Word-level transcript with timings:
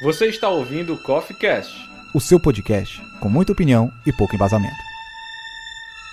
Você 0.00 0.26
está 0.26 0.48
ouvindo 0.48 0.94
o 0.94 0.98
Coffee 1.02 1.36
Cast, 1.36 1.74
o 2.14 2.20
seu 2.20 2.38
podcast 2.38 3.02
com 3.18 3.28
muita 3.28 3.50
opinião 3.50 3.90
e 4.06 4.12
pouco 4.12 4.36
embasamento. 4.36 4.76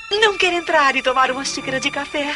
Não 0.10 0.35
quer 0.39 0.54
entrar 0.54 0.96
e 0.96 1.04
tomar 1.04 1.29
uma 1.29 1.46
xícara 1.46 1.79
de 1.79 1.92
café? 1.92 2.35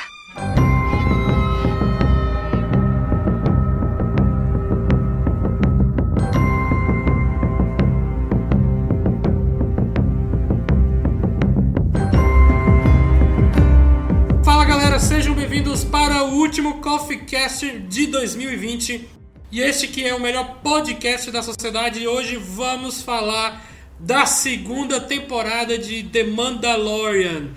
Fala 14.44 14.66
galera, 14.66 15.00
sejam 15.00 15.34
bem-vindos 15.34 15.84
para 15.84 16.26
o 16.26 16.36
último 16.36 16.80
Coffee 16.80 17.26
Cast 17.26 17.80
de 17.88 18.05
2020. 18.05 19.19
E 19.52 19.62
este 19.62 19.88
que 19.88 20.05
é 20.05 20.13
o 20.13 20.22
melhor 20.22 20.58
podcast 20.62 21.32
da 21.32 21.42
sociedade. 21.42 22.00
E 22.00 22.08
hoje 22.08 22.36
vamos 22.36 23.02
falar 23.02 23.66
da 23.98 24.23
segunda 24.28 25.02
temporada 25.02 25.76
de 25.76 26.04
The 26.04 26.23
Mandalorian. 26.26 27.48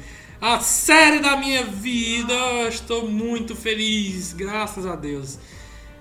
A 0.41 0.59
série 0.61 1.19
da 1.19 1.37
minha 1.37 1.65
vida. 1.65 2.33
Eu 2.33 2.69
Estou 2.69 3.07
muito 3.07 3.55
feliz, 3.55 4.33
graças 4.33 4.87
a 4.87 4.97
Deus. 4.97 5.39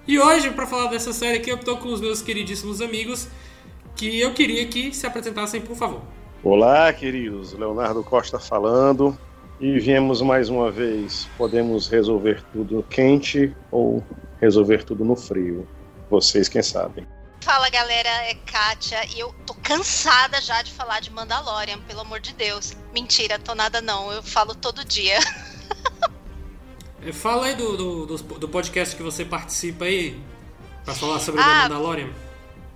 E 0.07 0.17
hoje, 0.17 0.49
para 0.51 0.65
falar 0.65 0.87
dessa 0.87 1.11
série 1.11 1.39
aqui, 1.39 1.49
eu 1.49 1.57
estou 1.57 1.75
com 1.75 1.89
os 1.89 1.99
meus 1.99 2.21
queridíssimos 2.21 2.81
amigos 2.81 3.27
que 3.93 4.17
eu 4.17 4.33
queria 4.33 4.65
que 4.67 4.95
se 4.95 5.05
apresentassem, 5.05 5.59
por 5.59 5.75
favor. 5.75 6.01
Olá, 6.41 6.93
queridos. 6.93 7.51
Leonardo 7.51 8.01
Costa 8.01 8.39
falando. 8.39 9.17
E 9.59 9.77
viemos 9.77 10.21
mais 10.21 10.47
uma 10.47 10.71
vez. 10.71 11.27
Podemos 11.37 11.89
resolver 11.89 12.41
tudo 12.53 12.81
quente 12.89 13.53
ou 13.69 14.01
resolver 14.39 14.85
tudo 14.85 15.03
no 15.03 15.17
frio. 15.17 15.67
Vocês 16.11 16.49
quem 16.49 16.61
sabem. 16.61 17.07
Fala 17.39 17.69
galera, 17.69 18.09
é 18.25 18.35
Kátia 18.35 19.03
e 19.15 19.19
eu 19.21 19.33
tô 19.47 19.53
cansada 19.53 20.41
já 20.41 20.61
de 20.61 20.69
falar 20.71 20.99
de 20.99 21.09
Mandalorian, 21.09 21.79
pelo 21.87 22.01
amor 22.01 22.19
de 22.19 22.33
Deus. 22.33 22.73
Mentira, 22.93 23.39
tô 23.39 23.55
nada 23.55 23.79
não, 23.81 24.11
eu 24.11 24.21
falo 24.21 24.53
todo 24.53 24.83
dia. 24.83 25.17
Eh, 27.01 27.11
Fala 27.15 27.47
aí 27.47 27.55
do, 27.55 27.77
do, 27.77 28.05
do, 28.05 28.17
do 28.39 28.49
podcast 28.49 28.93
que 28.93 29.01
você 29.01 29.23
participa 29.23 29.85
aí, 29.85 30.21
para 30.83 30.93
falar 30.93 31.19
sobre 31.21 31.41
Ah, 31.41 31.63
Mandalorian. 31.63 32.13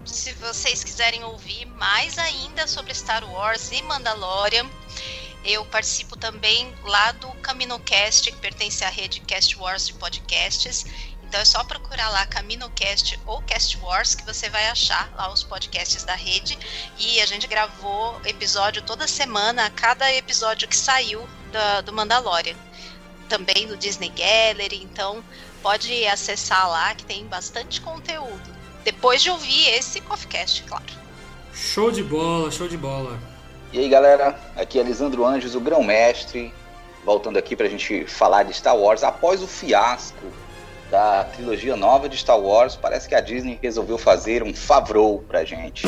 Se 0.05 0.31
vocês 0.33 0.81
quiserem 0.83 1.23
ouvir 1.25 1.65
mais 1.65 2.17
ainda 2.17 2.65
sobre 2.67 2.93
Star 2.93 3.29
Wars 3.29 3.69
e 3.71 3.81
Mandalorian, 3.81 4.65
eu 5.43 5.63
participo 5.65 6.17
também 6.17 6.73
lá 6.83 7.11
do 7.11 7.27
CaminoCast, 7.41 8.31
que 8.31 8.37
pertence 8.37 8.83
à 8.83 8.89
rede 8.89 9.19
Cast 9.19 9.55
Wars 9.57 9.85
de 9.85 9.93
podcasts. 9.93 10.85
Então 11.35 11.41
é 11.41 11.45
só 11.45 11.65
procurar 11.65 12.07
lá 12.11 12.25
CaminoCast 12.27 13.19
ou 13.25 13.41
Cast 13.41 13.77
Wars 13.79 14.15
que 14.15 14.23
você 14.25 14.49
vai 14.49 14.69
achar 14.69 15.11
lá 15.17 15.29
os 15.33 15.43
podcasts 15.43 16.05
da 16.05 16.15
rede. 16.15 16.57
E 16.97 17.19
a 17.19 17.25
gente 17.25 17.45
gravou 17.45 18.17
episódio 18.23 18.81
toda 18.81 19.05
semana, 19.05 19.65
a 19.65 19.69
cada 19.69 20.09
episódio 20.13 20.65
que 20.65 20.77
saiu 20.77 21.27
da- 21.51 21.81
do 21.81 21.91
Mandalorian. 21.91 22.55
Também 23.27 23.67
no 23.67 23.75
Disney 23.75 24.13
Gallery, 24.15 24.81
então 24.81 25.21
pode 25.61 26.07
acessar 26.07 26.69
lá 26.69 26.95
que 26.95 27.03
tem 27.03 27.25
bastante 27.25 27.81
conteúdo. 27.81 28.55
Depois 28.85 29.21
de 29.21 29.29
ouvir 29.29 29.67
esse 29.71 29.99
CoffeeCast, 29.99 30.63
claro. 30.63 30.85
Show 31.53 31.91
de 31.91 32.01
bola, 32.01 32.49
show 32.49 32.69
de 32.69 32.77
bola. 32.77 33.19
E 33.73 33.79
aí 33.79 33.89
galera, 33.89 34.39
aqui 34.55 34.79
é 34.79 34.83
Lisandro 34.83 35.25
Anjos, 35.25 35.53
o 35.53 35.59
grão-mestre, 35.59 36.53
voltando 37.03 37.37
aqui 37.37 37.57
pra 37.57 37.67
gente 37.67 38.07
falar 38.07 38.43
de 38.43 38.53
Star 38.53 38.77
Wars. 38.77 39.03
Após 39.03 39.43
o 39.43 39.47
fiasco 39.47 40.44
da 40.89 41.23
trilogia 41.23 41.75
nova 41.75 42.07
de 42.07 42.17
Star 42.17 42.39
Wars, 42.39 42.75
parece 42.75 43.07
que 43.07 43.15
a 43.15 43.21
Disney 43.21 43.59
resolveu 43.61 43.97
fazer 43.97 44.43
um 44.43 44.53
Favreau 44.53 45.23
pra 45.27 45.43
gente. 45.43 45.87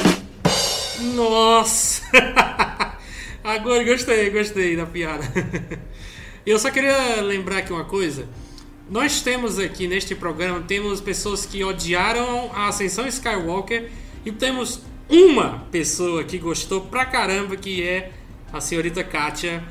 Nossa! 1.16 2.02
Agora 3.44 3.84
gostei, 3.84 4.30
gostei 4.30 4.76
da 4.76 4.86
piada. 4.86 5.24
Eu 6.46 6.58
só 6.58 6.72
queria 6.72 7.22
lembrar 7.22 7.60
aqui 7.60 7.72
uma 7.72 7.86
coisa. 7.86 8.28
Nós 8.90 9.22
temos 9.22 9.60
aqui 9.60 9.88
neste 9.88 10.16
programa 10.16 10.62
temos 10.62 11.02
pessoas 11.02 11.46
que 11.46 11.62
odiaram 11.64 12.50
a 12.54 12.70
Ascensão 12.70 13.06
Skywalker 13.06 13.90
e 14.26 14.32
temos 14.32 14.82
uma 15.10 15.66
pessoa 15.72 16.24
que 16.24 16.38
gostou 16.38 16.82
pra 16.82 17.06
caramba 17.06 17.58
que 17.58 17.86
é 17.86 18.12
a 18.52 18.62
senhorita 18.62 19.04
Kátia. 19.04 19.62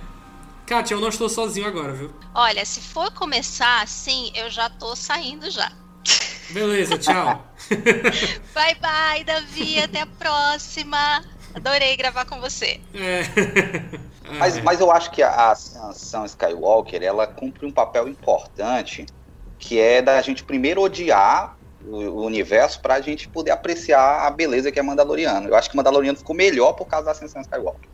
Kátia, 0.67 0.95
eu 0.95 1.01
não 1.01 1.09
estou 1.09 1.29
sozinho 1.29 1.67
agora, 1.67 1.93
viu? 1.93 2.13
Olha, 2.35 2.65
se 2.65 2.81
for 2.81 3.13
começar 3.13 3.83
assim, 3.83 4.33
eu 4.35 4.51
já 4.51 4.69
tô 4.69 4.97
saindo 4.97 5.49
já. 5.49 5.71
Beleza, 6.51 6.99
tchau. 6.99 7.47
Bye 8.53 8.77
bye, 8.81 9.25
Davi, 9.25 9.79
até 9.79 10.01
a 10.01 10.07
próxima. 10.07 11.25
Adorei 11.55 11.97
gravar 11.97 12.25
com 12.25 12.41
você. 12.41 12.81
É. 12.93 13.23
Mas, 14.39 14.59
mas 14.59 14.81
eu 14.81 14.91
acho 14.91 15.13
que 15.13 15.23
a 15.23 15.53
Ascensão 15.53 16.25
Skywalker, 16.25 17.01
ela 17.01 17.29
cumpre 17.29 17.65
um 17.65 17.71
papel 17.71 18.09
importante, 18.09 19.07
que 19.57 19.79
é 19.79 20.03
da 20.03 20.21
gente 20.21 20.43
primeiro 20.43 20.83
odiar 20.83 21.56
o, 21.87 22.25
universo 22.25 22.81
pra 22.81 23.01
gente 23.01 23.29
poder 23.29 23.53
apreciar 23.53 24.27
a 24.27 24.31
beleza 24.31 24.73
que 24.73 24.79
é 24.79 24.83
Mandaloriano. 24.83 25.49
Eu 25.49 25.55
acho 25.55 25.71
que 25.71 25.77
Mandaloriano 25.77 26.19
ficou 26.19 26.35
melhor 26.35 26.73
por 26.73 26.87
causa 26.87 27.07
da 27.07 27.13
Ascensão 27.13 27.41
Skywalker. 27.41 27.89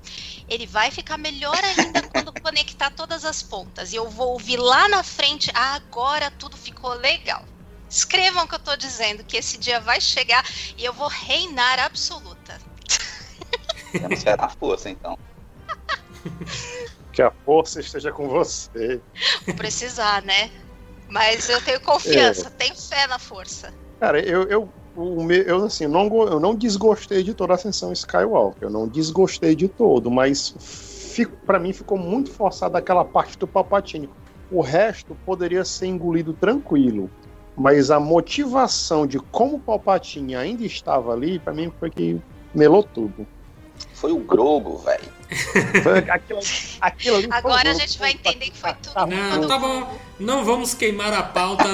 Ele 0.49 0.67
vai 0.67 0.91
ficar 0.91 1.19
melhor 1.19 1.59
ainda 1.63 2.03
quando 2.09 2.33
conectar 2.41 2.91
todas 2.91 3.25
as 3.25 3.43
pontas. 3.43 3.93
E 3.93 3.97
eu 3.97 4.09
vou 4.09 4.31
ouvir 4.33 4.57
lá 4.57 4.89
na 4.89 5.03
frente, 5.03 5.51
ah, 5.55 5.75
agora 5.75 6.31
tudo 6.31 6.57
ficou 6.57 6.93
legal. 6.95 7.45
Escrevam 7.89 8.45
o 8.45 8.49
que 8.49 8.55
eu 8.55 8.59
tô 8.59 8.75
dizendo, 8.75 9.23
que 9.23 9.37
esse 9.37 9.59
dia 9.59 9.79
vai 9.79 10.01
chegar 10.01 10.45
e 10.79 10.85
eu 10.85 10.95
vou 10.95 11.09
reinar 11.09 11.79
absoluta. 11.79 12.59
Temos 13.93 14.23
fé 14.23 14.37
na 14.37 14.49
força, 14.49 14.89
então. 14.89 15.19
Que 17.13 17.21
a 17.21 17.31
força 17.45 17.79
esteja 17.79 18.11
com 18.11 18.27
você. 18.27 18.99
Vou 19.45 19.55
precisar, 19.55 20.23
né? 20.23 20.51
Mas 21.11 21.51
eu 21.51 21.61
tenho 21.61 21.79
confiança, 21.83 22.51
tenho 22.51 22.75
fé 22.75 23.07
na 23.07 23.19
força. 23.19 23.71
Cara, 24.03 24.19
eu, 24.19 24.43
eu, 24.49 24.69
eu 25.47 25.65
assim, 25.65 25.87
não, 25.87 26.09
eu 26.27 26.41
não 26.41 26.57
desgostei 26.57 27.23
de 27.23 27.33
toda 27.33 27.53
a 27.53 27.55
Ascensão 27.55 27.93
Skywalker. 27.93 28.65
Eu 28.65 28.71
não 28.71 28.89
desgostei 28.89 29.55
de 29.55 29.69
todo, 29.69 30.11
mas 30.11 31.17
para 31.47 31.61
mim 31.61 31.73
ficou 31.73 31.97
muito 31.97 32.33
forçada 32.33 32.77
aquela 32.77 33.05
parte 33.05 33.39
do 33.39 33.47
Palpatine. 33.47 34.11
O 34.51 34.61
resto 34.61 35.17
poderia 35.25 35.65
ser 35.65 35.87
engolido 35.87 36.33
tranquilo. 36.33 37.09
Mas 37.57 37.93
a 37.93 38.01
motivação 38.01 39.07
de 39.07 39.21
como 39.21 39.55
o 39.55 39.61
Palpatine 39.61 40.35
ainda 40.35 40.65
estava 40.65 41.13
ali, 41.13 41.39
pra 41.39 41.55
mim 41.55 41.73
foi 41.79 41.89
que 41.89 42.21
melou 42.53 42.83
tudo. 42.83 43.25
Foi 44.03 44.11
o 44.11 44.19
Grogo, 44.19 44.79
velho. 44.79 45.13
Aquilo, 46.11 46.41
aquilo 46.81 47.29
Agora 47.31 47.71
a 47.71 47.75
gente 47.75 47.97
vai 48.01 48.11
entender 48.11 48.51
que 48.51 48.59
foi 48.59 48.75
tudo. 48.75 49.07
Não, 49.07 49.47
tá 49.47 49.59
bom. 49.59 49.97
Não 50.19 50.45
vamos 50.45 50.75
queimar 50.75 51.13
a 51.13 51.23
pauta. 51.23 51.65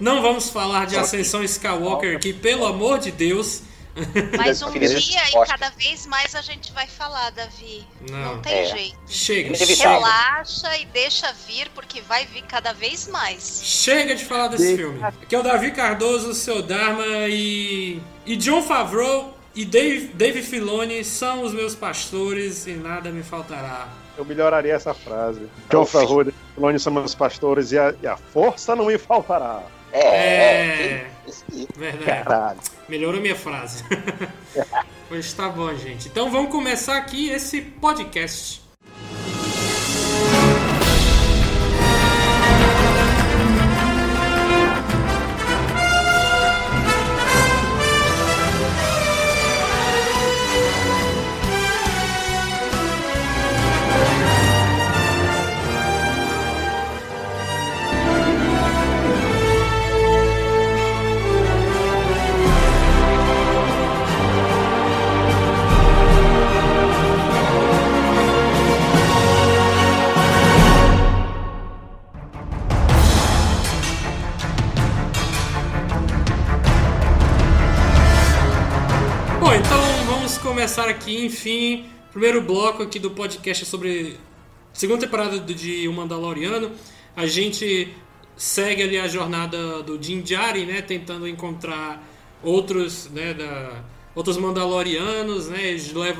Não 0.00 0.20
vamos 0.20 0.50
falar 0.50 0.86
de 0.86 0.96
Ascensão 0.96 1.42
Skywalker 1.44 2.16
aqui, 2.16 2.32
pelo 2.32 2.66
amor 2.66 2.98
de 2.98 3.12
Deus. 3.12 3.62
Mas 4.36 4.60
um 4.60 4.72
dia 4.76 4.90
e 5.28 5.46
cada 5.46 5.70
vez 5.70 6.04
mais 6.06 6.34
a 6.34 6.42
gente 6.42 6.72
vai 6.72 6.88
falar, 6.88 7.30
Davi. 7.30 7.86
Não. 8.10 8.34
Não 8.34 8.42
tem 8.42 8.54
É. 8.54 8.64
jeito. 8.64 8.98
Chega. 9.06 9.56
Relaxa 9.56 10.76
e 10.78 10.84
deixa 10.86 11.32
vir, 11.46 11.70
porque 11.76 12.00
vai 12.00 12.26
vir 12.26 12.42
cada 12.42 12.72
vez 12.72 13.06
mais. 13.06 13.60
Chega 13.62 14.16
de 14.16 14.24
falar 14.24 14.48
desse 14.48 14.76
filme. 14.76 15.00
Aqui 15.00 15.32
é 15.32 15.38
o 15.38 15.44
Davi 15.44 15.70
Cardoso, 15.70 16.30
o 16.30 16.34
seu 16.34 16.60
Dharma 16.60 17.06
e. 17.28 18.02
E 18.26 18.34
John 18.36 18.62
Favreau 18.62 19.37
e 19.58 19.64
Dave, 19.64 20.06
Dave 20.14 20.40
Filoni 20.40 21.02
são 21.02 21.42
os 21.42 21.52
meus 21.52 21.74
pastores 21.74 22.64
e 22.68 22.74
nada 22.74 23.10
me 23.10 23.24
faltará. 23.24 23.88
Eu 24.16 24.24
melhoraria 24.24 24.72
essa 24.72 24.94
frase. 24.94 25.48
John 25.68 25.84
Favreau, 25.84 26.32
Filoni 26.54 26.78
são 26.78 26.92
meus 26.92 27.12
pastores 27.12 27.72
e 27.72 27.78
a, 27.78 27.92
e 28.00 28.06
a 28.06 28.16
força 28.16 28.76
não 28.76 28.86
me 28.86 28.96
faltará. 28.96 29.64
É, 29.92 29.98
É. 30.00 30.12
é. 30.94 31.10
Verdade. 31.76 32.04
Caralho. 32.04 32.60
Melhorou 32.88 33.20
minha 33.20 33.34
frase. 33.34 33.82
pois 35.08 35.32
tá 35.32 35.48
bom, 35.48 35.74
gente. 35.74 36.06
Então 36.06 36.30
vamos 36.30 36.52
começar 36.52 36.96
aqui 36.96 37.28
esse 37.30 37.60
podcast. 37.60 38.67
Enfim, 81.28 81.84
primeiro 82.10 82.40
bloco 82.40 82.82
aqui 82.82 82.98
do 82.98 83.10
podcast 83.10 83.66
sobre 83.66 84.16
segunda 84.72 85.02
temporada 85.02 85.38
de 85.38 85.86
O 85.86 85.92
Mandaloriano. 85.92 86.72
A 87.14 87.26
gente 87.26 87.94
segue 88.34 88.82
ali 88.82 88.98
a 88.98 89.06
jornada 89.06 89.82
do 89.82 89.98
Din 89.98 90.22
Djarin, 90.22 90.64
né, 90.64 90.80
tentando 90.80 91.28
encontrar 91.28 92.02
outros, 92.42 93.10
né, 93.10 93.34
da, 93.34 93.84
outros 94.14 94.38
Mandalorianos, 94.38 95.48
né, 95.48 95.76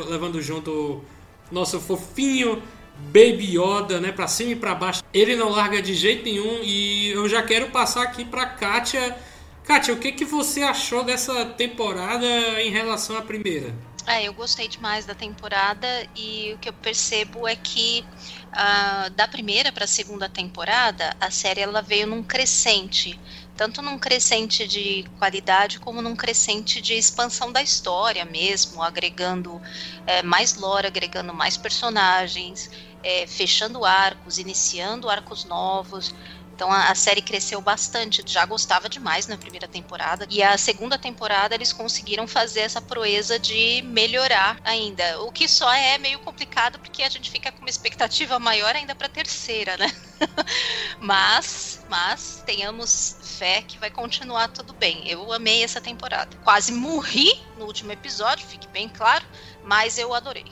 levando 0.08 0.42
junto 0.42 1.02
nosso 1.50 1.80
fofinho 1.80 2.62
Baby 2.98 3.56
Yoda, 3.56 3.98
né, 3.98 4.12
para 4.12 4.28
cima 4.28 4.50
e 4.52 4.56
para 4.56 4.74
baixo. 4.74 5.02
Ele 5.14 5.36
não 5.36 5.48
larga 5.48 5.80
de 5.80 5.94
jeito 5.94 6.24
nenhum 6.24 6.60
e 6.62 7.12
eu 7.12 7.26
já 7.28 7.42
quero 7.42 7.70
passar 7.70 8.02
aqui 8.02 8.26
para 8.26 8.44
Kátia. 8.44 9.16
Kátia, 9.64 9.94
o 9.94 9.96
que 9.96 10.12
que 10.12 10.24
você 10.24 10.62
achou 10.62 11.02
dessa 11.02 11.46
temporada 11.46 12.26
em 12.60 12.70
relação 12.70 13.16
à 13.16 13.22
primeira? 13.22 13.74
É, 14.10 14.22
eu 14.24 14.32
gostei 14.32 14.68
demais 14.68 15.04
da 15.04 15.14
temporada 15.14 15.86
e 16.16 16.54
o 16.54 16.58
que 16.58 16.70
eu 16.70 16.72
percebo 16.72 17.46
é 17.46 17.54
que 17.54 18.08
uh, 18.56 19.10
da 19.10 19.28
primeira 19.28 19.70
para 19.70 19.84
a 19.84 19.86
segunda 19.88 20.30
temporada 20.30 21.14
a 21.20 21.30
série 21.30 21.60
ela 21.60 21.82
veio 21.82 22.06
num 22.06 22.22
crescente 22.24 23.20
tanto 23.54 23.82
num 23.82 23.98
crescente 23.98 24.66
de 24.66 25.04
qualidade 25.14 25.78
como 25.78 26.00
num 26.00 26.16
crescente 26.16 26.80
de 26.80 26.94
expansão 26.94 27.52
da 27.52 27.60
história 27.60 28.24
mesmo, 28.24 28.80
agregando 28.82 29.60
é, 30.06 30.22
mais 30.22 30.54
lore, 30.54 30.86
agregando 30.86 31.34
mais 31.34 31.56
personagens, 31.56 32.68
é, 33.02 33.26
fechando 33.26 33.84
arcos, 33.84 34.38
iniciando 34.38 35.08
arcos 35.10 35.44
novos. 35.44 36.14
Então 36.58 36.72
a, 36.72 36.90
a, 36.90 36.94
série 36.96 37.22
cresceu 37.22 37.60
bastante. 37.60 38.20
Já 38.26 38.44
gostava 38.44 38.88
demais 38.88 39.28
na 39.28 39.38
primeira 39.38 39.68
temporada. 39.68 40.26
E 40.28 40.42
a 40.42 40.58
segunda 40.58 40.98
temporada 40.98 41.54
eles 41.54 41.72
conseguiram 41.72 42.26
fazer 42.26 42.62
essa 42.62 42.82
proeza 42.82 43.38
de 43.38 43.80
melhorar 43.82 44.58
ainda. 44.64 45.22
O 45.22 45.30
que 45.30 45.46
só 45.46 45.72
é 45.72 45.96
meio 45.98 46.18
complicado 46.18 46.80
porque 46.80 47.04
a 47.04 47.08
gente 47.08 47.30
fica 47.30 47.52
com 47.52 47.60
uma 47.60 47.70
expectativa 47.70 48.40
maior 48.40 48.74
ainda 48.74 48.92
para 48.92 49.08
terceira, 49.08 49.76
né? 49.76 49.88
mas, 50.98 51.80
mas 51.88 52.42
tenhamos 52.44 53.16
fé 53.38 53.62
que 53.62 53.78
vai 53.78 53.88
continuar 53.88 54.48
tudo 54.48 54.72
bem. 54.72 55.08
Eu 55.08 55.32
amei 55.32 55.62
essa 55.62 55.80
temporada. 55.80 56.36
Quase 56.42 56.72
morri 56.72 57.40
no 57.56 57.66
último 57.66 57.92
episódio, 57.92 58.44
fique 58.44 58.66
bem 58.66 58.88
claro, 58.88 59.24
mas 59.62 59.96
eu 59.96 60.12
adorei. 60.12 60.46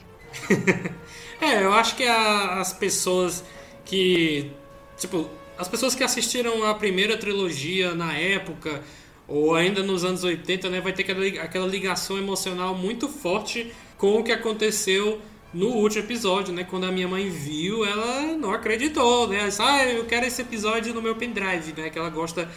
é, 1.43 1.65
eu 1.65 1.73
acho 1.73 1.97
que 1.97 2.07
a, 2.07 2.61
as 2.61 2.73
pessoas 2.73 3.43
que 3.85 4.53
tipo 4.97 5.29
as 5.59 5.69
pessoas 5.69 5.95
que 5.95 6.05
assistiram 6.05 6.65
a 6.65 6.75
primeira 6.75 7.17
trilogia 7.17 7.95
na 7.95 8.13
época 8.13 8.83
ou 9.29 9.55
ainda 9.55 9.83
nos 9.83 10.05
anos 10.05 10.23
80, 10.23 10.71
né, 10.71 10.81
vai 10.81 10.93
ter 10.93 11.11
aquela 11.41 11.67
ligação 11.67 12.17
emocional 12.17 12.75
muito 12.75 13.09
forte 13.09 13.73
com 13.99 14.21
o 14.21 14.23
que 14.23 14.31
aconteceu 14.31 15.21
no 15.53 15.69
último 15.69 16.05
episódio, 16.05 16.53
né? 16.53 16.65
Quando 16.65 16.85
a 16.85 16.93
minha 16.93 17.09
mãe 17.09 17.31
viu, 17.31 17.85
ela 17.85 18.37
não 18.37 18.53
acreditou, 18.53 19.27
né? 19.27 19.39
Ela 19.39 19.49
disse, 19.49 19.63
ah, 19.63 19.87
eu 19.87 20.05
quero 20.05 20.27
esse 20.27 20.43
episódio 20.43 20.93
no 20.93 21.01
meu 21.01 21.17
pendrive, 21.17 21.73
né? 21.77 21.89
Que 21.89 21.99
ela 21.99 22.11
gosta 22.11 22.49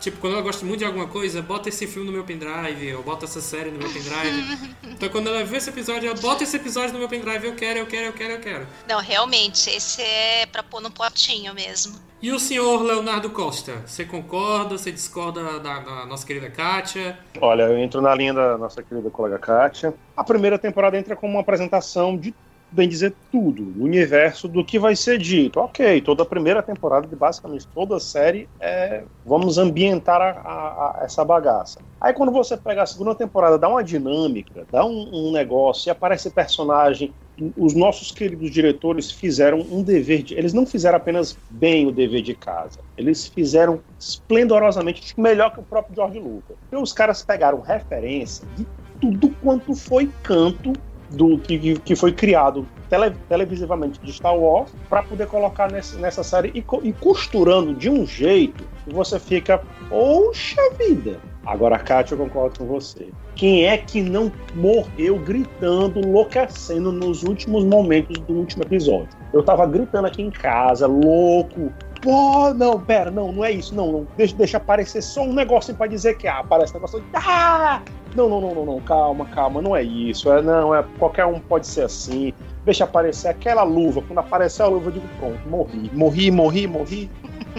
Tipo, 0.00 0.18
quando 0.18 0.34
ela 0.34 0.42
gosta 0.42 0.64
muito 0.64 0.78
de 0.78 0.84
alguma 0.84 1.06
coisa, 1.06 1.42
bota 1.42 1.68
esse 1.68 1.86
filme 1.86 2.06
no 2.06 2.12
meu 2.12 2.24
pendrive, 2.24 2.94
ou 2.94 3.02
bota 3.02 3.24
essa 3.24 3.40
série 3.40 3.70
no 3.70 3.78
meu 3.78 3.88
pendrive. 3.88 4.76
então 4.84 5.08
quando 5.08 5.28
ela 5.28 5.44
vê 5.44 5.56
esse 5.56 5.70
episódio, 5.70 6.08
ela 6.08 6.18
bota 6.18 6.44
esse 6.44 6.56
episódio 6.56 6.92
no 6.92 6.98
meu 6.98 7.08
pendrive, 7.08 7.46
eu 7.46 7.54
quero, 7.54 7.80
eu 7.80 7.86
quero, 7.86 8.06
eu 8.06 8.12
quero, 8.12 8.32
eu 8.34 8.40
quero. 8.40 8.66
Não, 8.88 9.00
realmente, 9.00 9.70
esse 9.70 10.00
é 10.00 10.46
pra 10.46 10.62
pôr 10.62 10.80
no 10.80 10.90
potinho 10.90 11.52
mesmo. 11.54 12.08
E 12.20 12.32
o 12.32 12.38
senhor 12.38 12.82
Leonardo 12.82 13.30
Costa, 13.30 13.82
você 13.86 14.04
concorda, 14.04 14.76
você 14.76 14.90
discorda 14.90 15.60
da, 15.60 15.78
da, 15.78 16.06
nossa 16.06 16.26
querida 16.26 16.50
Kátia? 16.50 17.16
Olha, 17.40 17.62
eu 17.62 17.78
entro 17.78 18.00
na 18.00 18.12
linha 18.12 18.34
da 18.34 18.58
nossa 18.58 18.82
querida 18.82 19.08
colega 19.08 19.38
Kátia. 19.38 19.94
A 20.16 20.24
primeira 20.24 20.58
temporada 20.58 20.98
entra 20.98 21.14
como 21.14 21.34
uma 21.34 21.42
apresentação 21.42 22.16
de 22.16 22.34
bem 22.70 22.88
dizer 22.88 23.14
tudo, 23.30 23.62
o 23.78 23.84
universo 23.84 24.48
do 24.48 24.64
que 24.64 24.78
vai 24.78 24.94
ser 24.94 25.18
dito. 25.18 25.60
Ok, 25.60 26.00
toda 26.02 26.22
a 26.22 26.26
primeira 26.26 26.62
temporada 26.62 27.06
de 27.06 27.16
basicamente 27.16 27.66
toda 27.68 27.96
a 27.96 28.00
série 28.00 28.48
é 28.60 29.02
vamos 29.24 29.58
ambientar 29.58 30.20
a, 30.20 30.30
a, 30.30 31.00
a 31.00 31.04
essa 31.04 31.24
bagaça. 31.24 31.80
Aí 32.00 32.12
quando 32.12 32.32
você 32.32 32.56
pega 32.56 32.82
a 32.82 32.86
segunda 32.86 33.14
temporada, 33.14 33.58
dá 33.58 33.68
uma 33.68 33.82
dinâmica, 33.82 34.66
dá 34.70 34.84
um, 34.84 35.28
um 35.28 35.32
negócio 35.32 35.88
e 35.88 35.90
aparece 35.90 36.30
personagem. 36.30 37.12
Os 37.56 37.72
nossos 37.72 38.10
queridos 38.10 38.50
diretores 38.50 39.12
fizeram 39.12 39.60
um 39.70 39.80
dever 39.80 40.22
de. 40.24 40.34
Eles 40.34 40.52
não 40.52 40.66
fizeram 40.66 40.96
apenas 40.96 41.38
bem 41.48 41.86
o 41.86 41.92
dever 41.92 42.20
de 42.20 42.34
casa, 42.34 42.80
eles 42.96 43.28
fizeram 43.28 43.80
esplendorosamente 43.98 45.14
melhor 45.18 45.52
que 45.52 45.60
o 45.60 45.62
próprio 45.62 45.94
George 45.94 46.18
Lucas. 46.18 46.56
E 46.72 46.76
os 46.76 46.92
caras 46.92 47.22
pegaram 47.22 47.60
referência 47.60 48.44
de 48.56 48.66
tudo 49.00 49.30
quanto 49.40 49.74
foi 49.74 50.10
canto 50.24 50.72
do 51.10 51.38
que, 51.38 51.78
que 51.78 51.96
foi 51.96 52.12
criado 52.12 52.66
tele, 52.88 53.14
televisivamente 53.28 54.00
de 54.00 54.12
Star 54.12 54.36
Wars 54.36 54.70
para 54.88 55.02
poder 55.02 55.26
colocar 55.26 55.70
nesse, 55.70 55.96
nessa 55.96 56.22
série 56.22 56.50
e, 56.54 56.64
e, 56.82 56.92
costurando 56.92 57.74
de 57.74 57.88
um 57.88 58.06
jeito 58.06 58.64
que 58.84 58.94
você 58.94 59.18
fica, 59.18 59.62
poxa 59.88 60.60
vida. 60.78 61.20
Agora, 61.46 61.78
Kátia, 61.78 62.14
eu 62.14 62.18
concordo 62.18 62.58
com 62.58 62.66
você. 62.66 63.08
Quem 63.34 63.66
é 63.66 63.78
que 63.78 64.02
não 64.02 64.30
morreu 64.54 65.18
gritando, 65.18 66.00
enlouquecendo 66.00 66.92
nos 66.92 67.22
últimos 67.22 67.64
momentos 67.64 68.18
do 68.20 68.34
último 68.34 68.64
episódio? 68.64 69.08
Eu 69.32 69.42
tava 69.42 69.66
gritando 69.66 70.06
aqui 70.06 70.20
em 70.20 70.30
casa, 70.30 70.86
louco, 70.86 71.72
Pô, 72.00 72.54
não, 72.54 72.80
pera, 72.80 73.10
não, 73.10 73.32
não 73.32 73.44
é 73.44 73.50
isso, 73.50 73.74
não, 73.74 73.90
não. 73.90 74.06
Deixa, 74.16 74.34
deixa 74.36 74.56
aparecer 74.56 75.02
só 75.02 75.22
um 75.22 75.32
negocinho 75.32 75.76
pra 75.76 75.86
dizer 75.86 76.16
que 76.16 76.28
ah, 76.28 76.38
aparece 76.38 76.72
um 76.72 76.74
negócio. 76.74 77.04
Ah! 77.14 77.82
Não, 78.14 78.28
não, 78.28 78.40
não, 78.40 78.54
não, 78.54 78.64
não, 78.64 78.80
calma, 78.80 79.26
calma, 79.26 79.60
não 79.60 79.76
é 79.76 79.82
isso. 79.82 80.32
É, 80.32 80.40
não, 80.40 80.74
é 80.74 80.82
qualquer 80.98 81.26
um 81.26 81.38
pode 81.38 81.66
ser 81.66 81.82
assim. 81.82 82.32
Deixa 82.64 82.84
aparecer 82.84 83.28
aquela 83.28 83.62
luva. 83.62 84.02
Quando 84.02 84.18
aparecer 84.18 84.62
a 84.62 84.66
luva, 84.66 84.88
eu 84.88 84.92
digo, 84.92 85.08
pronto, 85.18 85.48
morri. 85.48 85.90
Morri, 85.92 86.30
morri, 86.30 86.66
morri. 86.66 87.10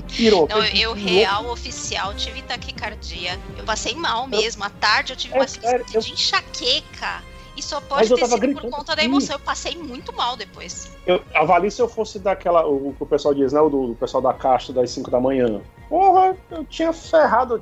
Tirou. 0.07 0.47
Não, 0.49 0.63
eu, 0.65 0.93
real 0.93 1.49
oficial, 1.49 2.13
tive 2.13 2.41
taquicardia. 2.41 3.39
Eu 3.57 3.63
passei 3.63 3.95
mal 3.95 4.27
mesmo. 4.27 4.63
À 4.63 4.69
tarde 4.69 5.13
eu 5.13 5.17
tive 5.17 5.35
é, 5.35 5.37
uma 5.37 5.47
sério, 5.47 5.85
de 5.85 5.97
enxaqueca. 6.11 7.23
E 7.59 7.61
só 7.61 7.81
pode 7.81 8.07
ter 8.07 8.25
sido 8.25 8.53
por 8.53 8.71
conta 8.71 8.95
da 8.95 9.03
emoção. 9.03 9.35
Eu 9.35 9.39
passei 9.41 9.75
muito 9.75 10.15
mal 10.15 10.37
depois. 10.37 10.89
Eu 11.05 11.21
avalie 11.35 11.69
se 11.69 11.81
eu 11.81 11.89
fosse 11.89 12.17
daquela. 12.17 12.65
O 12.65 12.93
que 12.97 13.03
o 13.03 13.05
pessoal 13.05 13.33
diz, 13.33 13.51
né? 13.51 13.59
O 13.59 13.67
do, 13.67 13.87
do 13.87 13.95
pessoal 13.95 14.23
da 14.23 14.33
caixa 14.33 14.71
das 14.71 14.89
5 14.91 15.11
da 15.11 15.19
manhã. 15.19 15.59
Porra, 15.89 16.37
eu 16.49 16.63
tinha 16.63 16.93
ferrado. 16.93 17.61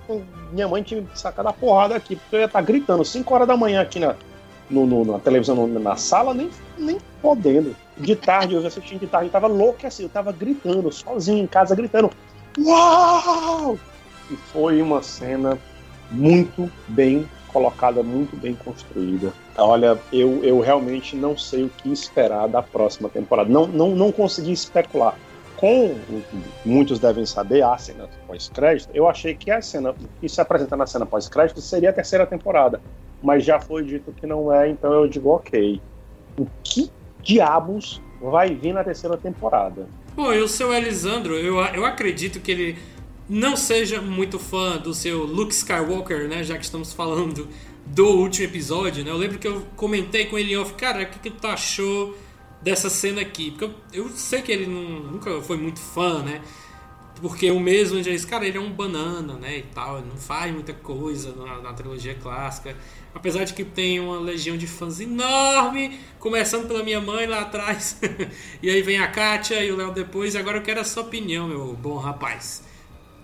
Minha 0.51 0.67
mãe 0.67 0.83
tinha 0.83 1.03
sacado 1.15 1.49
a 1.49 1.53
porrada 1.53 1.95
aqui, 1.95 2.15
porque 2.15 2.35
eu 2.35 2.41
ia 2.41 2.45
estar 2.45 2.59
tá 2.59 2.65
gritando 2.65 3.03
5 3.03 3.33
horas 3.33 3.47
da 3.47 3.57
manhã 3.57 3.81
aqui 3.81 3.99
na, 3.99 4.15
no, 4.69 4.85
no, 4.85 5.03
na 5.03 5.17
televisão, 5.17 5.55
no, 5.55 5.79
na 5.79 5.95
sala, 5.95 6.31
nem, 6.31 6.51
nem 6.77 6.99
podendo. 7.19 7.75
De 7.97 8.15
tarde, 8.15 8.53
eu 8.53 8.67
assistindo 8.67 8.99
de 8.99 9.07
tarde, 9.07 9.29
eu 9.29 9.31
tava 9.31 9.47
louco 9.47 9.87
assim, 9.87 10.03
eu 10.03 10.09
tava 10.09 10.31
gritando, 10.31 10.91
sozinho 10.91 11.43
em 11.43 11.47
casa, 11.47 11.75
gritando. 11.75 12.11
Uau! 12.59 13.79
E 14.29 14.35
foi 14.35 14.79
uma 14.79 15.01
cena 15.01 15.57
muito 16.11 16.71
bem 16.87 17.27
colocada, 17.47 18.03
muito 18.03 18.35
bem 18.35 18.53
construída. 18.53 19.33
Olha, 19.57 19.97
eu, 20.13 20.43
eu 20.43 20.59
realmente 20.59 21.15
não 21.15 21.35
sei 21.35 21.63
o 21.63 21.69
que 21.69 21.91
esperar 21.91 22.47
da 22.47 22.61
próxima 22.61 23.09
temporada. 23.09 23.49
Não, 23.49 23.65
não, 23.65 23.95
não 23.95 24.11
consegui 24.11 24.51
especular. 24.51 25.15
Com 25.55 25.85
o 25.87 26.23
que 26.29 26.43
muitos 26.63 26.99
devem 26.99 27.25
saber, 27.25 27.63
a 27.63 27.75
cena 27.77 28.07
pós-crédito, 28.27 28.91
eu 28.93 29.07
achei 29.09 29.33
que 29.33 29.49
a 29.49 29.59
cena 29.59 29.95
que 30.21 30.29
se 30.29 30.39
apresenta 30.39 30.77
na 30.77 30.85
cena 30.85 31.03
pós-crédito 31.03 31.59
seria 31.61 31.89
a 31.89 31.93
terceira 31.93 32.27
temporada. 32.27 32.79
Mas 33.23 33.43
já 33.43 33.59
foi 33.59 33.83
dito 33.83 34.11
que 34.11 34.27
não 34.27 34.53
é, 34.53 34.69
então 34.69 34.93
eu 34.93 35.07
digo 35.07 35.29
ok. 35.29 35.81
O 36.37 36.45
que 36.63 36.91
diabos 37.23 37.99
vai 38.21 38.53
vir 38.53 38.73
na 38.73 38.83
terceira 38.83 39.17
temporada? 39.17 39.87
Bom, 40.15 40.31
e 40.31 40.39
o 40.39 40.47
seu 40.47 40.71
Elisandro, 40.71 41.33
eu, 41.33 41.57
eu 41.57 41.83
acredito 41.83 42.39
que 42.39 42.51
ele 42.51 42.77
não 43.27 43.57
seja 43.57 44.01
muito 44.01 44.39
fã 44.39 44.77
do 44.77 44.93
seu 44.93 45.23
Luke 45.23 45.53
Skywalker, 45.53 46.27
né? 46.27 46.43
Já 46.43 46.57
que 46.57 46.63
estamos 46.63 46.93
falando 46.93 47.47
do 47.93 48.05
último 48.05 48.45
episódio, 48.45 49.03
né? 49.03 49.11
Eu 49.11 49.17
lembro 49.17 49.39
que 49.39 49.47
eu 49.47 49.61
comentei 49.75 50.25
com 50.25 50.37
ele 50.37 50.55
off, 50.57 50.73
cara, 50.73 51.03
o 51.03 51.05
que, 51.07 51.19
que 51.19 51.29
tu 51.29 51.47
achou 51.47 52.17
dessa 52.61 52.89
cena 52.89 53.21
aqui? 53.21 53.51
Porque 53.51 53.65
eu, 53.65 54.05
eu 54.05 54.09
sei 54.09 54.41
que 54.41 54.51
ele 54.51 54.67
não, 54.67 55.11
nunca 55.11 55.41
foi 55.41 55.57
muito 55.57 55.79
fã, 55.79 56.21
né? 56.21 56.41
Porque 57.21 57.49
o 57.49 57.59
mesmo 57.59 58.01
já 58.03 58.11
disse, 58.11 58.27
cara, 58.27 58.45
ele 58.45 58.57
é 58.57 58.61
um 58.61 58.71
banana, 58.71 59.33
né? 59.33 59.57
E 59.57 59.63
tal, 59.63 59.97
ele 59.97 60.07
não 60.07 60.17
faz 60.17 60.53
muita 60.53 60.73
coisa 60.73 61.33
na, 61.35 61.61
na 61.61 61.73
trilogia 61.73 62.13
clássica. 62.13 62.75
Apesar 63.15 63.43
de 63.43 63.53
que 63.53 63.63
tem 63.63 63.99
uma 63.99 64.19
legião 64.19 64.55
de 64.55 64.67
fãs 64.67 64.99
enorme, 64.99 65.99
começando 66.19 66.67
pela 66.67 66.83
minha 66.83 67.01
mãe 67.01 67.25
lá 67.25 67.41
atrás. 67.41 67.99
e 68.61 68.69
aí 68.69 68.81
vem 68.83 68.99
a 68.99 69.07
Kátia 69.07 69.63
e 69.63 69.71
o 69.71 69.75
Léo 69.75 69.91
depois. 69.91 70.35
E 70.35 70.37
agora 70.37 70.57
eu 70.57 70.61
quero 70.61 70.79
a 70.79 70.83
sua 70.83 71.03
opinião, 71.03 71.47
meu 71.47 71.73
bom 71.73 71.97
rapaz. 71.97 72.63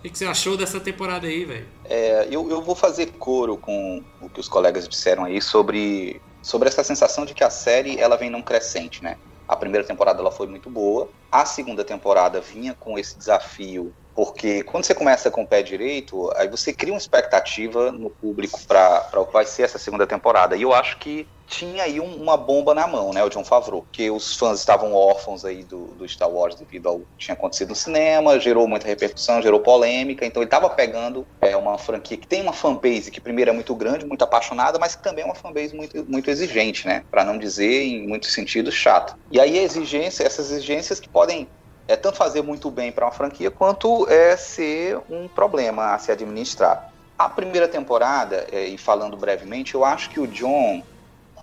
O 0.04 0.10
que 0.10 0.18
você 0.18 0.26
achou 0.26 0.58
dessa 0.58 0.82
temporada 0.82 1.28
aí, 1.28 1.46
velho? 1.46 1.68
É, 1.86 2.28
eu, 2.30 2.50
eu 2.50 2.62
vou 2.62 2.76
fazer 2.76 3.06
coro 3.14 3.58
com 3.58 4.04
o 4.22 4.30
que 4.30 4.40
os 4.40 4.50
colegas 4.50 4.88
disseram 4.88 5.24
aí 5.24 5.42
sobre, 5.42 6.22
sobre 6.42 6.68
essa 6.68 6.84
sensação 6.84 7.26
de 7.26 7.34
que 7.34 7.44
a 7.44 7.50
série 7.50 7.98
ela 7.98 8.18
vem 8.18 8.30
num 8.30 8.42
crescente, 8.42 9.02
né? 9.02 9.16
A 9.48 9.56
primeira 9.56 9.88
temporada 9.88 10.20
ela 10.20 10.32
foi 10.32 10.48
muito 10.48 10.70
boa, 10.70 11.10
a 11.32 11.46
segunda 11.46 11.84
temporada 11.86 12.42
vinha 12.42 12.76
com 12.78 12.98
esse 13.00 13.18
desafio 13.18 13.94
Porque 14.16 14.64
quando 14.64 14.84
você 14.84 14.94
começa 14.94 15.32
com 15.32 15.44
o 15.44 15.48
pé 15.48 15.64
direito, 15.64 16.32
aí 16.36 16.48
você 16.48 16.72
cria 16.72 16.94
uma 16.94 17.00
expectativa 17.00 17.92
no 17.92 18.12
público 18.12 18.60
para 18.68 19.10
o 19.20 19.26
que 19.26 19.34
vai 19.34 19.46
ser 19.46 19.64
essa 19.64 19.80
segunda 19.80 20.06
temporada. 20.06 20.56
E 20.56 20.62
eu 20.62 20.74
acho 20.74 21.00
que 21.00 21.28
tinha 21.54 21.84
aí 21.84 22.00
um, 22.00 22.16
uma 22.16 22.36
bomba 22.36 22.74
na 22.74 22.88
mão, 22.88 23.14
né, 23.14 23.24
o 23.24 23.30
John 23.30 23.46
Favreau, 23.46 23.86
que 23.92 24.10
os 24.10 24.36
fãs 24.36 24.60
estavam 24.60 24.92
órfãos 24.92 25.46
aí 25.46 25.64
do, 25.64 25.86
do, 25.90 26.10
Star 26.10 26.28
Wars 26.28 26.56
devido 26.56 26.90
ao 26.90 27.00
que 27.00 27.06
tinha 27.20 27.36
acontecido 27.36 27.70
no 27.70 27.76
cinema, 27.76 28.40
gerou 28.40 28.68
muita 28.68 28.88
repercussão, 28.88 29.40
gerou 29.40 29.60
polêmica, 29.60 30.26
então 30.26 30.42
ele 30.42 30.48
estava 30.48 30.68
pegando 30.68 31.28
é, 31.40 31.56
uma 31.56 31.78
franquia 31.78 32.18
que 32.18 32.26
tem 32.26 32.42
uma 32.42 32.54
fanbase 32.54 33.12
que 33.12 33.22
primeiro 33.22 33.52
é 33.52 33.54
muito 33.54 33.76
grande, 33.76 34.04
muito 34.04 34.24
apaixonada, 34.24 34.80
mas 34.80 34.96
que 34.96 35.04
também 35.04 35.24
é 35.24 35.28
uma 35.28 35.36
fanbase 35.36 35.76
muito, 35.76 36.04
muito 36.10 36.28
exigente, 36.32 36.88
né, 36.88 37.04
para 37.12 37.24
não 37.24 37.38
dizer 37.38 37.84
em 37.84 38.08
muitos 38.08 38.34
sentidos 38.34 38.74
chato. 38.74 39.16
E 39.32 39.40
aí 39.40 39.60
a 39.60 39.62
exigência, 39.62 40.24
essas 40.24 40.50
exigências 40.50 41.00
que 41.00 41.08
podem 41.08 41.48
é 41.88 41.96
tanto 41.96 42.18
fazer 42.18 42.42
muito 42.42 42.72
bem 42.72 42.92
para 42.92 43.06
uma 43.06 43.12
franquia 43.12 43.52
quanto 43.52 44.10
é 44.10 44.36
ser 44.36 45.00
um 45.08 45.28
problema 45.28 45.94
a 45.94 46.00
se 46.00 46.12
administrar. 46.12 46.92
A 47.16 47.30
primeira 47.30 47.68
temporada, 47.68 48.48
é, 48.52 48.66
e 48.66 48.78
falando 48.78 49.16
brevemente, 49.16 49.76
eu 49.76 49.86
acho 49.86 50.10
que 50.10 50.20
o 50.20 50.26
John 50.26 50.82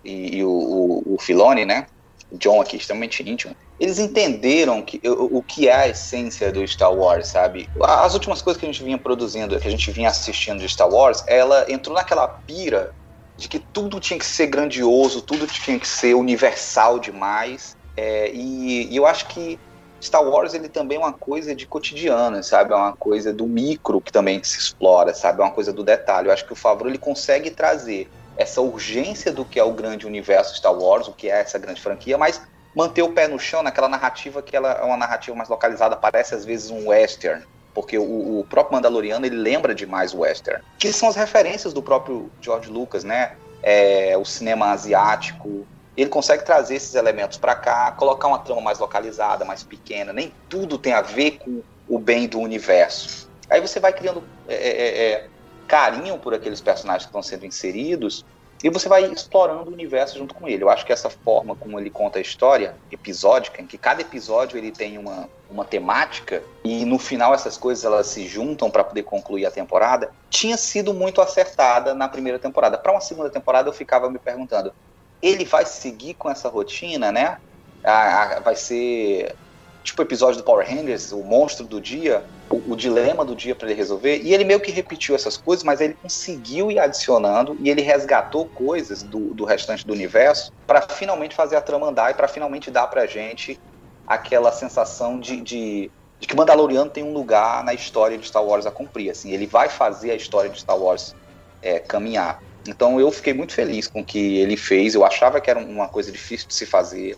e, 0.05 0.39
e 0.39 0.45
o, 0.45 0.51
o, 0.51 1.15
o 1.15 1.19
Filoni, 1.19 1.65
né? 1.65 1.87
John 2.33 2.61
aqui, 2.61 2.77
extremamente 2.77 3.29
íntimo, 3.29 3.57
eles 3.79 3.99
entenderam 3.99 4.83
que, 4.83 5.01
o, 5.05 5.39
o 5.39 5.43
que 5.43 5.69
é 5.69 5.75
a 5.75 5.89
essência 5.89 6.53
do 6.53 6.67
Star 6.67 6.93
Wars, 6.93 7.29
sabe? 7.29 7.69
As 7.83 8.15
últimas 8.15 8.41
coisas 8.41 8.61
que 8.61 8.67
a 8.67 8.71
gente 8.71 8.85
vinha 8.85 8.99
produzindo, 8.99 9.59
que 9.59 9.67
a 9.67 9.71
gente 9.71 9.91
vinha 9.91 10.09
assistindo 10.09 10.61
de 10.61 10.69
Star 10.69 10.89
Wars, 10.89 11.25
ela 11.27 11.67
entrou 11.69 11.97
naquela 11.97 12.29
pira 12.29 12.93
de 13.37 13.49
que 13.49 13.59
tudo 13.59 13.99
tinha 13.99 14.19
que 14.19 14.27
ser 14.27 14.47
grandioso, 14.47 15.23
tudo 15.23 15.47
tinha 15.47 15.79
que 15.79 15.89
ser 15.89 16.15
universal 16.15 16.99
demais. 16.99 17.77
É, 17.97 18.31
e, 18.33 18.93
e 18.93 18.97
eu 18.97 19.07
acho 19.07 19.27
que 19.29 19.59
Star 20.03 20.23
Wars 20.23 20.55
ele 20.55 20.69
também 20.69 20.97
é 20.97 21.01
uma 21.01 21.13
coisa 21.13 21.55
de 21.55 21.67
cotidiano, 21.67 22.43
sabe? 22.45 22.73
É 22.73 22.77
uma 22.77 22.95
coisa 22.95 23.33
do 23.33 23.47
micro 23.47 24.01
que 24.01 24.13
também 24.13 24.43
se 24.45 24.59
explora, 24.59 25.15
sabe? 25.15 25.41
É 25.41 25.45
uma 25.45 25.53
coisa 25.53 25.73
do 25.73 25.83
detalhe. 25.83 26.29
Eu 26.29 26.33
acho 26.33 26.47
que 26.47 26.53
o 26.53 26.57
Favreau 26.57 26.91
ele 26.91 26.99
consegue 26.99 27.51
trazer 27.51 28.09
essa 28.41 28.63
urgência 28.63 29.31
do 29.31 29.45
que 29.45 29.61
é 29.61 29.65
o 29.65 29.73
grande 29.73 30.07
universo 30.07 30.57
Star 30.57 30.73
Wars, 30.73 31.07
o 31.07 31.13
que 31.13 31.31
é 31.31 31.41
essa 31.41 31.59
grande 31.59 31.81
franquia, 31.81 32.17
mas 32.17 32.41
manter 32.75 33.03
o 33.03 33.13
pé 33.13 33.29
no 33.29 33.39
chão 33.39 33.63
naquela 33.63 33.89
narrativa 33.89 34.41
que 34.41 34.57
ela 34.57 34.73
é 34.73 34.83
uma 34.83 34.97
narrativa 34.97 35.37
mais 35.37 35.51
localizada, 35.51 35.95
parece 35.95 36.35
às 36.35 36.45
vezes 36.45 36.71
um 36.71 36.89
western, 36.89 37.45
porque 37.75 37.99
o, 37.99 38.41
o 38.41 38.47
próprio 38.49 38.77
Mandaloriano 38.77 39.27
ele 39.27 39.37
lembra 39.37 39.75
demais 39.75 40.15
o 40.15 40.21
western, 40.21 40.65
que 40.79 40.91
são 40.91 41.11
as 41.11 41.17
referências 41.17 41.75
do 41.75 41.83
próprio 41.83 42.31
George 42.41 42.71
Lucas, 42.71 43.05
né? 43.05 43.33
É, 43.63 44.17
o 44.17 44.25
cinema 44.25 44.71
asiático, 44.71 45.67
ele 45.95 46.09
consegue 46.09 46.43
trazer 46.43 46.77
esses 46.77 46.95
elementos 46.95 47.37
para 47.37 47.55
cá, 47.55 47.93
colocar 47.93 48.27
uma 48.27 48.39
trama 48.39 48.63
mais 48.63 48.79
localizada, 48.79 49.45
mais 49.45 49.63
pequena. 49.63 50.15
Nem 50.15 50.33
tudo 50.49 50.79
tem 50.79 50.95
a 50.95 51.03
ver 51.03 51.33
com 51.33 51.63
o 51.87 51.99
bem 51.99 52.27
do 52.27 52.39
universo. 52.39 53.29
Aí 53.51 53.61
você 53.61 53.79
vai 53.79 53.93
criando 53.93 54.25
é, 54.49 54.55
é, 54.55 55.13
é, 55.13 55.29
carinho 55.71 56.19
por 56.19 56.35
aqueles 56.35 56.61
personagens 56.61 57.05
que 57.05 57.11
estão 57.11 57.23
sendo 57.23 57.47
inseridos 57.47 58.25
e 58.63 58.69
você 58.69 58.89
vai 58.89 59.05
explorando 59.05 59.71
o 59.71 59.73
universo 59.73 60.19
junto 60.19 60.35
com 60.35 60.49
ele. 60.49 60.65
Eu 60.65 60.69
acho 60.69 60.85
que 60.85 60.93
essa 60.93 61.09
forma 61.09 61.55
como 61.55 61.79
ele 61.79 61.89
conta 61.89 62.19
a 62.19 62.23
história 62.23 62.75
episódica, 62.91 63.63
em 63.63 63.67
que 63.67 63.79
cada 63.79 64.03
episódio 64.03 64.59
ele 64.59 64.73
tem 64.73 64.99
uma, 64.99 65.29
uma 65.49 65.65
temática 65.65 66.43
e 66.65 66.85
no 66.85 66.99
final 66.99 67.33
essas 67.33 67.57
coisas 67.57 67.85
elas 67.85 68.09
se 68.09 68.27
juntam 68.27 68.69
para 68.69 68.83
poder 68.83 69.05
concluir 69.05 69.47
a 69.47 69.51
temporada, 69.51 70.11
tinha 70.29 70.57
sido 70.57 70.93
muito 70.93 71.23
acertada 71.23 71.95
na 71.95 72.09
primeira 72.09 72.39
temporada. 72.39 72.77
Para 72.77 72.93
uma 72.93 73.01
segunda 73.01 73.31
temporada 73.31 73.69
eu 73.69 73.73
ficava 73.73 74.11
me 74.11 74.19
perguntando, 74.19 74.75
ele 75.23 75.45
vai 75.45 75.65
seguir 75.65 76.15
com 76.15 76.29
essa 76.29 76.49
rotina, 76.49 77.13
né? 77.13 77.39
Ah, 77.83 78.41
vai 78.45 78.57
ser 78.57 79.37
tipo 79.85 80.03
o 80.03 80.05
episódio 80.05 80.39
do 80.39 80.45
Power 80.45 80.69
Rangers, 80.69 81.13
o 81.13 81.23
monstro 81.23 81.67
do 81.67 81.81
dia, 81.81 82.27
o, 82.51 82.73
o 82.73 82.77
dilema 82.77 83.25
do 83.25 83.35
dia 83.35 83.55
para 83.55 83.69
ele 83.69 83.77
resolver. 83.77 84.21
E 84.23 84.35
ele 84.35 84.45
meio 84.45 84.61
que 84.61 84.73
repetiu 84.73 85.15
essas 85.15 85.37
coisas, 85.37 85.65
mas 85.65 85.81
ele 85.81 85.95
conseguiu 85.95 86.71
ir 86.71 86.79
adicionando 86.79 87.57
e 87.61 87.71
ele 87.71 87.81
resgatou 87.81 88.47
coisas 88.47 89.03
do, 89.03 89.33
do 89.33 89.45
restante 89.45 89.87
do 89.87 89.93
universo 89.93 90.53
para 90.67 90.83
finalmente 90.83 91.35
fazer 91.35 91.57
a 91.57 91.61
trama 91.61 91.89
andar 91.89 92.11
e 92.11 92.15
para 92.15 92.29
finalmente 92.29 92.71
dar 92.71 92.89
pra 92.89 93.07
gente 93.07 93.59
aquela 94.07 94.51
sensação 94.51 95.21
de, 95.21 95.41
de, 95.41 95.91
de 96.19 96.27
que 96.27 96.35
Mandaloriano 96.35 96.91
tem 96.91 97.05
um 97.05 97.13
lugar 97.13 97.63
na 97.63 97.73
história 97.73 98.19
de 98.19 98.27
Star 98.27 98.45
Wars 98.45 98.67
a 98.67 98.71
cumprir. 98.71 99.11
Assim, 99.11 99.31
ele 99.33 99.47
vai 99.47 99.69
fazer 99.69 100.11
a 100.11 100.17
história 100.17 100.51
de 100.51 100.61
Star 100.61 100.77
Wars 100.77 101.15
é, 101.63 101.79
caminhar. 101.79 102.41
Então 102.67 103.01
eu 103.01 103.11
fiquei 103.13 103.33
muito 103.33 103.55
feliz 103.55 103.87
com 103.87 104.01
o 104.01 104.05
que 104.05 104.39
ele 104.39 104.57
fez. 104.57 104.95
Eu 104.95 105.05
achava 105.05 105.41
que 105.41 105.49
era 105.49 105.61
uma 105.61 105.89
coisa 105.89 106.11
difícil 106.11 106.49
de 106.49 106.55
se 106.55 106.67
fazer. 106.67 107.17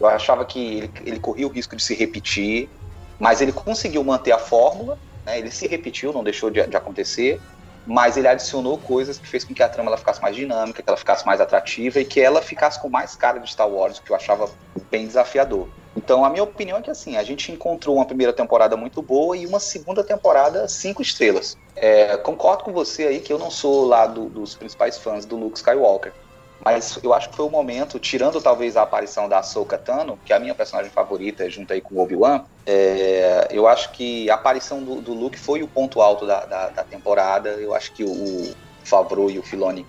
Eu 0.00 0.06
achava 0.06 0.46
que 0.46 0.78
ele, 0.78 0.90
ele 1.04 1.20
corria 1.20 1.46
o 1.46 1.50
risco 1.50 1.76
de 1.76 1.82
se 1.82 1.94
repetir, 1.94 2.70
mas 3.20 3.42
ele 3.42 3.52
conseguiu 3.52 4.02
manter 4.02 4.32
a 4.32 4.38
fórmula. 4.38 4.98
Né? 5.24 5.38
Ele 5.38 5.50
se 5.50 5.68
repetiu, 5.68 6.12
não 6.12 6.24
deixou 6.24 6.50
de, 6.50 6.66
de, 6.66 6.76
acontecer, 6.76 7.38
mas 7.86 8.16
ele 8.16 8.26
adicionou 8.26 8.78
coisas 8.78 9.18
que 9.18 9.28
fez 9.28 9.44
com 9.44 9.52
que 9.52 9.62
a 9.62 9.68
trama 9.68 9.90
ela 9.90 9.98
ficasse 9.98 10.20
mais 10.20 10.34
dinâmica, 10.34 10.82
que 10.82 10.88
ela 10.88 10.96
ficasse 10.96 11.24
mais 11.26 11.40
atrativa 11.40 12.00
e 12.00 12.04
que 12.04 12.20
ela 12.20 12.40
ficasse 12.40 12.80
com 12.80 12.88
mais 12.88 13.14
cara 13.14 13.38
de 13.38 13.50
Star 13.50 13.68
Wars, 13.68 13.98
o 13.98 14.02
que 14.02 14.10
eu 14.10 14.16
achava 14.16 14.50
bem 14.90 15.06
desafiador. 15.06 15.68
Então, 15.94 16.24
a 16.24 16.30
minha 16.30 16.44
opinião 16.44 16.78
é 16.78 16.82
que 16.82 16.90
assim, 16.90 17.16
a 17.16 17.22
gente 17.22 17.52
encontrou 17.52 17.96
uma 17.96 18.06
primeira 18.06 18.32
temporada 18.32 18.76
muito 18.76 19.02
boa 19.02 19.36
e 19.36 19.44
uma 19.44 19.60
segunda 19.60 20.02
temporada 20.02 20.66
cinco 20.68 21.02
estrelas. 21.02 21.58
É, 21.76 22.16
concordo 22.16 22.64
com 22.64 22.72
você 22.72 23.04
aí 23.04 23.20
que 23.20 23.32
eu 23.32 23.38
não 23.38 23.50
sou 23.50 23.86
lá 23.86 24.06
do, 24.06 24.26
dos 24.26 24.54
principais 24.54 24.96
fãs 24.96 25.26
do 25.26 25.36
Luke 25.36 25.58
Skywalker. 25.58 26.12
Mas 26.64 26.98
eu 27.02 27.14
acho 27.14 27.30
que 27.30 27.36
foi 27.36 27.46
o 27.46 27.50
momento, 27.50 27.98
tirando 27.98 28.40
talvez 28.40 28.76
a 28.76 28.82
aparição 28.82 29.28
da 29.28 29.38
Ahsoka 29.38 29.78
Tano, 29.78 30.18
que 30.24 30.32
é 30.32 30.36
a 30.36 30.40
minha 30.40 30.54
personagem 30.54 30.90
favorita, 30.90 31.48
junto 31.48 31.72
aí 31.72 31.80
com 31.80 31.94
o 31.94 32.02
Obi-Wan, 32.02 32.44
é, 32.66 33.48
eu 33.50 33.66
acho 33.66 33.92
que 33.92 34.28
a 34.28 34.34
aparição 34.34 34.82
do, 34.82 35.00
do, 35.00 35.14
Luke 35.14 35.38
foi 35.38 35.62
o 35.62 35.68
ponto 35.68 36.02
alto 36.02 36.26
da, 36.26 36.44
da, 36.44 36.68
da 36.68 36.84
temporada. 36.84 37.50
Eu 37.50 37.74
acho 37.74 37.92
que 37.92 38.04
o, 38.04 38.10
o 38.10 38.54
Favreau 38.84 39.30
e 39.30 39.38
o 39.38 39.42
Filoni 39.42 39.86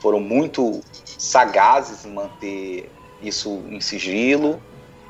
foram 0.00 0.18
muito 0.18 0.80
sagazes 1.18 2.04
em 2.06 2.12
manter 2.12 2.90
isso 3.22 3.62
em 3.68 3.80
sigilo 3.80 4.60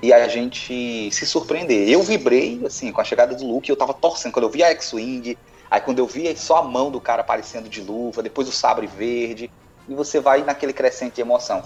e 0.03 0.13
a 0.13 0.27
gente 0.29 1.11
se 1.13 1.25
surpreender. 1.25 1.89
Eu 1.89 2.03
vibrei, 2.03 2.61
assim, 2.67 2.93
com 2.93 3.01
a 3.01 3.05
chegada 3.05 3.35
do 3.35 3.47
Luke, 3.47 3.71
eu 3.71 3.77
tava 3.77 3.95
torcendo. 3.95 4.33
Quando 4.33 4.45
eu 4.45 4.51
vi 4.51 4.63
a 4.63 4.71
X-Wing, 4.71 5.39
aí 5.71 5.81
quando 5.81 6.01
eu 6.01 6.07
vi 6.07 6.37
só 6.37 6.59
a 6.59 6.63
mão 6.63 6.91
do 6.91 7.01
cara 7.01 7.23
aparecendo 7.23 7.69
de 7.69 7.81
luva, 7.81 8.23
depois 8.23 8.49
o 8.49 8.53
sabre 8.53 8.87
verde, 8.87 9.51
e 9.89 9.95
você 9.95 10.21
vai 10.21 10.43
naquele 10.43 10.73
crescente 10.73 11.15
de 11.15 11.21
emoção. 11.21 11.63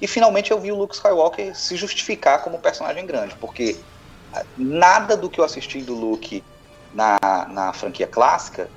E 0.00 0.06
finalmente 0.06 0.50
eu 0.50 0.60
vi 0.60 0.72
o 0.72 0.76
Luke 0.76 0.94
Skywalker 0.94 1.56
se 1.56 1.76
justificar 1.76 2.42
como 2.42 2.58
personagem 2.58 3.06
grande, 3.06 3.36
porque 3.36 3.76
nada 4.56 5.16
do 5.16 5.28
que 5.28 5.40
eu 5.40 5.44
assisti 5.44 5.82
do 5.82 5.94
Luke 5.94 6.42
na, 6.92 7.18
na 7.48 7.72
franquia 7.72 8.06
clássica 8.06 8.68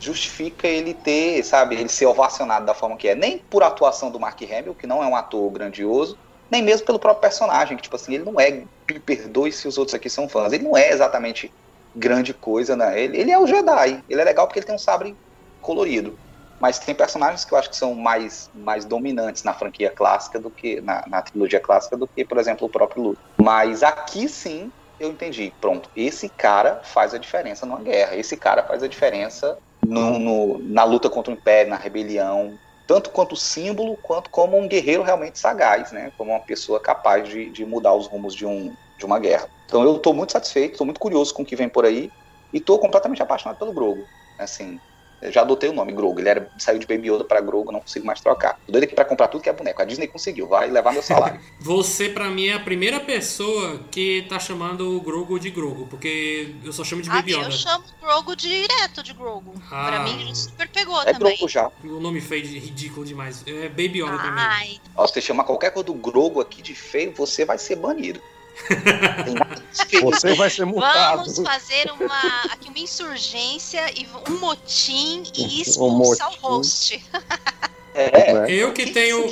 justifica 0.00 0.66
ele 0.66 0.94
ter, 0.94 1.44
sabe, 1.44 1.76
ele 1.76 1.88
ser 1.88 2.06
ovacionado 2.06 2.64
da 2.64 2.74
forma 2.74 2.96
que 2.96 3.08
é. 3.08 3.14
Nem 3.14 3.38
por 3.38 3.62
atuação 3.62 4.10
do 4.10 4.18
Mark 4.18 4.40
Hamill, 4.42 4.74
que 4.74 4.86
não 4.86 5.02
é 5.02 5.06
um 5.06 5.14
ator 5.14 5.50
grandioso, 5.50 6.16
nem 6.50 6.62
mesmo 6.62 6.86
pelo 6.86 6.98
próprio 6.98 7.20
personagem, 7.20 7.76
que, 7.76 7.82
tipo 7.82 7.96
assim, 7.96 8.14
ele 8.14 8.24
não 8.24 8.40
é, 8.40 8.50
me 8.90 8.98
perdoe 8.98 9.52
se 9.52 9.68
os 9.68 9.76
outros 9.76 9.94
aqui 9.94 10.08
são 10.08 10.28
fãs, 10.28 10.52
ele 10.52 10.64
não 10.64 10.76
é 10.76 10.90
exatamente 10.90 11.52
grande 11.94 12.32
coisa, 12.32 12.74
né? 12.74 13.00
Ele, 13.00 13.18
ele 13.18 13.30
é 13.30 13.38
o 13.38 13.46
Jedi, 13.46 14.02
ele 14.08 14.20
é 14.20 14.24
legal 14.24 14.46
porque 14.46 14.58
ele 14.58 14.66
tem 14.66 14.74
um 14.74 14.78
sabre 14.78 15.14
colorido. 15.60 16.18
Mas 16.60 16.78
tem 16.78 16.94
personagens 16.94 17.44
que 17.44 17.54
eu 17.54 17.58
acho 17.58 17.70
que 17.70 17.76
são 17.76 17.94
mais, 17.94 18.50
mais 18.52 18.84
dominantes 18.84 19.42
na 19.42 19.54
franquia 19.54 19.90
clássica 19.90 20.38
do 20.38 20.50
que, 20.50 20.80
na, 20.82 21.02
na 21.08 21.22
trilogia 21.22 21.58
clássica, 21.58 21.96
do 21.96 22.06
que, 22.06 22.24
por 22.24 22.38
exemplo, 22.38 22.66
o 22.66 22.70
próprio 22.70 23.02
Luke. 23.02 23.20
Mas 23.40 23.82
aqui 23.82 24.28
sim, 24.28 24.70
eu 24.98 25.10
entendi. 25.10 25.52
Pronto, 25.58 25.88
esse 25.96 26.28
cara 26.28 26.82
faz 26.84 27.14
a 27.14 27.18
diferença 27.18 27.64
numa 27.64 27.80
guerra, 27.80 28.14
esse 28.14 28.36
cara 28.36 28.62
faz 28.62 28.82
a 28.82 28.88
diferença 28.88 29.56
no, 29.82 30.18
no, 30.18 30.58
na 30.58 30.84
luta 30.84 31.08
contra 31.08 31.32
o 31.32 31.36
Império, 31.36 31.70
na 31.70 31.76
rebelião, 31.76 32.58
tanto 32.86 33.10
quanto 33.10 33.36
símbolo, 33.36 33.96
quanto 34.02 34.28
como 34.28 34.58
um 34.58 34.68
guerreiro 34.68 35.02
realmente 35.02 35.38
sagaz, 35.38 35.92
né? 35.92 36.10
Como 36.18 36.32
uma 36.32 36.40
pessoa 36.40 36.78
capaz 36.78 37.26
de, 37.26 37.50
de 37.50 37.64
mudar 37.64 37.94
os 37.94 38.06
rumos 38.06 38.34
de, 38.34 38.44
um, 38.44 38.74
de 38.98 39.06
uma 39.06 39.18
guerra. 39.18 39.48
Então 39.64 39.82
eu 39.82 39.96
estou 39.96 40.12
muito 40.12 40.32
satisfeito, 40.32 40.72
estou 40.72 40.84
muito 40.84 41.00
curioso 41.00 41.32
com 41.32 41.42
o 41.42 41.46
que 41.46 41.56
vem 41.56 41.68
por 41.68 41.86
aí 41.86 42.10
e 42.52 42.58
estou 42.58 42.78
completamente 42.78 43.22
apaixonado 43.22 43.56
pelo 43.56 43.72
Grogo. 43.72 44.06
Assim, 44.36 44.78
eu 45.22 45.30
já 45.30 45.42
adotei 45.42 45.68
o 45.68 45.72
nome 45.72 45.92
Grogo. 45.92 46.20
Ele 46.20 46.28
era, 46.28 46.50
saiu 46.58 46.78
de 46.78 46.86
Baby 46.86 47.10
Yoda 47.10 47.24
pra 47.24 47.40
Grogo, 47.40 47.72
não 47.72 47.80
consigo 47.80 48.06
mais 48.06 48.20
trocar. 48.20 48.58
Tô 48.66 48.72
doido 48.72 48.84
aqui 48.84 48.94
pra 48.94 49.04
comprar 49.04 49.28
tudo 49.28 49.42
que 49.42 49.48
é 49.48 49.52
boneco. 49.52 49.80
A 49.80 49.84
Disney 49.84 50.06
conseguiu, 50.06 50.46
vai 50.46 50.70
levar 50.70 50.92
meu 50.92 51.02
salário. 51.02 51.40
Você, 51.60 52.08
pra 52.08 52.28
mim, 52.28 52.46
é 52.46 52.54
a 52.54 52.60
primeira 52.60 53.00
pessoa 53.00 53.80
que 53.90 54.26
tá 54.28 54.38
chamando 54.38 54.96
o 54.96 55.00
Grogo 55.00 55.38
de 55.38 55.50
Grogo, 55.50 55.86
porque 55.88 56.54
eu 56.64 56.72
só 56.72 56.84
chamo 56.84 57.02
de 57.02 57.10
Baby 57.10 57.34
ah, 57.34 57.38
Yoda. 57.38 57.46
eu 57.48 57.52
chamo 57.52 57.84
Grogo 58.00 58.36
direto 58.36 59.02
de 59.02 59.12
Grogo. 59.12 59.54
Ah. 59.70 59.86
Pra 59.86 60.00
mim, 60.00 60.34
super 60.34 60.68
pegou 60.68 61.00
é 61.02 61.12
também. 61.12 61.36
Grogo 61.36 61.48
já. 61.48 61.70
O 61.84 62.00
nome 62.00 62.20
feio 62.20 62.44
ridículo 62.44 63.04
demais. 63.04 63.44
É 63.46 63.68
Baby 63.68 64.02
Yoda 64.02 64.12
Ai. 64.12 64.18
pra 64.18 64.58
mim. 64.60 64.80
Ó, 64.96 65.06
se 65.06 65.14
você 65.14 65.20
chamar 65.20 65.44
qualquer 65.44 65.70
coisa 65.70 65.86
do 65.86 65.94
Grogo 65.94 66.40
aqui 66.40 66.62
de 66.62 66.74
feio, 66.74 67.12
você 67.12 67.44
vai 67.44 67.58
ser 67.58 67.76
banido. 67.76 68.20
Você 70.02 70.34
vai 70.34 70.50
ser 70.50 70.64
multado. 70.64 71.24
Vamos 71.24 71.38
fazer 71.38 71.90
uma, 71.92 72.42
aqui 72.50 72.68
uma 72.68 72.78
insurgência 72.78 73.84
e 73.98 74.06
um 74.28 74.38
motim 74.38 75.22
e 75.34 75.62
expulsar 75.62 76.30
um 76.30 76.32
o 76.32 76.36
host. 76.40 77.02
É, 77.92 78.32
né? 78.32 78.52
eu 78.52 78.72
que 78.72 78.92
tenho. 78.92 79.28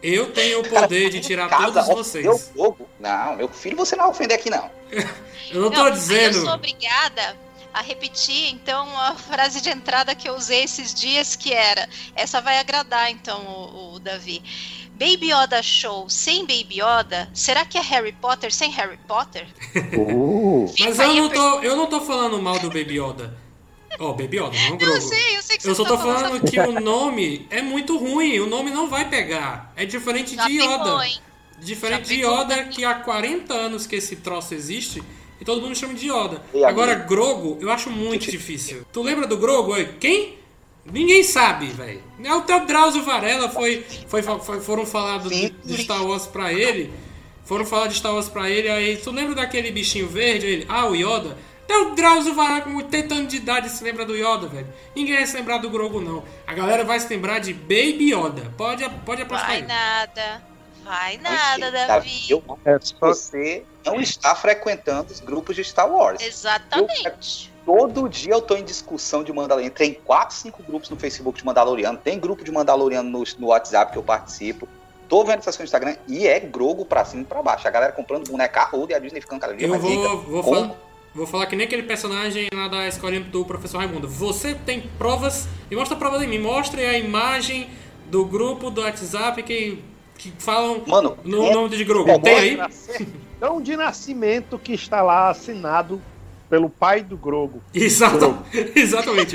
Eu 0.00 0.32
tenho 0.32 0.60
o 0.60 0.68
poder 0.68 1.10
de 1.10 1.20
tirar 1.20 1.48
casa, 1.48 1.82
todos 1.82 1.88
vocês. 1.88 2.52
Meu 2.54 2.76
Não, 3.00 3.36
meu 3.36 3.48
filho 3.48 3.76
você 3.76 3.96
não 3.96 4.04
vai 4.04 4.12
ofender 4.12 4.38
aqui, 4.38 4.48
não. 4.48 4.70
eu 5.50 5.62
não 5.62 5.68
tô 5.68 5.82
não, 5.82 5.90
dizendo. 5.90 6.38
Eu 6.38 6.44
sou 6.44 6.54
obrigada 6.54 7.36
a 7.72 7.80
repetir 7.80 8.52
então 8.52 8.86
a 8.98 9.14
frase 9.16 9.60
de 9.60 9.70
entrada 9.70 10.14
que 10.14 10.28
eu 10.28 10.34
usei 10.34 10.64
esses 10.64 10.92
dias, 10.94 11.36
que 11.36 11.52
era: 11.52 11.88
essa 12.14 12.40
vai 12.40 12.58
agradar 12.58 13.10
então 13.10 13.40
o, 13.40 13.94
o 13.94 13.98
Davi. 13.98 14.42
Baby 14.92 15.32
Yoda 15.32 15.62
Show 15.62 16.08
sem 16.08 16.42
Baby 16.42 16.80
Yoda? 16.80 17.28
Será 17.32 17.64
que 17.64 17.76
é 17.76 17.80
Harry 17.80 18.12
Potter 18.12 18.52
sem 18.52 18.70
Harry 18.70 18.98
Potter? 19.08 19.46
Uh, 19.94 20.72
Mas 20.78 20.98
eu 20.98 21.14
não, 21.14 21.28
tô, 21.28 21.60
eu 21.60 21.76
não 21.76 21.86
tô 21.86 22.00
falando 22.00 22.40
mal 22.40 22.58
do 22.58 22.68
Baby 22.68 23.00
Yoda. 23.00 23.36
Ó, 23.98 24.10
oh, 24.10 24.14
Baby 24.14 24.38
Yoda, 24.38 24.56
não 24.68 24.76
Grogu. 24.76 24.94
Eu 24.94 25.00
sei, 25.00 25.36
eu 25.36 25.42
sei 25.42 25.58
que 25.58 25.68
Eu 25.68 25.74
só 25.74 25.84
tô 25.84 25.96
tá 25.96 26.02
falando 26.02 26.40
que 26.48 26.58
o 26.58 26.80
nome 26.80 27.46
é 27.50 27.60
muito 27.60 27.98
ruim. 27.98 28.38
O 28.40 28.46
nome 28.46 28.70
não 28.70 28.88
vai 28.88 29.08
pegar. 29.08 29.72
É 29.76 29.84
diferente 29.84 30.34
Já 30.34 30.46
de 30.46 30.58
pegou, 30.58 30.74
Yoda. 30.74 31.06
hein? 31.06 31.18
Diferente 31.58 32.08
Já 32.08 32.14
de 32.14 32.20
pegou 32.20 32.40
Yoda, 32.40 32.64
que 32.64 32.84
há 32.84 32.94
40 32.94 33.52
anos 33.52 33.86
que 33.86 33.96
esse 33.96 34.16
troço 34.16 34.54
existe 34.54 35.02
e 35.42 35.44
todo 35.44 35.60
mundo 35.60 35.74
chama 35.74 35.92
de 35.92 36.06
Yoda. 36.08 36.40
E 36.54 36.64
Agora? 36.64 36.94
Grogo, 36.94 37.58
eu 37.60 37.68
acho 37.68 37.90
muito 37.90 38.30
difícil. 38.30 38.86
Tu 38.92 39.02
lembra 39.02 39.26
do 39.26 39.36
Grogo? 39.36 39.72
Oi? 39.72 39.96
Quem? 39.98 40.38
Ninguém 40.86 41.24
sabe, 41.24 41.66
velho. 41.66 42.00
É 42.22 42.32
o 42.32 42.42
teu 42.42 42.64
Drauzio 42.64 43.02
Varela 43.02 43.48
foi, 43.48 43.84
foi, 44.06 44.22
foi- 44.22 44.60
foram 44.60 44.86
falar 44.86 45.18
do, 45.18 45.28
de 45.30 45.82
Star 45.82 46.06
Wars 46.06 46.26
pra 46.28 46.52
ele. 46.52 46.92
Foram 47.44 47.64
falar 47.64 47.88
de 47.88 47.96
Star 47.96 48.14
Wars 48.14 48.28
pra 48.28 48.48
ele, 48.48 48.68
aí 48.68 48.96
tu 48.96 49.10
lembra 49.10 49.34
daquele 49.34 49.72
bichinho 49.72 50.06
verde? 50.08 50.46
Ele, 50.46 50.66
ah, 50.68 50.86
o 50.88 50.94
Yoda. 50.94 51.36
Até 51.64 51.76
o 51.76 51.94
Drauzio 51.94 52.34
Varela 52.34 52.60
com 52.60 52.76
80 52.76 53.14
anos 53.14 53.28
de 53.28 53.36
idade 53.36 53.68
se 53.68 53.82
lembra 53.82 54.04
do 54.04 54.14
Yoda, 54.16 54.46
velho. 54.46 54.66
Ninguém 54.94 55.16
vai 55.16 55.26
se 55.26 55.36
lembrar 55.36 55.58
do 55.58 55.68
Grogu, 55.70 56.00
não. 56.00 56.22
A 56.46 56.54
galera 56.54 56.84
vai 56.84 57.00
se 57.00 57.08
lembrar 57.08 57.40
de 57.40 57.52
Baby 57.52 58.12
Yoda. 58.12 58.52
Pode, 58.56 58.88
pode 59.04 59.22
apostar 59.22 59.48
Vai 59.48 59.56
aí. 59.58 59.66
nada. 59.66 60.42
Vai 60.84 61.16
nada, 61.18 61.70
Davi, 61.70 61.86
Davi. 61.86 62.26
Eu 62.28 62.42
é 62.64 62.78
você 63.00 63.64
não 63.84 64.00
está 64.00 64.34
frequentando 64.34 65.12
os 65.12 65.20
grupos 65.20 65.56
de 65.56 65.64
Star 65.64 65.90
Wars. 65.90 66.20
Exatamente. 66.22 67.52
Todo 67.64 68.08
dia 68.08 68.32
eu 68.32 68.42
tô 68.42 68.56
em 68.56 68.64
discussão 68.64 69.22
de 69.22 69.32
Mandaloriano. 69.32 69.72
Tem 69.74 69.94
quatro, 69.94 70.34
cinco 70.34 70.62
grupos 70.62 70.90
no 70.90 70.96
Facebook 70.96 71.38
de 71.38 71.44
Mandaloriano. 71.44 71.96
Tem 71.96 72.18
grupo 72.18 72.42
de 72.42 72.50
Mandaloriano 72.50 73.08
no, 73.08 73.24
no 73.38 73.46
WhatsApp 73.48 73.92
que 73.92 73.98
eu 73.98 74.02
participo. 74.02 74.68
Tô 75.08 75.24
vendo 75.24 75.38
essas 75.38 75.56
coisas 75.56 75.70
no 75.72 75.78
Instagram 75.78 75.96
e 76.08 76.26
é 76.26 76.40
grogo 76.40 76.84
pra 76.84 77.04
cima 77.04 77.22
e 77.22 77.24
pra 77.24 77.42
baixo. 77.42 77.68
A 77.68 77.70
galera 77.70 77.92
comprando 77.92 78.28
boneca 78.28 78.64
roda 78.64 78.92
e 78.92 78.96
a 78.96 78.98
Disney 78.98 79.20
ficando 79.20 79.40
cada 79.40 79.54
dia 79.54 79.66
Eu 79.66 79.70
mais 79.70 79.82
rica. 79.82 80.08
vou, 80.08 80.22
vou, 80.22 80.42
Com- 80.42 80.54
falar, 80.54 80.76
vou 81.14 81.26
falar 81.26 81.46
que 81.46 81.54
nem 81.54 81.66
aquele 81.66 81.82
personagem 81.84 82.48
lá 82.52 82.66
da 82.66 82.88
escolinha 82.88 83.20
do 83.22 83.44
professor 83.44 83.78
Raimundo. 83.78 84.08
Você 84.08 84.54
tem 84.54 84.80
provas. 84.98 85.46
Me 85.70 85.76
mostra 85.76 85.96
provas 85.96 86.22
em 86.22 86.26
mim. 86.26 86.38
Mostre 86.38 86.84
a 86.84 86.98
imagem 86.98 87.68
do 88.06 88.24
grupo 88.24 88.70
do 88.70 88.80
WhatsApp 88.80 89.40
que, 89.42 89.84
que 90.22 90.32
falam 90.38 90.82
Mano, 90.86 91.18
no 91.24 91.46
é- 91.46 91.52
nome 91.52 91.76
de 91.76 91.84
Grogu. 91.84 92.10
é 92.10 92.18
Tem 92.18 92.36
aí? 92.38 92.58
Então, 93.36 93.60
de 93.60 93.76
nascimento 93.76 94.56
que 94.58 94.72
está 94.72 95.02
lá 95.02 95.30
assinado 95.30 96.00
pelo 96.48 96.68
pai 96.68 97.00
do 97.02 97.16
Grogo. 97.16 97.62
Exato, 97.74 98.38
exatamente. 98.76 99.34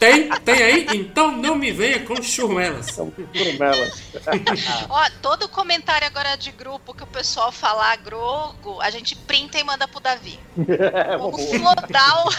Tem, 0.00 0.28
tem 0.40 0.62
aí? 0.62 0.86
Então 0.94 1.30
não 1.30 1.54
me 1.54 1.70
venha 1.70 2.00
com 2.04 2.20
churmelas. 2.22 2.86
São 2.86 3.12
Grumelas. 3.32 4.02
Ó, 4.88 5.04
todo 5.22 5.48
comentário 5.50 6.06
agora 6.06 6.34
de 6.34 6.50
grupo 6.50 6.94
que 6.94 7.02
o 7.04 7.06
pessoal 7.06 7.52
falar 7.52 7.94
grogo, 7.98 8.80
a 8.80 8.88
gente 8.90 9.14
printa 9.14 9.58
e 9.58 9.64
manda 9.64 9.86
pro 9.86 10.00
Davi. 10.00 10.40
É, 10.68 11.16
Vamos 11.18 11.44
boa. 11.44 11.58
flodar 11.76 12.26
o. 12.26 12.30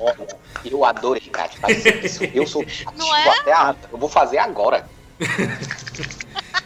Olha, 0.00 0.26
eu 0.64 0.84
adorei, 0.84 1.20
cara, 1.30 1.50
fazer 1.50 2.04
isso. 2.04 2.24
Eu 2.24 2.46
sou 2.46 2.64
Não 2.96 3.14
é? 3.14 3.28
até 3.38 3.52
a, 3.52 3.76
Eu 3.92 3.98
vou 3.98 4.08
fazer 4.08 4.38
agora. 4.38 4.88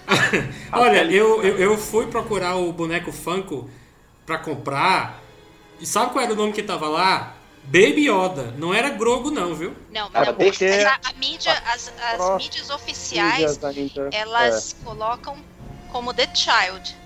Olha, 0.73 1.05
eu, 1.05 1.43
eu, 1.43 1.59
eu 1.59 1.79
fui 1.79 2.07
procurar 2.07 2.57
o 2.57 2.73
boneco 2.73 3.13
Funko 3.13 3.69
pra 4.25 4.39
comprar. 4.39 5.21
E 5.81 5.87
sabe 5.87 6.13
qual 6.13 6.25
era 6.25 6.33
o 6.33 6.37
nome 6.37 6.53
que 6.53 6.63
tava 6.63 6.89
lá? 6.89 7.35
Baby 7.65 8.09
Yoda. 8.09 8.55
Não 8.57 8.73
era 8.73 8.91
Grogo, 8.91 9.31
não, 9.31 9.55
viu? 9.55 9.75
Não, 9.91 10.09
Cara, 10.11 10.27
não. 10.33 10.39
deixa- 10.39 10.65
Mas 10.65 10.85
a, 10.85 11.01
a 11.11 11.13
mídia, 11.15 11.53
as, 11.67 11.89
as 11.89 12.17
Próximo. 12.17 12.37
mídias 12.39 12.71
oficiais, 12.71 13.59
Mídias 13.59 13.65
ainda. 13.65 14.11
elas 14.17 14.77
colocam 14.85 15.37
como 15.91 16.15
The 16.15 16.29
Child. 16.35 16.97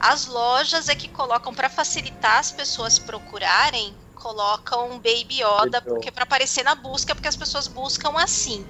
As 0.00 0.26
lojas 0.26 0.88
é 0.88 0.94
que 0.94 1.08
colocam 1.08 1.54
pra 1.54 1.68
facilitar 1.68 2.38
as 2.38 2.50
pessoas 2.52 2.98
procurarem, 2.98 3.94
colocam 4.18 4.90
Baby 4.98 5.40
Yoda, 5.42 5.80
porque 5.80 6.10
para 6.10 6.24
aparecer 6.24 6.62
na 6.64 6.74
busca, 6.74 7.14
porque 7.14 7.28
as 7.28 7.36
pessoas 7.36 7.66
buscam 7.68 8.10
assim. 8.16 8.64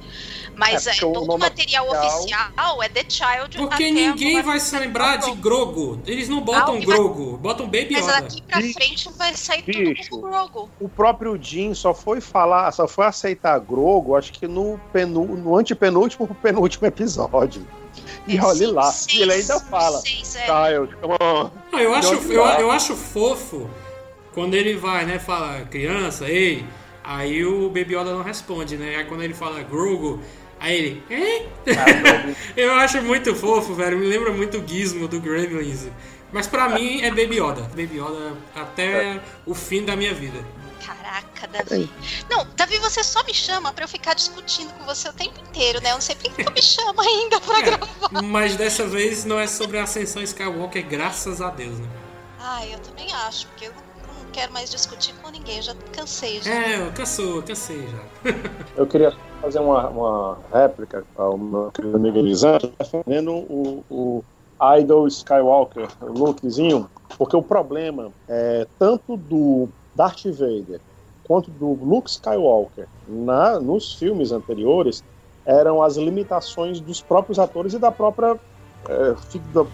Mas 0.55 0.87
É, 0.87 0.91
é, 0.91 0.95
todo 1.01 1.33
o 1.35 1.39
material 1.39 1.87
oficial- 1.89 2.49
oficial 2.49 2.83
é 2.83 2.89
The 2.89 3.05
Child. 3.09 3.57
Porque 3.59 3.91
ninguém 3.91 4.43
vai 4.43 4.59
se 4.61 4.77
lembrar 4.79 5.17
de 5.17 5.31
Grogu. 5.33 5.49
Grogo. 5.49 6.03
Eles 6.07 6.29
não 6.29 6.41
botam 6.41 6.75
vai- 6.75 6.81
Grogo, 6.85 7.37
botam 7.39 7.67
Baby 7.67 7.89
Mas 7.93 8.05
Yoda. 8.05 8.13
daqui 8.21 8.43
pra 8.43 8.59
Bicho. 8.61 8.75
frente 8.75 9.09
vai 9.17 9.35
sair 9.35 9.63
Bicho. 9.63 10.11
tudo 10.11 10.23
com 10.23 10.29
Grogu. 10.31 10.71
O 10.81 10.89
próprio 10.89 11.39
Jim 11.43 11.73
só 11.75 11.95
foi 11.95 12.21
falar, 12.21 12.71
só 12.73 12.87
foi 12.87 13.07
aceitar 13.07 13.59
Grogo, 13.61 14.17
acho 14.17 14.33
que 14.33 14.47
no, 14.47 14.79
penu, 14.93 15.25
no 15.25 15.57
antepenúltimo 15.57 16.27
pro 16.27 16.35
penúltimo 16.37 16.87
episódio. 16.87 17.67
E 18.27 18.39
olha 18.41 18.55
sim, 18.67 18.73
lá, 18.73 18.93
seis, 18.93 19.21
ele 19.21 19.33
ainda 19.33 19.59
fala. 19.61 19.99
seis, 20.01 20.37
é. 20.37 20.45
Child, 20.47 20.97
come 20.97 21.15
on. 21.21 21.51
Ah, 21.73 21.83
eu, 21.83 21.95
acho, 21.95 22.15
eu, 22.15 22.43
vai? 22.45 22.63
eu 22.63 22.71
acho 22.71 22.95
fofo 22.95 23.69
quando 24.33 24.55
ele 24.55 24.77
vai, 24.77 25.05
né? 25.05 25.19
Fala, 25.19 25.63
criança, 25.71 26.29
ei. 26.29 26.65
Aí 27.03 27.45
o 27.45 27.69
Baby 27.69 27.97
Yoda 27.97 28.13
não 28.13 28.23
responde, 28.23 28.77
né? 28.77 28.97
Aí 28.97 29.05
quando 29.07 29.23
ele 29.23 29.35
fala 29.35 29.63
Grogu, 29.63 30.21
aí 30.61 30.77
ele, 30.77 31.03
hein? 31.09 31.47
eu 32.57 32.73
acho 32.75 33.01
muito 33.03 33.35
fofo, 33.35 33.75
velho. 33.75 33.99
Me 33.99 34.07
lembra 34.07 34.33
muito 34.33 34.59
o 34.59 34.67
Gizmo 34.67 35.09
do 35.09 35.21
Gremlins. 35.21 35.87
Mas 36.31 36.47
pra 36.47 36.69
mim 36.69 37.01
é 37.01 37.09
Baby 37.09 37.41
Yoda. 37.41 37.63
Baby 37.63 37.99
Yoda 37.99 38.37
até 38.55 39.21
o 39.47 39.55
fim 39.55 39.85
da 39.85 39.97
minha 39.97 40.13
vida. 40.13 40.39
Caraca, 40.85 41.47
Davi. 41.49 41.91
Não, 42.31 42.47
Davi, 42.55 42.79
você 42.79 43.03
só 43.03 43.23
me 43.25 43.33
chama 43.35 43.73
pra 43.73 43.85
eu 43.85 43.89
ficar 43.89 44.15
discutindo 44.15 44.73
com 44.75 44.85
você 44.85 45.09
o 45.09 45.13
tempo 45.13 45.41
inteiro, 45.41 45.81
né? 45.83 45.91
Eu 45.91 45.95
não 45.95 46.01
sei 46.01 46.15
por 46.15 46.31
que 46.33 46.45
tu 46.45 46.53
me 46.53 46.63
chama 46.63 47.03
ainda 47.03 47.41
pra 47.41 47.61
gravar. 47.61 48.23
Mas 48.23 48.57
dessa 48.57 48.87
vez 48.87 49.25
não 49.25 49.39
é 49.39 49.47
sobre 49.47 49.79
a 49.79 49.85
ascensão 49.85 50.23
Skywalker, 50.23 50.87
graças 50.87 51.41
a 51.41 51.51
Deus, 51.51 51.79
né? 51.79 51.89
Ai, 52.39 52.75
eu 52.75 52.79
também 52.79 53.13
acho, 53.13 53.47
porque 53.49 53.67
eu 53.67 53.73
não 53.73 53.88
quero 54.39 54.53
mais 54.53 54.71
discutir 54.71 55.13
com 55.21 55.31
ninguém, 55.31 55.57
eu 55.57 55.63
já 55.63 55.75
cansei 55.93 56.41
já. 56.41 56.53
É, 56.53 56.81
eu 56.81 56.93
cansou, 56.93 57.43
cansei 57.43 57.89
já. 57.89 58.31
Eu 58.77 58.87
queria 58.87 59.13
fazer 59.41 59.59
uma, 59.59 59.89
uma 59.89 60.39
réplica 60.53 61.05
ao 61.17 61.37
meu 61.37 61.73
querido 61.73 61.97
amigo 61.97 62.19
Elisandro, 62.19 62.73
defendendo 62.79 63.33
o, 63.33 63.85
o 63.91 64.25
Idol 64.79 65.09
Skywalker, 65.09 65.89
o 66.01 66.13
Lukezinho, 66.13 66.89
porque 67.17 67.35
o 67.35 67.43
problema 67.43 68.13
é 68.29 68.65
tanto 68.79 69.17
do 69.17 69.69
Darth 69.97 70.25
Vader 70.27 70.81
quanto 71.25 71.51
do 71.51 71.73
Luke 71.73 72.09
Skywalker 72.09 72.87
na, 73.09 73.59
nos 73.59 73.95
filmes 73.95 74.31
anteriores 74.31 75.03
eram 75.45 75.83
as 75.83 75.97
limitações 75.97 76.79
dos 76.79 77.03
próprios 77.03 77.41
atores 77.41 77.75
e 77.75 77.79
da 77.79 77.91
própria, 77.91 78.39
é, 78.89 79.15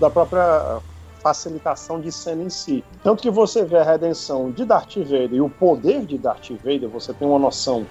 da 0.00 0.08
própria 0.08 0.80
facilitação 1.24 1.98
de 1.98 2.12
cena 2.12 2.42
em 2.42 2.50
si. 2.50 2.84
Tanto 3.02 3.22
que 3.22 3.30
você 3.30 3.64
vê 3.64 3.78
a 3.78 3.82
redenção 3.82 4.50
de 4.50 4.62
Darth 4.66 4.96
Vader 4.98 5.32
e 5.32 5.40
o 5.40 5.48
poder 5.48 6.04
de 6.04 6.18
Darth 6.18 6.50
Vader, 6.62 6.86
você 6.90 7.14
tem 7.14 7.26
uma 7.26 7.38
noção 7.38 7.86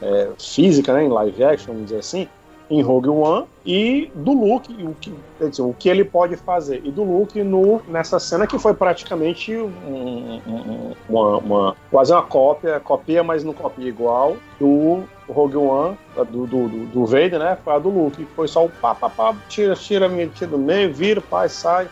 é, 0.00 0.30
física, 0.38 0.92
né, 0.92 1.04
em 1.04 1.08
live 1.08 1.42
action, 1.42 1.72
vamos 1.72 1.88
dizer 1.88 1.98
assim, 1.98 2.28
em 2.70 2.82
Rogue 2.82 3.08
One, 3.08 3.46
e 3.64 4.10
do 4.14 4.32
Luke, 4.32 4.72
o 4.84 4.94
que, 5.00 5.12
dizer, 5.40 5.62
o 5.62 5.72
que 5.72 5.88
ele 5.88 6.04
pode 6.04 6.36
fazer, 6.36 6.80
e 6.84 6.90
do 6.90 7.02
Luke 7.02 7.40
no, 7.42 7.80
nessa 7.88 8.18
cena 8.18 8.46
que 8.46 8.58
foi 8.58 8.74
praticamente 8.74 9.56
um- 9.56 10.40
um- 10.46 10.92
uma, 11.08 11.38
uma- 11.38 11.76
quase 11.90 12.12
uma 12.12 12.22
cópia, 12.22 12.78
copia, 12.80 13.22
mas 13.22 13.42
não 13.44 13.52
copia 13.52 13.88
igual, 13.88 14.36
do 14.60 15.04
Rogue 15.28 15.56
One, 15.56 15.96
do, 16.30 16.46
do, 16.46 16.68
do, 16.86 17.06
Vader, 17.06 17.38
né, 17.38 17.58
foi 17.64 17.72
a 17.74 17.78
do 17.78 17.88
Luke, 17.88 18.24
foi 18.36 18.48
só 18.48 18.64
o 18.64 18.68
pá, 18.68 18.94
pá, 18.94 19.08
pá, 19.10 19.34
tira, 19.48 19.74
tira, 19.74 20.08
tira 20.34 20.50
do 20.50 20.58
meio, 20.58 20.92
vira, 20.92 21.20
pai, 21.20 21.48
sai, 21.48 21.88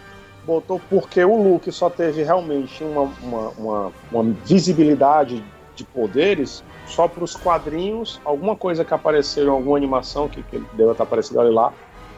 botou, 0.47 0.81
porque 0.91 1.25
o 1.25 1.37
Luke 1.43 1.71
só 1.73 1.89
teve 1.91 2.23
realmente 2.23 2.83
uma, 2.85 3.03
uma, 3.23 3.49
uma, 3.51 3.93
uma 4.13 4.33
visibilidade 4.45 5.45
de 5.75 5.85
poderes 5.85 6.63
só 6.87 7.09
para 7.09 7.25
os 7.25 7.35
quadrinhos, 7.35 8.21
alguma 8.25 8.55
coisa 8.55 8.85
que 8.85 8.93
apareceu 8.95 9.47
em 9.47 9.51
alguma 9.51 9.77
animação 9.77 10.29
que, 10.29 10.43
que 10.43 10.59
deve 10.75 10.93
estar 10.93 11.05
aparecendo 11.05 11.41
ali 11.41 11.51
lá, 11.51 11.73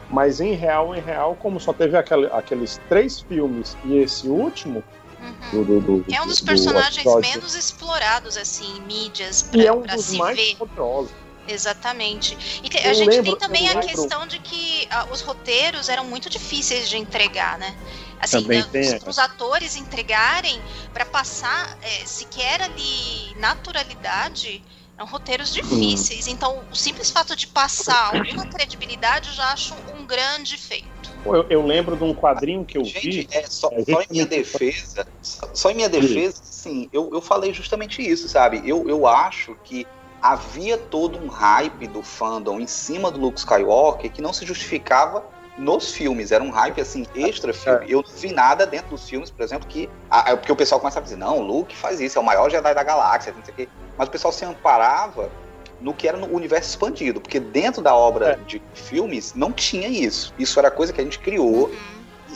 mas 0.09 0.39
em 0.39 0.53
real, 0.53 0.95
em 0.95 0.99
real, 1.01 1.35
como 1.35 1.59
só 1.59 1.73
teve 1.73 1.97
aquele- 1.97 2.27
aqueles 2.27 2.79
três 2.89 3.19
filmes 3.21 3.75
e 3.85 3.97
esse 3.97 4.27
último, 4.27 4.83
Uhum. 5.19 5.63
do, 5.63 5.79
do, 5.81 5.97
do- 6.03 6.13
É 6.13 6.21
um 6.21 6.27
dos 6.27 6.39
do 6.41 6.45
personagens 6.45 7.15
menos 7.15 7.55
explorados, 7.55 8.37
assim, 8.37 8.77
em 8.77 8.81
mídias, 8.81 9.41
pra, 9.41 9.59
e 9.61 9.65
é 9.65 9.71
um 9.73 9.81
pra 9.81 9.95
dos 9.95 10.05
se 10.05 10.17
mais 10.17 10.37
ver. 10.37 10.55
poderosos. 10.57 11.11
Exatamente. 11.47 12.61
E 12.63 12.69
te- 12.69 12.77
a 12.77 12.93
gente 12.93 13.09
lembro- 13.09 13.31
tem 13.35 13.35
também 13.47 13.67
a 13.69 13.73
lembro- 13.73 13.87
questão 13.87 14.27
de 14.27 14.37
que 14.39 14.85
ah, 14.91 15.07
os 15.11 15.21
roteiros 15.21 15.89
eram 15.89 16.03
muito 16.05 16.29
difíceis 16.29 16.87
de 16.89 16.97
entregar, 16.97 17.57
né? 17.57 17.73
Assim, 18.19 18.41
Também 18.41 18.59
né, 18.59 18.67
tem, 18.71 18.81
os, 18.81 19.03
é. 19.03 19.09
os 19.09 19.19
atores 19.19 19.75
entregarem 19.75 20.59
para 20.93 21.05
passar 21.05 21.77
é, 21.81 22.05
sequer 22.05 22.61
ali 22.61 23.35
naturalidade 23.37 24.63
eram 24.97 25.05
roteiros 25.05 25.53
difíceis. 25.53 26.27
Então, 26.27 26.63
o 26.71 26.75
simples 26.75 27.11
fato 27.11 27.35
de 27.35 27.45
passar 27.45 28.15
alguma 28.15 28.47
credibilidade 28.47 29.29
eu 29.29 29.35
já 29.35 29.51
acho 29.51 29.75
um 29.95 30.05
grande 30.05 30.57
feito. 30.57 30.87
Eu, 31.23 31.45
eu 31.49 31.65
lembro 31.65 31.95
de 31.95 32.03
um 32.03 32.15
quadrinho 32.15 32.65
que 32.65 32.77
eu 32.77 32.83
vi. 32.83 33.11
Gente, 33.11 33.37
é, 33.37 33.45
só, 33.45 33.69
gente 33.69 33.91
só 33.91 34.01
em 34.01 34.07
minha 34.09 34.25
defesa, 34.25 35.07
só, 35.21 35.49
só 35.53 35.69
em 35.69 35.75
minha 35.75 35.89
defesa, 35.89 36.41
assim, 36.41 36.89
eu, 36.91 37.11
eu 37.13 37.21
falei 37.21 37.53
justamente 37.53 38.01
isso, 38.01 38.27
sabe? 38.27 38.61
Eu, 38.65 38.89
eu 38.89 39.05
acho 39.05 39.55
que 39.63 39.85
havia 40.19 40.77
todo 40.77 41.19
um 41.19 41.27
hype 41.27 41.87
do 41.87 42.01
fandom 42.01 42.59
em 42.59 42.65
cima 42.65 43.11
do 43.11 43.19
Luke 43.19 43.37
Skywalker 43.37 44.11
que 44.11 44.21
não 44.21 44.33
se 44.33 44.45
justificava 44.45 45.23
nos 45.57 45.91
filmes. 45.91 46.31
Era 46.31 46.43
um 46.43 46.49
hype, 46.49 46.79
assim, 46.79 47.05
extra 47.15 47.53
filme. 47.53 47.85
É. 47.85 47.93
Eu 47.93 48.03
não 48.07 48.15
vi 48.15 48.31
nada 48.31 48.65
dentro 48.65 48.89
dos 48.89 49.07
filmes, 49.07 49.29
por 49.29 49.43
exemplo, 49.43 49.67
que... 49.67 49.89
A, 50.09 50.35
porque 50.35 50.51
o 50.51 50.55
pessoal 50.55 50.79
começa 50.79 50.99
a 50.99 51.01
dizer, 51.01 51.17
não, 51.17 51.39
o 51.39 51.41
Luke 51.41 51.75
faz 51.75 51.99
isso, 51.99 52.17
é 52.17 52.21
o 52.21 52.25
maior 52.25 52.49
Jedi 52.49 52.73
da 52.73 52.83
galáxia, 52.83 53.33
não 53.35 53.43
sei 53.43 53.53
o 53.53 53.57
quê. 53.57 53.69
Mas 53.97 54.07
o 54.07 54.11
pessoal 54.11 54.31
se 54.31 54.45
amparava 54.45 55.31
no 55.79 55.93
que 55.93 56.07
era 56.07 56.17
no 56.17 56.27
universo 56.33 56.69
expandido, 56.69 57.21
porque 57.21 57.39
dentro 57.39 57.81
da 57.81 57.95
obra 57.95 58.31
é. 58.31 58.35
de 58.45 58.61
filmes 58.73 59.33
não 59.35 59.51
tinha 59.51 59.87
isso. 59.87 60.33
Isso 60.37 60.59
era 60.59 60.71
coisa 60.71 60.91
que 60.91 61.01
a 61.01 61.03
gente 61.03 61.19
criou. 61.19 61.67
Uhum. 61.67 61.75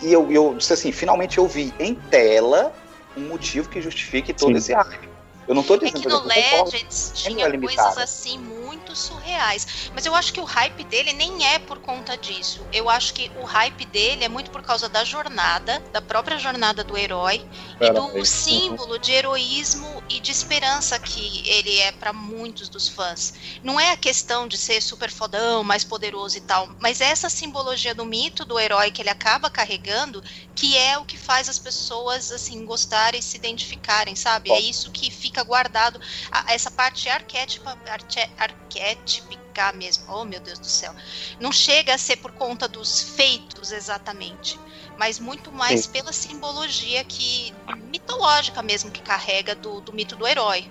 E 0.03 0.11
eu, 0.11 0.31
eu 0.31 0.55
disse 0.55 0.73
assim, 0.73 0.91
finalmente 0.91 1.37
eu 1.37 1.47
vi 1.47 1.73
em 1.79 1.95
tela 1.95 2.73
um 3.15 3.21
motivo 3.27 3.69
que 3.69 3.81
justifique 3.81 4.33
todo 4.33 4.51
Sim. 4.51 4.57
esse 4.57 4.73
hype. 4.73 5.09
Eu 5.47 5.55
não 5.55 5.63
tô 5.63 5.75
dizendo 5.75 5.97
é 5.97 6.01
que 6.01 6.07
no 6.07 6.23
Legends 6.23 7.11
tinha 7.13 7.47
é 7.47 7.57
coisas 7.57 7.97
assim 7.97 8.39
muito 8.39 8.60
surreais. 8.95 9.89
Mas 9.93 10.05
eu 10.05 10.15
acho 10.15 10.33
que 10.33 10.39
o 10.39 10.45
hype 10.45 10.83
dele 10.85 11.13
nem 11.13 11.45
é 11.45 11.59
por 11.59 11.79
conta 11.79 12.17
disso. 12.17 12.65
Eu 12.71 12.89
acho 12.89 13.13
que 13.13 13.31
o 13.35 13.43
hype 13.43 13.85
dele 13.85 14.23
é 14.23 14.29
muito 14.29 14.51
por 14.51 14.61
causa 14.61 14.87
da 14.89 15.03
jornada, 15.03 15.81
da 15.91 16.01
própria 16.01 16.37
jornada 16.37 16.83
do 16.83 16.97
herói 16.97 17.45
e 17.79 17.89
do 17.91 18.25
símbolo 18.25 18.97
de 18.97 19.11
heroísmo 19.11 20.03
e 20.09 20.19
de 20.19 20.31
esperança 20.31 20.99
que 20.99 21.47
ele 21.47 21.77
é 21.79 21.91
para 21.91 22.13
muitos 22.13 22.69
dos 22.69 22.87
fãs. 22.87 23.33
Não 23.63 23.79
é 23.79 23.91
a 23.91 23.97
questão 23.97 24.47
de 24.47 24.57
ser 24.57 24.81
super 24.81 25.11
fodão, 25.11 25.63
mais 25.63 25.83
poderoso 25.83 26.37
e 26.37 26.41
tal, 26.41 26.69
mas 26.79 27.01
é 27.01 27.05
essa 27.05 27.29
simbologia 27.29 27.93
do 27.93 28.05
mito 28.05 28.45
do 28.45 28.59
herói 28.59 28.91
que 28.91 29.01
ele 29.01 29.09
acaba 29.09 29.49
carregando 29.49 30.21
que 30.55 30.77
é 30.77 30.97
o 30.97 31.05
que 31.05 31.17
faz 31.17 31.49
as 31.49 31.57
pessoas 31.57 32.31
assim 32.31 32.65
gostarem, 32.65 33.21
se 33.21 33.37
identificarem, 33.37 34.15
sabe? 34.15 34.51
É 34.51 34.59
isso 34.59 34.91
que 34.91 35.09
fica 35.09 35.43
guardado. 35.43 35.99
essa 36.47 36.69
parte 36.69 37.09
arquétipa, 37.09 37.77
arque, 37.87 38.79
arquétipica 38.81 39.71
mesmo. 39.73 40.05
Oh, 40.09 40.25
meu 40.25 40.39
Deus 40.39 40.59
do 40.59 40.65
céu. 40.65 40.93
Não 41.39 41.51
chega 41.51 41.93
a 41.93 41.97
ser 41.97 42.17
por 42.17 42.31
conta 42.31 42.67
dos 42.67 43.01
feitos 43.15 43.71
exatamente, 43.71 44.59
mas 44.97 45.19
muito 45.19 45.51
mais 45.51 45.85
Sim. 45.85 45.91
pela 45.91 46.11
simbologia 46.11 47.03
que 47.03 47.53
mitológica 47.91 48.61
mesmo 48.61 48.91
que 48.91 49.01
carrega 49.01 49.55
do, 49.55 49.81
do 49.81 49.93
mito 49.93 50.15
do 50.15 50.27
herói. 50.27 50.69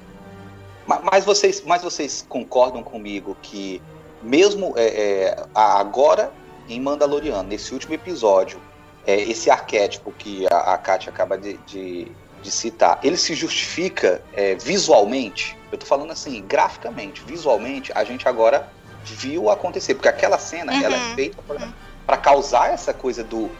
Mas 0.86 1.24
vocês, 1.24 1.62
mas 1.64 1.82
vocês 1.82 2.24
concordam 2.28 2.82
comigo 2.82 3.36
que 3.42 3.80
mesmo 4.22 4.74
é, 4.76 4.86
é, 4.86 5.46
agora 5.54 6.32
em 6.68 6.80
Mandaloriano, 6.80 7.48
nesse 7.48 7.72
último 7.72 7.94
episódio, 7.94 8.60
é, 9.06 9.20
esse 9.20 9.50
arquétipo 9.50 10.12
que 10.12 10.46
a, 10.46 10.74
a 10.74 10.78
Kátia 10.78 11.10
acaba 11.10 11.38
de, 11.38 11.56
de, 11.58 12.10
de, 12.42 12.50
citar, 12.50 12.98
ele 13.02 13.16
se 13.16 13.34
justifica 13.34 14.22
é, 14.32 14.54
visualmente? 14.54 15.56
Eu 15.70 15.78
tô 15.78 15.86
falando 15.86 16.10
assim, 16.10 16.42
graficamente, 16.46 17.22
visualmente, 17.22 17.92
a 17.94 18.04
gente 18.04 18.28
agora 18.28 18.68
viu 19.04 19.50
acontecer, 19.50 19.94
porque 19.94 20.08
aquela 20.08 20.38
cena 20.38 20.72
uhum. 20.72 20.82
ela 20.82 20.96
é 20.96 21.14
feita 21.14 21.42
para 21.42 22.16
uhum. 22.16 22.22
causar 22.22 22.72
essa 22.72 22.92
coisa 22.92 23.22
do 23.22 23.50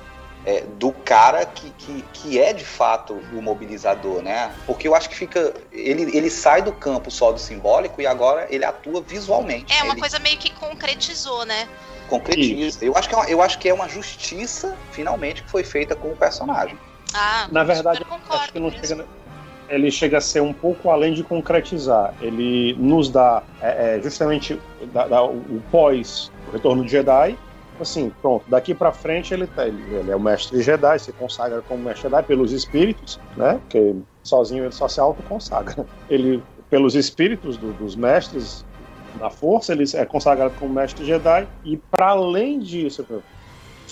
é, 0.45 0.63
do 0.79 0.91
cara 0.91 1.45
que, 1.45 1.71
que, 1.77 2.05
que 2.15 2.41
é 2.41 2.55
de 2.55 2.65
fato 2.65 3.13
o 3.13 3.43
mobilizador, 3.43 4.23
né? 4.23 4.51
Porque 4.67 4.89
eu 4.89 4.95
acho 4.95 5.11
que 5.11 5.15
fica. 5.15 5.53
Ele, 5.71 6.17
ele 6.17 6.31
sai 6.31 6.63
do 6.63 6.73
campo 6.73 7.11
só 7.11 7.31
do 7.31 7.39
simbólico 7.39 8.01
e 8.01 8.07
agora 8.07 8.47
ele 8.49 8.65
atua 8.65 9.03
visualmente. 9.03 9.71
É, 9.71 9.83
uma 9.83 9.93
ele... 9.93 10.01
coisa 10.01 10.19
meio 10.19 10.39
que 10.39 10.51
concretizou, 10.55 11.45
né? 11.45 11.69
concretiza. 12.11 12.85
Eu 12.85 12.97
acho, 12.97 13.09
que 13.09 13.15
é 13.15 13.19
uma, 13.19 13.31
eu 13.31 13.41
acho 13.41 13.59
que 13.59 13.69
é 13.69 13.73
uma 13.73 13.89
justiça, 13.89 14.77
finalmente, 14.91 15.45
que 15.45 15.51
foi 15.51 15.63
feita 15.63 15.95
com 15.95 16.09
o 16.09 16.17
personagem. 16.17 16.77
Ah, 17.15 17.49
Na 17.51 17.65
verdade, 17.65 18.05
acho 18.31 18.53
que 18.53 18.59
não 18.61 18.71
chega, 18.71 19.07
ele 19.69 19.91
chega 19.91 20.19
a 20.19 20.21
ser 20.21 20.43
um 20.43 20.53
pouco 20.53 20.91
além 20.91 21.15
de 21.15 21.23
concretizar. 21.23 22.15
Ele 22.21 22.75
nos 22.75 23.09
dá 23.09 23.43
é, 23.61 23.97
é, 23.97 24.03
justamente 24.03 24.61
dá, 24.93 25.07
dá 25.07 25.23
o 25.23 25.63
pós 25.71 26.31
o 26.49 26.51
retorno 26.51 26.85
de 26.85 26.91
Jedi. 26.91 27.37
Assim, 27.81 28.13
pronto, 28.21 28.45
daqui 28.47 28.75
para 28.75 28.93
frente 28.93 29.33
ele, 29.33 29.47
tá, 29.47 29.67
ele, 29.67 29.83
ele, 29.95 30.11
é 30.11 30.17
o 30.17 30.21
mestre 30.21 30.63
Jedi, 30.63 30.99
se 30.99 31.13
consagra 31.13 31.63
como 31.63 31.83
mestre 31.83 32.11
Jedi 32.11 32.23
pelos 32.25 32.53
espíritos, 32.53 33.19
né? 33.35 33.55
Porque 33.55 33.95
sozinho 34.23 34.65
ele 34.65 34.73
só 34.73 34.87
se 34.87 35.01
autoconsagra. 35.01 35.87
Ele, 36.07 36.43
pelos 36.69 36.95
espíritos 36.95 37.57
do, 37.57 37.73
dos 37.73 37.97
mestres, 37.97 38.67
na 39.19 39.31
força, 39.31 39.73
ele 39.73 39.85
é 39.95 40.05
consagrado 40.05 40.55
como 40.57 40.75
mestre 40.75 41.05
Jedi, 41.07 41.49
e 41.65 41.77
para 41.77 42.09
além 42.09 42.59
disso, 42.59 43.07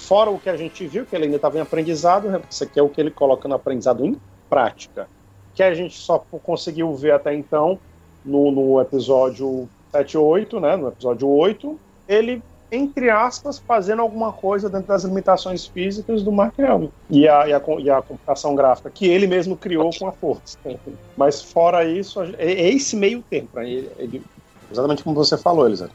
fora 0.08 0.30
o 0.30 0.38
que 0.38 0.48
a 0.48 0.56
gente 0.56 0.86
viu, 0.86 1.04
que 1.04 1.14
ele 1.14 1.24
ainda 1.24 1.36
estava 1.36 1.58
em 1.58 1.60
aprendizado, 1.60 2.28
né, 2.28 2.40
isso 2.50 2.64
aqui 2.64 2.80
é 2.80 2.82
o 2.82 2.88
que 2.88 3.00
ele 3.00 3.10
coloca 3.10 3.46
no 3.46 3.54
aprendizado 3.54 4.04
em 4.04 4.18
prática, 4.48 5.06
que 5.54 5.62
a 5.62 5.74
gente 5.74 5.96
só 5.96 6.18
conseguiu 6.42 6.94
ver 6.94 7.12
até 7.12 7.34
então 7.34 7.78
no, 8.24 8.50
no 8.50 8.80
episódio 8.80 9.68
7 9.92 10.16
8, 10.16 10.60
né, 10.60 10.76
no 10.76 10.88
episódio 10.88 11.28
8, 11.28 11.78
ele 12.08 12.42
entre 12.70 13.08
aspas, 13.08 13.58
fazendo 13.58 14.02
alguma 14.02 14.30
coisa 14.30 14.68
dentro 14.68 14.88
das 14.88 15.02
limitações 15.02 15.66
físicas 15.66 16.22
do 16.22 16.30
Mark 16.30 16.58
Hamill 16.60 16.92
e 17.08 17.26
a, 17.26 17.48
e 17.48 17.54
a, 17.54 17.62
e 17.78 17.88
a 17.88 18.02
computação 18.02 18.54
gráfica 18.54 18.90
que 18.90 19.06
ele 19.06 19.26
mesmo 19.26 19.56
criou 19.56 19.90
com 19.98 20.06
a 20.06 20.12
força. 20.12 20.58
Mas 21.16 21.40
fora 21.40 21.86
isso, 21.86 22.22
é, 22.22 22.34
é 22.38 22.68
esse 22.68 22.94
meio 22.94 23.22
tempo. 23.22 23.58
Ele, 23.58 23.90
ele 23.98 24.22
Exatamente 24.70 25.02
como 25.02 25.16
você 25.16 25.36
falou, 25.36 25.66
Elisa. 25.66 25.90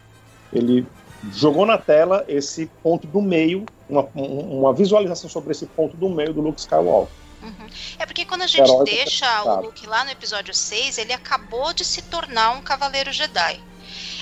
Ele 0.51 0.85
jogou 1.31 1.65
na 1.65 1.77
tela 1.77 2.25
esse 2.27 2.65
ponto 2.81 3.07
do 3.07 3.21
meio, 3.21 3.65
uma, 3.87 4.07
uma 4.13 4.73
visualização 4.73 5.29
sobre 5.29 5.51
esse 5.51 5.65
ponto 5.65 5.95
do 5.95 6.09
meio 6.09 6.33
do 6.33 6.41
Luke 6.41 6.59
Skywalker. 6.59 7.13
Uhum. 7.41 7.67
É 7.99 8.05
porque 8.05 8.25
quando 8.25 8.43
a 8.43 8.47
gente 8.47 8.69
Herói 8.69 8.85
deixa 8.85 9.43
o 9.43 9.61
Luke 9.61 9.85
lá 9.85 10.05
no 10.05 10.11
episódio 10.11 10.53
6, 10.53 10.97
ele 10.97 11.13
acabou 11.13 11.73
de 11.73 11.83
se 11.83 12.01
tornar 12.03 12.51
um 12.51 12.61
cavaleiro 12.61 13.11
Jedi. 13.11 13.61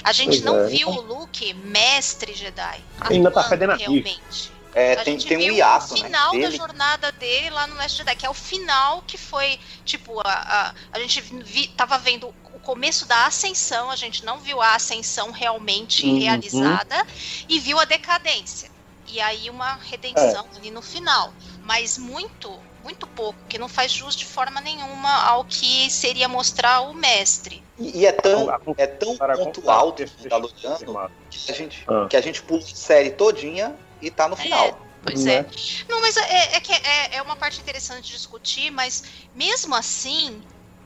A 0.04 0.12
gente 0.12 0.42
pois 0.42 0.44
não 0.44 0.60
é. 0.60 0.68
viu 0.68 0.90
o 0.90 1.02
Luke 1.02 1.54
mestre 1.54 2.34
Jedi. 2.34 2.84
Ainda 3.00 3.30
tá 3.30 3.44
fedendo 3.44 3.76
realmente. 3.76 4.52
É, 4.74 4.94
a 4.94 5.04
tem, 5.04 5.20
gente 5.20 5.28
tem 5.28 5.38
viu 5.38 5.54
um 5.54 5.58
hiato, 5.58 5.94
o 5.94 5.98
né, 5.98 6.06
final 6.06 6.34
né, 6.34 6.42
da 6.44 6.50
jornada 6.50 7.12
dele 7.12 7.50
lá 7.50 7.68
no 7.68 7.76
Mestre 7.76 7.98
Jedi, 7.98 8.16
que 8.16 8.26
é 8.26 8.30
o 8.30 8.34
final 8.34 9.04
que 9.06 9.18
foi, 9.18 9.60
tipo, 9.84 10.20
a, 10.22 10.32
a, 10.32 10.74
a 10.94 11.00
gente 11.00 11.20
vi, 11.20 11.68
tava 11.68 11.98
vendo 11.98 12.34
começo 12.62 13.08
da 13.08 13.26
ascensão, 13.26 13.90
a 13.92 13.96
gente 13.96 14.24
não 14.24 14.40
viu 14.40 14.62
a 14.62 14.76
ascensão 14.76 15.32
realmente 15.32 16.06
uhum. 16.06 16.20
realizada 16.20 17.06
e 17.50 17.60
viu 17.60 17.80
a 17.80 17.86
decadência. 17.86 18.70
E 19.08 19.20
aí 19.20 19.50
uma 19.50 19.76
redenção 19.76 20.46
é. 20.54 20.58
ali 20.58 20.72
no 20.72 20.82
final. 20.82 21.34
Mas 21.64 21.98
muito, 21.98 22.58
muito 22.84 23.06
pouco, 23.08 23.38
que 23.48 23.58
não 23.58 23.68
faz 23.68 23.92
jus 23.92 24.16
de 24.16 24.26
forma 24.26 24.62
nenhuma 24.62 25.24
ao 25.26 25.46
que 25.46 25.90
seria 25.90 26.28
mostrar 26.28 26.82
o 26.82 26.94
mestre. 26.94 27.64
E, 27.78 28.00
e 28.00 28.06
é 28.06 28.12
tão, 28.12 28.48
é 28.78 28.88
tão 28.88 29.18
ponto 29.18 29.70
alto 29.70 30.06
da 30.28 30.38
Luciano 30.38 31.12
que 31.30 31.52
a 31.52 31.56
gente, 31.56 31.84
ah. 31.88 32.08
que 32.10 32.16
a 32.16 32.22
gente 32.22 32.42
pula 32.42 32.62
a 32.62 32.76
série 32.76 33.12
todinha 33.12 33.76
e 34.02 34.10
tá 34.10 34.28
no 34.28 34.36
final. 34.36 34.66
É. 34.66 34.92
Pois 35.04 35.26
é. 35.26 35.38
é. 35.38 35.46
Não, 35.90 36.00
mas 36.00 36.16
é, 36.16 36.56
é 36.56 36.60
que 36.60 36.72
é, 36.72 37.16
é, 37.16 37.22
uma 37.22 37.36
parte 37.36 37.60
interessante 37.60 38.08
de 38.08 38.14
discutir, 38.14 38.70
mas 38.70 39.04
mesmo 39.34 39.76
assim, 39.76 40.42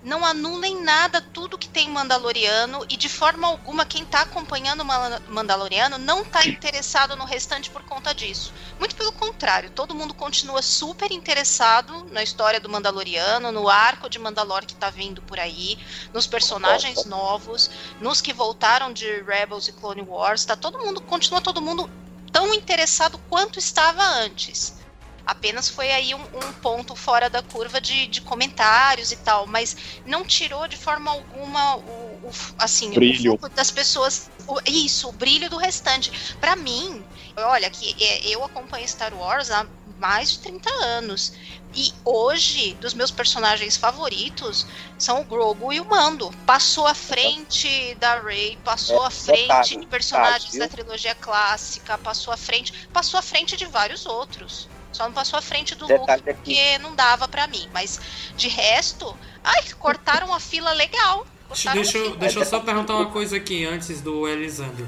não 0.05 0.23
anulem 0.23 0.83
nada 0.83 1.19
tudo 1.19 1.57
que 1.57 1.67
tem 1.67 1.89
Mandaloriano 1.89 2.85
e 2.87 2.95
de 2.95 3.09
forma 3.09 3.47
alguma 3.47 3.85
quem 3.85 4.03
está 4.03 4.21
acompanhando 4.21 4.81
o 4.81 5.31
Mandaloriano 5.33 5.97
não 5.97 6.21
está 6.21 6.45
interessado 6.45 7.15
no 7.15 7.25
restante 7.25 7.71
por 7.71 7.81
conta 7.81 8.13
disso. 8.13 8.53
Muito 8.77 8.95
pelo 8.95 9.11
contrário, 9.11 9.71
todo 9.71 9.95
mundo 9.95 10.13
continua 10.13 10.61
super 10.61 11.11
interessado 11.11 12.05
na 12.11 12.21
história 12.21 12.59
do 12.59 12.69
Mandaloriano, 12.69 13.51
no 13.51 13.67
arco 13.67 14.07
de 14.07 14.19
Mandalor 14.19 14.63
que 14.63 14.73
está 14.73 14.91
vindo 14.91 15.23
por 15.23 15.39
aí, 15.39 15.75
nos 16.13 16.27
personagens 16.27 17.05
novos, 17.05 17.71
nos 17.99 18.21
que 18.21 18.31
voltaram 18.31 18.93
de 18.93 19.23
Rebels 19.23 19.67
e 19.67 19.73
Clone 19.73 20.03
Wars, 20.03 20.45
tá 20.45 20.55
todo 20.55 20.85
mundo 20.85 21.01
continua 21.01 21.41
todo 21.41 21.59
mundo 21.59 21.89
tão 22.31 22.53
interessado 22.53 23.17
quanto 23.27 23.57
estava 23.57 24.03
antes. 24.03 24.84
Apenas 25.25 25.67
foi 25.67 25.91
aí 25.91 26.13
um, 26.13 26.21
um 26.21 26.53
ponto 26.61 26.95
fora 26.95 27.29
da 27.29 27.41
curva 27.41 27.81
de, 27.81 28.07
de, 28.07 28.21
comentários 28.21 29.11
e 29.11 29.17
tal, 29.17 29.47
mas 29.47 29.75
não 30.05 30.23
tirou 30.23 30.67
de 30.67 30.77
forma 30.77 31.11
alguma 31.11 31.77
o, 31.77 32.27
o 32.27 32.31
assim, 32.59 32.91
brilho. 32.91 33.33
o 33.33 33.37
foco 33.39 33.53
das 33.55 33.71
pessoas. 33.71 34.29
O, 34.47 34.59
isso, 34.67 35.09
o 35.09 35.11
brilho 35.11 35.49
do 35.49 35.57
restante. 35.57 36.35
Para 36.39 36.55
mim, 36.55 37.03
olha, 37.37 37.69
que 37.69 37.95
é, 38.03 38.27
eu 38.27 38.43
acompanho 38.43 38.87
Star 38.87 39.13
Wars 39.13 39.49
há 39.49 39.65
mais 39.97 40.31
de 40.31 40.39
30 40.39 40.69
anos. 40.83 41.33
E 41.73 41.91
hoje, 42.05 42.73
dos 42.75 42.93
meus 42.93 43.11
personagens 43.11 43.75
favoritos 43.75 44.65
são 44.97 45.21
o 45.21 45.25
Grogu 45.25 45.73
e 45.73 45.81
o 45.81 45.89
Mando. 45.89 46.31
Passou 46.45 46.87
à 46.87 46.93
frente 46.93 47.95
da 47.95 48.19
Rey, 48.21 48.57
passou 48.63 49.03
é, 49.03 49.07
à 49.07 49.09
frente 49.09 49.77
de 49.77 49.85
personagens 49.87 50.55
da 50.55 50.67
trilogia 50.69 51.15
clássica, 51.15 51.97
passou 51.97 52.33
à 52.33 52.37
frente, 52.37 52.87
passou 52.93 53.19
à 53.19 53.23
frente 53.23 53.57
de 53.57 53.65
vários 53.65 54.05
outros. 54.05 54.69
Só 54.95 55.03
não 55.03 55.11
passou 55.13 55.37
à 55.37 55.41
frente 55.41 55.75
do 55.75 55.85
Detalhe 55.87 56.21
Luke 56.25 56.33
porque 56.35 56.77
não 56.77 56.95
dava 56.95 57.27
para 57.27 57.47
mim. 57.47 57.69
Mas 57.73 57.99
de 58.37 58.47
resto, 58.47 59.15
ai, 59.43 59.61
cortaram 59.77 60.33
a 60.33 60.39
fila 60.39 60.71
legal. 60.71 61.27
Deixa, 61.73 61.97
eu, 61.97 62.15
deixa 62.15 62.39
eu 62.39 62.45
só 62.45 62.59
perguntar 62.61 62.95
uma 62.95 63.11
coisa 63.11 63.35
aqui 63.35 63.65
antes 63.65 63.99
do 64.01 64.25
Elisandro. 64.27 64.87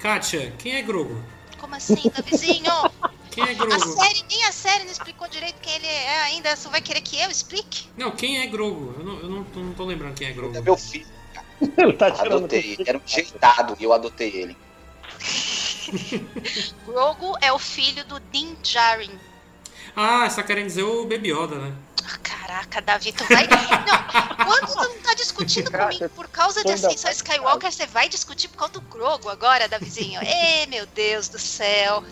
Kátia, 0.00 0.52
quem 0.58 0.74
é 0.74 0.82
Grogu? 0.82 1.24
Como 1.58 1.74
assim, 1.74 2.10
Davizinho? 2.14 2.72
Quem 3.30 3.46
é 3.46 3.50
A 3.50 3.54
Grogo? 3.54 3.96
série, 4.02 4.24
nem 4.28 4.44
a 4.46 4.52
série 4.52 4.84
não 4.84 4.90
explicou 4.90 5.28
direito 5.28 5.56
quem 5.60 5.72
ele 5.76 5.86
é 5.86 6.22
ainda. 6.22 6.56
Você 6.56 6.68
vai 6.68 6.80
querer 6.80 7.00
que 7.02 7.20
eu 7.20 7.30
explique? 7.30 7.86
Não, 7.96 8.10
quem 8.10 8.40
é 8.40 8.46
Grogo? 8.48 8.94
Eu 8.98 9.04
não, 9.04 9.20
eu 9.20 9.28
não, 9.28 9.44
tô- 9.44 9.60
não 9.60 9.74
tô 9.74 9.84
lembrando 9.84 10.14
quem 10.16 10.26
é 10.26 10.32
Grogo. 10.32 10.56
É 10.56 10.60
meu 10.60 10.76
filho. 10.76 11.06
Ele 11.78 11.92
tá. 11.92 12.06
Adotei. 12.06 12.74
Ele 12.78 12.84
era 12.84 12.98
um 12.98 13.02
jeitado 13.06 13.76
e 13.78 13.84
eu 13.84 13.92
adotei 13.92 14.34
ele. 14.34 14.56
Grogu 16.84 17.36
é 17.40 17.52
o 17.52 17.58
filho 17.58 18.04
do 18.06 18.18
Din 18.32 18.56
Djarin. 18.62 19.18
Ah, 20.00 20.30
você 20.30 20.36
tá 20.36 20.44
querendo 20.44 20.66
dizer 20.66 20.84
o 20.84 21.04
Baby 21.06 21.32
Yoda, 21.32 21.56
né? 21.56 21.72
Ah, 22.04 22.16
Caraca, 22.22 22.80
Davi, 22.80 23.12
tu 23.12 23.24
vai. 23.24 23.48
Não, 23.48 24.46
quando 24.46 24.72
tu 24.72 24.76
não 24.76 24.98
tá 25.00 25.12
discutindo 25.14 25.72
comigo 25.72 26.08
por 26.10 26.28
causa 26.28 26.62
de 26.62 26.70
Ascensão 26.70 27.10
Skywalker, 27.10 27.72
você 27.72 27.84
vai 27.84 28.08
discutir 28.08 28.46
por 28.46 28.58
causa 28.58 28.74
do 28.74 28.80
Grogu 28.82 29.28
agora, 29.28 29.66
Davizinho? 29.66 30.20
Ê, 30.22 30.66
meu 30.68 30.86
Deus 30.86 31.28
do 31.28 31.38
céu. 31.38 32.04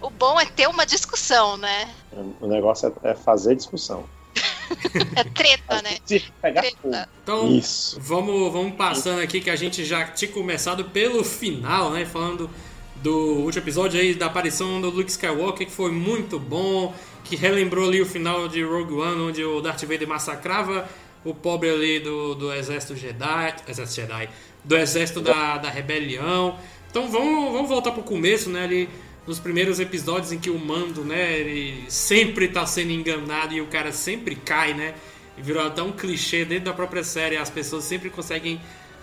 O 0.00 0.10
bom 0.10 0.40
é 0.40 0.46
ter 0.46 0.68
uma 0.68 0.86
discussão, 0.86 1.56
né? 1.56 1.92
O 2.40 2.46
negócio 2.46 2.94
é, 3.02 3.10
é 3.10 3.14
fazer 3.16 3.56
discussão. 3.56 4.04
É 5.14 5.24
treta, 5.24 5.82
né? 5.82 5.98
Pegar 6.40 6.62
fogo. 6.62 6.76
Treta. 6.82 7.08
Então, 7.22 7.48
Isso. 7.48 8.00
Vamos, 8.00 8.52
vamos 8.52 8.74
passando 8.76 9.20
aqui 9.20 9.40
que 9.40 9.50
a 9.50 9.56
gente 9.56 9.84
já 9.84 10.06
tinha 10.06 10.30
começado 10.30 10.86
pelo 10.86 11.22
final, 11.22 11.90
né? 11.90 12.06
Falando 12.06 12.48
do 12.96 13.42
último 13.44 13.62
episódio 13.62 14.00
aí 14.00 14.14
da 14.14 14.26
aparição 14.26 14.80
do 14.80 14.88
Luke 14.88 15.10
Skywalker, 15.10 15.66
que 15.66 15.72
foi 15.72 15.92
muito 15.92 16.38
bom, 16.38 16.94
que 17.24 17.34
relembrou 17.34 17.88
ali 17.88 18.00
o 18.00 18.06
final 18.06 18.46
de 18.46 18.62
Rogue 18.62 18.92
One, 18.92 19.22
onde 19.22 19.42
o 19.42 19.60
Darth 19.60 19.82
Vader 19.82 20.06
massacrava 20.06 20.86
o 21.24 21.34
pobre 21.34 21.70
ali 21.70 21.98
do, 22.00 22.34
do 22.34 22.52
exército 22.52 22.94
Jedi, 22.94 23.54
exército 23.66 24.00
Jedi, 24.02 24.28
do 24.62 24.76
exército 24.76 25.20
da, 25.20 25.56
da 25.56 25.70
rebelião. 25.70 26.58
Então 26.90 27.10
vamos, 27.10 27.52
vamos 27.52 27.68
voltar 27.68 27.92
pro 27.92 28.02
começo, 28.02 28.50
né? 28.50 28.64
Ali 28.64 28.88
nos 29.26 29.38
primeiros 29.38 29.80
episódios 29.80 30.32
em 30.32 30.38
que 30.38 30.50
o 30.50 30.58
Mando, 30.58 31.02
né? 31.02 31.38
Ele 31.38 31.84
sempre 31.88 32.46
tá 32.46 32.66
sendo 32.66 32.92
enganado 32.92 33.54
e 33.54 33.60
o 33.60 33.66
cara 33.66 33.90
sempre 33.90 34.36
cai, 34.36 34.74
né? 34.74 34.94
Virou 35.36 35.66
até 35.66 35.82
um 35.82 35.92
clichê 35.92 36.44
dentro 36.44 36.66
da 36.66 36.72
própria 36.74 37.02
série. 37.02 37.36
As 37.36 37.50
pessoas 37.50 37.84
sempre 37.84 38.10
conseguem 38.10 38.60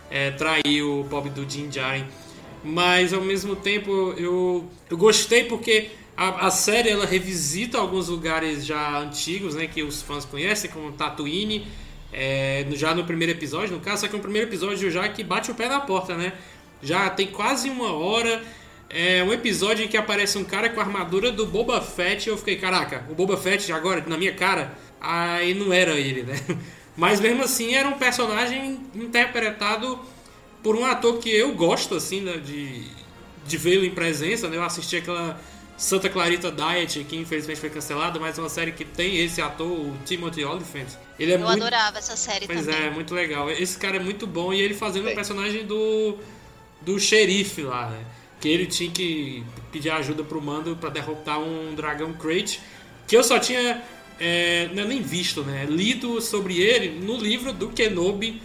é, 0.10 0.30
trair 0.32 0.84
o 0.84 1.06
pobre 1.10 1.32
do 1.32 1.44
Din 1.44 1.70
Djarin. 1.70 2.06
Mas 2.64 3.12
ao 3.12 3.22
mesmo 3.22 3.56
tempo 3.56 4.14
eu, 4.16 4.70
eu 4.90 4.98
gostei 4.98 5.46
porque 5.46 5.90
a, 6.22 6.48
a 6.48 6.52
série 6.52 6.90
ela 6.90 7.06
revisita 7.06 7.80
alguns 7.80 8.08
lugares 8.08 8.64
já 8.64 9.00
antigos, 9.00 9.56
né? 9.56 9.66
Que 9.66 9.82
os 9.82 10.04
fãs 10.04 10.24
conhecem, 10.24 10.70
como 10.70 10.92
Tatooine. 10.92 11.68
é, 12.14 12.66
já 12.74 12.94
no 12.94 13.04
primeiro 13.06 13.32
episódio, 13.32 13.76
no 13.76 13.82
caso, 13.82 14.02
só 14.02 14.08
que 14.08 14.16
no 14.16 14.22
primeiro 14.22 14.48
episódio 14.48 14.92
já 14.92 15.08
que 15.10 15.24
bate 15.24 15.50
o 15.50 15.56
pé 15.56 15.68
na 15.68 15.80
porta, 15.80 16.16
né? 16.16 16.34
Já 16.82 17.10
tem 17.10 17.28
quase 17.28 17.70
uma 17.70 17.94
hora. 17.94 18.44
É 18.90 19.24
um 19.24 19.34
episódio 19.34 19.86
em 19.86 19.88
que 19.88 19.98
aparece 19.98 20.38
um 20.38 20.44
cara 20.44 20.70
com 20.70 20.80
a 20.80 20.84
armadura 20.84 21.32
do 21.32 21.46
Boba 21.48 21.82
Fett 21.82 22.28
eu 22.28 22.38
fiquei, 22.38 22.58
caraca, 22.58 23.06
o 23.10 23.16
Boba 23.16 23.38
Fett 23.38 23.72
agora 23.72 24.04
na 24.06 24.18
minha 24.18 24.34
cara, 24.34 24.78
aí 25.00 25.54
não 25.54 25.72
era 25.74 25.94
ele, 25.94 26.24
né? 26.24 26.36
Mas 26.98 27.20
mesmo 27.22 27.42
assim 27.44 27.74
era 27.74 27.88
um 27.88 27.98
personagem 27.98 28.80
interpretado 28.94 29.98
por 30.62 30.76
um 30.76 30.86
ator 30.86 31.20
que 31.20 31.30
eu 31.30 31.54
gosto, 31.56 31.96
assim, 31.96 32.20
né, 32.22 32.38
de, 32.38 32.84
de 33.48 33.58
vê-lo 33.58 33.86
em 33.86 33.92
presença, 33.92 34.50
né? 34.50 34.58
Eu 34.58 34.64
assisti 34.64 34.98
aquela 34.98 35.40
Santa 35.82 36.10
Clarita 36.10 36.52
Diet, 36.52 37.04
que 37.06 37.16
infelizmente 37.16 37.60
foi 37.60 37.72
cancelada, 37.72 38.20
mas 38.20 38.38
é 38.38 38.42
uma 38.42 38.50
série 38.50 38.72
que 38.72 38.86
tem 38.86 39.18
esse 39.18 39.42
ator, 39.42 39.68
o 39.68 39.98
Timothy 40.06 40.46
Olyphant. 40.46 40.86
Ele 41.18 41.32
é 41.32 41.36
Eu 41.36 41.40
muito... 41.40 41.54
adorava 41.54 41.98
essa 41.98 42.16
série 42.16 42.46
Pois 42.46 42.68
também. 42.68 42.84
é, 42.84 42.92
muito 42.92 43.16
legal. 43.16 43.50
Esse 43.50 43.80
cara 43.80 43.98
é 43.98 44.00
muito 44.00 44.28
bom 44.28 44.54
e 44.54 44.62
ele 44.62 44.76
fazendo 44.76 45.10
o 45.10 45.16
personagem 45.16 45.66
do 45.66 46.20
do 46.84 47.00
xerife 47.00 47.64
lá, 47.64 47.90
né? 47.90 48.06
Que 48.40 48.48
ele 48.50 48.68
tinha 48.68 48.92
que 48.92 49.44
pedir 49.72 49.90
ajuda 49.90 50.24
pro 50.24 50.40
Mando 50.40 50.76
pra 50.76 50.92
derrotar 50.92 51.40
um 51.40 51.74
dragão 51.74 52.14
Crate, 52.14 52.60
que 53.08 53.18
eu 53.18 53.24
só 53.24 53.40
tinha 53.40 53.82
é, 54.20 54.70
não 54.76 54.84
é 54.84 54.86
nem 54.86 55.02
visto, 55.02 55.42
né? 55.42 55.66
Lido 55.68 56.22
sobre 56.22 56.62
ele 56.62 57.04
no 57.04 57.18
livro 57.18 57.52
do 57.52 57.70
Kenobi 57.70 58.40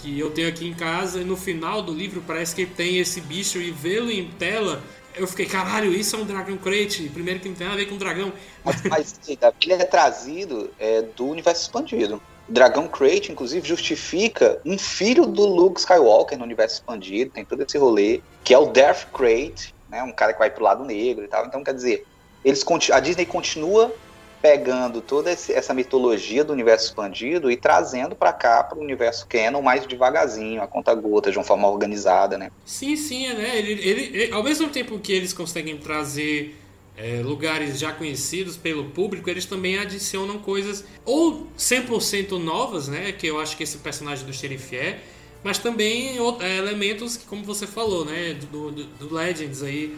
que 0.00 0.16
eu 0.16 0.30
tenho 0.30 0.48
aqui 0.48 0.64
em 0.64 0.74
casa 0.74 1.20
e 1.20 1.24
no 1.24 1.36
final 1.36 1.82
do 1.82 1.92
livro 1.92 2.22
parece 2.24 2.54
que 2.54 2.64
tem 2.64 2.98
esse 2.98 3.20
bicho 3.20 3.58
e 3.58 3.72
vê-lo 3.72 4.12
em 4.12 4.28
tela 4.28 4.80
eu 5.14 5.26
fiquei, 5.26 5.46
caralho, 5.46 5.92
isso 5.92 6.16
é 6.16 6.18
um 6.18 6.24
Dragon 6.24 6.56
Crate. 6.56 7.08
Primeiro 7.08 7.40
que 7.40 7.48
não 7.48 7.56
tem 7.56 7.66
nada 7.66 7.80
a 7.80 7.84
ver 7.84 7.90
com 7.90 7.96
dragão. 7.96 8.32
Mas, 8.64 8.82
mas 8.84 9.20
ele 9.26 9.72
é 9.72 9.84
trazido 9.84 10.70
é, 10.78 11.02
do 11.02 11.26
universo 11.26 11.62
expandido. 11.62 12.20
Dragão 12.48 12.88
Crate, 12.88 13.30
inclusive, 13.30 13.66
justifica 13.66 14.60
um 14.64 14.78
filho 14.78 15.26
do 15.26 15.44
Luke 15.44 15.80
Skywalker 15.80 16.38
no 16.38 16.44
universo 16.44 16.76
expandido, 16.76 17.30
tem 17.30 17.44
todo 17.44 17.62
esse 17.62 17.76
rolê, 17.76 18.22
que 18.42 18.54
é 18.54 18.58
o 18.58 18.66
Darth 18.66 19.10
Crate, 19.12 19.74
né, 19.90 20.02
um 20.02 20.12
cara 20.12 20.32
que 20.32 20.38
vai 20.38 20.50
pro 20.50 20.64
lado 20.64 20.84
negro 20.84 21.24
e 21.24 21.28
tal. 21.28 21.44
Então, 21.44 21.62
quer 21.62 21.74
dizer, 21.74 22.06
eles 22.44 22.64
a 22.90 23.00
Disney 23.00 23.26
continua 23.26 23.94
pegando 24.40 25.00
toda 25.00 25.30
essa 25.30 25.74
mitologia 25.74 26.44
do 26.44 26.52
universo 26.52 26.86
expandido 26.86 27.50
e 27.50 27.56
trazendo 27.56 28.14
pra 28.14 28.32
cá, 28.32 28.62
pro 28.62 28.80
universo 28.80 29.26
canon, 29.28 29.60
mais 29.62 29.86
devagarzinho, 29.86 30.62
a 30.62 30.66
conta 30.66 30.94
gota, 30.94 31.30
de 31.30 31.38
uma 31.38 31.44
forma 31.44 31.68
organizada, 31.68 32.38
né? 32.38 32.50
Sim, 32.64 32.96
sim, 32.96 33.26
é, 33.26 33.34
né? 33.34 33.58
Ele, 33.58 33.72
ele, 33.72 34.18
ele- 34.22 34.32
ao 34.32 34.42
mesmo 34.42 34.68
tempo 34.68 34.98
que 34.98 35.12
eles 35.12 35.32
conseguem 35.32 35.76
trazer 35.78 36.56
é, 36.96 37.20
lugares 37.22 37.78
já 37.78 37.92
conhecidos 37.92 38.56
pelo 38.56 38.86
público, 38.90 39.28
eles 39.30 39.44
também 39.46 39.78
adicionam 39.78 40.38
coisas 40.38 40.84
ou 41.04 41.46
100% 41.56 42.32
novas, 42.38 42.88
né? 42.88 43.12
Que 43.12 43.26
eu 43.28 43.38
acho 43.40 43.56
que 43.56 43.62
esse 43.62 43.78
personagem 43.78 44.26
do 44.26 44.32
xerife 44.32 44.76
é, 44.76 44.98
mas 45.44 45.58
também 45.58 46.18
o- 46.20 46.40
é, 46.42 46.56
elementos 46.58 47.16
que, 47.16 47.24
como 47.26 47.44
você 47.44 47.66
falou, 47.66 48.04
né? 48.04 48.34
Do, 48.50 48.70
do, 48.72 48.84
do 48.84 49.14
Legends 49.14 49.62
aí, 49.62 49.96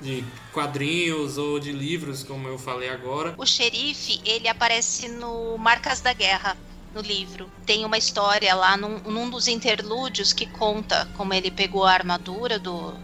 de 0.00 0.24
quadrinhos 0.52 1.38
ou 1.38 1.58
de 1.58 1.72
livros, 1.72 2.22
como 2.22 2.48
eu 2.48 2.58
falei 2.58 2.88
agora. 2.88 3.34
O 3.36 3.46
xerife, 3.46 4.20
ele 4.24 4.48
aparece 4.48 5.08
no 5.08 5.56
Marcas 5.58 6.00
da 6.00 6.12
Guerra, 6.12 6.56
no 6.94 7.00
livro. 7.00 7.50
Tem 7.66 7.84
uma 7.84 7.98
história 7.98 8.54
lá 8.54 8.76
num, 8.76 8.98
num 9.00 9.30
dos 9.30 9.48
interlúdios 9.48 10.32
que 10.32 10.46
conta 10.46 11.08
como 11.16 11.34
ele 11.34 11.50
pegou 11.50 11.84
a 11.84 11.92
armadura 11.92 12.58
do, 12.58 12.94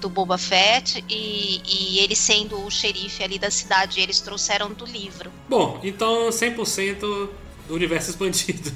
do 0.00 0.08
Boba 0.08 0.38
Fett 0.38 1.04
e, 1.08 1.62
e 1.64 1.98
ele 1.98 2.14
sendo 2.14 2.64
o 2.64 2.70
xerife 2.70 3.22
ali 3.22 3.38
da 3.38 3.50
cidade. 3.50 4.00
Eles 4.00 4.20
trouxeram 4.20 4.72
do 4.72 4.84
livro. 4.84 5.30
Bom, 5.48 5.80
então 5.82 6.28
100% 6.28 6.98
do 7.00 7.30
universo 7.74 8.10
expandido. 8.10 8.72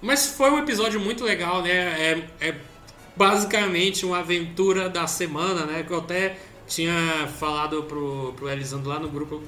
Mas 0.00 0.26
foi 0.26 0.50
um 0.50 0.58
episódio 0.58 1.00
muito 1.00 1.24
legal, 1.24 1.62
né? 1.62 1.70
É, 1.70 2.30
é 2.40 2.54
basicamente 3.16 4.06
uma 4.06 4.20
aventura 4.20 4.88
da 4.88 5.06
semana, 5.08 5.64
né? 5.66 5.82
Que 5.82 5.92
eu 5.92 5.98
até 5.98 6.38
tinha 6.68 7.26
falado 7.38 7.82
pro, 7.84 8.32
pro 8.36 8.48
Elisandro 8.48 8.88
lá 8.90 8.98
no 9.00 9.08
grupo 9.08 9.42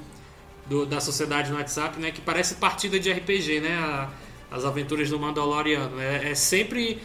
do- 0.67 0.85
da 0.85 0.99
sociedade 0.99 1.51
no 1.51 1.57
WhatsApp, 1.57 1.99
né? 1.99 2.11
Que 2.11 2.21
parece 2.21 2.55
partida 2.55 2.99
de 2.99 3.11
RPG, 3.11 3.59
né? 3.61 3.75
a- 3.77 4.09
as 4.51 4.65
aventuras 4.65 5.09
do 5.09 5.17
Mandaloriano. 5.19 5.95
né? 5.95 6.31
É 6.31 6.35
sempre 6.35 6.99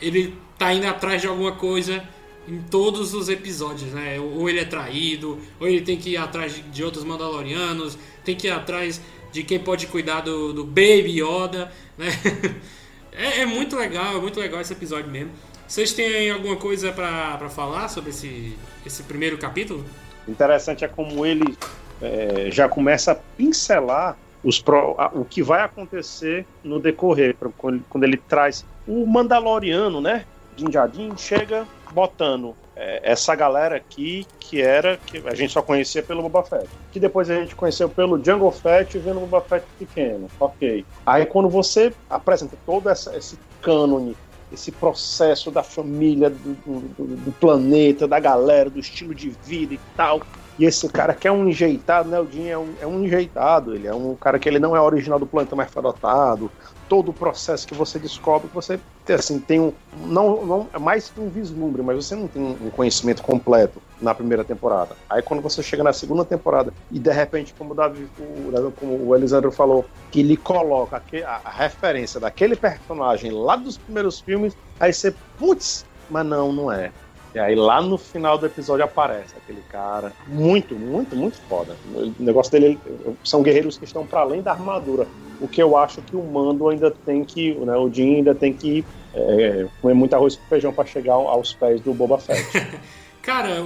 ele 0.00 0.34
tá 0.58 0.72
indo 0.72 0.86
atrás 0.86 1.20
de 1.20 1.28
alguma 1.28 1.52
coisa 1.52 2.02
em 2.48 2.60
todos 2.62 3.14
os 3.14 3.28
episódios, 3.28 3.92
né? 3.92 4.18
Ou 4.18 4.48
ele 4.48 4.60
é 4.60 4.64
traído, 4.64 5.38
ou 5.60 5.68
ele 5.68 5.82
tem 5.82 5.96
que 5.96 6.10
ir 6.10 6.16
atrás 6.16 6.54
de, 6.54 6.62
de 6.62 6.82
outros 6.84 7.04
Mandalorianos, 7.04 7.98
tem 8.24 8.34
que 8.34 8.46
ir 8.48 8.50
atrás 8.50 9.00
de 9.32 9.42
quem 9.42 9.58
pode 9.60 9.86
cuidar 9.86 10.22
do, 10.22 10.52
do 10.52 10.64
Baby 10.64 11.20
Yoda, 11.22 11.70
né? 11.96 12.08
É, 13.12 13.40
é 13.40 13.46
muito 13.46 13.74
legal, 13.76 14.16
é 14.16 14.20
muito 14.20 14.38
legal 14.38 14.60
esse 14.60 14.72
episódio 14.72 15.10
mesmo. 15.10 15.32
Vocês 15.68 15.92
têm 15.92 16.30
alguma 16.30 16.56
coisa 16.56 16.90
pra 16.92 17.48
falar 17.50 17.88
sobre 17.88 18.10
esse, 18.10 18.56
esse 18.86 19.02
primeiro 19.02 19.36
capítulo? 19.36 19.84
Interessante 20.26 20.84
é 20.84 20.88
como 20.88 21.26
ele 21.26 21.56
é, 22.00 22.48
já 22.50 22.68
começa 22.68 23.12
a 23.12 23.14
pincelar 23.14 24.16
os 24.42 24.60
pro- 24.60 24.94
a- 24.98 25.10
o 25.12 25.24
que 25.24 25.42
vai 25.42 25.60
acontecer 25.62 26.46
no 26.64 26.78
decorrer, 26.80 27.34
pra- 27.36 27.50
quando 27.58 27.84
quando 27.90 28.04
ele 28.04 28.16
traz 28.16 28.64
o 28.86 29.04
Mandaloriano, 29.06 30.00
né? 30.00 30.24
Din 30.56 30.70
Djarin 30.70 31.16
chega 31.16 31.66
botando 31.92 32.54
é, 32.74 33.00
essa 33.12 33.34
galera 33.34 33.76
aqui 33.76 34.26
que 34.38 34.62
era 34.62 34.96
que 34.96 35.18
a 35.26 35.34
gente 35.34 35.52
só 35.52 35.60
conhecia 35.60 36.02
pelo 36.02 36.22
Boba 36.22 36.44
Fett, 36.44 36.68
que 36.92 37.00
depois 37.00 37.28
a 37.28 37.34
gente 37.34 37.54
conheceu 37.54 37.88
pelo 37.88 38.22
Jungle 38.24 38.52
Fett 38.52 38.96
vendo 38.98 39.18
o 39.18 39.26
Boba 39.26 39.40
Fett 39.46 39.66
pequeno, 39.78 40.28
ok. 40.38 40.84
Aí 41.04 41.26
quando 41.26 41.48
você 41.48 41.92
apresenta 42.08 42.56
todo 42.64 42.88
essa, 42.88 43.16
esse 43.16 43.36
cânone 43.60 44.16
esse 44.50 44.72
processo 44.72 45.50
da 45.50 45.62
família, 45.62 46.30
do, 46.30 46.54
do- 46.54 47.16
do 47.16 47.32
planeta, 47.32 48.08
da 48.08 48.18
galera, 48.20 48.70
do 48.70 48.80
estilo 48.80 49.14
de 49.14 49.30
vida 49.30 49.74
e 49.74 49.80
tal. 49.96 50.20
E 50.58 50.64
esse 50.64 50.88
cara 50.88 51.14
que 51.14 51.28
é 51.28 51.32
um 51.32 51.48
enjeitado, 51.48 52.08
né? 52.08 52.18
O 52.20 52.28
Jim 52.28 52.48
é 52.48 52.58
um, 52.58 52.74
é 52.80 52.86
um 52.86 53.04
enjeitado, 53.04 53.74
ele 53.74 53.86
é 53.86 53.94
um 53.94 54.16
cara 54.16 54.38
que 54.40 54.48
ele 54.48 54.58
não 54.58 54.74
é 54.74 54.80
original 54.80 55.18
do 55.18 55.26
planeta, 55.26 55.54
mas 55.54 55.70
foi 55.70 55.80
adotado. 55.80 56.50
Todo 56.88 57.10
o 57.10 57.14
processo 57.14 57.66
que 57.66 57.74
você 57.74 57.98
descobre, 57.98 58.50
você 58.52 58.80
assim, 59.08 59.38
tem 59.38 59.60
um. 59.60 59.72
Não, 60.06 60.44
não, 60.44 60.68
é 60.72 60.78
mais 60.78 61.08
que 61.08 61.20
um 61.20 61.28
vislumbre, 61.30 61.82
mas 61.82 61.96
você 62.04 62.16
não 62.16 62.26
tem 62.26 62.42
um 62.42 62.70
conhecimento 62.70 63.22
completo 63.22 63.80
na 64.00 64.14
primeira 64.14 64.44
temporada. 64.44 64.96
Aí 65.08 65.22
quando 65.22 65.42
você 65.42 65.62
chega 65.62 65.84
na 65.84 65.92
segunda 65.92 66.24
temporada 66.24 66.72
e 66.90 66.98
de 66.98 67.12
repente, 67.12 67.54
como 67.56 67.72
o, 67.72 67.74
Davi, 67.76 68.08
o, 68.18 68.72
como 68.72 69.06
o 69.06 69.14
Elisandro 69.14 69.52
falou, 69.52 69.84
que 70.10 70.20
ele 70.20 70.36
coloca 70.36 70.96
aque- 70.96 71.22
a, 71.22 71.40
a 71.44 71.50
referência 71.50 72.18
daquele 72.18 72.56
personagem 72.56 73.30
lá 73.30 73.54
dos 73.56 73.78
primeiros 73.78 74.20
filmes, 74.20 74.54
aí 74.80 74.92
você, 74.92 75.14
putz, 75.36 75.84
mas 76.10 76.26
não, 76.26 76.52
não 76.52 76.72
é. 76.72 76.92
E 77.34 77.38
aí 77.38 77.54
lá 77.54 77.80
no 77.80 77.98
final 77.98 78.38
do 78.38 78.46
episódio 78.46 78.84
aparece 78.84 79.34
aquele 79.36 79.62
cara. 79.70 80.12
Muito, 80.26 80.74
muito, 80.74 81.14
muito 81.14 81.38
foda. 81.48 81.76
O 81.94 82.12
negócio 82.18 82.50
dele 82.50 82.78
são 83.22 83.42
guerreiros 83.42 83.76
que 83.76 83.84
estão 83.84 84.06
para 84.06 84.20
além 84.20 84.40
da 84.40 84.52
armadura. 84.52 85.06
O 85.40 85.46
que 85.46 85.62
eu 85.62 85.76
acho 85.76 86.00
que 86.02 86.16
o 86.16 86.22
Mando 86.22 86.68
ainda 86.68 86.90
tem 86.90 87.24
que. 87.24 87.54
Né, 87.54 87.76
o 87.76 87.92
Jin 87.92 88.16
ainda 88.16 88.34
tem 88.34 88.52
que 88.52 88.84
é, 89.14 89.66
comer 89.80 89.94
muito 89.94 90.14
arroz 90.14 90.36
com 90.36 90.46
feijão 90.46 90.72
para 90.72 90.86
chegar 90.86 91.14
aos 91.14 91.52
pés 91.52 91.80
do 91.80 91.92
Boba 91.92 92.18
Fett. 92.18 92.48
Cara, 93.22 93.62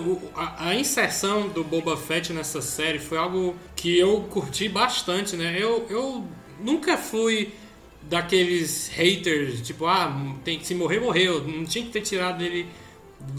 a, 0.59 0.75
inserção 0.75 1.49
do 1.49 1.63
Boba 1.63 1.97
Fett 1.97 2.33
nessa 2.33 2.61
série 2.61 2.99
foi 2.99 3.17
algo 3.17 3.55
que 3.77 3.97
eu 3.97 4.23
curti 4.29 4.69
bastante, 4.69 5.37
né? 5.37 5.57
Eu, 5.57 5.87
eu 5.89 6.25
nunca 6.61 6.97
fui 6.97 7.55
daqueles 8.03 8.89
haters, 8.89 9.61
tipo, 9.61 9.87
ah, 9.87 10.13
tem 10.45 10.59
que 10.59 10.67
se 10.67 10.75
morrer, 10.75 10.99
morreu. 10.99 11.45
Não 11.45 11.65
tinha 11.65 11.85
que 11.85 11.93
ter 11.93 12.01
tirado 12.01 12.43
ele 12.43 12.67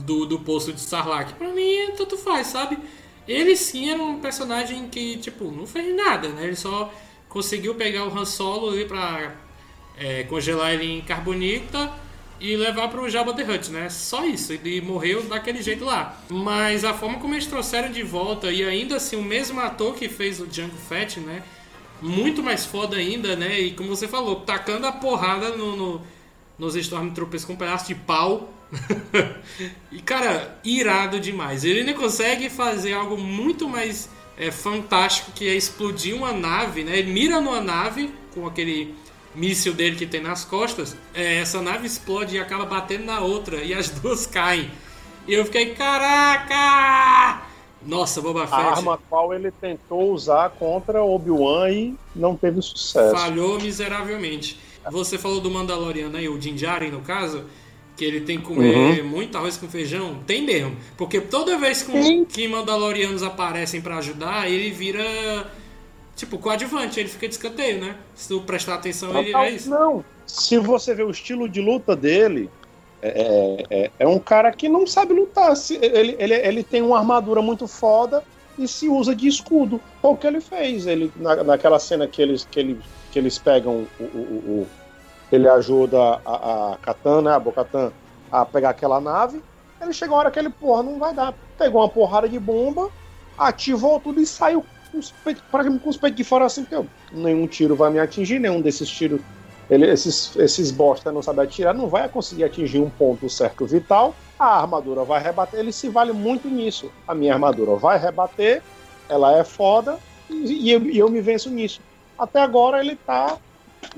do, 0.06 0.26
do 0.26 0.40
posto 0.40 0.74
de 0.74 0.82
Sarlacc. 0.82 1.34
Pra 1.34 1.50
mim, 1.50 1.92
tanto 1.98 2.18
faz, 2.18 2.48
sabe? 2.48 2.78
Ele 3.28 3.56
sim 3.56 3.90
era 3.90 4.02
um 4.02 4.20
personagem 4.20 4.88
que, 4.90 5.18
tipo, 5.18 5.52
não 5.52 5.66
fez 5.66 5.96
nada, 5.96 6.30
né? 6.30 6.46
Ele 6.46 6.56
só 6.56 6.94
conseguiu 7.30 7.76
pegar 7.76 8.06
o 8.06 8.18
Han 8.18 8.26
Solo 8.26 8.70
ali 8.70 8.86
pra 8.86 9.36
é, 9.98 10.24
congelar 10.24 10.74
ele 10.74 10.86
em 10.86 11.02
carbonita 11.02 11.92
e 12.40 12.58
levar 12.58 12.90
pro 12.90 13.10
Jabba 13.10 13.34
the 13.34 13.44
Hutt, 13.44 13.72
né? 13.72 13.90
Só 13.90 14.26
isso, 14.26 14.52
ele 14.52 14.82
morreu 14.82 15.24
daquele 15.24 15.62
jeito 15.62 15.86
lá. 15.86 16.18
Mas 16.30 16.84
a 16.84 16.94
forma 16.94 17.20
como 17.20 17.34
eles 17.34 17.46
trouxeram 17.46 17.92
de 17.92 18.04
volta, 18.04 18.52
e 18.52 18.64
ainda 18.64 18.98
assim 18.98 19.16
o 19.16 19.24
mesmo 19.24 19.60
ator 19.62 19.96
que 19.96 20.10
fez 20.10 20.42
o 20.42 20.48
Django 20.48 20.76
Fett, 20.76 21.20
né? 21.22 21.42
Muito 22.02 22.44
mais 22.44 22.66
foda 22.66 22.98
ainda, 22.98 23.36
né? 23.36 23.60
E 23.62 23.72
como 23.72 23.88
você 23.88 24.08
falou, 24.10 24.42
tacando 24.42 24.86
a 24.86 24.92
porrada 24.92 25.52
no, 25.52 25.76
no 25.78 26.02
nos 26.58 26.76
Stormtroopers 26.76 27.46
com 27.46 27.54
um 27.54 27.56
pedaço 27.56 27.88
de 27.88 27.96
pau. 27.96 28.54
e 29.92 30.02
cara, 30.02 30.58
irado 30.64 31.20
demais. 31.20 31.64
Ele 31.64 31.94
consegue 31.94 32.50
fazer 32.50 32.94
algo 32.94 33.18
muito 33.18 33.68
mais 33.68 34.10
é, 34.38 34.52
fantástico 34.52 35.32
que 35.32 35.48
é 35.48 35.56
explodir 35.56 36.16
uma 36.16 36.32
nave, 36.32 36.84
né? 36.84 36.98
Ele 36.98 37.12
mira 37.12 37.40
numa 37.40 37.62
nave 37.62 38.14
com 38.34 38.48
aquele 38.48 38.96
míssil 39.36 39.74
dele 39.74 39.96
que 39.96 40.06
tem 40.06 40.22
nas 40.22 40.46
costas. 40.46 40.96
É, 41.14 41.40
essa 41.40 41.62
nave 41.62 41.88
explode 41.88 42.36
e 42.36 42.40
acaba 42.40 42.66
batendo 42.66 43.06
na 43.06 43.20
outra 43.20 43.58
e 43.58 43.74
as 43.74 43.90
duas 44.02 44.26
caem. 44.26 44.70
E 45.28 45.34
eu 45.34 45.46
fiquei, 45.46 45.74
caraca! 45.74 47.44
Nossa, 47.86 48.22
Boba 48.22 48.48
Fett. 48.48 48.54
A 48.54 48.76
arma 48.76 49.00
qual 49.10 49.34
ele 49.34 49.52
tentou 49.52 50.12
usar 50.12 50.50
contra 50.52 51.04
Obi-Wan 51.04 51.70
e 51.70 51.96
não 52.16 52.36
teve 52.36 52.62
sucesso. 52.62 53.16
Falhou 53.16 53.60
miseravelmente. 53.60 54.60
Você 54.90 55.18
falou 55.18 55.40
do 55.40 55.50
Mandaloriano 55.50 56.18
aí, 56.18 56.28
o 56.28 56.38
Din 56.38 56.56
Djarin, 56.56 56.92
no 56.92 57.02
caso, 57.02 57.46
que 58.04 58.08
ele 58.08 58.22
tem 58.22 58.38
que 58.38 58.46
comer 58.46 59.02
uhum. 59.02 59.08
muito 59.08 59.38
arroz 59.38 59.56
com 59.56 59.68
feijão. 59.68 60.20
Tem 60.28 60.42
mesmo. 60.42 60.76
Porque 60.98 61.22
toda 61.22 61.58
vez 61.58 61.82
que, 61.82 62.26
que 62.26 62.48
Mandalorianos 62.48 63.24
aparecem 63.24 63.82
para 63.82 63.98
ajudar, 63.98 64.50
ele 64.52 64.70
vira 64.72 65.04
tipo 66.16 66.38
coadjuvante, 66.38 67.00
ele 67.00 67.10
fica 67.10 67.28
de 67.28 67.36
escanteio, 67.36 67.80
né? 67.80 67.96
Se 68.14 68.28
tu 68.28 68.42
prestar 68.42 68.76
atenção, 68.76 69.18
ele 69.18 69.36
é 69.36 69.52
isso. 69.52 69.70
Não, 69.70 70.04
se 70.28 70.58
você 70.60 70.94
ver 70.94 71.06
o 71.06 71.12
estilo 71.12 71.48
de 71.48 71.62
luta 71.62 71.96
dele, 71.96 72.50
é, 73.02 73.66
é, 73.70 73.92
é 74.00 74.08
um 74.08 74.20
cara 74.20 74.52
que 74.52 74.68
não 74.68 74.86
sabe 74.86 75.14
lutar. 75.14 75.54
Ele, 75.82 76.16
ele, 76.20 76.34
ele 76.34 76.64
tem 76.64 76.82
uma 76.82 77.00
armadura 77.00 77.42
muito 77.42 77.68
foda 77.68 78.24
e 78.60 78.68
se 78.68 78.90
usa 78.90 79.16
de 79.16 79.28
escudo. 79.28 79.82
Foi 80.02 80.12
o 80.12 80.18
que 80.18 80.28
ele 80.28 80.42
fez. 80.42 80.86
Ele, 80.86 81.12
na, 81.16 81.44
naquela 81.44 81.80
cena 81.80 82.08
que 82.08 82.22
eles, 82.22 82.48
que, 82.50 82.60
ele, 82.60 82.80
que 83.12 83.18
eles 83.18 83.38
pegam 83.40 83.88
o, 84.00 84.04
o, 84.04 84.18
o 84.62 84.68
ele 85.36 85.48
ajuda 85.48 86.22
a, 86.26 86.74
a 86.74 86.78
Katana, 86.78 87.36
a 87.36 87.40
Bocatan, 87.40 87.92
a 88.32 88.46
pegar 88.46 88.70
aquela 88.70 89.00
nave. 89.00 89.42
Ele 89.82 89.94
chegou 89.94 90.16
a 90.16 90.20
hora 90.20 90.32
que 90.32 90.40
ele, 90.40 90.50
porra, 90.50 90.84
não 90.84 91.00
vai 91.00 91.14
dar. 91.14 91.34
Pegou 91.58 91.82
uma 91.82 91.90
porrada 91.90 92.30
de 92.30 92.40
bomba, 92.40 92.90
ativou 93.38 94.00
tudo 94.00 94.22
e 94.22 94.26
saiu 94.26 94.66
com 94.92 94.98
os 95.00 95.12
peitos, 95.12 95.44
com 95.52 95.90
os 95.90 95.98
peitos 95.98 96.18
de 96.18 96.24
fora 96.24 96.46
assim, 96.46 96.64
porque 96.64 96.88
nenhum 97.12 97.48
tiro 97.48 97.76
vai 97.76 97.92
me 97.92 98.00
atingir, 98.00 98.40
nenhum 98.40 98.62
desses 98.62 98.90
tiros 98.90 99.22
ele, 99.70 99.90
esses, 99.90 100.36
esses 100.36 100.72
bosta 100.72 101.12
não 101.12 101.22
sabe 101.22 101.42
atirar, 101.42 101.74
não 101.74 101.88
vai 101.88 102.08
conseguir 102.10 102.44
atingir 102.44 102.80
um 102.80 102.90
ponto 102.90 103.30
certo 103.30 103.66
vital. 103.66 104.14
A 104.38 104.62
armadura 104.62 105.04
vai 105.04 105.22
rebater. 105.22 105.60
Ele 105.60 105.72
se 105.72 105.90
vale 105.90 106.12
muito 106.12 106.48
nisso. 106.48 106.92
A 107.08 107.16
minha 107.16 107.34
armadura 107.34 107.76
vai 107.76 107.98
rebater, 107.98 108.62
ela 109.08 109.38
é 109.38 109.44
foda 109.44 109.98
e, 110.30 110.70
eu, 110.72 110.86
eu, 110.90 111.10
me 111.10 111.22
venço 111.22 111.50
nisso. 111.50 111.82
Até 112.18 112.42
agora 112.42 112.80
ele 112.82 112.96
tá 112.96 113.38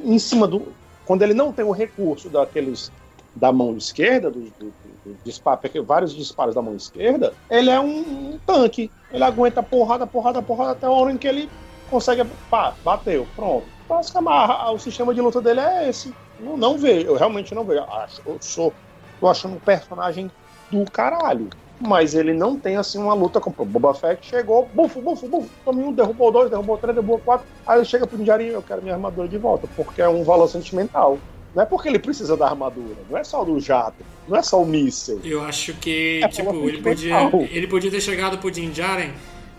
em 0.03 0.19
cima 0.19 0.47
do. 0.47 0.67
Quando 1.05 1.21
ele 1.21 1.33
não 1.33 1.51
tem 1.51 1.65
o 1.65 1.71
recurso 1.71 2.29
daqueles 2.29 2.91
da 3.35 3.51
mão 3.51 3.75
esquerda, 3.75 4.31
do, 4.31 4.39
do, 4.39 4.73
do 5.05 5.17
disparo, 5.23 5.59
vários 5.83 6.13
disparos 6.13 6.55
da 6.55 6.61
mão 6.61 6.75
esquerda, 6.75 7.33
ele 7.49 7.69
é 7.69 7.79
um, 7.79 7.99
um, 8.33 8.39
tanque. 8.45 8.89
Ele 9.11 9.23
aguenta 9.23 9.61
porrada, 9.61 10.07
porrada, 10.07 10.41
porrada 10.41 10.71
até 10.71 10.85
a 10.85 10.91
hora 10.91 11.11
em 11.11 11.17
que 11.17 11.27
ele 11.27 11.49
consegue. 11.89 12.23
Pá, 12.49 12.73
bateu, 12.83 13.27
pronto 13.35 13.75
basicamente, 13.87 14.73
o 14.73 14.79
sistema 14.79 15.13
de 15.13 15.21
luta 15.21 15.41
dele 15.41 15.59
é 15.59 15.89
esse. 15.89 16.13
Não, 16.39 16.57
não 16.57 16.77
vejo, 16.77 17.07
eu 17.07 17.15
realmente 17.15 17.53
não 17.55 17.63
vejo. 17.63 17.83
Eu 18.25 18.37
sou, 18.41 18.73
tô 19.19 19.27
achando 19.27 19.55
um 19.55 19.59
personagem 19.59 20.29
do 20.71 20.83
caralho. 20.91 21.49
Mas 21.79 22.15
ele 22.15 22.33
não 22.33 22.57
tem 22.57 22.77
assim 22.77 22.97
uma 22.97 23.13
luta 23.13 23.41
com 23.41 23.49
o 23.49 23.65
Boba 23.65 23.93
Fett 23.93 24.25
chegou, 24.25 24.69
bufo, 24.73 25.01
bufo, 25.01 25.27
bufo, 25.27 25.49
tomou 25.63 25.87
um, 25.87 25.93
derrubou 25.93 26.31
dois, 26.31 26.49
derrubou 26.49 26.77
três, 26.77 26.95
derrubou 26.95 27.19
quatro. 27.19 27.45
Aí 27.67 27.79
ele 27.79 27.85
chega 27.85 28.07
pro 28.07 28.17
Ninjarinho, 28.17 28.53
eu 28.53 28.61
quero 28.61 28.81
minha 28.81 28.95
armadura 28.95 29.27
de 29.27 29.37
volta, 29.37 29.67
porque 29.75 30.01
é 30.01 30.07
um 30.07 30.23
valor 30.23 30.47
sentimental. 30.47 31.19
Não 31.53 31.63
é 31.63 31.65
porque 31.65 31.87
ele 31.87 31.99
precisa 31.99 32.35
da 32.35 32.47
armadura, 32.47 32.97
não 33.09 33.17
é 33.17 33.23
só 33.23 33.43
do 33.43 33.59
jato, 33.59 34.03
não 34.27 34.37
é 34.37 34.41
só 34.41 34.61
o 34.61 34.65
míssil. 34.65 35.21
Eu 35.23 35.41
acho 35.43 35.73
que, 35.75 36.21
é 36.23 36.27
tipo, 36.27 36.53
ele 36.67 36.81
podia, 36.81 37.29
ele 37.49 37.67
podia 37.67 37.91
ter 37.91 38.01
chegado 38.01 38.37
pro 38.37 38.51
Din 38.51 38.71
Djarin 38.71 39.11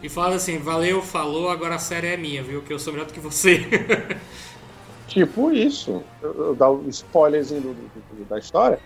e 0.03 0.09
fala 0.09 0.37
assim: 0.37 0.59
valeu, 0.59 1.03
falou, 1.03 1.49
agora 1.49 1.77
a 1.77 1.79
série 1.79 2.09
é 2.09 2.17
minha, 2.17 2.43
viu? 2.43 2.63
Que 2.63 2.73
eu 2.73 2.79
sou 2.79 2.93
melhor 2.93 3.07
do 3.07 3.13
que 3.13 3.21
você. 3.21 3.67
tipo 5.09 5.51
isso. 5.51 6.03
Eu, 6.23 6.35
eu 6.35 6.55
dar 6.55 6.71
um 6.71 6.89
spoilerzinho 6.89 7.61
do, 7.63 7.75
do, 7.75 8.25
da 8.29 8.39
história. 8.39 8.79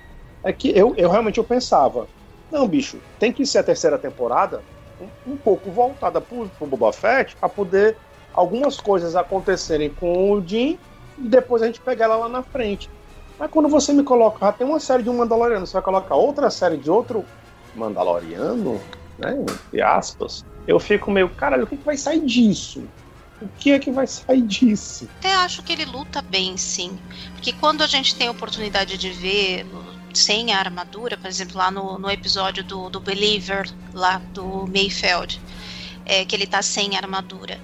É 0.43 0.53
que 0.53 0.71
eu, 0.71 0.95
eu 0.97 1.11
realmente 1.11 1.39
eu 1.39 1.45
pensava: 1.45 2.07
não, 2.51 2.67
bicho, 2.67 2.99
tem 3.19 3.33
que 3.33 3.47
ser 3.47 3.59
a 3.59 3.63
terceira 3.63 3.99
temporada 3.99 4.63
um, 5.01 5.33
um 5.33 5.37
pouco 5.37 5.71
voltada 5.71 6.21
pro, 6.21 6.49
pro 6.49 6.67
Boba 6.67 6.93
Fett 6.93 7.37
pra 7.37 7.49
poder 7.49 7.97
algumas 8.33 8.81
coisas 8.81 9.17
acontecerem 9.17 9.91
com 9.91 10.33
o 10.33 10.47
Jim 10.47 10.79
e 11.19 11.29
depois 11.29 11.63
a 11.63 11.67
gente 11.67 11.81
pegar 11.81 12.07
ela 12.07 12.17
lá 12.17 12.29
na 12.29 12.43
frente. 12.43 12.91
Mas 13.39 13.51
quando 13.51 13.69
você 13.69 13.93
me 13.93 14.03
coloca, 14.03 14.39
já 14.45 14.53
tem 14.53 14.67
uma 14.67 14.79
série 14.79 15.03
de 15.03 15.11
um 15.11 15.17
Mandaloriano, 15.17 15.67
você 15.67 15.73
vai 15.73 15.83
colocar 15.83 16.15
outra 16.15 16.51
série 16.51 16.77
de 16.77 16.91
outro 16.91 17.25
Mandaloriano, 17.75 18.81
né? 19.19 19.37
Entre 19.41 19.81
aspas 19.81 20.45
eu 20.67 20.79
fico 20.79 21.11
meio, 21.11 21.29
caralho, 21.29 21.65
o 21.65 21.67
que, 21.67 21.77
que 21.77 21.85
vai 21.85 21.97
sair 21.97 22.25
disso? 22.25 22.85
O 23.43 23.49
que 23.59 23.73
é 23.73 23.79
que 23.79 23.91
vai 23.91 24.07
sair 24.07 24.43
disso? 24.43 25.09
Até 25.19 25.35
acho 25.35 25.63
que 25.63 25.73
ele 25.73 25.85
luta 25.85 26.21
bem, 26.21 26.57
sim. 26.57 26.99
Porque 27.33 27.53
quando 27.55 27.83
a 27.83 27.87
gente 27.87 28.15
tem 28.15 28.29
a 28.29 28.31
oportunidade 28.31 28.99
de 28.99 29.11
ver 29.11 29.67
sem 30.19 30.53
a 30.53 30.59
armadura, 30.59 31.17
por 31.17 31.29
exemplo, 31.29 31.57
lá 31.57 31.71
no, 31.71 31.99
no 31.99 32.11
episódio 32.11 32.65
do, 32.65 32.91
do 32.91 33.01
Believer, 33.01 33.69
lá 33.93 34.19
do 34.33 34.67
Mayfeld, 34.67 35.41
é, 36.05 36.25
que 36.25 36.35
ele 36.35 36.47
tá 36.47 36.63
sem 36.63 36.97
armadura. 36.97 37.59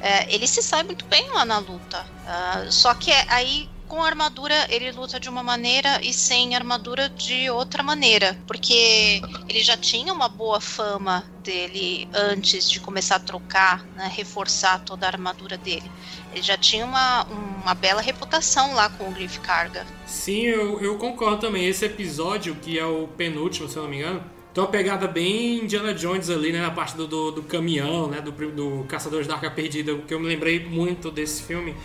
É, 0.00 0.34
ele 0.34 0.46
se 0.46 0.62
sai 0.62 0.82
muito 0.82 1.04
bem 1.06 1.30
lá 1.32 1.44
na 1.44 1.58
luta. 1.58 2.04
Uh, 2.24 2.72
só 2.72 2.92
que 2.92 3.12
aí 3.28 3.68
com 3.92 4.02
armadura 4.02 4.54
ele 4.70 4.90
luta 4.90 5.20
de 5.20 5.28
uma 5.28 5.42
maneira 5.42 6.00
e 6.02 6.14
sem 6.14 6.56
armadura 6.56 7.10
de 7.10 7.50
outra 7.50 7.82
maneira, 7.82 8.38
porque 8.46 9.20
ele 9.46 9.62
já 9.62 9.76
tinha 9.76 10.10
uma 10.14 10.30
boa 10.30 10.62
fama 10.62 11.22
dele 11.42 12.08
antes 12.14 12.70
de 12.70 12.80
começar 12.80 13.16
a 13.16 13.20
trocar, 13.20 13.84
né, 13.94 14.10
reforçar 14.10 14.78
toda 14.82 15.04
a 15.04 15.10
armadura 15.10 15.58
dele. 15.58 15.92
Ele 16.32 16.40
já 16.40 16.56
tinha 16.56 16.86
uma, 16.86 17.24
uma 17.24 17.74
bela 17.74 18.00
reputação 18.00 18.74
lá 18.74 18.88
com 18.88 19.10
o 19.10 19.12
Griff 19.12 19.40
Carga. 19.40 19.86
Sim, 20.06 20.46
eu, 20.46 20.80
eu 20.80 20.96
concordo 20.96 21.42
também. 21.42 21.66
Esse 21.66 21.84
episódio, 21.84 22.54
que 22.54 22.78
é 22.78 22.86
o 22.86 23.06
penúltimo, 23.08 23.68
se 23.68 23.76
eu 23.76 23.82
não 23.82 23.90
me 23.90 23.98
engano, 23.98 24.24
tem 24.54 24.64
uma 24.64 24.70
pegada 24.70 25.06
bem 25.06 25.64
Indiana 25.64 25.92
Jones 25.92 26.30
ali, 26.30 26.50
né? 26.50 26.62
Na 26.62 26.70
parte 26.70 26.96
do, 26.96 27.06
do, 27.06 27.30
do 27.30 27.42
caminhão, 27.42 28.08
né? 28.08 28.22
Do, 28.22 28.32
do 28.32 28.84
Caçadores 28.88 29.26
da 29.26 29.34
Arca 29.34 29.50
Perdida, 29.50 29.94
que 29.98 30.14
eu 30.14 30.18
me 30.18 30.28
lembrei 30.28 30.64
muito 30.64 31.10
desse 31.10 31.42
filme. 31.42 31.76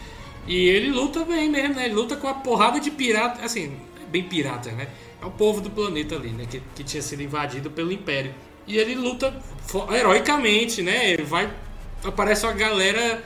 E 0.47 0.69
ele 0.69 0.89
luta 0.91 1.25
bem 1.25 1.49
mesmo, 1.49 1.75
né? 1.75 1.85
Ele 1.85 1.93
luta 1.93 2.15
com 2.15 2.27
a 2.27 2.33
porrada 2.33 2.79
de 2.79 2.89
pirata, 2.89 3.43
assim, 3.43 3.77
bem 4.09 4.23
pirata, 4.23 4.71
né? 4.71 4.87
É 5.21 5.25
o 5.25 5.31
povo 5.31 5.59
do 5.59 5.69
planeta 5.69 6.15
ali, 6.15 6.29
né? 6.29 6.45
Que, 6.49 6.61
que 6.73 6.83
tinha 6.83 7.01
sido 7.03 7.21
invadido 7.21 7.69
pelo 7.69 7.91
Império. 7.91 8.33
E 8.65 8.77
ele 8.77 8.95
luta 8.95 9.33
heroicamente, 9.93 10.81
né? 10.81 11.11
Ele 11.11 11.23
vai. 11.23 11.51
Aparece 12.03 12.45
uma 12.45 12.53
galera 12.53 13.23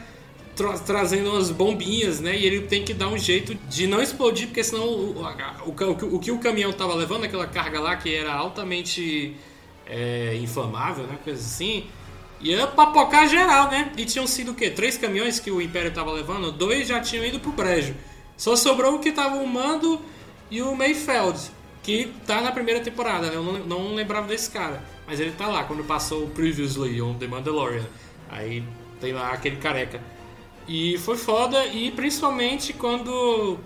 tra 0.55 0.77
trazendo 0.79 1.29
umas 1.29 1.51
bombinhas, 1.51 2.19
né? 2.19 2.35
E 2.35 2.45
ele 2.45 2.61
tem 2.61 2.83
que 2.83 2.93
dar 2.93 3.07
um 3.07 3.17
jeito 3.17 3.53
de 3.53 3.85
não 3.85 4.01
explodir, 4.01 4.47
porque 4.47 4.63
senão 4.63 4.83
o, 4.83 5.21
o, 5.21 5.69
o, 5.69 6.15
o 6.15 6.19
que 6.19 6.31
o 6.31 6.39
caminhão 6.39 6.73
tava 6.73 6.95
levando, 6.95 7.25
aquela 7.25 7.45
carga 7.45 7.79
lá 7.79 7.95
que 7.95 8.13
era 8.13 8.33
altamente 8.33 9.35
é, 9.85 10.35
inflamável, 10.41 11.05
né? 11.05 11.17
Coisa 11.23 11.39
assim 11.39 11.85
Ia 12.41 12.67
papocar 12.67 13.27
geral, 13.29 13.69
né? 13.69 13.91
E 13.95 14.05
tinham 14.05 14.25
sido 14.25 14.51
o 14.51 14.55
quê? 14.55 14.69
Três 14.69 14.97
caminhões 14.97 15.39
que 15.39 15.51
o 15.51 15.61
Império 15.61 15.93
tava 15.93 16.11
levando? 16.11 16.51
Dois 16.51 16.87
já 16.87 16.99
tinham 16.99 17.23
ido 17.23 17.39
pro 17.39 17.51
brejo. 17.51 17.93
Só 18.35 18.55
sobrou 18.55 18.95
o 18.95 18.99
que 18.99 19.11
tava 19.11 19.35
o 19.35 19.47
Mando 19.47 20.01
e 20.49 20.61
o 20.61 20.75
Mayfeld. 20.75 21.39
que 21.83 22.11
tá 22.25 22.41
na 22.41 22.51
primeira 22.51 22.79
temporada, 22.79 23.29
né? 23.29 23.35
Eu 23.35 23.43
não, 23.43 23.53
não 23.59 23.95
lembrava 23.95 24.27
desse 24.27 24.49
cara. 24.49 24.83
Mas 25.05 25.19
ele 25.19 25.31
tá 25.31 25.47
lá, 25.47 25.63
quando 25.63 25.83
passou 25.83 26.23
o 26.23 26.29
Previously 26.29 27.01
on 27.01 27.15
The 27.15 27.27
Mandalorian. 27.27 27.85
Aí 28.29 28.63
tem 28.99 29.13
lá 29.13 29.31
aquele 29.31 29.57
careca. 29.57 30.01
E 30.67 30.97
foi 30.99 31.17
foda, 31.17 31.65
e 31.67 31.91
principalmente 31.91 32.71
quando 32.73 33.59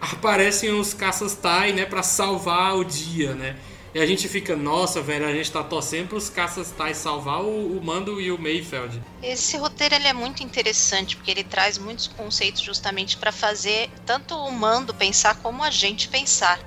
aparecem 0.00 0.70
os 0.72 0.94
caças 0.94 1.34
Tai, 1.34 1.72
né, 1.72 1.84
pra 1.84 2.02
salvar 2.02 2.76
o 2.76 2.84
dia, 2.84 3.34
né? 3.34 3.56
E 3.92 3.98
a 3.98 4.06
gente 4.06 4.28
fica, 4.28 4.54
nossa, 4.54 5.02
velho, 5.02 5.26
a 5.26 5.32
gente 5.32 5.50
tá 5.50 5.64
torcendo 5.64 6.08
pros 6.08 6.30
caças 6.30 6.70
Tai 6.70 6.94
salvar 6.94 7.42
o, 7.42 7.76
o 7.76 7.84
Mando 7.84 8.20
e 8.20 8.30
o 8.30 8.38
Mayfeld. 8.38 9.02
Esse 9.20 9.56
roteiro 9.56 9.96
ele 9.96 10.06
é 10.06 10.12
muito 10.12 10.44
interessante 10.44 11.16
porque 11.16 11.30
ele 11.30 11.42
traz 11.42 11.76
muitos 11.76 12.06
conceitos 12.06 12.60
justamente 12.60 13.16
para 13.16 13.32
fazer 13.32 13.90
tanto 14.06 14.36
o 14.36 14.52
Mando 14.52 14.94
pensar 14.94 15.36
como 15.36 15.64
a 15.64 15.70
gente 15.70 16.08
pensar. 16.08 16.60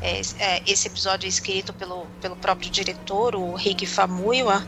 É, 0.00 0.20
é, 0.38 0.62
esse 0.66 0.88
episódio 0.88 1.26
é 1.26 1.28
escrito 1.28 1.72
pelo, 1.72 2.06
pelo 2.20 2.36
próprio 2.36 2.70
diretor, 2.70 3.34
o 3.34 3.54
Rick 3.54 3.86
Famuyiwa, 3.86 4.66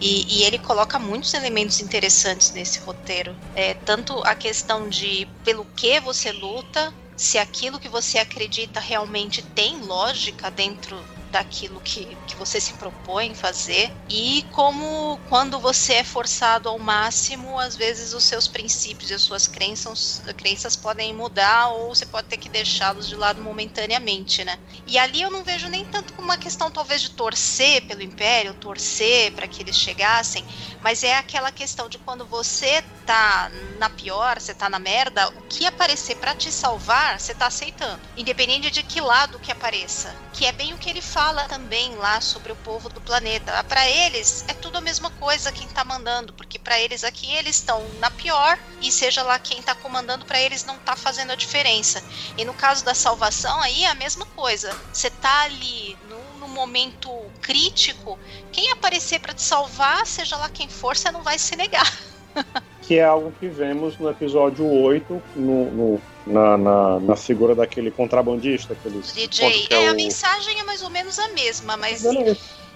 e, 0.00 0.40
e, 0.40 0.44
ele 0.44 0.58
coloca 0.58 0.98
muitos 0.98 1.32
elementos 1.34 1.80
interessantes 1.80 2.52
nesse 2.52 2.78
roteiro. 2.80 3.34
É, 3.54 3.74
tanto 3.74 4.22
a 4.24 4.34
questão 4.34 4.88
de 4.88 5.26
pelo 5.42 5.64
que 5.64 5.98
você 6.00 6.32
luta, 6.32 6.92
se 7.16 7.38
aquilo 7.38 7.80
que 7.80 7.88
você 7.88 8.18
acredita 8.18 8.78
realmente 8.78 9.40
tem 9.40 9.78
lógica 9.78 10.50
dentro 10.50 11.02
daquilo 11.36 11.82
que, 11.82 12.16
que 12.26 12.34
você 12.34 12.58
se 12.58 12.72
propõe 12.74 13.34
fazer 13.34 13.92
e 14.08 14.42
como 14.52 15.18
quando 15.28 15.60
você 15.60 15.94
é 15.94 16.04
forçado 16.04 16.66
ao 16.66 16.78
máximo, 16.78 17.58
às 17.58 17.76
vezes 17.76 18.14
os 18.14 18.24
seus 18.24 18.48
princípios 18.48 19.10
e 19.10 19.14
as 19.14 19.20
suas 19.20 19.46
crenças, 19.46 20.22
crenças 20.34 20.74
podem 20.74 21.12
mudar 21.12 21.68
ou 21.68 21.94
você 21.94 22.06
pode 22.06 22.28
ter 22.28 22.38
que 22.38 22.48
deixá-los 22.48 23.06
de 23.06 23.14
lado 23.14 23.42
momentaneamente, 23.42 24.44
né? 24.44 24.58
E 24.86 24.98
ali 24.98 25.20
eu 25.20 25.30
não 25.30 25.44
vejo 25.44 25.68
nem 25.68 25.84
tanto 25.84 26.14
como 26.14 26.28
uma 26.28 26.38
questão 26.38 26.70
talvez 26.70 27.02
de 27.02 27.10
torcer 27.10 27.86
pelo 27.86 28.02
império, 28.02 28.54
torcer 28.54 29.32
para 29.32 29.46
que 29.46 29.62
eles 29.62 29.76
chegassem, 29.76 30.42
mas 30.80 31.02
é 31.02 31.18
aquela 31.18 31.52
questão 31.52 31.86
de 31.86 31.98
quando 31.98 32.26
você 32.26 32.82
tá 33.04 33.50
na 33.78 33.88
pior, 33.90 34.40
você 34.40 34.54
tá 34.54 34.68
na 34.68 34.78
merda, 34.78 35.28
o 35.36 35.42
que 35.42 35.66
aparecer 35.66 36.16
para 36.16 36.34
te 36.34 36.50
salvar, 36.50 37.20
você 37.20 37.34
tá 37.34 37.46
aceitando, 37.46 38.00
independente 38.16 38.70
de 38.70 38.82
que 38.82 39.00
lado 39.00 39.38
que 39.38 39.52
apareça, 39.52 40.12
que 40.32 40.44
é 40.44 40.52
bem 40.52 40.72
o 40.74 40.78
que 40.78 40.90
ele 40.90 41.00
fala 41.00 41.25
também 41.48 41.94
lá 41.96 42.20
sobre 42.20 42.52
o 42.52 42.56
povo 42.56 42.88
do 42.88 43.00
planeta. 43.00 43.62
Para 43.64 43.88
eles 43.88 44.44
é 44.48 44.54
tudo 44.54 44.78
a 44.78 44.80
mesma 44.80 45.10
coisa 45.10 45.52
quem 45.52 45.68
tá 45.68 45.84
mandando, 45.84 46.32
porque 46.32 46.58
para 46.58 46.80
eles 46.80 47.04
aqui 47.04 47.32
eles 47.34 47.56
estão 47.56 47.82
na 47.98 48.10
pior 48.10 48.58
e 48.80 48.90
seja 48.90 49.22
lá 49.22 49.38
quem 49.38 49.62
tá 49.62 49.74
comandando 49.74 50.24
para 50.24 50.40
eles 50.40 50.64
não 50.64 50.78
tá 50.78 50.96
fazendo 50.96 51.32
a 51.32 51.36
diferença. 51.36 52.02
E 52.36 52.44
no 52.44 52.54
caso 52.54 52.84
da 52.84 52.94
salvação 52.94 53.60
aí 53.60 53.84
é 53.84 53.88
a 53.88 53.94
mesma 53.94 54.26
coisa. 54.26 54.74
Você 54.92 55.10
tá 55.10 55.42
ali 55.42 55.96
no 56.08 56.16
momento 56.56 57.10
crítico, 57.42 58.18
quem 58.50 58.72
aparecer 58.72 59.20
para 59.20 59.34
te 59.34 59.42
salvar, 59.42 60.06
seja 60.06 60.36
lá 60.36 60.48
quem 60.48 60.68
for, 60.68 60.96
você 60.96 61.10
não 61.10 61.22
vai 61.22 61.38
se 61.38 61.54
negar. 61.54 61.92
que 62.80 62.98
é 62.98 63.04
algo 63.04 63.30
que 63.38 63.46
vemos 63.46 63.98
no 63.98 64.08
episódio 64.08 64.66
8, 64.66 65.22
no, 65.36 65.70
no 65.70 66.02
na, 66.26 66.58
na, 66.58 67.00
na, 67.00 67.16
figura 67.16 67.54
daquele 67.54 67.90
contrabandista. 67.90 68.72
Aqueles 68.72 69.12
DJ. 69.12 69.66
É, 69.70 69.84
é, 69.84 69.88
a 69.88 69.94
mensagem 69.94 70.58
é 70.58 70.64
mais 70.64 70.82
ou 70.82 70.90
menos 70.90 71.18
a 71.18 71.28
mesma, 71.28 71.76
mas 71.76 72.04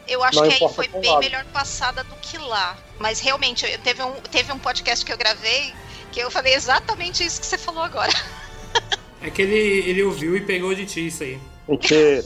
eu 0.07 0.23
acho 0.23 0.43
que 0.43 0.65
aí 0.65 0.75
foi 0.75 0.89
bem 0.89 1.11
lado. 1.11 1.21
melhor 1.21 1.45
passada 1.47 2.05
do 2.05 2.15
que 2.17 2.39
lá. 2.39 2.77
Mas 2.99 3.21
realmente, 3.21 3.65
eu, 3.65 3.79
teve, 3.79 4.03
um, 4.03 4.13
teve 4.31 4.53
um 4.53 4.59
podcast 4.59 5.05
que 5.05 5.13
eu 5.13 5.19
gravei 5.19 5.73
que 6.11 6.21
eu 6.21 6.31
falei 6.31 6.55
exatamente 6.55 7.25
isso 7.25 7.41
que 7.41 7.47
você 7.47 7.59
falou 7.59 7.83
agora. 7.83 8.13
É 9.23 9.31
que 9.31 9.43
ele, 9.43 9.89
ele 9.89 10.03
ouviu 10.03 10.37
e 10.37 10.41
pegou 10.41 10.75
de 10.75 10.87
ti 10.87 11.07
isso 11.07 11.23
aí. 11.23 11.39
Mentira. 11.69 12.25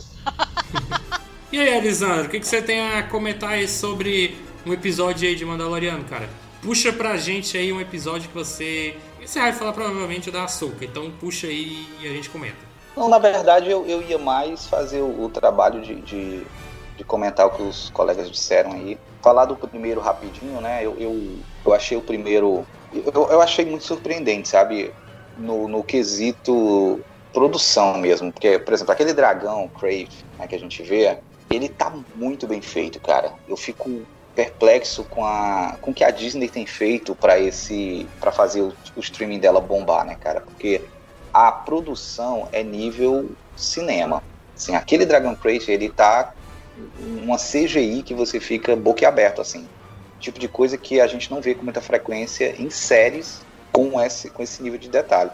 e 1.52 1.60
aí, 1.60 1.76
Alisandro, 1.76 2.26
o 2.26 2.28
que, 2.28 2.40
que 2.40 2.46
você 2.46 2.62
tem 2.62 2.80
a 2.80 3.02
comentar 3.02 3.50
aí 3.50 3.68
sobre 3.68 4.36
um 4.64 4.72
episódio 4.72 5.28
aí 5.28 5.34
de 5.34 5.44
Mandaloriano, 5.44 6.04
cara? 6.04 6.28
Puxa 6.62 6.92
pra 6.92 7.16
gente 7.16 7.58
aí 7.58 7.72
um 7.72 7.80
episódio 7.80 8.28
que 8.28 8.34
você 8.34 8.96
você 9.26 9.40
vai 9.40 9.52
falar 9.52 9.72
provavelmente 9.72 10.30
da 10.30 10.44
açúcar, 10.44 10.84
então 10.84 11.10
puxa 11.20 11.46
aí 11.46 11.86
e 12.00 12.06
a 12.06 12.10
gente 12.10 12.30
comenta. 12.30 12.56
Não, 12.96 13.08
na 13.08 13.18
verdade 13.18 13.70
eu, 13.70 13.86
eu 13.86 14.02
ia 14.02 14.18
mais 14.18 14.66
fazer 14.66 15.00
o, 15.00 15.24
o 15.24 15.28
trabalho 15.28 15.80
de, 15.80 15.96
de, 15.96 16.46
de, 16.96 17.04
comentar 17.04 17.46
o 17.46 17.50
que 17.50 17.62
os 17.62 17.90
colegas 17.90 18.30
disseram 18.30 18.72
aí. 18.72 18.98
Falar 19.20 19.46
do 19.46 19.56
primeiro 19.56 20.00
rapidinho, 20.00 20.60
né? 20.60 20.84
Eu, 20.84 20.96
eu, 20.98 21.38
eu 21.64 21.74
achei 21.74 21.96
o 21.96 22.02
primeiro. 22.02 22.66
Eu, 22.92 23.28
eu 23.30 23.40
achei 23.40 23.64
muito 23.64 23.84
surpreendente, 23.84 24.48
sabe? 24.48 24.92
No, 25.36 25.66
no 25.66 25.82
quesito 25.82 27.00
produção 27.32 27.98
mesmo. 27.98 28.32
Porque, 28.32 28.58
por 28.58 28.72
exemplo, 28.72 28.92
aquele 28.92 29.12
dragão, 29.12 29.68
Crave, 29.68 30.08
né, 30.38 30.46
que 30.46 30.54
a 30.54 30.58
gente 30.58 30.82
vê, 30.82 31.18
ele 31.50 31.68
tá 31.68 31.92
muito 32.14 32.46
bem 32.46 32.62
feito, 32.62 33.00
cara. 33.00 33.32
Eu 33.48 33.56
fico 33.56 34.02
perplexo 34.34 35.04
com 35.04 35.24
a 35.24 35.76
com 35.80 35.90
o 35.90 35.94
que 35.94 36.04
a 36.04 36.10
Disney 36.10 36.48
tem 36.48 36.66
feito 36.66 37.14
para 37.14 37.38
esse 37.38 38.06
para 38.20 38.32
fazer 38.32 38.62
o, 38.62 38.74
o, 38.96 39.00
streaming 39.00 39.38
dela 39.38 39.60
bombar, 39.60 40.04
né, 40.04 40.16
cara? 40.16 40.40
Porque 40.40 40.82
a 41.32 41.50
produção 41.52 42.48
é 42.52 42.62
nível 42.62 43.30
cinema. 43.56 44.22
Assim, 44.54 44.74
aquele 44.74 45.06
Dragon 45.06 45.34
Crate, 45.34 45.70
ele 45.70 45.88
tá 45.88 46.34
uma 47.22 47.36
CGI 47.36 48.02
que 48.02 48.14
você 48.14 48.40
fica 48.40 48.74
boquiaberto 48.74 49.40
assim. 49.40 49.68
Tipo 50.18 50.38
de 50.38 50.48
coisa 50.48 50.76
que 50.76 51.00
a 51.00 51.06
gente 51.06 51.30
não 51.30 51.40
vê 51.40 51.54
com 51.54 51.62
muita 51.62 51.80
frequência 51.80 52.54
em 52.60 52.70
séries 52.70 53.40
com 53.72 54.00
esse 54.00 54.30
com 54.30 54.42
esse 54.42 54.62
nível 54.62 54.78
de 54.78 54.88
detalhe. 54.88 55.30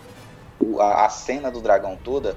O, 0.58 0.80
a, 0.80 1.06
a, 1.06 1.08
cena 1.08 1.50
do 1.50 1.60
dragão 1.60 1.98
toda, 2.02 2.36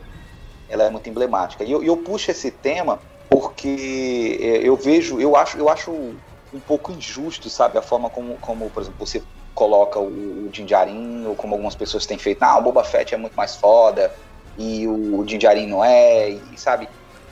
ela 0.70 0.84
é 0.84 0.89
muito 0.89 1.09
emblemática. 1.09 1.64
E 1.64 1.72
eu, 1.72 1.84
eu 1.84 1.97
puxo 1.97 2.32
esse 2.32 2.51
tema 2.51 2.99
porque 3.30 4.38
é, 4.39 4.68
eu 4.68 4.76
vejo, 4.78 5.20
eu 5.20 5.36
acho, 5.36 5.57
eu 5.57 5.68
acho 5.68 6.16
um 6.54 6.60
pouco 6.60 6.91
injusto, 6.91 7.49
sabe? 7.49 7.78
A 7.78 7.82
forma 7.82 8.10
como, 8.10 8.38
como 8.38 8.70
por 8.70 8.82
exemplo, 8.84 9.06
você 9.06 9.22
coloca 9.54 9.99
o, 9.99 10.47
o 10.47 10.49
Jinjarin, 10.51 11.26
ou 11.26 11.36
como 11.36 11.54
algumas 11.54 11.76
pessoas 11.76 12.06
têm 12.06 12.18
feito, 12.18 12.43
ah, 12.43 12.58
o 12.58 12.62
Boba 12.62 12.84
Fett 12.84 13.14
é 13.14 13.18
muito 13.18 13.36
mais 13.36 13.56
foda, 13.56 14.14
e 14.58 14.88
o, 14.88 15.20
o 15.20 15.28
Jinjarin 15.28 15.68
não 15.68 15.84
é, 15.84 16.30
e 16.30 16.58
sabe? 16.58 16.88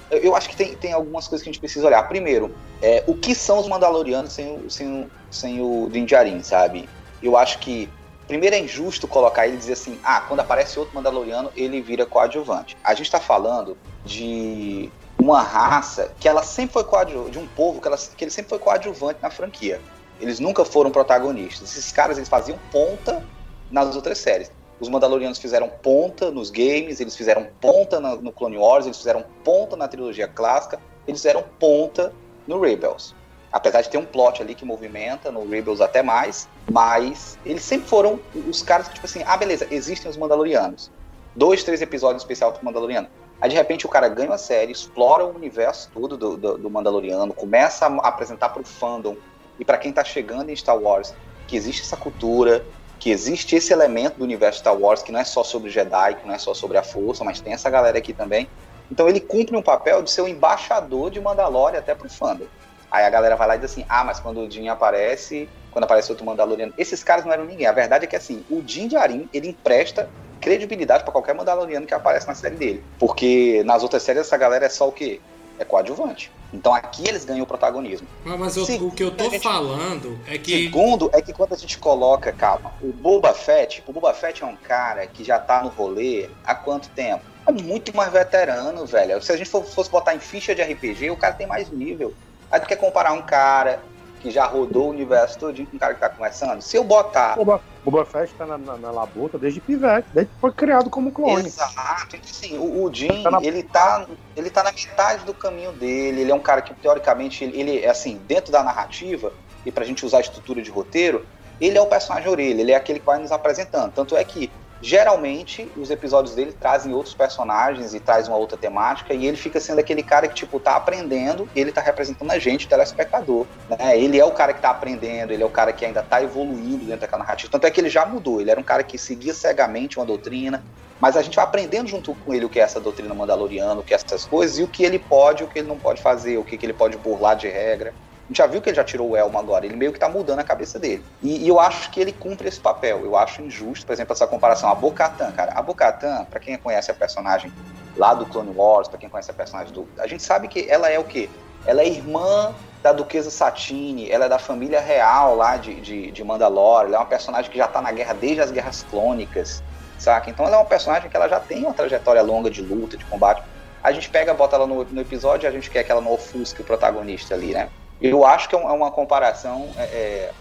Eu, 0.09 0.19
eu, 0.19 0.35
acho 0.35 0.49
que 0.49 0.55
tem, 0.55 0.75
tem 0.75 0.93
algumas 0.93 1.27
coisas 1.27 1.43
que 1.43 1.49
a 1.49 1.53
gente 1.53 1.61
precisa 1.61 1.87
olhar. 1.87 2.03
Primeiro, 2.07 2.53
é, 2.81 3.03
o 3.07 3.15
que 3.15 3.33
são 3.33 3.59
os 3.59 3.67
Mandalorianos 3.67 4.33
sem 4.33 4.55
o, 4.55 4.69
sem 4.69 5.03
o, 5.03 5.11
sem 5.29 5.61
o 5.61 5.89
Jinjarin, 5.91 6.43
sabe? 6.43 6.89
Eu 7.21 7.37
acho 7.37 7.59
que 7.59 7.89
primeiro 8.27 8.55
é 8.55 8.59
injusto 8.59 9.07
colocar 9.07 9.45
ele 9.45 9.55
e 9.55 9.59
dizer 9.59 9.73
assim, 9.73 9.99
ah, 10.03 10.21
quando 10.21 10.39
aparece 10.39 10.79
outro 10.79 10.95
Mandaloriano, 10.95 11.51
ele 11.55 11.81
vira 11.81 12.05
coadjuvante. 12.05 12.77
A 12.83 12.93
gente 12.93 13.07
está 13.07 13.19
falando 13.19 13.77
de 14.05 14.89
uma 15.21 15.43
raça 15.43 16.11
que 16.19 16.27
ela 16.27 16.41
sempre 16.41 16.73
foi 16.73 16.83
coadjuvante, 16.83 17.31
de 17.31 17.37
um 17.37 17.45
povo 17.47 17.79
que, 17.79 17.87
ela, 17.87 17.97
que 17.97 18.23
ele 18.23 18.31
sempre 18.31 18.49
foi 18.49 18.57
coadjuvante 18.57 19.19
na 19.21 19.29
franquia. 19.29 19.79
Eles 20.19 20.39
nunca 20.39 20.65
foram 20.65 20.89
protagonistas. 20.89 21.69
Esses 21.69 21.91
caras 21.91 22.17
eles 22.17 22.27
faziam 22.27 22.57
ponta 22.71 23.23
nas 23.69 23.95
outras 23.95 24.17
séries. 24.17 24.51
Os 24.79 24.89
Mandalorianos 24.89 25.37
fizeram 25.37 25.69
ponta 25.69 26.31
nos 26.31 26.49
games, 26.49 26.99
eles 26.99 27.15
fizeram 27.15 27.47
ponta 27.61 27.99
no, 27.99 28.19
no 28.19 28.31
Clone 28.31 28.57
Wars, 28.57 28.85
eles 28.85 28.97
fizeram 28.97 29.23
ponta 29.43 29.75
na 29.75 29.87
trilogia 29.87 30.27
clássica, 30.27 30.79
eles 31.07 31.21
fizeram 31.21 31.43
ponta 31.59 32.11
no 32.47 32.59
Rebels. 32.59 33.13
Apesar 33.51 33.81
de 33.81 33.89
ter 33.89 33.99
um 33.99 34.05
plot 34.05 34.41
ali 34.41 34.55
que 34.55 34.65
movimenta, 34.65 35.31
no 35.31 35.47
Rebels 35.47 35.81
até 35.81 36.01
mais, 36.01 36.49
mas 36.71 37.37
eles 37.45 37.61
sempre 37.63 37.87
foram 37.87 38.19
os 38.47 38.63
caras 38.63 38.87
que, 38.87 38.95
tipo 38.95 39.05
assim, 39.05 39.21
ah, 39.27 39.37
beleza, 39.37 39.67
existem 39.69 40.09
os 40.09 40.17
Mandalorianos. 40.17 40.89
Dois, 41.35 41.63
três 41.63 41.79
episódios 41.79 42.23
especial 42.23 42.51
pro 42.53 42.65
Mandaloriano. 42.65 43.07
Aí 43.41 43.49
de 43.49 43.55
repente 43.55 43.85
o 43.87 43.89
cara 43.89 44.07
ganha 44.07 44.29
uma 44.29 44.37
série, 44.37 44.71
explora 44.71 45.25
o 45.25 45.35
universo 45.35 45.89
todo 45.91 46.15
do, 46.15 46.37
do, 46.37 46.57
do 46.59 46.69
Mandaloriano, 46.69 47.33
começa 47.33 47.87
a 47.87 48.07
apresentar 48.07 48.49
para 48.49 48.61
o 48.61 48.65
fandom 48.65 49.17
e 49.59 49.65
para 49.65 49.79
quem 49.79 49.91
tá 49.91 50.03
chegando 50.03 50.51
em 50.51 50.55
Star 50.55 50.77
Wars 50.77 51.13
que 51.47 51.57
existe 51.57 51.81
essa 51.81 51.97
cultura, 51.97 52.63
que 52.99 53.09
existe 53.09 53.55
esse 53.55 53.73
elemento 53.73 54.19
do 54.19 54.23
universo 54.23 54.59
Star 54.59 54.77
Wars 54.77 55.01
que 55.01 55.11
não 55.11 55.19
é 55.19 55.23
só 55.23 55.43
sobre 55.43 55.71
Jedi, 55.71 56.15
que 56.15 56.27
não 56.27 56.35
é 56.35 56.37
só 56.37 56.53
sobre 56.53 56.77
a 56.77 56.83
força, 56.83 57.23
mas 57.23 57.41
tem 57.41 57.51
essa 57.51 57.69
galera 57.69 57.97
aqui 57.97 58.13
também. 58.13 58.47
Então 58.91 59.09
ele 59.09 59.19
cumpre 59.19 59.57
um 59.57 59.61
papel 59.61 60.03
de 60.03 60.11
ser 60.11 60.21
o 60.21 60.27
embaixador 60.27 61.09
de 61.09 61.19
Mandalorian 61.19 61.79
até 61.79 61.95
pro 61.95 62.09
fandom. 62.09 62.45
Aí 62.91 63.05
a 63.05 63.09
galera 63.09 63.35
vai 63.35 63.47
lá 63.47 63.55
e 63.55 63.59
diz 63.59 63.71
assim: 63.71 63.85
ah, 63.89 64.03
mas 64.03 64.19
quando 64.19 64.41
o 64.41 64.47
Din 64.47 64.67
aparece, 64.67 65.49
quando 65.71 65.85
aparece 65.85 66.11
outro 66.11 66.25
Mandaloriano. 66.25 66.73
Esses 66.77 67.03
caras 67.03 67.25
não 67.25 67.31
eram 67.31 67.45
ninguém. 67.45 67.65
A 67.65 67.71
verdade 67.71 68.05
é 68.05 68.07
que 68.07 68.15
assim, 68.15 68.45
o 68.49 68.61
Din 68.61 68.87
Djarin, 68.87 69.27
ele 69.33 69.49
empresta 69.49 70.09
credibilidade 70.41 71.03
para 71.03 71.11
qualquer 71.11 71.35
Mandaloriano 71.35 71.85
que 71.85 71.93
aparece 71.93 72.27
na 72.27 72.35
série 72.35 72.55
dele. 72.55 72.83
Porque 72.99 73.61
nas 73.63 73.83
outras 73.83 74.03
séries 74.03 74.23
essa 74.23 74.35
galera 74.35 74.65
é 74.65 74.69
só 74.69 74.89
o 74.89 74.91
quê? 74.91 75.21
É 75.59 75.63
coadjuvante. 75.63 76.31
Então 76.53 76.73
aqui 76.73 77.07
eles 77.07 77.23
ganham 77.23 77.43
o 77.43 77.47
protagonismo. 77.47 78.07
Mas, 78.25 78.39
mas 78.39 78.57
eu, 78.57 78.65
Sim, 78.65 78.85
o 78.85 78.91
que 78.91 79.03
eu 79.03 79.11
tô 79.11 79.29
gente, 79.29 79.43
falando 79.43 80.19
é 80.27 80.37
que. 80.37 80.63
Segundo, 80.63 81.09
é 81.13 81.21
que 81.21 81.31
quando 81.31 81.53
a 81.53 81.57
gente 81.57 81.77
coloca, 81.77 82.31
calma, 82.33 82.73
o 82.81 82.91
Boba 82.91 83.33
Fett, 83.33 83.83
o 83.87 83.93
Boba 83.93 84.13
Fett 84.13 84.43
é 84.43 84.45
um 84.45 84.55
cara 84.55 85.05
que 85.07 85.23
já 85.23 85.39
tá 85.39 85.63
no 85.63 85.69
rolê 85.69 86.29
há 86.43 86.53
quanto 86.53 86.89
tempo? 86.89 87.23
É 87.47 87.51
muito 87.51 87.95
mais 87.95 88.11
veterano, 88.11 88.85
velho. 88.85 89.21
Se 89.21 89.31
a 89.31 89.37
gente 89.37 89.49
fosse 89.49 89.89
botar 89.89 90.13
em 90.13 90.19
ficha 90.19 90.53
de 90.53 90.61
RPG, 90.61 91.09
o 91.09 91.17
cara 91.17 91.33
tem 91.33 91.47
mais 91.47 91.69
nível. 91.69 92.13
Aí 92.51 92.59
tu 92.59 92.67
quer 92.67 92.75
comparar 92.75 93.13
um 93.13 93.21
cara 93.21 93.81
que 94.21 94.29
já 94.29 94.45
rodou 94.45 94.87
o 94.87 94.89
universo 94.89 95.39
todinho 95.39 95.67
com 95.67 95.75
um 95.75 95.79
cara 95.79 95.93
que 95.93 95.99
tá 95.99 96.09
começando. 96.09 96.61
Se 96.61 96.77
eu 96.77 96.83
botar. 96.83 97.35
Boba, 97.35 97.61
Boba 97.83 98.05
Fett 98.05 98.33
tá 98.35 98.45
na, 98.45 98.57
na, 98.57 98.77
na 98.77 98.91
labuta 98.91 99.37
desde 99.37 99.59
pivete, 99.59 100.07
desde 100.13 100.31
que 100.31 100.39
foi 100.39 100.51
criado 100.51 100.89
como 100.89 101.11
clone. 101.11 101.47
Exato, 101.47 102.17
sim. 102.23 102.57
O, 102.57 102.83
o 102.83 102.93
Jim, 102.93 103.23
tá 103.23 103.31
na... 103.31 103.43
ele, 103.43 103.63
tá, 103.63 104.05
ele 104.35 104.49
tá 104.49 104.63
na 104.63 104.71
metade 104.71 105.25
do 105.25 105.33
caminho 105.33 105.71
dele. 105.71 106.21
Ele 106.21 106.31
é 106.31 106.35
um 106.35 106.39
cara 106.39 106.61
que, 106.61 106.73
teoricamente, 106.75 107.43
ele, 107.43 107.59
ele 107.59 107.85
assim, 107.85 108.21
dentro 108.27 108.51
da 108.51 108.63
narrativa, 108.63 109.33
e 109.65 109.71
pra 109.71 109.85
gente 109.85 110.05
usar 110.05 110.17
a 110.17 110.21
estrutura 110.21 110.61
de 110.61 110.69
roteiro, 110.69 111.25
ele 111.59 111.77
é 111.77 111.81
o 111.81 111.87
personagem 111.87 112.29
orelha, 112.29 112.61
ele 112.61 112.71
é 112.71 112.75
aquele 112.75 112.99
que 112.99 113.05
vai 113.05 113.19
nos 113.19 113.31
apresentando. 113.31 113.91
Tanto 113.91 114.15
é 114.15 114.23
que 114.23 114.51
geralmente 114.81 115.71
os 115.77 115.91
episódios 115.91 116.35
dele 116.35 116.51
trazem 116.51 116.93
outros 116.93 117.13
personagens 117.13 117.93
e 117.93 117.99
traz 117.99 118.27
uma 118.27 118.37
outra 118.37 118.57
temática 118.57 119.13
e 119.13 119.27
ele 119.27 119.37
fica 119.37 119.59
sendo 119.59 119.79
aquele 119.79 120.01
cara 120.01 120.27
que 120.27 120.33
tipo 120.33 120.59
tá 120.59 120.75
aprendendo 120.75 121.47
e 121.55 121.59
ele 121.59 121.71
tá 121.71 121.81
representando 121.81 122.31
a 122.31 122.39
gente, 122.39 122.65
o 122.65 122.69
telespectador, 122.69 123.45
né? 123.69 123.97
Ele 123.97 124.19
é 124.19 124.25
o 124.25 124.31
cara 124.31 124.53
que 124.53 124.61
tá 124.61 124.71
aprendendo, 124.71 125.31
ele 125.31 125.43
é 125.43 125.45
o 125.45 125.49
cara 125.49 125.71
que 125.71 125.85
ainda 125.85 126.01
tá 126.01 126.21
evoluindo 126.23 126.85
dentro 126.85 127.01
daquela 127.01 127.23
narrativa. 127.23 127.51
Tanto 127.51 127.67
é 127.67 127.71
que 127.71 127.79
ele 127.79 127.89
já 127.89 128.05
mudou, 128.05 128.41
ele 128.41 128.49
era 128.49 128.59
um 128.59 128.63
cara 128.63 128.83
que 128.83 128.97
seguia 128.97 129.33
cegamente 129.33 129.99
uma 129.99 130.05
doutrina, 130.05 130.63
mas 130.99 131.15
a 131.15 131.21
gente 131.21 131.35
vai 131.35 131.45
aprendendo 131.45 131.87
junto 131.87 132.13
com 132.15 132.33
ele 132.33 132.45
o 132.45 132.49
que 132.49 132.59
é 132.59 132.63
essa 132.63 132.79
doutrina 132.79 133.13
mandaloriana, 133.13 133.79
o 133.79 133.83
que 133.83 133.93
é 133.93 133.97
essas 133.97 134.25
coisas 134.25 134.57
e 134.57 134.63
o 134.63 134.67
que 134.67 134.83
ele 134.83 134.99
pode, 134.99 135.43
o 135.43 135.47
que 135.47 135.59
ele 135.59 135.67
não 135.67 135.77
pode 135.77 136.01
fazer, 136.01 136.37
o 136.37 136.43
que, 136.43 136.57
que 136.57 136.65
ele 136.65 136.73
pode 136.73 136.97
burlar 136.97 137.35
de 137.35 137.47
regra 137.47 137.93
já 138.33 138.47
viu 138.47 138.61
que 138.61 138.69
ele 138.69 138.75
já 138.75 138.83
tirou 138.83 139.09
o 139.09 139.17
elmo 139.17 139.37
agora, 139.37 139.65
ele 139.65 139.75
meio 139.75 139.91
que 139.91 139.99
tá 139.99 140.07
mudando 140.07 140.39
a 140.39 140.43
cabeça 140.43 140.79
dele. 140.79 141.03
E, 141.21 141.43
e 141.43 141.47
eu 141.47 141.59
acho 141.59 141.91
que 141.91 141.99
ele 141.99 142.11
cumpre 142.11 142.47
esse 142.47 142.59
papel. 142.59 143.03
Eu 143.03 143.15
acho 143.15 143.41
injusto, 143.41 143.85
por 143.85 143.93
exemplo, 143.93 144.13
essa 144.13 144.27
comparação. 144.27 144.69
A 144.69 144.75
Bocatan, 144.75 145.31
cara. 145.31 145.53
A 145.53 145.61
Bocatan, 145.61 146.25
pra 146.25 146.39
quem 146.39 146.57
conhece 146.57 146.91
a 146.91 146.93
personagem 146.93 147.51
lá 147.97 148.13
do 148.13 148.25
Clone 148.25 148.53
Wars, 148.55 148.87
pra 148.87 148.97
quem 148.97 149.09
conhece 149.09 149.31
a 149.31 149.33
personagem 149.33 149.73
do. 149.73 149.87
A 149.99 150.07
gente 150.07 150.23
sabe 150.23 150.47
que 150.47 150.65
ela 150.69 150.89
é 150.89 150.97
o 150.97 151.03
quê? 151.03 151.29
Ela 151.65 151.81
é 151.81 151.87
irmã 151.87 152.53
da 152.81 152.91
Duquesa 152.91 153.29
Satine, 153.29 154.09
ela 154.09 154.25
é 154.25 154.29
da 154.29 154.39
família 154.39 154.79
real 154.79 155.35
lá 155.35 155.55
de, 155.57 155.79
de, 155.81 156.11
de 156.11 156.23
Mandalore, 156.23 156.87
ela 156.87 156.95
é 156.95 156.99
uma 156.99 157.05
personagem 157.05 157.51
que 157.51 157.57
já 157.57 157.67
tá 157.67 157.79
na 157.79 157.91
guerra 157.91 158.13
desde 158.13 158.41
as 158.41 158.49
guerras 158.49 158.83
clônicas, 158.89 159.63
saca? 159.99 160.29
Então 160.29 160.47
ela 160.47 160.55
é 160.55 160.59
uma 160.59 160.65
personagem 160.65 161.07
que 161.07 161.15
ela 161.15 161.29
já 161.29 161.39
tem 161.39 161.63
uma 161.63 161.73
trajetória 161.73 162.21
longa 162.23 162.49
de 162.49 162.61
luta, 162.61 162.97
de 162.97 163.05
combate. 163.05 163.43
A 163.83 163.91
gente 163.91 164.09
pega, 164.09 164.33
bota 164.33 164.55
ela 164.55 164.65
no, 164.65 164.83
no 164.83 165.01
episódio 165.01 165.45
e 165.45 165.47
a 165.47 165.51
gente 165.51 165.69
quer 165.69 165.83
que 165.83 165.91
ela 165.91 166.01
não 166.01 166.11
ofusque 166.11 166.61
o 166.61 166.63
protagonista 166.63 167.35
ali, 167.35 167.53
né? 167.53 167.69
Eu 168.01 168.25
acho 168.25 168.49
que 168.49 168.55
é, 168.55 168.59
é 168.59 168.63
uma 168.63 168.91
comparação 168.91 169.69
é, 169.77 169.83
é, 169.83 170.31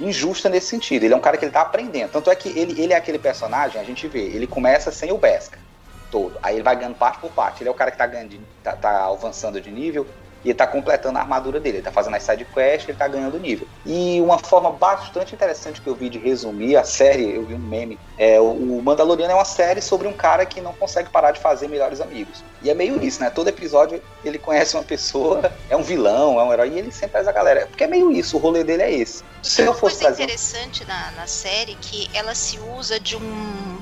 injusta 0.00 0.48
nesse 0.48 0.68
sentido. 0.68 1.04
Ele 1.04 1.14
é 1.14 1.16
um 1.16 1.20
cara 1.20 1.36
que 1.36 1.44
ele 1.44 1.52
tá 1.52 1.62
aprendendo. 1.62 2.10
Tanto 2.10 2.30
é 2.30 2.36
que 2.36 2.48
ele, 2.48 2.80
ele 2.80 2.92
é 2.92 2.96
aquele 2.96 3.18
personagem, 3.18 3.80
a 3.80 3.84
gente 3.84 4.06
vê, 4.06 4.20
ele 4.20 4.46
começa 4.46 4.90
sem 4.92 5.12
o 5.12 5.18
Beskar 5.18 5.60
todo. 6.10 6.38
Aí 6.42 6.56
ele 6.56 6.62
vai 6.62 6.76
ganhando 6.76 6.96
parte 6.96 7.18
por 7.18 7.30
parte. 7.30 7.62
Ele 7.62 7.68
é 7.68 7.72
o 7.72 7.74
cara 7.74 7.90
que 7.90 7.98
tá, 7.98 8.06
ganhando, 8.06 8.40
tá, 8.62 8.72
tá 8.72 9.06
avançando 9.06 9.60
de 9.60 9.70
nível 9.70 10.06
e 10.44 10.48
ele 10.48 10.54
tá 10.54 10.66
completando 10.66 11.18
a 11.18 11.20
armadura 11.20 11.60
dele. 11.60 11.78
Ele 11.78 11.84
tá 11.84 11.92
fazendo 11.92 12.16
as 12.16 12.22
side 12.22 12.44
quests, 12.44 12.88
ele 12.88 12.98
tá 12.98 13.08
ganhando 13.08 13.38
nível. 13.38 13.66
E 13.84 14.20
uma 14.20 14.38
forma 14.38 14.70
bastante 14.70 15.34
interessante 15.34 15.80
que 15.80 15.86
eu 15.86 15.94
vi 15.94 16.08
de 16.08 16.18
resumir 16.18 16.76
a 16.76 16.84
série, 16.84 17.34
eu 17.34 17.44
vi 17.44 17.54
um 17.54 17.58
meme, 17.58 17.98
é 18.16 18.40
o 18.40 18.80
Mandaloriano 18.82 19.32
é 19.32 19.34
uma 19.34 19.44
série 19.44 19.80
sobre 19.80 20.06
um 20.08 20.12
cara 20.12 20.44
que 20.46 20.60
não 20.60 20.72
consegue 20.72 21.10
parar 21.10 21.32
de 21.32 21.40
fazer 21.40 21.68
melhores 21.68 22.00
amigos. 22.00 22.42
E 22.62 22.70
é 22.70 22.74
meio 22.74 23.02
isso, 23.02 23.20
né? 23.20 23.30
Todo 23.30 23.48
episódio 23.48 24.02
ele 24.24 24.38
conhece 24.38 24.76
uma 24.76 24.82
pessoa, 24.82 25.52
é 25.70 25.76
um 25.76 25.82
vilão, 25.82 26.40
é 26.40 26.44
um 26.44 26.52
herói, 26.52 26.70
e 26.70 26.78
ele 26.78 26.90
sempre 26.90 27.12
faz 27.12 27.28
a 27.28 27.32
galera. 27.32 27.66
Porque 27.66 27.84
é 27.84 27.86
meio 27.86 28.10
isso, 28.10 28.36
o 28.36 28.40
rolê 28.40 28.64
dele 28.64 28.82
é 28.82 28.92
esse. 28.92 29.22
Se 29.42 29.62
eu 29.62 29.72
fosse 29.72 29.80
coisa 29.80 29.98
trazer... 30.00 30.22
interessante 30.24 30.84
na, 30.84 31.12
na 31.12 31.26
série 31.26 31.76
que 31.76 32.10
ela 32.12 32.34
se 32.34 32.58
usa 32.76 32.98
de 32.98 33.16
um 33.16 33.78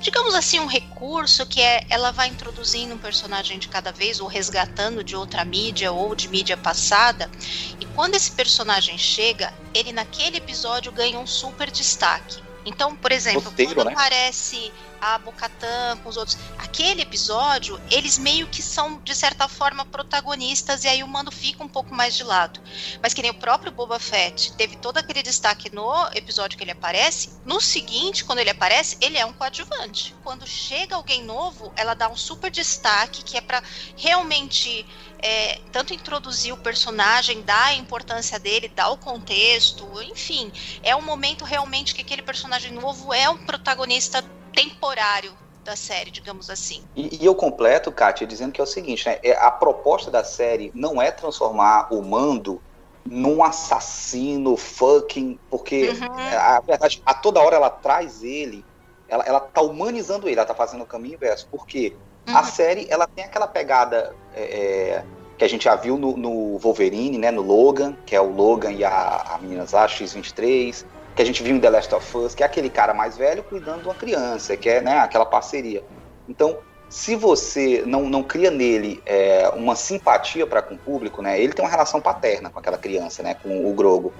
digamos 0.00 0.34
assim, 0.34 0.58
um 0.58 0.66
recurso 0.66 1.46
que 1.46 1.60
é 1.60 1.84
ela 1.90 2.10
vai 2.10 2.28
introduzindo 2.28 2.94
um 2.94 2.98
personagem 2.98 3.58
de 3.58 3.68
cada 3.68 3.92
vez, 3.92 4.20
ou 4.20 4.26
resgatando 4.26 5.04
de 5.04 5.14
outra 5.14 5.44
mídia 5.44 5.92
ou 5.92 6.14
de 6.14 6.28
mídia 6.28 6.56
passada. 6.56 7.30
E 7.78 7.84
quando 7.86 8.14
esse 8.14 8.32
personagem 8.32 8.96
chega, 8.96 9.52
ele 9.74 9.92
naquele 9.92 10.38
episódio 10.38 10.90
ganha 10.90 11.18
um 11.18 11.26
super 11.26 11.70
destaque. 11.70 12.42
Então, 12.64 12.94
por 12.94 13.12
exemplo, 13.12 13.42
Roteiro, 13.42 13.74
quando 13.74 13.86
né? 13.86 13.92
aparece 13.92 14.72
a 15.00 15.18
Bocatã 15.18 15.96
com 16.02 16.08
os 16.08 16.16
outros. 16.16 16.36
Aquele 16.58 17.02
episódio, 17.02 17.80
eles 17.90 18.18
meio 18.18 18.46
que 18.48 18.62
são, 18.62 19.00
de 19.02 19.14
certa 19.14 19.48
forma, 19.48 19.84
protagonistas, 19.84 20.84
e 20.84 20.88
aí 20.88 21.02
o 21.02 21.08
Mando 21.08 21.30
fica 21.30 21.62
um 21.62 21.68
pouco 21.68 21.94
mais 21.94 22.14
de 22.14 22.22
lado. 22.22 22.60
Mas 23.02 23.14
que 23.14 23.22
nem 23.22 23.30
o 23.30 23.34
próprio 23.34 23.72
Boba 23.72 23.98
Fett 23.98 24.52
teve 24.52 24.76
todo 24.76 24.98
aquele 24.98 25.22
destaque 25.22 25.74
no 25.74 25.90
episódio 26.14 26.56
que 26.56 26.64
ele 26.64 26.72
aparece, 26.72 27.30
no 27.44 27.60
seguinte, 27.60 28.24
quando 28.24 28.40
ele 28.40 28.50
aparece, 28.50 28.96
ele 29.00 29.18
é 29.18 29.24
um 29.24 29.32
coadjuvante. 29.32 30.14
Quando 30.22 30.46
chega 30.46 30.96
alguém 30.96 31.22
novo, 31.22 31.72
ela 31.76 31.94
dá 31.94 32.08
um 32.08 32.16
super 32.16 32.50
destaque 32.50 33.22
que 33.22 33.36
é 33.36 33.40
para 33.40 33.62
realmente 33.96 34.86
é, 35.22 35.60
tanto 35.72 35.92
introduzir 35.92 36.52
o 36.52 36.56
personagem, 36.56 37.42
dar 37.42 37.66
a 37.66 37.74
importância 37.74 38.38
dele, 38.38 38.68
dar 38.68 38.90
o 38.90 38.96
contexto, 38.96 39.86
enfim, 40.02 40.52
é 40.82 40.94
um 40.96 41.02
momento 41.02 41.44
realmente 41.44 41.94
que 41.94 42.00
aquele 42.00 42.22
personagem 42.22 42.72
novo 42.72 43.12
é 43.12 43.28
um 43.28 43.38
protagonista 43.38 44.22
temporário 44.62 45.32
da 45.64 45.76
série, 45.76 46.10
digamos 46.10 46.50
assim. 46.50 46.82
E, 46.96 47.22
e 47.22 47.24
eu 47.24 47.34
completo, 47.34 47.92
Kátia, 47.92 48.26
dizendo 48.26 48.52
que 48.52 48.60
é 48.60 48.64
o 48.64 48.66
seguinte, 48.66 49.06
né? 49.06 49.18
É, 49.22 49.32
a 49.32 49.50
proposta 49.50 50.10
da 50.10 50.24
série 50.24 50.70
não 50.74 51.00
é 51.00 51.10
transformar 51.10 51.92
o 51.92 52.02
Mando 52.02 52.60
num 53.04 53.42
assassino 53.42 54.56
fucking, 54.56 55.38
porque 55.50 55.90
uhum. 55.90 56.38
a 56.38 56.60
verdade, 56.60 57.02
a 57.04 57.14
toda 57.14 57.40
hora 57.40 57.56
ela 57.56 57.70
traz 57.70 58.22
ele, 58.22 58.64
ela, 59.08 59.24
ela 59.24 59.40
tá 59.40 59.60
humanizando 59.62 60.28
ele, 60.28 60.36
ela 60.36 60.46
tá 60.46 60.54
fazendo 60.54 60.82
o 60.82 60.86
caminho 60.86 61.14
inverso, 61.14 61.48
porque 61.50 61.96
uhum. 62.28 62.36
a 62.36 62.44
série 62.44 62.86
ela 62.90 63.06
tem 63.06 63.24
aquela 63.24 63.46
pegada 63.46 64.14
é, 64.34 64.42
é, 64.42 65.04
que 65.36 65.44
a 65.44 65.48
gente 65.48 65.64
já 65.64 65.74
viu 65.76 65.96
no, 65.96 66.16
no, 66.16 66.58
Wolverine, 66.58 67.18
né, 67.18 67.30
no 67.30 67.42
Logan, 67.42 67.96
que 68.04 68.14
é 68.14 68.20
o 68.20 68.30
Logan 68.30 68.72
e 68.72 68.84
a, 68.84 69.34
a 69.34 69.38
menina 69.38 69.66
lá, 69.72 69.88
X-23, 69.88 70.84
que 71.14 71.22
a 71.22 71.24
gente 71.24 71.42
viu 71.42 71.54
em 71.54 71.60
The 71.60 71.70
Last 71.70 71.94
of 71.94 72.16
Us, 72.16 72.34
que 72.34 72.42
é 72.42 72.46
aquele 72.46 72.70
cara 72.70 72.94
mais 72.94 73.16
velho 73.16 73.42
cuidando 73.42 73.82
de 73.82 73.88
uma 73.88 73.94
criança, 73.94 74.56
que 74.56 74.68
é 74.68 74.80
né, 74.80 74.98
aquela 74.98 75.26
parceria. 75.26 75.82
Então, 76.28 76.58
se 76.88 77.14
você 77.14 77.82
não, 77.86 78.08
não 78.08 78.22
cria 78.22 78.50
nele 78.50 79.02
é, 79.06 79.48
uma 79.54 79.76
simpatia 79.76 80.46
para 80.46 80.62
com 80.62 80.74
o 80.74 80.78
público, 80.78 81.22
né, 81.22 81.40
ele 81.40 81.52
tem 81.52 81.64
uma 81.64 81.70
relação 81.70 82.00
paterna 82.00 82.50
com 82.50 82.58
aquela 82.58 82.78
criança, 82.78 83.22
né, 83.22 83.34
com 83.34 83.68
o 83.68 83.72
Grogo. 83.74 84.12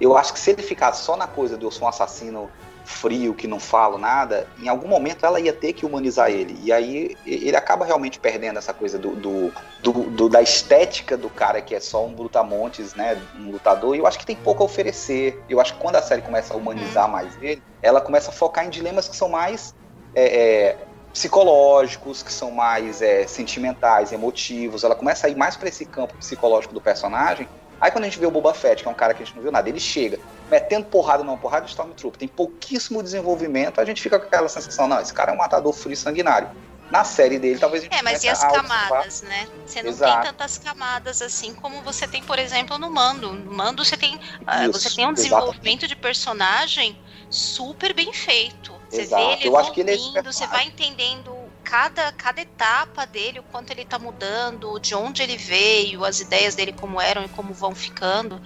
Eu 0.00 0.16
acho 0.16 0.32
que 0.32 0.38
se 0.38 0.50
ele 0.50 0.62
ficar 0.62 0.92
só 0.92 1.16
na 1.16 1.26
coisa 1.26 1.56
de 1.56 1.64
eu 1.64 1.70
sou 1.70 1.86
um 1.86 1.88
assassino 1.88 2.50
frio, 2.90 3.34
que 3.34 3.46
não 3.46 3.60
falo 3.60 3.96
nada, 3.96 4.46
em 4.60 4.68
algum 4.68 4.88
momento 4.88 5.24
ela 5.24 5.40
ia 5.40 5.52
ter 5.52 5.72
que 5.72 5.86
humanizar 5.86 6.30
ele. 6.30 6.58
E 6.62 6.72
aí 6.72 7.16
ele 7.24 7.56
acaba 7.56 7.84
realmente 7.84 8.18
perdendo 8.18 8.58
essa 8.58 8.74
coisa 8.74 8.98
do, 8.98 9.14
do, 9.14 9.52
do, 9.82 9.92
do 10.10 10.28
da 10.28 10.42
estética 10.42 11.16
do 11.16 11.30
cara 11.30 11.62
que 11.62 11.74
é 11.74 11.80
só 11.80 12.04
um 12.04 12.12
brutamontes, 12.12 12.94
né? 12.94 13.20
Um 13.38 13.52
lutador. 13.52 13.94
E 13.94 14.00
eu 14.00 14.06
acho 14.06 14.18
que 14.18 14.26
tem 14.26 14.36
pouco 14.36 14.62
a 14.62 14.66
oferecer. 14.66 15.42
Eu 15.48 15.60
acho 15.60 15.74
que 15.74 15.80
quando 15.80 15.96
a 15.96 16.02
série 16.02 16.20
começa 16.20 16.52
a 16.52 16.56
humanizar 16.56 17.06
uhum. 17.06 17.12
mais 17.12 17.42
ele, 17.42 17.62
ela 17.80 18.00
começa 18.00 18.30
a 18.30 18.32
focar 18.32 18.66
em 18.66 18.70
dilemas 18.70 19.08
que 19.08 19.16
são 19.16 19.28
mais. 19.28 19.74
É, 20.14 20.24
é, 20.24 20.76
psicológicos, 21.12 22.22
que 22.22 22.32
são 22.32 22.52
mais 22.52 23.02
é, 23.02 23.26
sentimentais, 23.26 24.12
emotivos. 24.12 24.84
Ela 24.84 24.94
começa 24.94 25.26
a 25.26 25.30
ir 25.30 25.36
mais 25.36 25.56
para 25.56 25.68
esse 25.68 25.84
campo 25.84 26.16
psicológico 26.16 26.72
do 26.72 26.80
personagem 26.80 27.48
Aí 27.80 27.90
quando 27.90 28.04
a 28.04 28.08
gente 28.08 28.18
vê 28.18 28.26
o 28.26 28.30
Boba 28.30 28.52
Fett, 28.52 28.82
que 28.82 28.88
é 28.88 28.90
um 28.90 28.94
cara 28.94 29.14
que 29.14 29.22
a 29.22 29.26
gente 29.26 29.34
não 29.34 29.42
viu 29.42 29.50
nada, 29.50 29.68
ele 29.68 29.80
chega 29.80 30.18
metendo 30.50 30.86
porrada 30.86 31.24
numa 31.24 31.38
porrada 31.38 31.64
de 31.64 31.70
Stormtrooper, 31.70 32.18
tem 32.18 32.28
pouquíssimo 32.28 33.02
desenvolvimento, 33.02 33.80
a 33.80 33.84
gente 33.84 34.02
fica 34.02 34.18
com 34.18 34.26
aquela 34.26 34.48
sensação, 34.48 34.86
não, 34.86 35.00
esse 35.00 35.14
cara 35.14 35.30
é 35.32 35.34
um 35.34 35.38
matador 35.38 35.72
frio 35.72 35.96
sanguinário. 35.96 36.48
Na 36.90 37.04
série 37.04 37.38
dele, 37.38 37.56
talvez 37.56 37.84
a 37.84 37.84
gente 37.84 37.96
É, 37.96 38.02
mas 38.02 38.24
e 38.24 38.28
as 38.28 38.40
camadas, 38.40 39.22
né? 39.22 39.46
Você 39.64 39.80
não 39.80 39.90
Exato. 39.90 40.12
tem 40.12 40.32
tantas 40.32 40.58
camadas 40.58 41.22
assim 41.22 41.54
como 41.54 41.80
você 41.82 42.08
tem, 42.08 42.20
por 42.20 42.36
exemplo, 42.36 42.76
no 42.78 42.90
Mando. 42.90 43.32
No 43.32 43.52
Mando 43.52 43.84
você 43.84 43.96
tem, 43.96 44.16
uh, 44.16 44.72
você 44.72 44.90
tem 44.90 45.06
um 45.06 45.12
desenvolvimento 45.12 45.86
de 45.86 45.94
personagem 45.94 46.98
super 47.30 47.94
bem 47.94 48.12
feito. 48.12 48.74
Você 48.88 49.02
Exato. 49.02 49.24
vê 49.24 49.32
ele 49.34 49.46
Eu 49.46 49.60
evoluindo, 49.60 50.18
é 50.18 50.22
você 50.22 50.44
vai 50.48 50.64
entendendo 50.64 51.39
cada, 51.70 52.10
cada 52.10 52.40
etapa 52.40 53.06
dele, 53.06 53.38
o 53.38 53.44
quanto 53.44 53.70
ele 53.70 53.84
tá 53.84 53.96
mudando, 53.96 54.80
de 54.80 54.92
onde 54.92 55.22
ele 55.22 55.36
veio, 55.36 56.04
as 56.04 56.20
ideias 56.20 56.56
dele 56.56 56.72
como 56.72 57.00
eram 57.00 57.24
e 57.24 57.28
como 57.28 57.54
vão 57.54 57.72
ficando. 57.76 58.42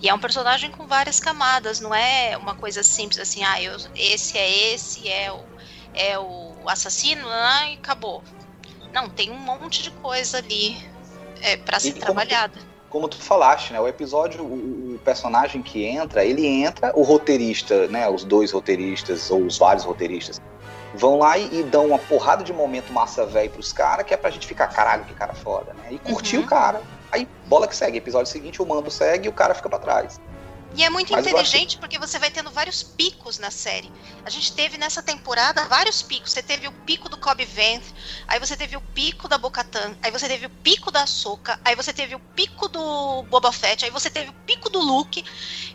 E 0.00 0.08
é 0.08 0.14
um 0.14 0.18
personagem 0.18 0.70
com 0.70 0.86
várias 0.86 1.18
camadas, 1.18 1.80
não 1.80 1.92
é 1.92 2.36
uma 2.36 2.54
coisa 2.54 2.84
simples 2.84 3.18
assim, 3.18 3.42
ah, 3.42 3.60
eu, 3.60 3.76
esse 3.96 4.38
é 4.38 4.72
esse, 4.72 5.08
é 5.08 5.32
o, 5.32 5.40
é 5.92 6.18
o 6.20 6.54
assassino, 6.68 7.26
ah, 7.28 7.68
e 7.68 7.74
acabou. 7.74 8.22
Não, 8.92 9.08
tem 9.08 9.28
um 9.32 9.38
monte 9.38 9.82
de 9.82 9.90
coisa 9.90 10.38
ali 10.38 10.76
é, 11.40 11.56
para 11.56 11.80
ser 11.80 11.94
trabalhada. 11.94 12.60
como 12.88 13.08
tu 13.08 13.18
falaste, 13.18 13.72
né? 13.72 13.80
O 13.80 13.88
episódio, 13.88 14.44
o, 14.44 14.94
o, 14.94 14.98
personagem 15.00 15.62
que 15.62 15.84
entra, 15.84 16.24
ele 16.24 16.46
entra, 16.46 16.92
o 16.94 17.02
roteirista, 17.02 17.88
né? 17.88 18.08
Os 18.08 18.22
dois 18.22 18.52
roteiristas, 18.52 19.32
ou 19.32 19.44
os 19.44 19.58
vários 19.58 19.84
roteiristas, 19.84 20.40
vão 20.98 21.18
lá 21.18 21.38
e, 21.38 21.60
e, 21.60 21.62
dão 21.62 21.86
uma 21.86 21.98
porrada 21.98 22.42
de 22.42 22.52
momento 22.52 22.92
massa 22.92 23.24
velho 23.24 23.50
pros 23.50 23.72
caras, 23.72 24.04
que 24.04 24.12
é 24.12 24.16
pra 24.16 24.30
gente 24.30 24.46
ficar, 24.46 24.66
caralho, 24.66 25.04
que 25.04 25.14
cara 25.14 25.32
foda, 25.32 25.72
né? 25.74 25.88
E 25.92 25.98
curtir 25.98 26.38
uhum. 26.38 26.42
o 26.42 26.46
cara. 26.46 26.82
Aí, 27.10 27.26
bola 27.46 27.66
que 27.66 27.74
segue. 27.74 27.96
Episódio 27.96 28.30
seguinte, 28.30 28.60
o 28.60 28.66
mando 28.66 28.90
segue 28.90 29.26
e 29.26 29.28
o 29.28 29.32
cara 29.32 29.54
fica 29.54 29.68
pra 29.68 29.78
trás. 29.78 30.20
E 30.74 30.84
é 30.84 30.90
muito 30.90 31.12
Mas 31.12 31.26
inteligente 31.26 31.78
porque 31.78 31.98
você 31.98 32.18
vai 32.18 32.30
tendo 32.30 32.50
vários 32.50 32.82
picos 32.82 33.38
na 33.38 33.50
série. 33.50 33.90
A 34.24 34.30
gente 34.30 34.52
teve 34.52 34.76
nessa 34.76 35.02
temporada 35.02 35.64
vários 35.64 36.02
picos. 36.02 36.32
Você 36.32 36.42
teve 36.42 36.68
o 36.68 36.72
pico 36.84 37.08
do 37.08 37.16
Cobb 37.16 37.42
Vanth, 37.44 37.86
aí 38.26 38.38
você 38.38 38.56
teve 38.56 38.76
o 38.76 38.80
pico 38.80 39.26
da 39.28 39.38
Bocatan, 39.38 39.96
aí 40.02 40.10
você 40.10 40.28
teve 40.28 40.46
o 40.46 40.50
pico 40.50 40.90
da 40.90 41.06
Soca, 41.06 41.58
aí 41.64 41.74
você 41.74 41.92
teve 41.92 42.14
o 42.14 42.20
pico 42.20 42.68
do 42.68 43.22
Boba 43.24 43.50
Fett, 43.50 43.84
aí 43.84 43.90
você 43.90 44.10
teve 44.10 44.30
o 44.30 44.34
pico 44.46 44.68
do 44.68 44.78
Luke. 44.78 45.24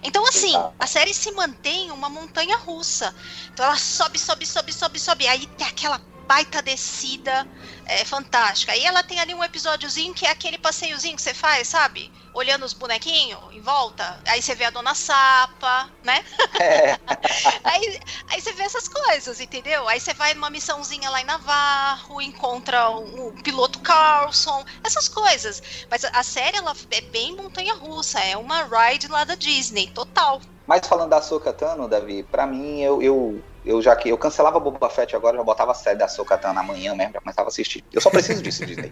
Então, 0.04 0.26
assim, 0.28 0.54
a 0.80 0.86
série 0.86 1.14
se 1.14 1.32
mantém 1.32 1.92
uma 1.92 2.10
montanha 2.10 2.58
russa. 2.58 3.14
Então 3.52 3.66
ela 3.66 3.78
sobe, 3.78 4.20
sobe, 4.20 4.46
sobe, 4.46 4.72
sobe, 4.72 5.00
sobe. 5.00 5.28
Aí 5.28 5.48
tem 5.48 5.68
aquela 5.68 6.00
baita 6.28 6.62
descida 6.62 7.48
é, 7.86 8.06
fantástica. 8.06 8.72
Aí 8.72 8.86
ela 8.86 9.04
tem 9.04 9.20
ali 9.20 9.34
um 9.34 9.44
episódiozinho 9.44 10.14
que 10.14 10.26
é 10.26 10.32
aquele 10.32 10.58
passeiozinho 10.58 11.16
que 11.16 11.22
você 11.22 11.34
faz, 11.34 11.68
sabe? 11.68 12.12
Olhando 12.34 12.66
os 12.66 12.74
bonequinhos 12.74 13.40
em 13.52 13.62
volta. 13.62 14.20
Aí 14.28 14.42
você 14.42 14.56
vê 14.56 14.66
a 14.66 14.70
dona 14.70 14.96
Sapa, 14.96 15.90
né? 16.04 16.24
É. 16.60 16.98
aí, 17.64 18.00
aí 18.30 18.42
você 18.42 18.54
vê 18.54 18.64
essas 18.64 18.88
coisas, 18.88 19.40
entendeu? 19.40 19.88
Aí 19.88 20.00
você 20.00 20.14
vai 20.14 20.34
numa 20.34 20.50
missãozinha 20.50 21.10
lá 21.10 21.22
em 21.22 21.26
Navarro, 21.26 22.22
encontra 22.22 22.90
o, 22.90 23.30
o 23.30 23.44
piloto 23.44 23.80
Carlson, 23.80 24.64
essas 24.84 25.08
coisas. 25.08 25.62
Mas 25.90 26.04
a, 26.06 26.24
série, 26.24 26.58
ela 26.58 26.74
é 26.92 27.02
bem 27.02 27.36
montanha-russa. 27.36 28.20
É 28.20 28.36
uma 28.38 28.64
ride 28.64 29.08
lá 29.08 29.24
da 29.24 29.36
Disney, 29.36 29.88
total. 29.92 30.42
Mas 30.66 30.88
falando 30.88 31.10
da 31.10 31.22
Sokatano, 31.22 31.90
Davi, 31.90 32.24
pra 32.24 32.48
mim, 32.48 32.82
eu, 32.82 33.02
eu, 33.02 33.44
eu 33.66 33.82
já 33.82 33.96
que 33.96 34.10
eu 34.10 34.18
cancelava 34.18 34.60
Boba 34.60 34.90
Fett 34.90 35.16
agora, 35.16 35.38
já 35.38 35.44
botava 35.44 35.72
a 35.72 35.76
série 35.76 35.98
da 35.98 36.08
Sokatano 36.08 36.60
amanhã 36.60 36.94
mesmo, 36.96 37.14
já 37.14 37.20
começava 37.20 37.48
a 37.48 37.50
assistir. 37.50 37.84
Eu 37.92 38.02
só 38.02 38.10
preciso 38.10 38.42
disso, 38.42 38.66
Disney. 38.66 38.92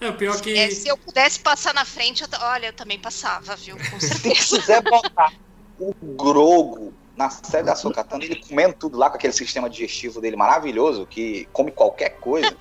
É, 0.00 0.08
o 0.08 0.16
pior 0.16 0.40
que. 0.40 0.56
É, 0.56 0.70
se 0.70 0.88
eu 0.88 0.96
pudesse 0.96 1.40
passar 1.40 1.72
na 1.74 1.84
frente, 1.84 2.22
eu 2.22 2.28
t- 2.28 2.36
olha, 2.40 2.66
eu 2.66 2.72
também 2.72 2.98
passava, 2.98 3.54
viu? 3.56 3.76
Com 3.76 3.98
Se 4.00 4.08
certeza. 4.08 4.60
quiser 4.60 4.82
botar 4.82 5.32
o 5.78 5.92
Grogo 6.16 6.94
na 7.16 7.28
série 7.28 7.64
da 7.64 7.74
Sokatano, 7.74 8.22
ele 8.24 8.36
comendo 8.36 8.74
tudo 8.74 8.96
lá 8.98 9.10
com 9.10 9.16
aquele 9.16 9.32
sistema 9.32 9.68
digestivo 9.68 10.20
dele 10.20 10.36
maravilhoso, 10.36 11.06
que 11.06 11.46
come 11.52 11.70
qualquer 11.70 12.18
coisa. 12.20 12.56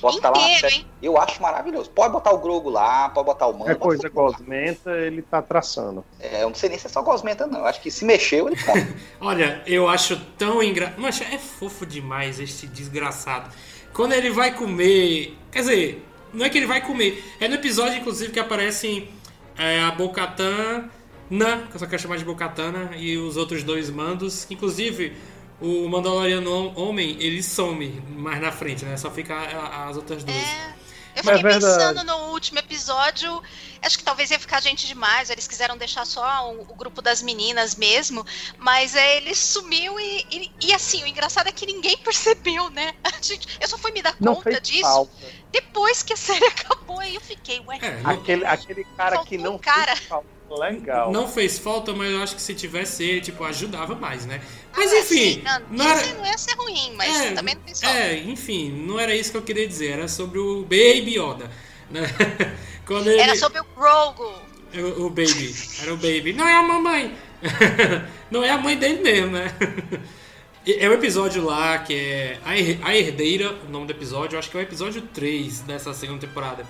Bota 0.00 0.30
lá 0.30 0.38
Inteiro, 0.38 0.60
série. 0.60 0.74
hein? 0.74 0.86
Eu 1.02 1.18
acho 1.18 1.40
maravilhoso. 1.40 1.90
Pode 1.90 2.12
botar 2.12 2.32
o 2.32 2.38
Grogo 2.38 2.68
lá, 2.68 3.08
pode 3.08 3.26
botar 3.26 3.46
o 3.46 3.52
Mando. 3.58 3.70
É 3.70 3.74
coisa 3.74 4.04
lá. 4.04 4.08
gosmenta, 4.10 4.90
ele 4.92 5.22
tá 5.22 5.40
traçando. 5.40 6.04
É, 6.20 6.42
eu 6.42 6.48
não 6.48 6.54
sei 6.54 6.68
nem 6.68 6.78
se 6.78 6.86
é 6.86 6.90
só 6.90 7.02
gosmenta, 7.02 7.46
não. 7.46 7.60
Eu 7.60 7.66
acho 7.66 7.80
que 7.80 7.90
se 7.90 8.04
mexeu, 8.04 8.48
ele 8.48 8.56
come. 8.62 8.86
Olha, 9.20 9.62
eu 9.66 9.88
acho 9.88 10.20
tão 10.36 10.62
engraçado. 10.62 11.00
Mas 11.00 11.20
é 11.20 11.38
fofo 11.38 11.86
demais 11.86 12.38
este 12.40 12.66
desgraçado. 12.66 13.50
Quando 13.92 14.12
ele 14.12 14.30
vai 14.30 14.54
comer. 14.54 15.36
Quer 15.50 15.60
dizer, 15.60 16.06
não 16.32 16.44
é 16.44 16.50
que 16.50 16.58
ele 16.58 16.66
vai 16.66 16.80
comer. 16.80 17.24
É 17.40 17.48
no 17.48 17.54
episódio, 17.54 17.98
inclusive, 17.98 18.32
que 18.32 18.38
aparecem 18.40 19.08
é, 19.58 19.80
a 19.80 19.90
Bocatan, 19.90 20.90
que 21.28 21.74
eu 21.76 21.78
só 21.80 21.86
quero 21.86 22.02
chamar 22.02 22.18
de 22.18 22.24
Bocatana, 22.24 22.90
e 22.96 23.16
os 23.16 23.36
outros 23.36 23.62
dois 23.62 23.88
mandos. 23.88 24.46
Inclusive, 24.50 25.16
o 25.60 25.88
Mandaloriano 25.88 26.72
Homem, 26.78 27.16
ele 27.20 27.42
some 27.42 28.00
mais 28.08 28.40
na 28.40 28.52
frente, 28.52 28.84
né? 28.84 28.96
Só 28.96 29.10
fica 29.10 29.34
a- 29.34 29.88
as 29.88 29.96
outras 29.96 30.24
duas. 30.24 30.36
É. 30.36 30.76
Eu 31.16 31.22
Mas 31.24 31.36
é 31.36 31.38
fiquei 31.38 31.58
verdade. 31.58 31.64
pensando 31.64 32.04
no 32.04 32.16
último 32.32 32.58
episódio, 32.58 33.42
acho 33.80 33.96
que 33.96 34.04
talvez 34.04 34.30
ia 34.30 34.38
ficar 34.38 34.60
gente 34.60 34.86
demais, 34.86 35.30
eles 35.30 35.48
quiseram 35.48 35.74
deixar 35.78 36.04
só 36.04 36.52
o, 36.52 36.60
o 36.60 36.74
grupo 36.74 37.00
das 37.00 37.22
meninas 37.22 37.74
mesmo, 37.74 38.22
mas 38.58 38.94
é, 38.94 39.16
ele 39.16 39.34
sumiu 39.34 39.98
e, 39.98 40.26
e, 40.30 40.52
e, 40.66 40.74
assim, 40.74 41.02
o 41.02 41.06
engraçado 41.06 41.46
é 41.48 41.52
que 41.52 41.64
ninguém 41.64 41.96
percebeu, 42.04 42.68
né? 42.68 42.92
A 43.02 43.22
gente, 43.22 43.48
eu 43.58 43.66
só 43.66 43.78
fui 43.78 43.92
me 43.92 44.02
dar 44.02 44.14
Não 44.20 44.34
conta 44.34 44.60
disso 44.60 44.82
falta. 44.82 45.12
depois 45.50 46.02
que 46.02 46.12
a 46.12 46.16
série 46.18 46.44
acabou, 46.52 47.00
aí 47.00 47.14
eu 47.14 47.20
fiquei, 47.22 47.60
ué, 47.60 47.78
É, 47.80 48.00
Aquele, 48.04 48.44
aquele 48.44 48.84
cara 48.84 49.24
que 49.24 49.38
não 49.38 49.54
um 49.54 49.58
cara. 49.58 49.96
fez 49.96 50.06
falta. 50.08 50.35
Legal. 50.50 51.10
Não 51.12 51.26
fez 51.28 51.58
falta, 51.58 51.92
mas 51.92 52.10
eu 52.12 52.22
acho 52.22 52.36
que 52.36 52.42
se 52.42 52.54
tivesse 52.54 53.02
ele, 53.04 53.20
tipo, 53.20 53.42
ajudava 53.44 53.94
mais, 53.94 54.24
né? 54.26 54.40
Mas 54.76 54.92
ah, 54.92 54.98
enfim, 55.00 55.30
assim, 55.30 55.42
não, 55.42 55.78
não 55.84 55.90
era- 55.90 56.14
não 56.14 56.26
ia 56.26 56.38
ser 56.38 56.54
ruim, 56.54 56.92
mas 56.94 57.16
É, 57.16 57.30
também 57.32 57.54
não 57.56 57.62
fez 57.62 57.80
falta. 57.80 57.98
É, 57.98 58.18
enfim, 58.18 58.70
não 58.86 58.98
era 59.00 59.14
isso 59.14 59.30
que 59.32 59.36
eu 59.36 59.42
queria 59.42 59.66
dizer, 59.66 59.92
era 59.92 60.08
sobre 60.08 60.38
o 60.38 60.62
Baby 60.62 61.18
Yoda. 61.18 61.50
Né? 61.90 62.02
Quando 62.86 63.08
ele, 63.10 63.20
Era 63.20 63.34
sobre 63.34 63.60
o 63.60 63.64
Grogu. 63.76 64.32
o, 64.74 65.06
o 65.06 65.10
Baby, 65.10 65.54
era 65.82 65.92
o 65.92 65.96
Baby. 65.96 66.32
Não 66.32 66.46
é 66.46 66.54
a 66.54 66.62
mamãe! 66.62 67.16
não 68.30 68.44
é 68.44 68.50
a 68.50 68.58
mãe 68.58 68.76
dele 68.76 69.00
mesmo, 69.02 69.32
né? 69.32 69.52
É 70.66 70.88
o 70.88 70.92
episódio 70.92 71.44
lá 71.44 71.78
que 71.78 71.94
é 71.94 72.38
A 72.82 72.96
Herdeira, 72.96 73.56
o 73.66 73.70
nome 73.70 73.86
do 73.86 73.92
episódio, 73.92 74.34
eu 74.34 74.38
acho 74.40 74.50
que 74.50 74.56
é 74.56 74.60
o 74.60 74.62
episódio 74.62 75.00
3 75.02 75.60
dessa 75.60 75.92
segunda 75.94 76.26
temporada. 76.26 76.66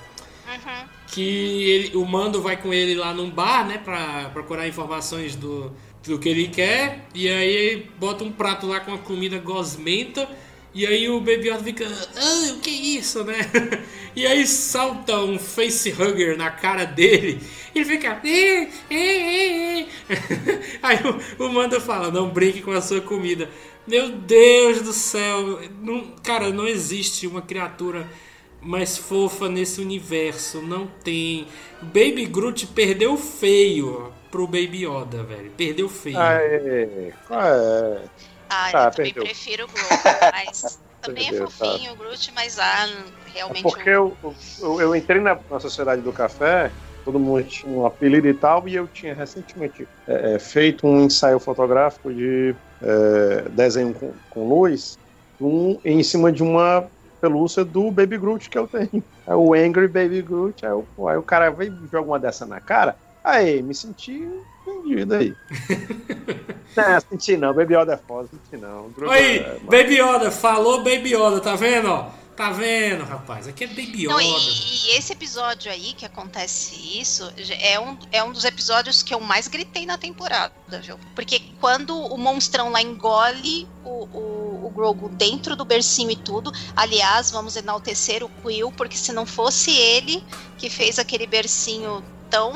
Uhum. 0.47 0.85
que 1.09 1.23
ele- 1.71 1.97
o 1.97 2.05
Mando 2.05 2.41
vai 2.43 2.57
com 2.57 2.73
ele 2.73 2.95
lá 2.95 3.13
num 3.15 3.31
bar, 3.31 3.67
né, 3.67 3.79
pra 3.79 4.31
procurar 4.33 4.67
informações 4.69 5.35
do, 5.37 5.73
do 6.05 6.19
que 6.19 6.29
ele 6.29 6.49
quer, 6.49 7.07
e 7.15 7.29
aí 7.29 7.87
bota 7.99 8.23
um 8.25 8.31
prato 8.33 8.67
lá 8.67 8.81
com 8.81 8.93
a 8.95 8.99
comida 8.99 9.39
gosmenta, 9.39 10.29
e 10.75 10.87
aí 10.87 11.09
o 11.09 11.19
Baby 11.21 11.49
Yoda 11.49 11.65
fica, 11.65 11.87
ah, 12.17 12.53
o 12.53 12.61
que 12.61 12.71
é 12.71 12.73
isso, 12.99 13.25
né? 13.25 13.37
E 14.17 14.27
aí 14.27 14.47
salta 14.47 15.19
um 15.21 15.39
facehugger 15.39 16.39
na 16.39 16.51
cara 16.51 16.87
dele, 16.87 17.39
e 17.75 17.79
ele 17.79 17.85
fica, 17.85 18.19
eh. 18.25 19.87
Aí 20.83 20.99
o, 21.39 21.45
o 21.45 21.53
Mando 21.53 21.79
fala, 21.81 22.11
não 22.11 22.31
brinque 22.31 22.63
com 22.63 22.73
a 22.73 22.81
sua 22.81 23.01
comida. 23.03 23.51
Meu 23.87 24.09
Deus 24.11 24.81
do 24.81 24.93
céu, 24.93 25.61
não, 25.83 26.13
cara, 26.23 26.51
não 26.51 26.67
existe 26.67 27.27
uma 27.27 27.43
criatura 27.43 28.09
mais 28.67 28.99
fofa 28.99 29.49
nesse 29.49 29.81
universo. 29.81 30.61
Não 30.61 30.87
tem. 30.87 31.47
Baby 31.81 32.27
Groot 32.27 32.67
perdeu 32.69 33.17
feio 33.17 34.13
pro 34.31 34.47
Baby 34.47 34.87
Yoda, 34.87 35.23
velho. 35.23 35.51
Perdeu 35.57 35.89
feio. 35.89 36.19
Ah, 36.19 36.35
é. 36.35 37.13
Ah, 37.31 37.49
é. 37.49 38.01
Ah, 38.49 38.69
Tá, 38.71 38.85
eu 38.85 38.91
também 38.91 39.13
perdeu. 39.13 39.25
prefiro 39.25 39.65
o 39.65 39.69
Grogu, 39.69 40.19
mas 40.33 40.79
também 41.03 41.29
é 41.29 41.33
tá. 41.33 41.47
fofinho 41.47 41.93
o 41.93 41.97
Groot, 41.97 42.33
mas 42.35 42.59
ah, 42.59 42.89
É 42.89 43.39
realmente... 43.39 43.63
porque 43.63 43.91
eu, 43.91 44.17
eu, 44.61 44.81
eu 44.81 44.97
entrei 44.97 45.21
na, 45.21 45.39
na 45.51 45.61
sociedade 45.61 46.03
do 46.03 46.13
café, 46.13 46.71
todo 47.05 47.19
mundo 47.19 47.45
tinha 47.45 47.73
um 47.73 47.85
apelido 47.87 48.29
e 48.29 48.35
tal, 48.35 48.67
e 48.69 48.75
eu 48.75 48.87
tinha 48.87 49.15
recentemente 49.15 49.87
é, 50.07 50.35
é, 50.35 50.39
feito 50.39 50.87
um 50.87 51.05
ensaio 51.05 51.39
fotográfico 51.39 52.13
de 52.13 52.55
é, 52.83 53.49
desenho 53.51 53.93
com, 53.95 54.13
com 54.31 54.49
luz 54.49 54.99
um, 55.41 55.79
em 55.85 56.03
cima 56.03 56.33
de 56.33 56.43
uma 56.43 56.89
pelúcia 57.21 57.65
do 57.65 57.91
Baby 57.91 58.19
Groot 58.19 58.49
que 58.49 58.59
eu 58.59 58.67
tenho. 58.67 59.03
É 59.27 59.35
o 59.35 59.55
Angry 59.55 59.89
Baby 59.89 60.23
Groot. 60.23 60.65
Aí, 60.65 60.73
eu, 60.73 60.87
pô, 60.97 61.09
aí 61.09 61.17
o 61.17 61.23
cara 61.23 61.55
e 61.65 61.73
joga 61.91 62.09
uma 62.09 62.19
dessa 62.19 62.47
na 62.47 62.61
cara. 62.61 62.97
Aí, 63.25 63.61
me 63.63 63.75
senti 63.75 64.29
ofendido 64.65 65.15
aí. 65.15 65.35
não, 66.77 67.01
senti 67.01 67.37
não. 67.37 67.53
Baby 67.53 67.75
Yoda 67.75 67.95
é 67.95 67.97
foda, 67.97 68.29
senti 68.29 68.63
não. 68.63 68.91
Aí, 69.09 69.39
é- 69.39 69.59
Baby 69.65 70.01
Yoda, 70.01 70.31
falou 70.31 70.79
Baby 70.79 71.15
Yoda, 71.15 71.41
tá 71.41 71.57
vendo, 71.57 71.89
ó? 71.91 72.11
Tá 72.37 72.51
vendo, 72.51 73.03
rapaz? 73.03 73.49
Aqui 73.49 73.65
é 73.65 73.67
Baby 73.67 74.05
Yoda. 74.05 74.13
Não, 74.13 74.21
e, 74.21 74.27
e 74.27 74.91
esse 74.91 75.15
episódio 75.15 75.73
aí 75.73 75.95
que 75.95 76.05
acontece 76.05 76.75
isso 77.01 77.33
é 77.59 77.81
um, 77.81 77.97
é 78.13 78.23
um 78.23 78.31
dos 78.31 78.45
episódios 78.45 79.03
que 79.03 79.15
eu 79.15 79.21
mais 79.21 79.49
gritei 79.49 79.87
na 79.87 79.97
temporada, 79.97 80.53
viu? 80.83 80.99
Porque 81.15 81.41
quando 81.59 81.99
o 81.99 82.19
monstrão 82.19 82.69
lá 82.69 82.83
engole 82.83 83.67
o, 83.83 84.05
o, 84.05 84.67
o 84.67 84.71
Grogu 84.71 85.09
dentro 85.09 85.57
do 85.57 85.65
bercinho 85.65 86.11
e 86.11 86.17
tudo, 86.17 86.53
aliás, 86.77 87.31
vamos 87.31 87.57
enaltecer 87.57 88.23
o 88.23 88.29
Quill, 88.29 88.71
porque 88.73 88.99
se 88.99 89.15
não 89.15 89.25
fosse 89.25 89.71
ele 89.71 90.23
que 90.59 90.69
fez 90.69 90.99
aquele 90.99 91.27
bercinho 91.27 92.05
tão 92.29 92.53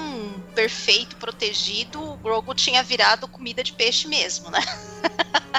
perfeito, 0.55 1.17
protegido, 1.17 2.03
o 2.03 2.19
Grogu 2.19 2.55
tinha 2.55 2.83
virado 2.83 3.27
comida 3.27 3.65
de 3.65 3.73
peixe 3.73 4.07
mesmo, 4.07 4.51
né? 4.51 4.61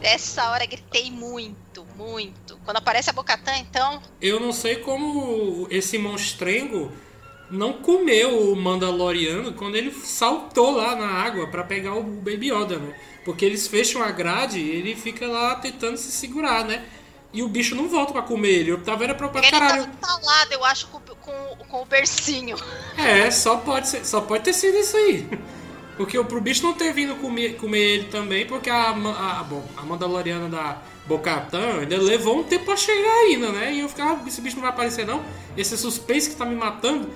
Essa 0.00 0.50
hora 0.50 0.64
gritei 0.66 1.10
muito, 1.10 1.84
muito. 1.96 2.58
Quando 2.64 2.76
aparece 2.76 3.10
a 3.10 3.12
Bocatã, 3.12 3.56
então, 3.56 4.00
Eu 4.20 4.38
não 4.38 4.52
sei 4.52 4.76
como 4.76 5.66
esse 5.70 5.98
monstrengo 5.98 6.92
não 7.50 7.72
comeu 7.72 8.52
o 8.52 8.56
Mandaloriano 8.56 9.52
quando 9.54 9.76
ele 9.76 9.90
saltou 9.92 10.72
lá 10.72 10.94
na 10.94 11.08
água 11.08 11.46
pra 11.48 11.64
pegar 11.64 11.94
o 11.94 12.02
Baby 12.02 12.50
Yoda, 12.52 12.78
né? 12.78 12.94
Porque 13.24 13.44
eles 13.44 13.66
fecham 13.66 14.02
a 14.02 14.10
grade 14.10 14.58
e 14.58 14.70
ele 14.70 14.94
fica 14.94 15.26
lá 15.26 15.54
tentando 15.56 15.96
se 15.96 16.12
segurar, 16.12 16.64
né? 16.64 16.84
E 17.32 17.42
o 17.42 17.48
bicho 17.48 17.74
não 17.74 17.88
volta 17.88 18.12
pra 18.12 18.22
comer 18.22 18.50
ele. 18.50 18.70
Eu 18.72 18.82
tava 18.82 19.04
era 19.04 19.14
preocupado, 19.14 19.44
ele 19.46 19.50
caralho. 19.50 19.84
tava 19.84 19.92
entalado, 19.94 20.52
eu 20.52 20.64
acho, 20.64 20.88
com, 20.88 21.00
com, 21.00 21.56
com 21.68 21.82
o 21.82 21.84
bercinho. 21.84 22.56
É, 22.96 23.30
só 23.30 23.56
pode, 23.58 23.88
ser, 23.88 24.04
só 24.04 24.20
pode 24.20 24.44
ter 24.44 24.52
sido 24.54 24.76
isso 24.78 24.96
aí. 24.96 25.28
Porque 25.98 26.18
o- 26.18 26.24
pro 26.24 26.40
bicho 26.40 26.62
não 26.62 26.72
ter 26.72 26.92
vindo 26.94 27.14
comer, 27.16 27.56
comer 27.56 27.78
ele 27.78 28.04
também, 28.04 28.46
porque 28.46 28.70
a, 28.70 28.90
a, 28.90 29.42
bom, 29.42 29.62
a 29.76 29.82
Mandaloriana 29.82 30.48
da 30.48 30.78
Bocatã 31.06 31.80
ainda 31.80 31.98
levou 31.98 32.38
um 32.38 32.44
tempo 32.44 32.64
pra 32.66 32.76
chegar 32.76 33.12
ainda, 33.26 33.52
né? 33.52 33.72
E 33.74 33.80
eu 33.80 33.88
ficava, 33.88 34.26
esse 34.26 34.40
bicho 34.40 34.56
não 34.56 34.62
vai 34.62 34.70
aparecer 34.70 35.04
não. 35.06 35.20
Esse 35.56 35.76
suspense 35.76 36.30
que 36.30 36.36
tá 36.36 36.46
me 36.46 36.54
matando. 36.54 37.08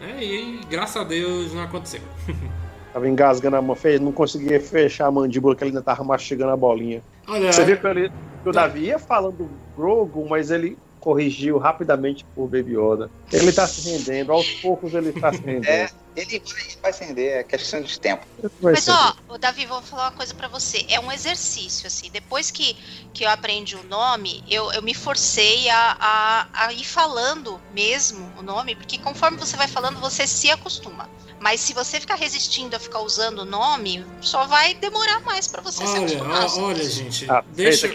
Né? 0.00 0.16
E 0.22 0.60
graças 0.68 0.96
a 0.96 1.04
Deus, 1.04 1.54
não 1.54 1.62
aconteceu. 1.62 2.00
Tava 2.92 3.08
engasgando 3.08 3.56
a 3.56 3.62
mão, 3.62 3.74
fez, 3.74 4.00
não 4.00 4.12
conseguia 4.12 4.60
fechar 4.60 5.06
a 5.06 5.10
mandíbula, 5.10 5.56
que 5.56 5.64
ele 5.64 5.70
ainda 5.70 5.82
tava 5.82 6.04
mastigando 6.04 6.52
a 6.52 6.56
bolinha. 6.56 7.02
Olha, 7.26 7.52
Você 7.52 7.64
viu 7.64 7.76
que, 7.76 7.86
ele, 7.88 8.08
que 8.42 8.48
o 8.48 8.52
Davi 8.52 8.84
ia 8.84 9.00
falando 9.00 9.38
do 9.38 9.50
Grogu, 9.76 10.24
mas 10.28 10.52
ele 10.52 10.78
corrigiu 11.00 11.58
rapidamente 11.58 12.24
por 12.36 12.46
Baby 12.46 12.76
Yoda. 12.78 13.10
Ele 13.32 13.52
tá 13.52 13.66
se 13.66 13.90
rendendo, 13.90 14.30
aos 14.30 14.48
poucos 14.60 14.94
ele 14.94 15.12
tá 15.12 15.32
se 15.32 15.40
rendendo. 15.42 15.66
É. 15.66 15.88
Ele 16.16 16.40
vai, 16.80 16.90
acender, 16.90 17.38
é 17.38 17.42
questão 17.42 17.80
de 17.80 17.98
tempo. 17.98 18.24
Mas 18.60 18.84
ser. 18.84 18.92
ó, 18.92 19.14
o 19.30 19.38
Davi, 19.38 19.66
vou 19.66 19.82
falar 19.82 20.04
uma 20.04 20.12
coisa 20.12 20.32
pra 20.32 20.46
você. 20.46 20.86
É 20.88 21.00
um 21.00 21.10
exercício, 21.10 21.86
assim. 21.86 22.08
Depois 22.10 22.50
que, 22.52 22.76
que 23.12 23.24
eu 23.24 23.30
aprendi 23.30 23.74
o 23.74 23.82
nome, 23.84 24.44
eu, 24.48 24.72
eu 24.72 24.82
me 24.82 24.94
forcei 24.94 25.68
a, 25.68 25.96
a, 25.98 26.66
a 26.66 26.72
ir 26.72 26.84
falando 26.84 27.60
mesmo 27.72 28.32
o 28.38 28.42
nome, 28.42 28.76
porque 28.76 28.98
conforme 28.98 29.36
você 29.38 29.56
vai 29.56 29.66
falando, 29.66 29.98
você 29.98 30.26
se 30.26 30.50
acostuma. 30.50 31.08
Mas 31.40 31.60
se 31.60 31.74
você 31.74 32.00
ficar 32.00 32.14
resistindo 32.14 32.74
a 32.74 32.78
ficar 32.78 33.00
usando 33.00 33.40
o 33.40 33.44
nome, 33.44 34.06
só 34.20 34.46
vai 34.46 34.72
demorar 34.72 35.20
mais 35.20 35.46
pra 35.46 35.60
você 35.60 35.84
se 35.86 35.92
Olha, 35.92 36.00
acostumar. 36.00 36.46
ó- 36.46 36.62
olha, 36.62 36.88
gente. 36.88 37.30
Ah, 37.30 37.44
deixa, 37.48 37.90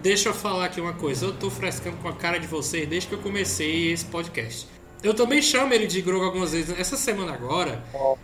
deixa 0.00 0.28
eu 0.28 0.34
falar 0.34 0.66
aqui 0.66 0.80
uma 0.80 0.92
coisa. 0.92 1.26
Eu 1.26 1.32
tô 1.32 1.50
frescando 1.50 1.96
com 1.96 2.08
a 2.08 2.12
cara 2.12 2.38
de 2.38 2.46
vocês 2.46 2.88
desde 2.88 3.08
que 3.08 3.14
eu 3.14 3.18
comecei 3.18 3.92
esse 3.92 4.04
podcast. 4.04 4.68
Eu 5.02 5.14
também 5.14 5.42
chamo 5.42 5.74
ele 5.74 5.86
de 5.86 6.00
Grogo 6.00 6.24
algumas 6.24 6.52
vezes. 6.52 6.78
Essa 6.78 6.96
semana 6.96 7.32
agora 7.32 7.82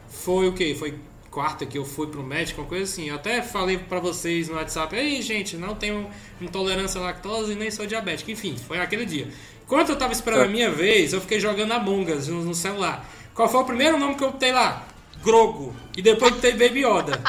foi 0.08 0.48
o 0.48 0.52
quê? 0.52 0.76
Foi 0.78 0.94
quarta 1.30 1.66
que 1.66 1.76
eu 1.76 1.84
fui 1.84 2.06
pro 2.06 2.22
médico, 2.22 2.60
uma 2.60 2.68
coisa 2.68 2.84
assim. 2.84 3.08
Eu 3.08 3.16
até 3.16 3.42
falei 3.42 3.78
pra 3.78 4.00
vocês 4.00 4.48
no 4.48 4.54
WhatsApp: 4.54 4.94
Ei, 4.94 5.20
gente, 5.22 5.56
não 5.56 5.74
tenho 5.74 6.08
intolerância 6.40 7.00
à 7.00 7.04
lactose 7.04 7.52
e 7.52 7.54
nem 7.54 7.70
sou 7.70 7.86
diabético. 7.86 8.30
Enfim, 8.30 8.56
foi 8.56 8.78
aquele 8.78 9.04
dia. 9.04 9.28
Enquanto 9.64 9.90
eu 9.90 9.96
tava 9.96 10.12
esperando 10.12 10.42
a 10.44 10.48
minha 10.48 10.70
vez, 10.70 11.12
eu 11.12 11.20
fiquei 11.20 11.38
jogando 11.38 11.72
Among 11.72 12.12
Us 12.12 12.28
no, 12.28 12.42
no 12.42 12.54
celular. 12.54 13.08
Qual 13.34 13.48
foi 13.48 13.60
o 13.60 13.64
primeiro 13.64 13.98
nome 13.98 14.14
que 14.14 14.24
eu 14.24 14.32
botei 14.32 14.52
lá? 14.52 14.86
Grogo. 15.22 15.74
E 15.96 16.02
depois 16.02 16.32
botei 16.32 16.52
Baby 16.52 16.84
Yoda. 16.84 17.22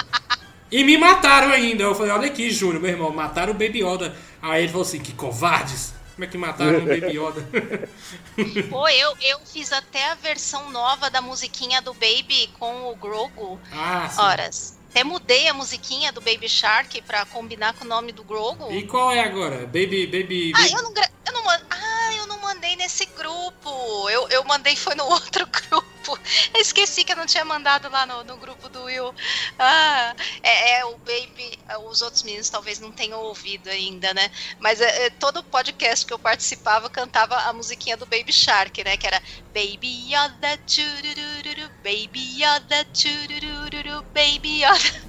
E 0.71 0.83
me 0.83 0.97
mataram 0.97 1.51
ainda. 1.51 1.83
Eu 1.83 1.95
falei, 1.95 2.11
olha 2.11 2.27
aqui, 2.27 2.49
Júnior, 2.51 2.81
meu 2.81 2.91
irmão, 2.91 3.11
mataram 3.11 3.51
o 3.51 3.55
Baby 3.55 3.83
Yoda. 3.83 4.15
Aí 4.41 4.63
ele 4.63 4.71
falou 4.71 4.83
assim, 4.85 4.99
que 4.99 5.11
covardes. 5.13 5.93
Como 6.19 6.25
é 6.25 6.27
que 6.27 6.37
mataram 6.37 6.79
o 6.79 6.85
Baby 6.85 7.17
Yoda? 7.17 7.47
Pô, 8.69 8.89
eu, 8.89 9.15
eu 9.21 9.39
fiz 9.45 9.71
até 9.71 10.11
a 10.11 10.15
versão 10.15 10.69
nova 10.69 11.09
da 11.09 11.21
musiquinha 11.21 11.81
do 11.81 11.93
Baby 11.93 12.49
com 12.59 12.91
o 12.91 12.95
Grogu. 12.97 13.57
ah, 13.71 14.09
sim. 14.09 14.19
Horas. 14.19 14.77
Até 14.89 15.01
mudei 15.01 15.47
a 15.47 15.53
musiquinha 15.53 16.11
do 16.11 16.19
Baby 16.19 16.49
Shark 16.49 17.01
pra 17.03 17.25
combinar 17.25 17.73
com 17.75 17.85
o 17.85 17.87
nome 17.87 18.11
do 18.11 18.21
Grogu. 18.25 18.69
E 18.69 18.83
qual 18.85 19.13
é 19.13 19.21
agora? 19.21 19.59
Baby, 19.67 20.07
Baby... 20.07 20.51
Ah, 20.53 20.59
baby... 20.59 20.73
eu 20.73 20.81
não, 20.83 20.93
gra- 20.93 21.11
eu 21.25 21.31
não 21.31 21.43
man- 21.45 21.61
ah, 22.09 22.15
eu 22.15 22.27
não 22.27 22.39
mandei 22.41 22.75
nesse 22.75 23.05
grupo. 23.07 24.09
Eu, 24.09 24.27
eu 24.29 24.43
mandei 24.45 24.75
foi 24.75 24.95
no 24.95 25.05
outro 25.09 25.45
grupo. 25.47 26.19
Eu 26.53 26.61
esqueci 26.61 27.03
que 27.03 27.11
eu 27.11 27.15
não 27.15 27.25
tinha 27.25 27.45
mandado 27.45 27.89
lá 27.89 28.05
no, 28.05 28.23
no 28.23 28.37
grupo 28.37 28.69
do 28.69 28.83
Will. 28.83 29.13
Ah, 29.57 30.15
é, 30.41 30.79
é 30.79 30.85
o 30.85 30.97
Baby. 30.99 31.57
Os 31.89 32.01
outros 32.01 32.23
meninos 32.23 32.49
talvez 32.49 32.79
não 32.79 32.91
tenham 32.91 33.19
ouvido 33.21 33.67
ainda, 33.69 34.13
né? 34.13 34.29
Mas 34.59 34.81
é, 34.81 35.05
é, 35.05 35.09
todo 35.11 35.43
podcast 35.43 36.05
que 36.05 36.13
eu 36.13 36.19
participava 36.19 36.89
cantava 36.89 37.35
a 37.41 37.53
musiquinha 37.53 37.97
do 37.97 38.05
Baby 38.05 38.33
Shark, 38.33 38.83
né? 38.83 38.97
Que 38.97 39.07
era 39.07 39.21
Baby 39.53 40.13
Yoda, 40.13 40.59
churururu, 40.67 41.71
Baby 41.83 42.41
Yoda, 42.43 42.85
churururu, 42.93 44.03
Baby 44.13 44.63
Yoda. 44.63 45.08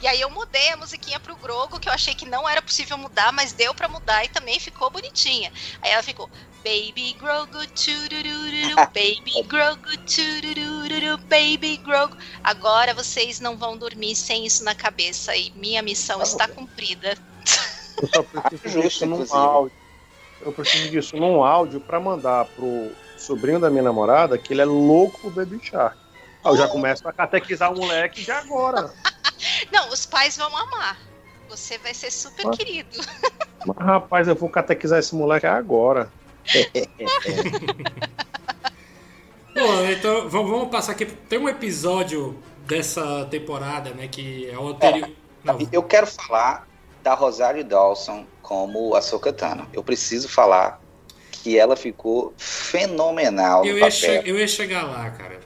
E 0.00 0.06
aí 0.06 0.20
eu 0.20 0.30
mudei 0.30 0.70
a 0.70 0.76
musiquinha 0.76 1.20
pro 1.20 1.36
Grogo, 1.36 1.78
que 1.78 1.88
eu 1.88 1.92
achei 1.92 2.14
que 2.14 2.26
não 2.26 2.48
era 2.48 2.60
possível 2.60 2.98
mudar, 2.98 3.32
mas 3.32 3.52
deu 3.52 3.74
pra 3.74 3.88
mudar 3.88 4.24
e 4.24 4.28
também 4.28 4.58
ficou 4.58 4.90
bonitinha. 4.90 5.52
Aí 5.80 5.90
ela 5.92 6.02
ficou 6.02 6.28
Baby 6.64 7.14
Grogu, 7.18 7.58
churururu, 7.74 8.76
Baby 8.94 9.42
Grogu, 9.46 9.90
churururu, 10.06 11.18
Baby 11.28 11.76
Grogu. 11.78 12.16
Agora 12.42 12.94
vocês 12.94 13.40
não 13.40 13.56
vão 13.56 13.76
dormir 13.76 14.14
sem 14.16 14.46
isso 14.46 14.64
na 14.64 14.74
cabeça 14.74 15.36
e 15.36 15.52
minha 15.54 15.82
missão 15.82 16.22
está 16.22 16.48
cumprida. 16.48 17.16
Eu 18.00 18.08
só 18.08 18.22
preciso 18.22 18.68
Justo, 18.68 18.88
disso 18.88 19.06
num 19.06 19.34
áudio. 19.34 19.76
Eu 20.40 20.52
preciso 20.52 20.90
disso 20.90 21.16
num 21.16 21.44
áudio 21.44 21.80
pra 21.80 22.00
mandar 22.00 22.44
pro 22.46 22.90
sobrinho 23.16 23.60
da 23.60 23.70
minha 23.70 23.82
namorada 23.82 24.36
que 24.36 24.52
ele 24.52 24.62
é 24.62 24.64
louco 24.64 25.20
por 25.20 25.32
Baby 25.32 25.60
Shark. 25.62 26.01
Eu 26.44 26.56
já 26.56 26.66
começo 26.68 27.06
a 27.08 27.12
catequizar 27.12 27.72
o 27.72 27.76
moleque 27.76 28.22
de 28.22 28.30
agora. 28.30 28.92
Não, 29.72 29.88
os 29.90 30.04
pais 30.06 30.36
vão 30.36 30.54
amar. 30.56 30.98
Você 31.48 31.78
vai 31.78 31.94
ser 31.94 32.10
super 32.10 32.46
Ah. 32.46 32.50
querido. 32.50 32.98
Mas, 33.66 33.76
rapaz, 33.78 34.26
eu 34.28 34.34
vou 34.34 34.48
catequizar 34.48 34.98
esse 34.98 35.14
moleque 35.14 35.46
agora. 35.46 36.10
Bom, 39.54 39.84
então 39.90 40.28
vamos, 40.28 40.50
vamos 40.50 40.68
passar 40.70 40.92
aqui. 40.92 41.04
Tem 41.06 41.38
um 41.38 41.48
episódio 41.48 42.38
dessa 42.66 43.26
temporada, 43.30 43.90
né, 43.90 44.08
que 44.08 44.48
é 44.50 44.58
o 44.58 44.68
anterior... 44.68 45.10
Não, 45.44 45.58
Eu 45.72 45.82
quero 45.82 46.06
falar 46.06 46.66
da 47.02 47.14
Rosário 47.14 47.64
Dawson 47.64 48.24
como 48.40 48.94
a 48.94 49.02
Sokatano. 49.02 49.68
Eu 49.72 49.82
preciso 49.82 50.28
falar 50.28 50.80
que 51.30 51.58
ela 51.58 51.74
ficou 51.76 52.32
fenomenal 52.38 53.64
eu 53.64 53.72
no 53.72 53.78
ia, 53.78 53.84
papel. 53.86 53.92
che- 54.22 54.22
eu 54.24 54.38
ia 54.38 54.46
chegar 54.48 54.84
lá, 54.84 55.10
cara. 55.10 55.40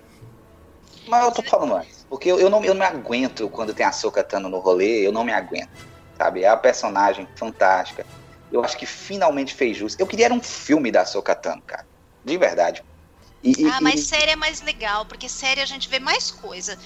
Mas 1.09 1.25
eu 1.25 1.33
tô 1.33 1.43
falando 1.43 1.75
antes. 1.77 2.05
Porque 2.09 2.31
eu, 2.31 2.39
eu 2.41 2.51
não, 2.51 2.65
eu 2.65 2.75
não 2.75 2.81
me 2.81 2.87
aguento 2.87 3.49
quando 3.51 3.75
tem 3.75 3.87
a 3.87 3.93
Sokatano 3.93 4.49
no 4.49 4.59
rolê, 4.59 5.07
eu 5.07 5.13
não 5.13 5.25
me 5.25 5.33
aguento. 5.33 5.71
Sabe? 6.17 6.43
É 6.45 6.49
a 6.49 6.57
personagem 6.57 7.29
fantástica. 7.39 8.07
Eu 8.51 8.65
acho 8.65 8.77
que 8.79 8.87
finalmente 8.87 9.55
fez 9.55 9.77
jus. 9.77 9.97
Eu 9.99 10.07
queria 10.07 10.27
era 10.27 10.35
um 10.35 10.43
filme 10.43 10.91
da 10.91 11.05
Sokatano, 11.05 11.63
cara. 11.67 11.85
De 12.25 12.37
verdade. 12.39 12.83
E, 13.43 13.51
e- 13.51 13.69
Ah, 13.69 13.81
mas 13.81 14.01
e- 14.01 14.05
série 14.09 14.31
é 14.33 14.37
mais 14.37 14.61
legal, 14.61 15.07
porque 15.07 15.29
série 15.29 15.61
a 15.61 15.67
gente 15.67 15.89
vê 15.89 15.99
mais 15.99 16.31
coisa. 16.31 16.79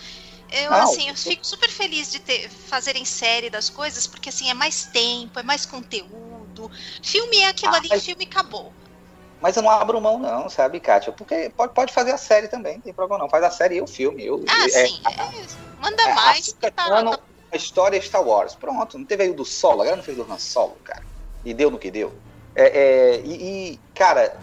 Eu, 0.49 0.71
Não, 0.71 0.81
assim, 0.83 1.09
eu 1.09 1.11
eu- 1.11 1.17
fico 1.17 1.47
super 1.47 1.71
feliz 1.71 2.11
de 2.11 2.19
ter, 2.21 2.49
fazerem 2.51 3.05
série 3.05 3.51
das 3.51 3.71
coisas, 3.71 4.07
porque 4.07 4.29
assim, 4.31 4.51
é 4.51 4.55
mais 4.55 4.87
tempo, 4.87 5.39
é 5.39 5.43
mais 5.43 5.65
conteúdo. 5.67 6.71
Filme 7.03 7.39
é 7.39 7.49
aquilo 7.49 7.75
Ah, 7.75 7.79
ali, 7.79 7.89
mas- 7.89 8.05
filme 8.05 8.25
acabou. 8.25 8.77
Mas 9.41 9.57
eu 9.57 9.63
não 9.63 9.71
abro 9.71 10.01
mão, 10.01 10.19
não, 10.19 10.49
sabe, 10.51 10.81
Kátia? 10.81 11.13
Porque 11.13 11.51
pode, 11.57 11.73
pode 11.73 11.93
fazer 11.93 12.11
a 12.13 12.19
série 12.19 12.49
também, 12.49 12.75
não 12.75 12.81
tem 12.83 12.93
problema 12.93 13.23
não. 13.23 13.31
Faz 13.31 13.43
a 13.45 13.51
série 13.51 13.77
e 13.77 13.81
o 13.83 13.87
filme. 13.87 14.25
Eu, 14.25 14.45
Ah, 14.49 14.67
é- 14.67 14.69
sim, 14.69 15.01
é, 15.07 15.83
manda 15.83 16.03
é, 16.03 16.15
mais. 16.15 16.39
a 16.39 16.43
que 16.53 16.71
tá- 16.71 16.83
Sokatano, 16.85 17.11
tá- 17.13 17.23
a 17.53 17.57
história 17.57 17.97
é 17.97 18.01
Star 18.01 18.23
Wars. 18.23 18.55
Pronto, 18.55 18.99
não 18.99 19.05
teve 19.07 19.23
aí 19.23 19.31
o 19.31 19.35
do 19.35 19.45
solo, 19.45 19.81
agora 19.83 19.97
não 19.97 20.03
fez 20.03 20.17
do 20.17 20.31
Han 20.31 20.39
Solo, 20.39 20.77
cara. 20.85 21.03
E 21.45 21.55
deu 21.55 21.71
no 21.71 21.79
que 21.79 21.91
deu. 21.91 22.13
É, 22.55 22.65
é, 22.65 23.21
e, 23.25 23.33
e, 23.73 23.81
cara, 23.95 24.37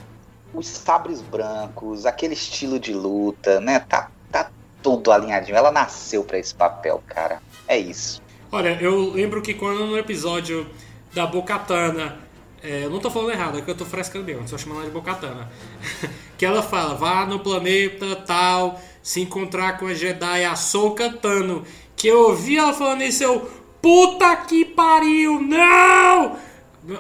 os 0.54 0.68
sabres 0.68 1.22
brancos, 1.22 2.06
aquele 2.06 2.34
estilo 2.34 2.80
de 2.80 2.92
luta, 2.94 3.60
né? 3.62 3.80
Tá, 3.82 4.10
tá 4.32 4.50
tudo 4.82 5.12
alinhadinho. 5.12 5.56
Ela 5.56 5.72
nasceu 5.72 6.24
pra 6.24 6.40
esse 6.40 6.56
papel, 6.56 7.04
cara. 7.08 7.40
É 7.68 7.78
isso. 7.78 8.20
Olha, 8.52 8.78
eu 8.82 9.12
lembro 9.12 9.42
que 9.44 9.54
quando 9.54 9.86
no 9.86 9.98
episódio 9.98 10.68
da 11.14 11.28
Bocatana, 11.28 12.18
é, 12.64 12.86
eu 12.86 12.90
não 12.90 13.00
tô 13.00 13.10
falando 13.12 13.32
errado, 13.32 13.58
é 13.58 13.62
que 13.62 13.70
eu 13.70 13.76
tô 13.76 13.86
frescando 13.86 14.26
mesmo, 14.26 14.48
só 14.48 14.58
chamando 14.58 14.80
ela 14.80 14.88
de 14.88 14.94
Bocatana. 14.94 15.50
que 16.38 16.46
ela 16.46 16.64
fala, 16.64 16.96
vá 16.96 17.26
no 17.26 17.40
planeta 17.40 18.16
tal, 18.16 18.82
se 19.02 19.22
encontrar 19.22 19.78
com 19.78 19.88
a 19.88 19.94
Jedi 19.94 20.44
Ahsoka 20.46 21.12
Tano. 21.12 21.64
Que 21.96 22.08
eu 22.08 22.30
ouvi 22.30 22.58
ela 22.58 22.74
falando 22.74 23.04
isso, 23.04 23.24
eu, 23.24 23.50
puta 23.82 24.36
que 24.38 24.66
pariu, 24.66 25.40
não! 25.40 26.38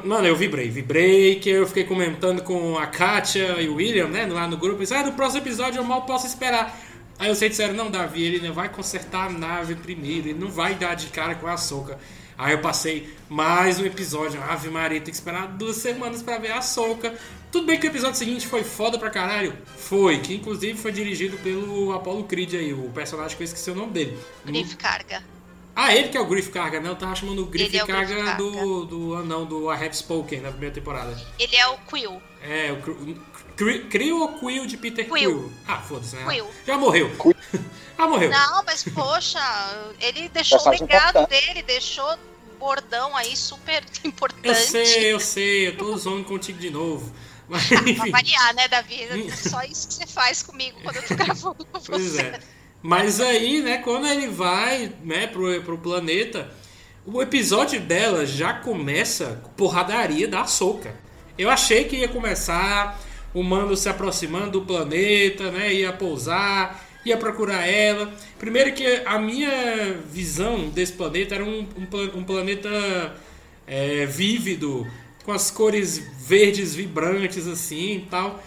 Mano, 0.03 0.27
eu 0.27 0.35
vibrei, 0.35 0.69
vibrei, 0.69 1.39
que 1.39 1.49
eu 1.49 1.65
fiquei 1.65 1.85
comentando 1.85 2.43
com 2.43 2.77
a 2.77 2.87
Katia 2.87 3.61
e 3.61 3.69
o 3.69 3.75
William, 3.75 4.07
né, 4.07 4.25
lá 4.25 4.45
no 4.47 4.57
grupo, 4.57 4.77
e 4.77 4.81
disse, 4.81 4.93
ah, 4.93 5.03
no 5.03 5.13
próximo 5.13 5.41
episódio 5.41 5.79
eu 5.79 5.83
mal 5.83 6.01
posso 6.01 6.27
esperar. 6.27 6.77
Aí 7.17 7.33
vocês 7.33 7.51
disseram, 7.51 7.73
não, 7.73 7.89
Davi, 7.89 8.21
ele 8.21 8.45
não 8.45 8.53
vai 8.53 8.69
consertar 8.69 9.27
a 9.27 9.29
nave 9.29 9.75
primeiro, 9.75 10.27
ele 10.27 10.39
não 10.39 10.49
vai 10.49 10.75
dar 10.75 10.93
de 10.93 11.07
cara 11.07 11.35
com 11.35 11.47
a 11.47 11.57
Soca. 11.57 11.97
Aí 12.37 12.53
eu 12.53 12.59
passei 12.59 13.11
mais 13.27 13.79
um 13.79 13.85
episódio, 13.85 14.39
Ave 14.43 14.69
Maria, 14.69 14.99
tem 14.99 15.09
que 15.09 15.15
esperar 15.15 15.47
duas 15.47 15.77
semanas 15.77 16.21
pra 16.21 16.37
ver 16.37 16.51
a 16.51 16.61
Soca. 16.61 17.15
Tudo 17.51 17.65
bem 17.65 17.79
que 17.79 17.87
o 17.87 17.89
episódio 17.89 18.15
seguinte 18.15 18.45
foi 18.45 18.63
foda 18.63 18.99
pra 18.99 19.09
caralho? 19.09 19.57
Foi, 19.75 20.19
que 20.19 20.35
inclusive 20.35 20.77
foi 20.77 20.91
dirigido 20.91 21.35
pelo 21.37 21.93
Apollo 21.93 22.25
Creed 22.25 22.53
aí, 22.53 22.73
o 22.73 22.91
personagem 22.91 23.35
que 23.35 23.41
eu 23.41 23.45
esqueci 23.45 23.71
o 23.71 23.75
nome 23.75 23.91
dele. 23.91 24.19
Griff 24.45 24.75
Carga. 24.75 25.23
Ah, 25.75 25.95
ele 25.95 26.09
que 26.09 26.17
é 26.17 26.21
o 26.21 26.27
Griff 26.27 26.51
Carga, 26.51 26.79
né? 26.79 26.89
Eu 26.89 26.95
tava 26.95 27.15
chamando 27.15 27.41
o 27.41 27.45
Griff 27.47 27.69
Ele 27.69 27.77
é 27.77 27.83
o 27.83 27.87
Griff 27.87 28.13
Carga 28.13 28.35
do, 28.35 28.85
do 28.85 29.15
anão 29.15 29.43
do 29.43 29.73
I 29.73 29.75
Have 29.75 29.97
Spoken 29.97 30.41
na 30.41 30.51
primeira 30.51 30.75
temporada. 30.75 31.17
Ele 31.39 31.55
é 31.55 31.67
o 31.67 31.77
Quill. 31.89 32.21
É, 32.43 32.71
o 32.71 33.15
Cri- 33.57 33.79
Cri- 33.79 33.89
Krill 33.89 34.21
ou 34.21 34.33
Quill 34.39 34.65
de 34.65 34.77
Peter 34.77 35.05
Quill? 35.05 35.15
Quill. 35.17 35.53
Ah, 35.67 35.79
foda-se, 35.79 36.15
né? 36.15 36.25
Quill. 36.31 36.47
Já 36.65 36.77
morreu. 36.77 37.11
ah, 37.97 38.07
morreu. 38.07 38.29
Não, 38.29 38.63
mas 38.63 38.83
poxa, 38.83 39.39
ele 39.99 40.29
deixou 40.29 40.59
o 40.59 40.69
legado 40.69 41.19
importante. 41.19 41.29
dele, 41.45 41.63
deixou 41.63 42.17
bordão 42.59 43.15
aí 43.15 43.35
super 43.35 43.83
importante. 44.03 44.47
Eu 44.47 44.55
sei, 44.55 45.13
eu 45.13 45.19
sei, 45.19 45.67
eu 45.67 45.77
tô 45.77 45.97
zoando 45.97 46.23
contigo 46.23 46.59
de 46.59 46.69
novo. 46.69 47.11
Mas, 47.49 47.65
Pra 47.65 47.77
enfim. 47.89 48.11
variar, 48.11 48.53
né, 48.55 48.67
Davi? 48.67 49.03
É 49.03 49.31
só 49.33 49.61
isso 49.63 49.87
que 49.87 49.93
você 49.93 50.05
faz 50.05 50.43
comigo 50.43 50.77
quando 50.83 50.97
eu 50.97 51.03
tô 51.07 51.15
gravando 51.15 51.63
com 51.65 51.79
você. 51.79 51.89
Pois 51.91 52.15
é. 52.19 52.39
Mas 52.81 53.21
aí, 53.21 53.61
né, 53.61 53.77
quando 53.77 54.05
ele 54.05 54.27
vai, 54.27 54.93
né, 55.01 55.27
pro, 55.27 55.61
pro 55.63 55.77
planeta, 55.77 56.51
o 57.05 57.21
episódio 57.21 57.79
dela 57.79 58.25
já 58.25 58.53
começa 58.53 59.39
com 59.43 59.49
porradaria 59.51 60.27
da 60.27 60.43
Soca. 60.45 60.93
Eu 61.37 61.49
achei 61.49 61.85
que 61.85 61.95
ia 61.95 62.09
começar 62.09 62.99
o 63.37 63.43
Mando 63.43 63.77
se 63.77 63.87
aproximando 63.87 64.59
do 64.59 64.61
planeta, 64.63 65.51
né, 65.51 65.71
ia 65.71 65.93
pousar, 65.93 66.83
ia 67.05 67.15
procurar 67.15 67.67
ela. 67.67 68.11
Primeiro 68.39 68.73
que 68.73 69.03
a 69.05 69.19
minha 69.19 69.93
visão 70.11 70.69
desse 70.69 70.93
planeta 70.93 71.35
era 71.35 71.45
um, 71.45 71.67
um, 71.77 72.17
um 72.17 72.23
planeta 72.23 73.15
é, 73.67 74.07
vívido, 74.07 74.87
com 75.23 75.31
as 75.31 75.51
cores 75.51 76.01
verdes 76.19 76.73
vibrantes 76.73 77.45
assim 77.47 77.97
e 77.97 78.07
tal. 78.09 78.43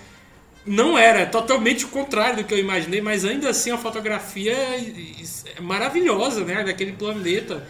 Não 0.66 0.98
era, 0.98 1.24
totalmente 1.24 1.84
o 1.84 1.88
contrário 1.88 2.38
do 2.38 2.44
que 2.44 2.52
eu 2.52 2.58
imaginei, 2.58 3.00
mas 3.00 3.24
ainda 3.24 3.48
assim 3.48 3.70
a 3.70 3.78
fotografia 3.78 4.52
é 4.52 5.60
maravilhosa, 5.60 6.44
né? 6.44 6.64
Daquele 6.64 6.92
planeta. 6.92 7.66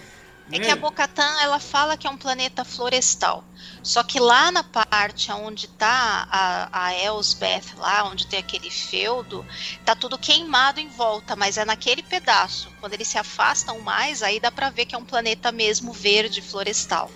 É 0.53 0.59
que 0.59 0.71
a 0.71 0.75
né? 0.75 0.81
Bocatan 0.81 1.41
ela 1.41 1.61
fala 1.61 1.97
que 1.97 2.07
é 2.07 2.11
um 2.11 2.17
planeta 2.17 2.65
florestal. 2.65 3.45
Só 3.83 4.03
que 4.03 4.19
lá 4.19 4.51
na 4.51 4.63
parte 4.63 5.31
onde 5.33 5.69
tá 5.69 6.29
a, 6.31 6.87
a 6.87 6.95
Elsbeth, 6.95 7.77
lá 7.79 8.05
onde 8.05 8.27
tem 8.27 8.39
aquele 8.39 8.71
feudo, 8.71 9.47
tá 9.85 9.95
tudo 9.95 10.19
queimado 10.19 10.81
em 10.81 10.89
volta, 10.89 11.37
mas 11.37 11.57
é 11.57 11.65
naquele 11.65 12.03
pedaço. 12.03 12.71
Quando 12.81 12.95
eles 12.95 13.09
se 13.09 13.19
afastam 13.19 13.81
mais, 13.81 14.23
aí 14.23 14.41
dá 14.41 14.51
pra 14.51 14.71
ver 14.71 14.87
que 14.87 14.95
é 14.95 14.99
um 14.99 15.05
planeta 15.05 15.53
mesmo 15.53 15.93
verde 15.93 16.43
florestal. 16.43 17.11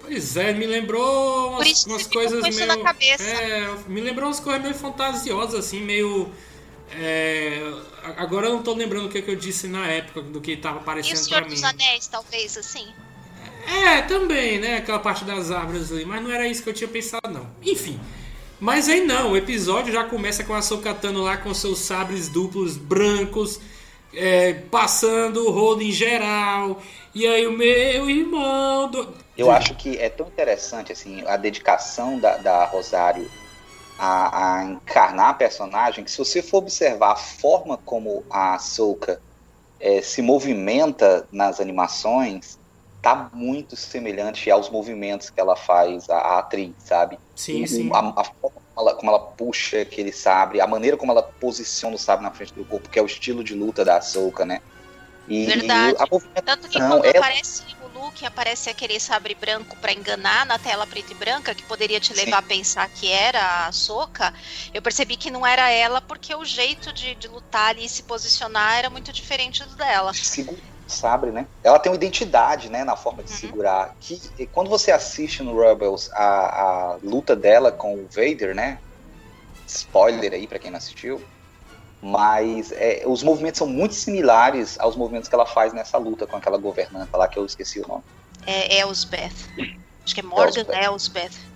Pois 0.00 0.36
é, 0.38 0.54
me 0.54 0.66
lembrou 0.66 1.50
umas, 1.50 1.84
umas 1.84 2.06
coisas 2.06 2.40
com 2.40 2.46
isso 2.46 2.60
meio. 2.60 2.68
na 2.68 2.82
cabeça. 2.82 3.24
É, 3.24 3.76
me 3.86 4.00
lembrou 4.00 4.26
umas 4.26 4.40
coisas 4.40 4.62
meio 4.62 4.74
fantasiosas, 4.74 5.66
assim, 5.66 5.80
meio. 5.80 6.32
É, 6.92 7.72
agora 8.16 8.46
eu 8.46 8.54
não 8.54 8.62
tô 8.62 8.74
lembrando 8.74 9.06
o 9.06 9.08
que, 9.08 9.20
que 9.20 9.30
eu 9.30 9.36
disse 9.36 9.68
na 9.68 9.86
época 9.86 10.22
do 10.22 10.40
que 10.40 10.56
tava 10.56 10.76
E 10.76 10.78
o 10.78 10.82
aparecendo 10.82 11.16
Senhor 11.16 11.40
pra 11.40 11.50
dos 11.50 11.60
mim. 11.60 11.66
Anéis, 11.66 12.06
talvez, 12.06 12.56
assim? 12.56 12.88
É, 13.66 14.02
também, 14.02 14.58
né? 14.58 14.78
Aquela 14.78 14.98
parte 14.98 15.24
das 15.24 15.50
árvores 15.50 15.92
ali, 15.92 16.04
mas 16.04 16.22
não 16.22 16.30
era 16.30 16.46
isso 16.46 16.62
que 16.62 16.70
eu 16.70 16.74
tinha 16.74 16.88
pensado, 16.88 17.28
não. 17.30 17.46
Enfim. 17.62 18.00
Mas 18.58 18.88
aí 18.88 19.04
não, 19.04 19.32
o 19.32 19.36
episódio 19.36 19.92
já 19.92 20.04
começa 20.04 20.42
com 20.42 20.54
a 20.54 20.62
Sokatano 20.62 21.22
lá 21.22 21.36
com 21.36 21.52
seus 21.54 21.78
sabres 21.78 22.28
duplos 22.28 22.76
brancos, 22.76 23.60
é, 24.12 24.54
passando 24.54 25.46
o 25.46 25.50
rolo 25.50 25.82
em 25.82 25.92
geral. 25.92 26.82
E 27.14 27.26
aí 27.26 27.46
o 27.46 27.52
meu 27.52 28.10
irmão. 28.10 28.90
Do... 28.90 29.14
Eu 29.36 29.50
acho 29.50 29.74
que 29.74 29.96
é 29.98 30.08
tão 30.08 30.26
interessante 30.26 30.90
assim 30.90 31.22
a 31.26 31.36
dedicação 31.36 32.18
da, 32.18 32.38
da 32.38 32.64
Rosário 32.64 33.30
a, 33.98 34.58
a 34.60 34.64
encarnar 34.64 35.30
a 35.30 35.34
personagem 35.34 36.04
que 36.04 36.10
se 36.10 36.18
você 36.18 36.40
for 36.40 36.58
observar 36.58 37.12
a 37.12 37.16
forma 37.16 37.76
como 37.76 38.24
a 38.30 38.54
Ahsoka 38.54 39.20
eh, 39.80 40.00
se 40.02 40.22
movimenta 40.22 41.26
nas 41.32 41.60
animações 41.60 42.58
tá 43.02 43.30
muito 43.32 43.76
semelhante 43.76 44.50
aos 44.50 44.70
movimentos 44.70 45.30
que 45.30 45.40
ela 45.40 45.56
faz 45.56 46.08
a, 46.08 46.16
a 46.16 46.38
atriz, 46.40 46.74
sabe? 46.78 47.18
Sim, 47.34 47.66
sim. 47.66 47.90
A, 47.92 48.20
a 48.20 48.24
forma 48.24 48.34
como 48.40 48.62
ela, 48.76 48.94
como 48.94 49.10
ela 49.10 49.20
puxa 49.20 49.80
aquele 49.82 50.12
sabre, 50.12 50.60
a 50.60 50.66
maneira 50.66 50.96
como 50.96 51.12
ela 51.12 51.22
posiciona 51.22 51.94
o 51.94 51.98
sabre 51.98 52.24
na 52.24 52.32
frente 52.32 52.54
do 52.54 52.64
corpo, 52.64 52.88
que 52.88 52.98
é 52.98 53.02
o 53.02 53.06
estilo 53.06 53.44
de 53.44 53.54
luta 53.54 53.84
da 53.84 53.96
Ahsoka, 53.96 54.44
né? 54.44 54.60
E, 55.28 55.46
Verdade. 55.46 55.94
e 55.94 56.02
a 56.02 56.06
movimentação 56.10 56.28
Tanto 56.44 56.68
que 56.68 56.78
Não, 56.78 56.88
quando 56.88 57.04
é- 57.04 57.10
aparece 57.10 57.62
Luke, 58.00 58.24
aparece 58.24 58.70
aquele 58.70 58.98
sabre 59.00 59.34
branco 59.34 59.76
pra 59.80 59.92
enganar 59.92 60.46
na 60.46 60.58
tela 60.58 60.86
preta 60.86 61.12
e 61.12 61.16
branca, 61.16 61.54
que 61.54 61.64
poderia 61.66 62.00
te 62.00 62.12
levar 62.14 62.38
a 62.38 62.42
pensar 62.42 62.88
que 62.88 63.10
era 63.10 63.66
a 63.66 63.72
Soca, 63.72 64.32
eu 64.72 64.80
percebi 64.82 65.16
que 65.16 65.30
não 65.30 65.46
era 65.46 65.68
ela, 65.70 66.00
porque 66.00 66.34
o 66.34 66.44
jeito 66.44 66.92
de, 66.92 67.14
de 67.14 67.28
lutar 67.28 67.70
ali 67.70 67.84
e 67.84 67.88
se 67.88 68.02
posicionar 68.04 68.78
era 68.78 68.90
muito 68.90 69.12
diferente 69.12 69.64
do 69.64 69.76
dela. 69.76 70.12
segura 70.12 70.60
o 70.88 70.92
sabre, 70.92 71.32
né? 71.32 71.48
Ela 71.62 71.78
tem 71.78 71.90
uma 71.92 71.96
identidade, 71.96 72.70
né, 72.70 72.82
na 72.84 72.96
forma 72.96 73.22
de 73.22 73.30
Uhum. 73.30 73.38
segurar. 73.38 73.94
Que 74.00 74.46
quando 74.52 74.70
você 74.70 74.90
assiste 74.90 75.42
no 75.42 75.58
Rebels 75.58 76.08
a, 76.14 76.92
a 76.94 76.98
luta 77.02 77.36
dela 77.36 77.70
com 77.70 77.94
o 78.04 78.08
Vader, 78.08 78.54
né? 78.54 78.80
Spoiler 79.66 80.32
aí 80.34 80.48
pra 80.48 80.58
quem 80.58 80.70
não 80.70 80.78
assistiu. 80.78 81.28
Mas 82.00 82.70
é, 82.72 83.02
os 83.06 83.22
movimentos 83.22 83.58
são 83.58 83.66
muito 83.66 83.94
similares 83.94 84.78
aos 84.78 84.94
movimentos 84.96 85.28
que 85.28 85.34
ela 85.34 85.46
faz 85.46 85.72
nessa 85.72 85.98
luta 85.98 86.26
com 86.26 86.36
aquela 86.36 86.56
governanta 86.56 87.16
lá 87.16 87.26
que 87.26 87.38
eu 87.38 87.44
esqueci 87.44 87.80
o 87.80 87.88
nome. 87.88 88.04
É 88.46 88.78
Elsbeth. 88.80 89.32
Acho 90.04 90.14
que 90.14 90.20
é 90.20 90.22
Morgan 90.22 90.60
Elsbeth. 90.60 90.84
Elsbeth. 90.84 91.48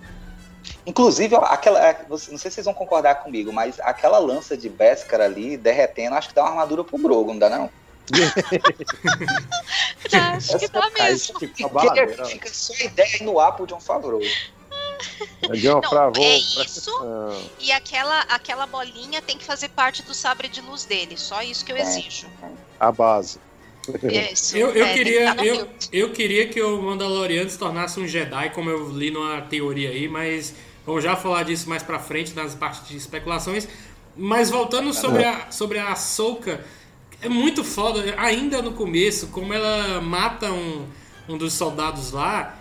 Inclusive, 0.85 1.35
aquela, 1.35 1.79
é, 1.87 2.05
você- 2.09 2.29
não 2.29 2.37
sei 2.37 2.51
se 2.51 2.55
vocês 2.55 2.65
vão 2.65 2.73
concordar 2.73 3.15
comigo, 3.15 3.53
mas 3.53 3.79
aquela 3.79 4.17
lança 4.19 4.57
de 4.57 4.67
Beskar 4.67 5.21
ali 5.21 5.55
derretendo, 5.55 6.15
acho 6.15 6.27
que 6.29 6.35
dá 6.35 6.41
uma 6.43 6.49
armadura 6.51 6.83
pro 6.83 6.97
Grogu, 6.97 7.31
não 7.31 7.39
dá 7.39 7.49
não? 7.49 7.69
Acho 10.37 10.59
que 10.59 10.67
dá 10.67 10.89
mesmo. 10.89 11.39
fica 11.39 11.69
Fica, 12.25 12.49
só 12.53 12.73
a 12.73 12.83
ideia 12.83 13.09
aí 13.19 13.23
no 13.23 13.39
ar 13.39 13.53
pro 13.53 13.65
John 13.65 13.79
Favreau. 13.79 14.19
Não, 15.41 16.13
é 16.15 16.37
isso. 16.37 16.61
atenção. 16.61 17.43
E 17.59 17.71
aquela, 17.71 18.19
aquela 18.21 18.65
bolinha 18.65 19.21
tem 19.21 19.37
que 19.37 19.43
fazer 19.43 19.69
parte 19.69 20.03
do 20.03 20.13
sabre 20.13 20.47
de 20.47 20.61
luz 20.61 20.85
dele. 20.85 21.17
Só 21.17 21.41
isso 21.41 21.63
que 21.65 21.71
eu 21.71 21.77
É. 21.77 21.81
exijo. 21.81 22.27
A 22.79 22.91
base. 22.91 23.39
Isso. 24.31 24.55
Eu, 24.55 24.69
eu 24.71 24.85
é, 24.85 24.93
queria, 24.93 25.35
eu, 25.43 25.67
eu 25.91 26.11
queria 26.11 26.47
que 26.47 26.61
o 26.61 26.81
Mandaloriano 26.81 27.49
se 27.49 27.57
tornasse 27.57 27.99
um 27.99 28.07
Jedi, 28.07 28.49
como 28.51 28.69
eu 28.69 28.89
li 28.89 29.11
numa 29.11 29.41
teoria 29.41 29.89
aí, 29.89 30.07
mas 30.07 30.53
vamos 30.85 31.03
já 31.03 31.17
falar 31.17 31.43
disso 31.43 31.67
mais 31.67 31.83
pra 31.83 31.99
frente, 31.99 32.33
nas 32.33 32.55
partes 32.55 32.87
de 32.87 32.95
especulações. 32.95 33.67
Mas 34.15 34.49
voltando 34.49 34.93
sobre 34.93 35.25
a, 35.25 35.51
sobre 35.51 35.79
a 35.79 35.91
Ahsoka, 35.91 36.63
é 37.21 37.27
muito 37.27 37.63
foda, 37.63 38.15
ainda 38.17 38.61
no 38.61 38.73
começo, 38.73 39.27
como 39.27 39.53
ela 39.53 39.99
mata 39.99 40.51
um, 40.51 40.87
um 41.27 41.37
dos 41.37 41.53
soldados 41.53 42.11
lá 42.11 42.57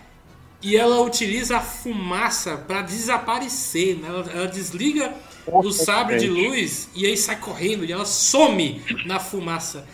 e 0.63 0.77
ela 0.77 1.01
utiliza 1.01 1.57
a 1.57 1.61
fumaça 1.61 2.57
pra 2.57 2.83
desaparecer, 2.83 3.97
né? 3.97 4.09
ela, 4.09 4.31
ela 4.33 4.47
desliga 4.49 5.13
o 5.47 5.71
sabre 5.73 6.19
de 6.19 6.29
luz 6.29 6.89
e 6.95 7.05
aí 7.05 7.17
sai 7.17 7.37
correndo 7.37 7.85
e 7.85 7.91
ela 7.93 8.05
some 8.07 8.81
na 9.05 9.19
fumaça 9.19 9.85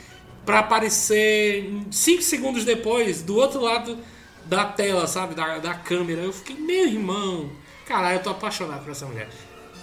pra 0.45 0.59
aparecer 0.59 1.71
5 1.91 2.23
segundos 2.23 2.65
depois 2.65 3.23
do 3.23 3.37
outro 3.37 3.61
lado 3.61 3.99
da 4.45 4.65
tela, 4.65 5.07
sabe? 5.07 5.35
Da, 5.35 5.59
da 5.59 5.75
câmera. 5.75 6.23
Eu 6.23 6.33
fiquei, 6.33 6.57
meu 6.57 6.87
irmão, 6.87 7.51
caralho, 7.87 8.19
eu 8.19 8.23
tô 8.23 8.31
apaixonado 8.31 8.83
por 8.83 8.91
essa 8.93 9.07
mulher. 9.07 9.29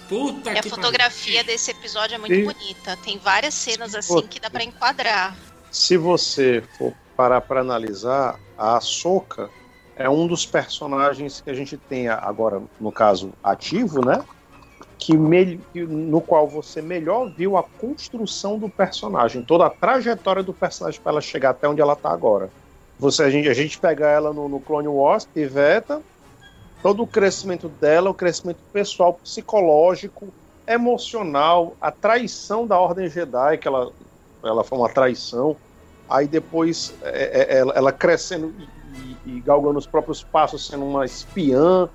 Puta 0.08 0.52
E 0.52 0.58
a 0.58 0.62
fotografia 0.62 1.42
desse 1.42 1.70
episódio 1.72 2.14
é 2.14 2.18
muito 2.18 2.34
E- 2.34 2.44
bonita. 2.44 2.96
Tem 3.04 3.18
várias 3.18 3.54
cenas 3.54 3.94
assim 3.94 4.22
que 4.26 4.38
dá 4.38 4.48
pra 4.48 4.62
enquadrar. 4.62 5.36
Se 5.70 5.96
você 5.96 6.62
for 6.78 6.92
parar 7.16 7.40
para 7.40 7.60
analisar, 7.60 8.38
a 8.56 8.76
Ahsoka 8.76 9.50
é 9.96 10.08
um 10.08 10.26
dos 10.26 10.44
personagens 10.44 11.40
que 11.40 11.50
a 11.50 11.54
gente 11.54 11.76
tem 11.76 12.08
agora, 12.08 12.62
no 12.78 12.92
caso, 12.92 13.32
ativo, 13.42 14.04
né? 14.04 14.22
Que 14.98 15.16
no 15.16 16.20
qual 16.20 16.46
você 16.46 16.82
melhor 16.82 17.30
viu 17.30 17.56
a 17.56 17.62
construção 17.62 18.58
do 18.58 18.68
personagem, 18.68 19.42
toda 19.42 19.66
a 19.66 19.70
trajetória 19.70 20.42
do 20.42 20.52
personagem 20.52 21.00
para 21.00 21.12
ela 21.12 21.20
chegar 21.20 21.50
até 21.50 21.66
onde 21.66 21.80
ela 21.80 21.94
está 21.94 22.10
agora. 22.10 22.50
Você, 22.98 23.22
a, 23.22 23.30
gente, 23.30 23.48
a 23.48 23.54
gente 23.54 23.78
pega 23.78 24.06
ela 24.06 24.32
no, 24.32 24.48
no 24.48 24.60
Clone 24.60 24.88
Wars, 24.88 25.24
Piveta, 25.24 26.02
todo 26.82 27.02
o 27.02 27.06
crescimento 27.06 27.68
dela, 27.68 28.10
o 28.10 28.14
crescimento 28.14 28.58
pessoal, 28.72 29.14
psicológico, 29.14 30.28
emocional, 30.66 31.74
a 31.80 31.90
traição 31.90 32.66
da 32.66 32.78
Ordem 32.78 33.08
Jedi, 33.08 33.58
que 33.58 33.68
ela, 33.68 33.90
ela 34.42 34.64
foi 34.64 34.78
uma 34.78 34.88
traição, 34.88 35.56
aí 36.08 36.26
depois 36.28 36.92
é, 37.02 37.54
é, 37.54 37.58
ela, 37.58 37.72
ela 37.74 37.92
crescendo 37.92 38.54
e, 38.58 38.62
e- 38.98 39.36
e 39.36 39.40
galgando 39.40 39.78
os 39.78 39.86
próprios 39.86 40.22
passos, 40.22 40.66
sendo 40.66 40.84
uma 40.84 41.04
espiã. 41.04 41.88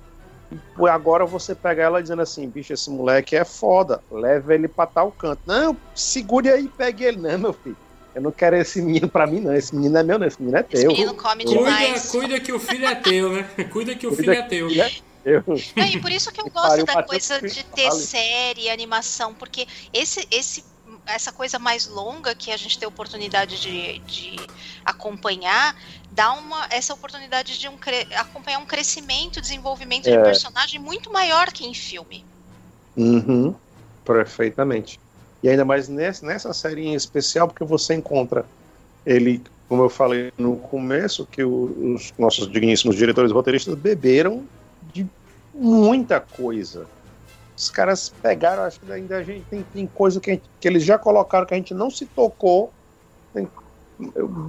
E 0.78 0.86
agora 0.88 1.24
você 1.24 1.54
pega 1.54 1.82
ela 1.82 2.02
dizendo 2.02 2.20
assim, 2.20 2.46
bicho, 2.48 2.72
esse 2.74 2.90
moleque 2.90 3.34
é 3.34 3.44
foda, 3.44 4.02
leva 4.10 4.54
ele 4.54 4.68
pra 4.68 4.86
tal 4.86 5.10
canto. 5.10 5.40
Não, 5.46 5.74
segure 5.94 6.50
aí 6.50 6.64
e 6.64 6.68
pegue 6.68 7.04
ele. 7.04 7.16
Não, 7.16 7.38
meu 7.38 7.52
filho, 7.54 7.76
eu 8.14 8.20
não 8.20 8.30
quero 8.30 8.56
esse 8.56 8.82
menino 8.82 9.08
pra 9.08 9.26
mim, 9.26 9.40
não. 9.40 9.54
Esse 9.54 9.74
menino 9.74 9.96
é 9.96 10.02
meu, 10.02 10.18
não. 10.18 10.26
Esse 10.26 10.38
menino 10.40 10.58
é 10.58 10.66
Esse 10.70 10.82
teu. 10.82 10.92
menino 10.92 11.14
come 11.14 11.44
Cuida, 11.44 11.58
demais. 11.58 12.10
cuida 12.10 12.38
que 12.40 12.52
o 12.52 12.58
filho 12.60 12.84
é 12.84 12.94
teu, 12.94 13.32
né? 13.32 13.42
Cuida 13.72 13.94
que 13.94 14.06
o 14.06 14.10
Cuida 14.10 14.22
filho 14.22 14.34
é 14.34 14.42
teu. 14.46 14.68
é 14.68 14.90
Eu, 15.24 15.42
Não, 15.76 15.86
e 15.86 16.00
por 16.00 16.10
isso 16.10 16.30
que 16.32 16.40
eu 16.42 16.50
gosto 16.50 16.84
da 16.84 17.02
coisa 17.02 17.40
de 17.40 17.64
ter 17.64 17.90
série, 17.92 18.68
animação, 18.68 19.32
porque 19.32 19.66
esse, 19.92 20.26
esse, 20.30 20.64
essa 21.06 21.32
coisa 21.32 21.58
mais 21.58 21.86
longa 21.86 22.34
que 22.34 22.50
a 22.50 22.56
gente 22.56 22.78
tem 22.78 22.86
oportunidade 22.88 23.60
de, 23.60 23.98
de 24.06 24.36
acompanhar 24.84 25.74
dá 26.10 26.32
uma 26.32 26.66
essa 26.70 26.94
oportunidade 26.94 27.58
de 27.58 27.68
um, 27.68 27.76
acompanhar 28.16 28.58
um 28.58 28.66
crescimento, 28.66 29.40
desenvolvimento 29.40 30.04
de 30.04 30.10
É. 30.10 30.22
personagem 30.22 30.78
muito 30.80 31.12
maior 31.12 31.50
que 31.52 31.64
em 31.64 31.74
filme. 31.74 32.24
Uhum, 32.96 33.54
perfeitamente. 34.04 34.98
E 35.42 35.48
ainda 35.48 35.64
mais 35.64 35.88
nessa, 35.88 36.24
nessa 36.24 36.52
série 36.52 36.82
em 36.82 36.94
especial, 36.94 37.48
porque 37.48 37.64
você 37.64 37.94
encontra 37.94 38.46
ele, 39.04 39.42
como 39.68 39.82
eu 39.82 39.88
falei 39.90 40.30
no 40.38 40.56
começo, 40.58 41.26
que 41.26 41.42
os 41.42 42.12
nossos 42.18 42.50
digníssimos 42.50 42.96
diretores 42.96 43.30
e 43.30 43.34
roteiristas 43.34 43.74
beberam 43.74 44.46
de 44.80 45.06
muita 45.52 46.20
coisa. 46.20 46.88
Os 47.56 47.70
caras 47.70 48.08
pegaram, 48.22 48.62
acho 48.64 48.80
que 48.80 48.90
ainda 48.90 49.18
a 49.18 49.22
gente 49.22 49.44
tem, 49.48 49.62
tem 49.62 49.86
coisa 49.86 50.20
que, 50.20 50.30
gente- 50.32 50.50
que 50.60 50.66
eles 50.68 50.84
já 50.84 50.98
colocaram 50.98 51.46
que 51.46 51.54
a 51.54 51.56
gente 51.56 51.74
não 51.74 51.90
se 51.90 52.06
tocou. 52.06 52.72
Tem- 53.32 53.48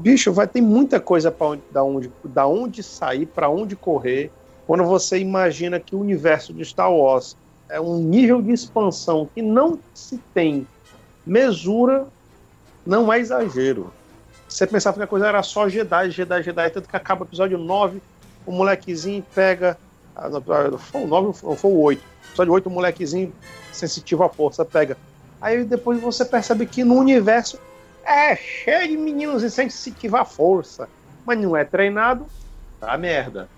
bicho, 0.01 0.31
vai 0.31 0.47
ter 0.47 0.61
muita 0.61 0.99
coisa 0.99 1.31
para 1.31 1.47
onde, 1.47 1.63
da 1.69 1.83
onde, 1.83 2.11
da 2.23 2.47
onde 2.47 2.81
sair, 2.81 3.25
para 3.25 3.49
onde 3.49 3.75
correr. 3.75 4.31
Quando 4.65 4.85
você 4.85 5.19
imagina 5.19 5.79
que 5.79 5.95
o 5.95 5.99
universo 5.99 6.53
de 6.53 6.63
Star 6.63 6.91
Wars 6.91 7.35
é 7.69 7.79
um 7.79 7.97
nível 7.99 8.41
de 8.41 8.51
expansão 8.51 9.29
que 9.33 9.41
não 9.41 9.79
se 9.93 10.19
tem 10.33 10.65
mesura, 11.25 12.07
não 12.85 13.11
é 13.11 13.19
exagero. 13.19 13.93
Você 14.47 14.67
pensava 14.67 14.97
que 14.97 15.03
a 15.03 15.07
coisa 15.07 15.27
era 15.27 15.41
só 15.43 15.67
Jedi, 15.67 16.11
Jedi, 16.11 16.43
Jedi, 16.43 16.69
tanto 16.69 16.87
que 16.87 16.95
acaba 16.95 17.23
o 17.23 17.27
episódio 17.27 17.57
9, 17.57 18.01
o 18.45 18.51
molequezinho 18.51 19.25
pega 19.33 19.77
foi 20.79 21.03
o 21.03 21.07
9 21.07 21.39
ou 21.43 21.55
foi 21.55 21.71
o 21.71 21.79
8. 21.79 22.03
Só 22.33 22.43
de 22.43 22.49
8 22.49 22.67
o 22.67 22.69
molequezinho 22.69 23.33
sensitivo 23.71 24.23
à 24.23 24.29
força 24.29 24.63
pega. 24.63 24.97
Aí 25.41 25.63
depois 25.63 25.99
você 25.99 26.23
percebe 26.23 26.65
que 26.65 26.83
no 26.83 26.95
universo 26.95 27.59
é 28.05 28.35
cheio 28.35 28.89
de 28.89 28.97
meninos 28.97 29.43
insensitivos 29.43 30.19
à 30.19 30.25
força. 30.25 30.89
Mas 31.25 31.39
não 31.39 31.55
é 31.55 31.63
treinado, 31.63 32.25
tá 32.79 32.97
merda. 32.97 33.49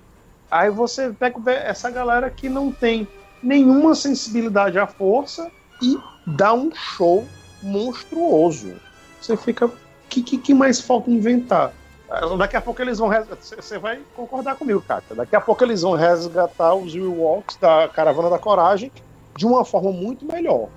Aí 0.49 0.69
você 0.69 1.11
pega 1.11 1.51
essa 1.51 1.89
galera 1.89 2.29
que 2.29 2.47
não 2.47 2.71
tem 2.71 3.07
nenhuma 3.41 3.95
sensibilidade 3.95 4.77
à 4.77 4.87
força 4.87 5.51
e 5.81 5.97
dá 6.25 6.53
um 6.53 6.73
show 6.73 7.25
monstruoso. 7.61 8.73
Você 9.21 9.35
fica. 9.35 9.65
O 9.65 9.73
que, 10.09 10.21
que, 10.21 10.37
que, 10.37 10.53
mais 10.53 10.79
falta 10.79 11.09
inventar? 11.09 11.73
Daqui 12.37 12.55
a 12.55 12.61
pouco 12.61 12.81
eles 12.81 12.99
vão. 12.99 13.09
Você 13.39 13.77
vai 13.77 13.99
concordar 14.15 14.55
comigo, 14.55 14.81
cara. 14.81 15.03
Daqui 15.11 15.35
a 15.35 15.41
pouco 15.41 15.63
eles 15.63 15.81
vão 15.81 15.93
resgatar 15.93 16.75
os 16.75 16.93
Walks 16.95 17.57
da 17.57 17.87
Caravana 17.87 18.29
da 18.29 18.39
Coragem 18.39 18.91
de 19.35 19.45
uma 19.45 19.65
forma 19.65 19.91
muito 19.91 20.25
melhor. 20.25 20.69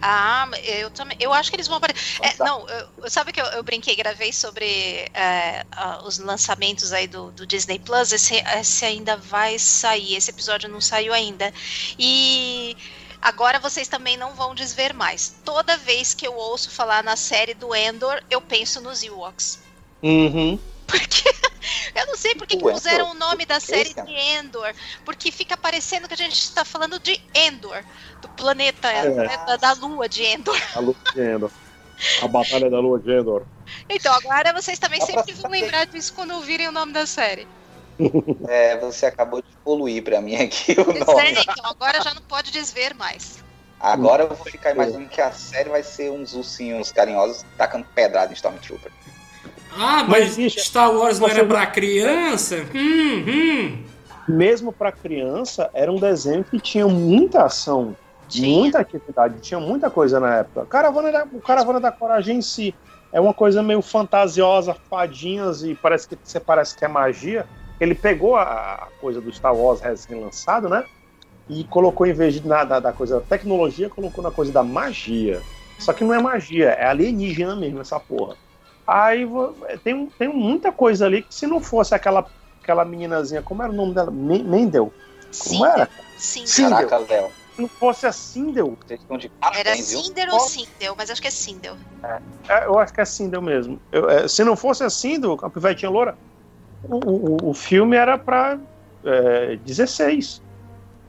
Ah, 0.00 0.48
eu 0.62 0.90
também. 0.90 1.16
Eu 1.18 1.32
acho 1.32 1.50
que 1.50 1.56
eles 1.56 1.66
vão 1.66 1.78
aparecer. 1.78 2.20
É, 2.22 2.34
não, 2.38 2.68
eu, 2.68 3.10
sabe 3.10 3.32
que 3.32 3.40
eu, 3.40 3.46
eu, 3.46 3.62
brinquei, 3.62 3.96
gravei 3.96 4.32
sobre 4.32 5.08
é, 5.14 5.64
os 6.04 6.18
lançamentos 6.18 6.92
aí 6.92 7.06
do, 7.06 7.30
do, 7.30 7.46
Disney 7.46 7.78
Plus. 7.78 8.12
Esse, 8.12 8.34
esse 8.36 8.84
ainda 8.84 9.16
vai 9.16 9.58
sair. 9.58 10.14
Esse 10.14 10.30
episódio 10.30 10.68
não 10.68 10.80
saiu 10.80 11.12
ainda. 11.12 11.52
E 11.98 12.76
agora 13.20 13.58
vocês 13.58 13.88
também 13.88 14.16
não 14.16 14.34
vão 14.34 14.54
desver 14.54 14.92
mais. 14.92 15.36
Toda 15.44 15.76
vez 15.78 16.12
que 16.12 16.26
eu 16.26 16.34
ouço 16.34 16.70
falar 16.70 17.02
na 17.02 17.16
série 17.16 17.54
do 17.54 17.74
Endor, 17.74 18.22
eu 18.30 18.40
penso 18.40 18.80
nos 18.80 19.02
Ewoks. 19.02 19.58
Uhum. 20.04 20.58
Porque 20.86 21.24
eu 21.96 22.06
não 22.06 22.14
sei 22.14 22.34
por 22.34 22.46
que 22.46 22.58
puseram 22.58 23.12
o 23.12 23.14
nome 23.14 23.46
da 23.46 23.58
série 23.58 23.94
de 23.94 24.12
Endor. 24.12 24.74
Porque 25.02 25.32
fica 25.32 25.56
parecendo 25.56 26.06
que 26.06 26.12
a 26.14 26.16
gente 26.16 26.34
está 26.34 26.62
falando 26.64 27.00
de 27.00 27.18
Endor, 27.34 27.82
do 28.20 28.28
planeta, 28.28 28.88
é. 28.92 29.56
da 29.56 29.72
lua 29.72 30.06
de 30.06 30.22
Endor. 30.22 30.60
A 30.76 30.80
lua 30.80 30.96
de 31.14 31.20
Endor. 31.22 31.50
A 32.22 32.28
batalha 32.28 32.68
da 32.68 32.80
lua 32.80 33.00
de 33.00 33.10
Endor. 33.10 33.44
Então, 33.88 34.12
agora 34.12 34.52
vocês 34.52 34.78
também 34.78 35.00
sempre 35.00 35.32
vão 35.32 35.50
lembrar 35.50 35.86
disso 35.86 36.12
quando 36.12 36.34
ouvirem 36.34 36.68
o 36.68 36.72
nome 36.72 36.92
da 36.92 37.06
série. 37.06 37.48
É, 38.48 38.76
você 38.78 39.06
acabou 39.06 39.40
de 39.40 39.48
poluir 39.64 40.02
pra 40.02 40.20
mim 40.20 40.34
aqui 40.34 40.72
o 40.72 40.84
nome. 40.84 40.98
então, 40.98 41.64
agora 41.64 42.02
já 42.02 42.12
não 42.12 42.22
pode 42.22 42.50
desver 42.50 42.92
mais. 42.92 43.44
Agora 43.78 44.24
eu 44.24 44.28
vou 44.28 44.46
ficar 44.46 44.72
imaginando 44.72 45.08
que 45.08 45.20
a 45.20 45.30
série 45.30 45.68
vai 45.68 45.82
ser 45.82 46.10
uns 46.10 46.34
ursinhos 46.34 46.90
carinhosos 46.90 47.44
tacando 47.56 47.86
pedrada 47.94 48.32
em 48.32 48.34
Stormtrooper. 48.34 48.90
Ah, 49.76 50.04
mas, 50.08 50.38
mas 50.38 50.54
Star 50.54 50.94
Wars 50.94 51.18
não 51.18 51.28
era 51.28 51.44
pra 51.44 51.66
criança? 51.66 52.64
Hum, 52.74 53.24
hum. 53.26 53.84
Mesmo 54.28 54.72
pra 54.72 54.92
criança, 54.92 55.68
era 55.74 55.90
um 55.90 55.96
desenho 55.96 56.44
que 56.44 56.58
tinha 56.58 56.86
muita 56.86 57.44
ação, 57.44 57.94
tinha. 58.28 58.48
muita 58.48 58.78
atividade, 58.78 59.40
tinha 59.40 59.60
muita 59.60 59.90
coisa 59.90 60.18
na 60.18 60.36
época. 60.36 60.64
Caravana 60.66 61.12
da, 61.12 61.24
o 61.24 61.40
Caravana 61.40 61.80
da 61.80 61.92
Coragem 61.92 62.38
em 62.38 62.42
si 62.42 62.74
é 63.12 63.20
uma 63.20 63.34
coisa 63.34 63.62
meio 63.62 63.82
fantasiosa, 63.82 64.74
fadinhas 64.88 65.62
e 65.62 65.74
parece 65.74 66.08
que 66.08 66.18
você 66.22 66.40
parece 66.40 66.76
que 66.76 66.84
é 66.84 66.88
magia. 66.88 67.46
Ele 67.78 67.94
pegou 67.94 68.36
a, 68.36 68.88
coisa 69.00 69.20
do 69.20 69.32
Star 69.32 69.54
Wars 69.54 69.80
recém-lançado, 69.80 70.68
né? 70.68 70.84
E 71.48 71.64
colocou, 71.64 72.06
em 72.06 72.12
vez 72.12 72.34
de 72.34 72.46
na, 72.46 72.64
da, 72.64 72.80
da 72.80 72.92
coisa 72.92 73.20
da 73.20 73.26
tecnologia, 73.26 73.90
colocou 73.90 74.24
na 74.24 74.30
coisa 74.30 74.50
da 74.50 74.62
magia. 74.62 75.42
Só 75.78 75.92
que 75.92 76.02
não 76.02 76.14
é 76.14 76.20
magia, 76.20 76.70
é 76.70 76.86
alienígena 76.86 77.54
mesmo 77.54 77.80
essa 77.80 78.00
porra. 78.00 78.36
Aí 78.86 79.26
tem, 79.82 80.06
tem 80.18 80.28
muita 80.28 80.70
coisa 80.70 81.06
ali 81.06 81.22
que 81.22 81.34
se 81.34 81.46
não 81.46 81.60
fosse 81.60 81.94
aquela, 81.94 82.26
aquela 82.62 82.84
meninazinha, 82.84 83.42
como 83.42 83.62
era 83.62 83.72
o 83.72 83.74
nome 83.74 83.94
dela? 83.94 84.10
Mendel. 84.10 84.92
Como 85.42 85.64
era? 85.64 85.88
Sindel. 86.16 86.88
Caraca, 86.88 86.98
Léo. 86.98 87.30
Se 87.54 87.62
não 87.62 87.68
fosse 87.68 88.06
a 88.06 88.12
Sindel. 88.12 88.76
Era 89.56 89.76
Sindel 89.76 90.32
ou 90.32 90.40
Sindel, 90.40 90.94
mas 90.96 91.10
acho 91.10 91.22
que 91.22 91.28
é 91.28 91.30
Sindel. 91.30 91.76
É, 92.02 92.20
é, 92.48 92.66
eu 92.66 92.78
acho 92.78 92.92
que 92.92 93.00
é 93.00 93.04
Sindel 93.04 93.40
mesmo. 93.40 93.80
Eu, 93.92 94.10
é, 94.10 94.28
se 94.28 94.42
não 94.44 94.56
fosse 94.56 94.82
a 94.82 94.90
Sindel, 94.90 95.38
a 95.40 95.48
pivetinha 95.48 95.90
loura, 95.90 96.18
o, 96.82 96.96
o, 96.96 97.50
o 97.50 97.54
filme 97.54 97.96
era 97.96 98.18
pra 98.18 98.58
é, 99.04 99.56
16. 99.64 100.42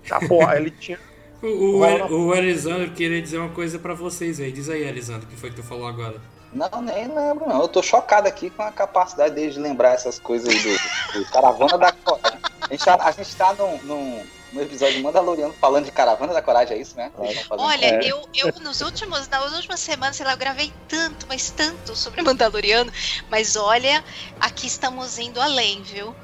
Tá, 0.07 0.19
porra, 0.19 0.55
ele 0.57 0.69
tinha. 0.71 0.99
O, 1.41 1.47
o, 1.47 2.27
o 2.27 2.35
Elisandro 2.35 2.91
queria 2.91 3.21
dizer 3.21 3.37
uma 3.39 3.49
coisa 3.49 3.79
para 3.79 3.93
vocês 3.93 4.39
aí. 4.39 4.51
Diz 4.51 4.69
aí, 4.69 4.83
Elisandro, 4.83 5.27
o 5.27 5.29
que 5.29 5.35
foi 5.35 5.49
que 5.49 5.55
tu 5.57 5.63
falou 5.63 5.87
agora? 5.87 6.21
Não, 6.55 6.81
nem 6.81 7.13
lembro, 7.13 7.49
não. 7.49 7.61
Eu 7.61 7.67
tô 7.67 7.83
chocado 7.83 8.29
aqui 8.29 8.49
com 8.49 8.63
a 8.63 8.71
capacidade 8.71 9.35
deles 9.35 9.55
de 9.55 9.59
lembrar 9.59 9.91
essas 9.91 10.17
coisas 10.17 10.47
aí 10.47 10.57
do, 10.57 11.19
do 11.19 11.29
Caravana 11.29 11.77
da 11.77 11.91
Coragem. 11.91 12.39
A 12.61 12.67
gente 12.71 12.85
tá, 12.85 12.97
a 12.97 13.11
gente 13.11 13.35
tá 13.35 13.53
num, 13.55 13.77
num, 13.83 14.25
num 14.53 14.61
episódio 14.61 15.03
Mandaloriano 15.03 15.53
falando 15.59 15.83
de 15.83 15.91
Caravana 15.91 16.33
da 16.33 16.41
Coragem, 16.41 16.77
é 16.77 16.79
isso, 16.79 16.95
né? 16.95 17.11
Olha, 17.49 17.85
é. 17.85 17.99
eu, 18.05 18.25
eu 18.33 18.53
nos 18.61 18.79
últimos, 18.79 19.27
nas 19.27 19.53
últimas 19.53 19.81
semanas, 19.81 20.15
sei 20.15 20.25
lá, 20.25 20.31
eu 20.31 20.37
gravei 20.37 20.71
tanto, 20.87 21.27
mas 21.27 21.49
tanto 21.49 21.93
sobre 21.93 22.21
Mandaloriano. 22.23 22.91
Mas 23.29 23.57
olha, 23.57 24.01
aqui 24.39 24.65
estamos 24.65 25.19
indo 25.19 25.41
além, 25.41 25.83
viu? 25.83 26.15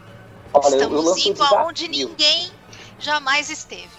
Olha, 0.53 0.75
estamos 0.75 1.05
eu, 1.05 1.11
eu 1.11 1.31
indo 1.33 1.43
aonde 1.43 1.89
ninguém 1.89 2.49
jamais 2.99 3.49
esteve. 3.49 3.89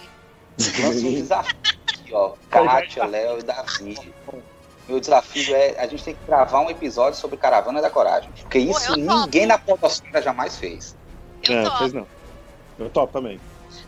Lança 0.79 1.05
um 1.05 1.13
desafio, 1.13 1.55
ó. 2.11 2.33
Kátia, 2.49 3.05
Léo 3.05 3.37
e 3.37 3.43
Davi 3.43 4.13
meu 4.87 4.99
desafio 4.99 5.55
é 5.55 5.79
a 5.79 5.87
gente 5.87 6.03
tem 6.03 6.15
que 6.15 6.25
gravar 6.25 6.59
um 6.59 6.69
episódio 6.69 7.19
sobre 7.19 7.37
Caravana 7.37 7.81
da 7.81 7.89
Coragem. 7.89 8.29
Porque 8.41 8.59
isso 8.59 8.87
Pô, 8.87 8.95
ninguém 8.95 9.45
na 9.45 9.57
podosfera 9.57 10.21
jamais 10.21 10.57
fez. 10.57 10.95
Eu 11.47 11.57
é, 11.57 11.77
fez 11.77 11.93
não. 11.93 12.07
Eu 12.77 12.89
topo 12.89 13.13
também. 13.13 13.39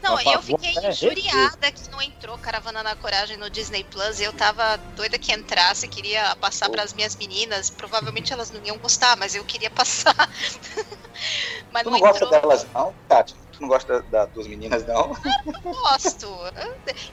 Não, 0.01 0.19
eu 0.19 0.41
fiquei 0.41 0.71
injuriada 0.71 1.71
que 1.71 1.89
não 1.91 2.01
entrou 2.01 2.37
Caravana 2.37 2.83
da 2.83 2.95
Coragem 2.95 3.37
no 3.37 3.49
Disney 3.49 3.83
Plus. 3.83 4.19
Eu 4.19 4.33
tava 4.33 4.77
doida 4.95 5.17
que 5.17 5.31
entrasse, 5.31 5.87
queria 5.87 6.35
passar 6.37 6.69
para 6.69 6.83
as 6.83 6.93
minhas 6.93 7.15
meninas. 7.15 7.69
Provavelmente 7.69 8.31
elas 8.33 8.51
não 8.51 8.63
iam 8.63 8.77
gostar, 8.77 9.15
mas 9.17 9.35
eu 9.35 9.43
queria 9.43 9.69
passar. 9.69 10.15
mas 11.71 11.83
tu 11.83 11.89
não, 11.89 11.99
não 11.99 11.99
gosta 11.99 12.25
delas, 12.27 12.65
não, 12.73 12.93
Tati? 13.07 13.35
Tu 13.55 13.61
não 13.61 13.69
gosta 13.69 14.01
da, 14.11 14.25
das 14.25 14.47
meninas, 14.47 14.85
não? 14.85 15.15
Eu 15.45 15.71
gosto. 15.71 16.27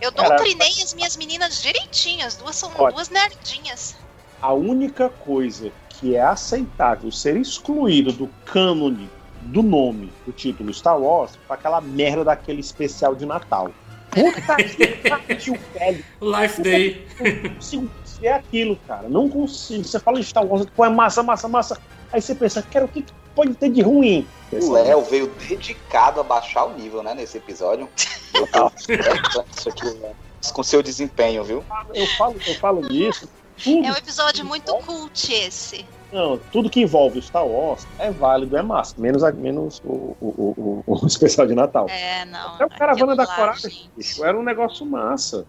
Eu 0.01 0.11
doutrinei 0.11 0.83
as 0.83 0.93
minhas 0.93 1.17
meninas 1.17 1.63
direitinho. 1.63 2.27
As 2.27 2.37
duas 2.37 2.57
são 2.57 2.71
Olha, 2.77 2.93
duas 2.93 3.09
nerdinhas. 3.09 3.97
A 4.41 4.53
única 4.53 5.09
coisa 5.09 5.71
que 5.89 6.17
é 6.17 6.23
aceitável 6.23 7.13
ser 7.13 7.37
excluído 7.37 8.13
do 8.13 8.29
cânone 8.45 9.09
do 9.43 9.63
nome 9.63 10.13
do 10.27 10.33
título 10.33 10.73
Star 10.73 10.99
Wars 10.99 11.33
foi 11.47 11.57
aquela 11.57 11.81
merda 11.81 12.25
daquele 12.25 12.61
especial 12.61 13.15
de 13.15 13.25
Natal. 13.27 13.71
Puta 14.11 14.57
que 14.57 14.87
pariu, 15.09 15.59
velho. 15.75 16.05
Life 16.21 16.61
Day. 16.61 17.07
Não 17.21 17.55
consigo 17.55 17.91
ver 18.21 18.29
aquilo, 18.29 18.77
cara. 18.87 19.09
Não 19.09 19.29
consigo. 19.29 19.85
Você 19.85 19.99
fala 19.99 20.21
de 20.21 20.27
Star 20.27 20.45
Wars, 20.45 20.67
pô, 20.77 20.85
é 20.85 20.91
massa, 20.91 21.23
massa, 21.23 21.49
massa. 21.49 21.79
Aí 22.13 22.21
você 22.21 22.35
pensa, 22.35 22.63
cara, 22.63 22.85
o 22.85 22.89
que 22.89 23.05
pode 23.35 23.55
ter 23.55 23.71
de 23.71 23.83
ruim? 23.83 24.27
O 24.53 24.73
Léo 24.73 25.03
veio 25.03 25.29
dedicado 25.49 26.21
a 26.21 26.23
baixar 26.23 26.65
o 26.65 26.75
nível, 26.75 27.03
né, 27.03 27.15
nesse 27.15 27.39
episódio. 27.39 27.89
Eu 28.35 28.47
isso 29.57 29.69
aqui, 29.69 29.91
né? 29.95 30.13
Com 30.53 30.63
seu 30.63 30.83
desempenho, 30.83 31.45
viu? 31.45 31.65
Eu 31.95 32.07
falo, 32.19 32.37
eu 32.47 32.55
falo 32.57 32.89
disso. 32.89 33.29
É 33.67 33.71
um 33.71 33.97
episódio 33.97 34.45
muito 34.45 34.75
cult 34.79 35.33
esse. 35.33 35.87
Não, 36.13 36.37
tudo 36.37 36.69
que 36.69 36.81
envolve 36.81 37.23
Star 37.23 37.47
Wars 37.47 37.87
é 37.99 38.11
válido, 38.11 38.57
é 38.57 38.63
massa. 38.63 38.95
Menos, 38.99 39.23
menos 39.35 39.81
o, 39.85 40.17
o, 40.21 40.85
o, 40.85 40.85
o 40.87 41.07
especial 41.07 41.47
de 41.47 41.55
Natal. 41.55 41.87
É, 41.89 42.25
não. 42.27 42.61
É 42.61 42.67
o 42.67 42.69
Caravana 42.69 43.17
da 43.17 43.27
Coragem. 43.27 43.91
Isso 43.97 44.25
era 44.25 44.39
um 44.39 44.43
negócio 44.43 44.85
massa. 44.85 45.47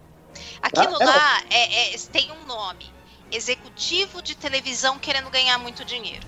Aquilo 0.62 0.96
era... 1.02 1.04
lá 1.04 1.42
é, 1.50 1.94
é, 1.94 1.98
tem 2.10 2.30
um 2.32 2.46
nome. 2.46 2.86
Executivo 3.30 4.22
de 4.22 4.34
televisão 4.36 4.98
querendo 4.98 5.28
ganhar 5.28 5.58
muito 5.58 5.84
dinheiro. 5.84 6.26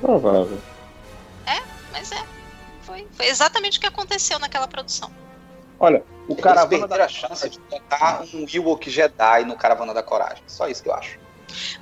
Provável. 0.00 0.58
É, 1.46 1.62
mas 1.92 2.12
é. 2.12 2.24
Foi, 2.82 3.06
foi 3.12 3.26
exatamente 3.26 3.78
o 3.78 3.80
que 3.80 3.86
aconteceu 3.86 4.38
naquela 4.38 4.66
produção. 4.66 5.12
Olha, 5.78 6.04
o 6.28 6.32
Eles 6.32 6.42
Caravana 6.42 6.86
da... 6.86 7.04
a 7.04 7.08
chance 7.08 7.48
de 7.48 7.58
botar 7.60 8.22
um 8.34 8.46
Ewok 8.52 8.90
Jedi 8.90 9.44
no 9.44 9.56
Caravana 9.56 9.94
da 9.94 10.02
Coragem. 10.02 10.42
Só 10.46 10.68
isso 10.68 10.82
que 10.82 10.88
eu 10.88 10.94
acho. 10.94 11.18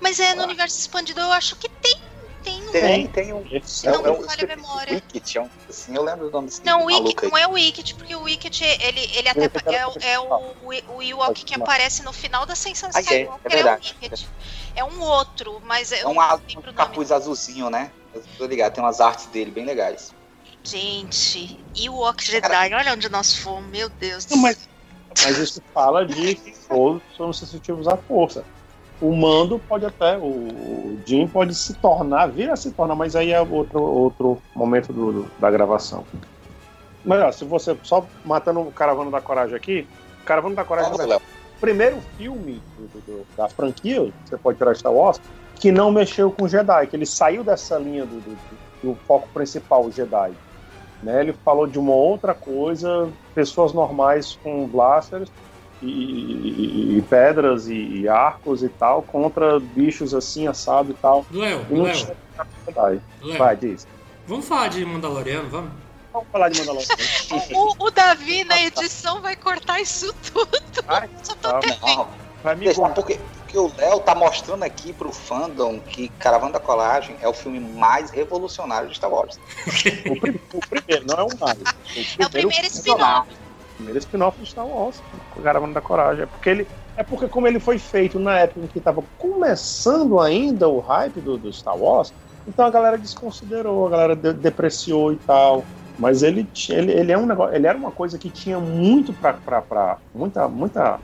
Mas 0.00 0.20
é 0.20 0.34
no 0.34 0.44
universo 0.44 0.78
expandido, 0.78 1.20
eu 1.20 1.32
acho 1.32 1.56
que 1.56 1.68
tem. 1.68 1.98
Tem 2.42 2.62
um. 2.62 2.70
Tem, 2.70 3.06
tem 3.08 3.32
um. 3.32 3.44
Se 3.64 3.86
não 3.88 4.06
é, 4.06 4.16
me 4.16 4.24
falha 4.24 4.44
a 4.44 4.56
memória. 4.56 4.94
Wicket, 4.94 5.36
é 5.36 5.40
um, 5.40 5.50
assim, 5.68 5.96
eu 5.96 6.02
lembro 6.04 6.26
do 6.26 6.30
nome 6.30 6.46
desse 6.46 6.64
Não, 6.64 6.82
o 6.82 6.86
Wicket, 6.86 7.22
não 7.24 7.36
é 7.36 7.46
o 7.46 7.50
Wicket, 7.50 7.94
porque 7.94 8.14
o 8.14 8.22
Wicket, 8.22 8.60
ele, 8.60 9.00
ele 9.16 9.28
até 9.28 9.44
é, 9.44 10.12
é 10.12 10.20
o, 10.20 10.54
o 10.96 11.02
Ewok 11.02 11.44
que 11.44 11.54
aparece 11.54 12.02
no 12.04 12.12
final 12.12 12.46
da 12.46 12.52
Ascensão 12.52 12.88
ah, 12.94 13.00
é, 13.00 13.22
é, 13.22 13.48
verdade. 13.48 13.96
É, 14.00 14.84
o 14.84 14.88
é 14.88 14.92
um 14.92 15.00
outro, 15.02 15.60
mas 15.64 15.90
é 15.90 16.06
um, 16.06 16.12
um 16.12 16.72
capuz 16.72 17.10
azulzinho, 17.10 17.68
né? 17.68 17.90
Tô 18.36 18.46
ligado, 18.46 18.74
tem 18.74 18.82
umas 18.84 19.00
artes 19.00 19.26
dele 19.26 19.50
bem 19.50 19.64
legais. 19.64 20.12
Gente, 20.64 21.64
e 21.74 21.88
o 21.88 21.96
Walk 21.98 22.24
Jedi, 22.24 22.74
olha 22.74 22.92
onde 22.92 23.08
nós 23.08 23.34
fomos, 23.36 23.70
meu 23.70 23.88
Deus. 23.88 24.26
Não, 24.28 24.38
mas, 24.38 24.68
mas 25.24 25.38
isso 25.38 25.62
fala 25.72 26.04
de 26.06 26.34
que 26.34 26.52
todos 26.68 27.02
são 27.16 27.32
sensitivos 27.32 27.86
à 27.88 27.96
força. 27.96 28.44
O 29.00 29.14
mando 29.14 29.58
pode 29.60 29.86
até, 29.86 30.18
o 30.18 30.98
Jim 31.06 31.28
pode 31.28 31.54
se 31.54 31.72
tornar, 31.74 32.26
vir 32.26 32.50
a 32.50 32.56
se 32.56 32.72
tornar, 32.72 32.96
mas 32.96 33.14
aí 33.14 33.30
é 33.30 33.40
outro, 33.40 33.80
outro 33.80 34.42
momento 34.54 34.92
do, 34.92 35.12
do 35.12 35.30
da 35.38 35.50
gravação. 35.50 36.04
Mas 37.04 37.22
ó, 37.22 37.30
se 37.32 37.44
você 37.44 37.78
só 37.84 38.04
matando 38.24 38.60
o 38.60 38.72
Caravana 38.72 39.10
da 39.10 39.20
Coragem 39.20 39.54
aqui, 39.54 39.86
o 40.20 40.24
Caravana 40.24 40.56
da 40.56 40.64
Coragem 40.64 40.90
é 41.00 41.16
o 41.16 41.22
primeiro 41.60 42.02
filme 42.16 42.60
do- 42.76 43.00
do- 43.00 43.26
da 43.36 43.48
franquia, 43.48 44.12
você 44.24 44.36
pode 44.36 44.58
tirar 44.58 44.74
Star 44.74 44.92
Wars, 44.92 45.20
que 45.60 45.72
não 45.72 45.90
mexeu 45.90 46.30
com 46.30 46.46
Jedi, 46.48 46.86
que 46.86 46.96
ele 46.96 47.06
saiu 47.06 47.42
dessa 47.44 47.76
linha 47.78 48.04
do, 48.06 48.20
do- 48.20 48.38
do 48.82 48.98
foco 49.06 49.28
principal, 49.34 49.84
o 49.84 49.90
Jedi. 49.92 50.32
Né? 51.02 51.20
Ele 51.20 51.32
falou 51.44 51.66
de 51.66 51.78
uma 51.78 51.92
outra 51.94 52.32
coisa, 52.34 53.08
pessoas 53.34 53.72
normais 53.72 54.38
com 54.42 54.66
blasters 54.66 55.28
e, 55.82 55.86
e- 55.86 56.98
e 56.98 57.02
pedras 57.02 57.68
e, 57.68 57.74
e 57.74 58.08
arcos 58.08 58.62
e 58.62 58.68
tal, 58.68 59.02
contra 59.02 59.58
bichos 59.60 60.14
assim, 60.14 60.46
assado 60.48 60.90
e 60.90 60.94
tal. 60.94 61.24
Léo, 61.30 61.64
Léo, 61.70 61.92
tinha 61.92 62.16
Jedi. 62.66 63.00
Léo. 63.22 63.38
Vai, 63.38 63.56
diz. 63.56 63.86
Vamos 64.26 64.46
falar 64.46 64.68
de 64.68 64.84
Mandaloriano, 64.84 65.48
vamos? 65.48 65.70
Vamos 66.12 66.28
falar 66.32 66.48
de 66.50 66.58
Mandalorian. 66.60 66.88
O, 67.54 67.86
o 67.86 67.90
Davi 67.90 68.42
na 68.44 68.60
edição 68.62 69.20
vai 69.20 69.36
cortar 69.36 69.80
isso 69.80 70.12
tudo. 70.32 70.58
Ai, 70.88 71.08
Só 71.22 71.34
tô 71.34 71.48
tá. 71.48 71.60
Vai 72.42 72.54
me 72.54 72.64
deixa, 72.66 72.80
contar. 72.80 72.94
porque, 72.94 73.14
porque 73.36 73.58
o 73.58 73.72
Léo 73.76 74.00
tá 74.00 74.14
mostrando 74.14 74.62
aqui 74.62 74.92
pro 74.92 75.12
fandom 75.12 75.80
que 75.80 76.08
Caravana 76.10 76.52
da 76.52 76.60
Coragem 76.60 77.16
é 77.20 77.28
o 77.28 77.32
filme 77.32 77.58
mais 77.60 78.10
revolucionário 78.10 78.88
de 78.88 78.96
Star 78.96 79.10
Wars. 79.10 79.38
O, 80.08 80.20
prim- 80.20 80.40
o 80.54 80.60
primeiro, 80.60 81.06
não 81.06 81.14
é 81.16 81.22
o 81.22 81.38
mais. 81.40 81.58
É 82.18 82.24
o 82.26 82.30
primeiro 82.30 82.66
spin-off. 82.66 83.28
O 83.30 83.76
primeiro 83.76 83.98
spin-off 83.98 84.40
de 84.40 84.50
Star 84.50 84.66
Wars, 84.66 85.02
o 85.36 85.42
Caravana 85.42 85.74
da 85.74 85.80
Coragem. 85.80 86.22
É 86.22 86.26
porque 86.26 86.48
ele. 86.50 86.68
É 86.96 87.02
porque 87.04 87.28
como 87.28 87.46
ele 87.46 87.60
foi 87.60 87.78
feito 87.78 88.18
na 88.18 88.40
época 88.40 88.64
em 88.64 88.66
que 88.66 88.78
estava 88.78 89.04
começando 89.16 90.18
ainda 90.18 90.68
o 90.68 90.80
hype 90.80 91.20
do, 91.20 91.38
do 91.38 91.52
Star 91.52 91.76
Wars, 91.76 92.12
então 92.46 92.66
a 92.66 92.70
galera 92.70 92.98
desconsiderou, 92.98 93.86
a 93.86 93.90
galera 93.90 94.16
de- 94.16 94.32
depreciou 94.32 95.12
e 95.12 95.16
tal. 95.16 95.64
Mas 95.96 96.22
ele, 96.22 96.44
tinha- 96.44 96.78
ele, 96.78 96.92
ele 96.92 97.12
é 97.12 97.18
um 97.18 97.26
negócio, 97.26 97.54
ele 97.54 97.66
era 97.66 97.76
uma 97.76 97.90
coisa 97.90 98.18
que 98.18 98.30
tinha 98.30 98.58
muito 98.58 99.12
pra 99.12 99.98
muita, 100.14 100.48
muita 100.48 101.00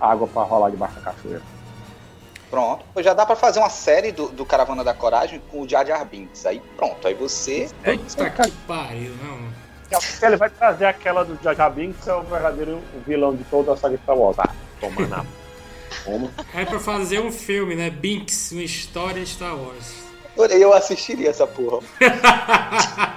água 0.00 0.26
pra 0.26 0.42
rolar 0.42 0.70
debaixo 0.70 0.94
da 0.96 1.00
cachoeira. 1.00 1.42
Pronto. 2.50 2.84
Já 3.02 3.12
dá 3.12 3.26
pra 3.26 3.36
fazer 3.36 3.58
uma 3.58 3.70
série 3.70 4.12
do, 4.12 4.28
do 4.28 4.46
Caravana 4.46 4.84
da 4.84 4.94
Coragem 4.94 5.42
com 5.50 5.62
o 5.62 5.68
Jar 5.68 5.86
Jar 5.86 6.04
Binks. 6.04 6.46
Aí 6.46 6.60
pronto, 6.76 7.06
aí 7.06 7.14
você... 7.14 7.68
Puta 7.82 8.30
que 8.30 8.50
pariu, 8.66 9.12
não. 9.22 9.66
Ele 10.22 10.36
vai 10.36 10.50
trazer 10.50 10.86
aquela 10.86 11.24
do 11.24 11.38
Jar 11.42 11.54
Jar 11.54 11.70
Binks, 11.70 12.04
que 12.04 12.10
é 12.10 12.14
o 12.14 12.22
verdadeiro 12.22 12.80
vilão 13.06 13.34
de 13.34 13.44
toda 13.44 13.72
a 13.72 13.76
saga 13.76 13.96
Star 13.98 14.16
Wars. 14.16 14.38
Ah, 14.38 14.50
toma 14.80 15.06
na. 15.06 15.24
Toma. 16.04 16.30
É 16.54 16.64
pra 16.64 16.80
fazer 16.80 17.20
um 17.20 17.30
filme, 17.30 17.74
né? 17.74 17.90
Binks, 17.90 18.52
uma 18.52 18.62
história 18.62 19.22
de 19.22 19.30
Star 19.30 19.56
Wars. 19.56 20.06
Eu 20.36 20.72
assistiria 20.72 21.30
essa 21.30 21.46
porra. 21.46 21.78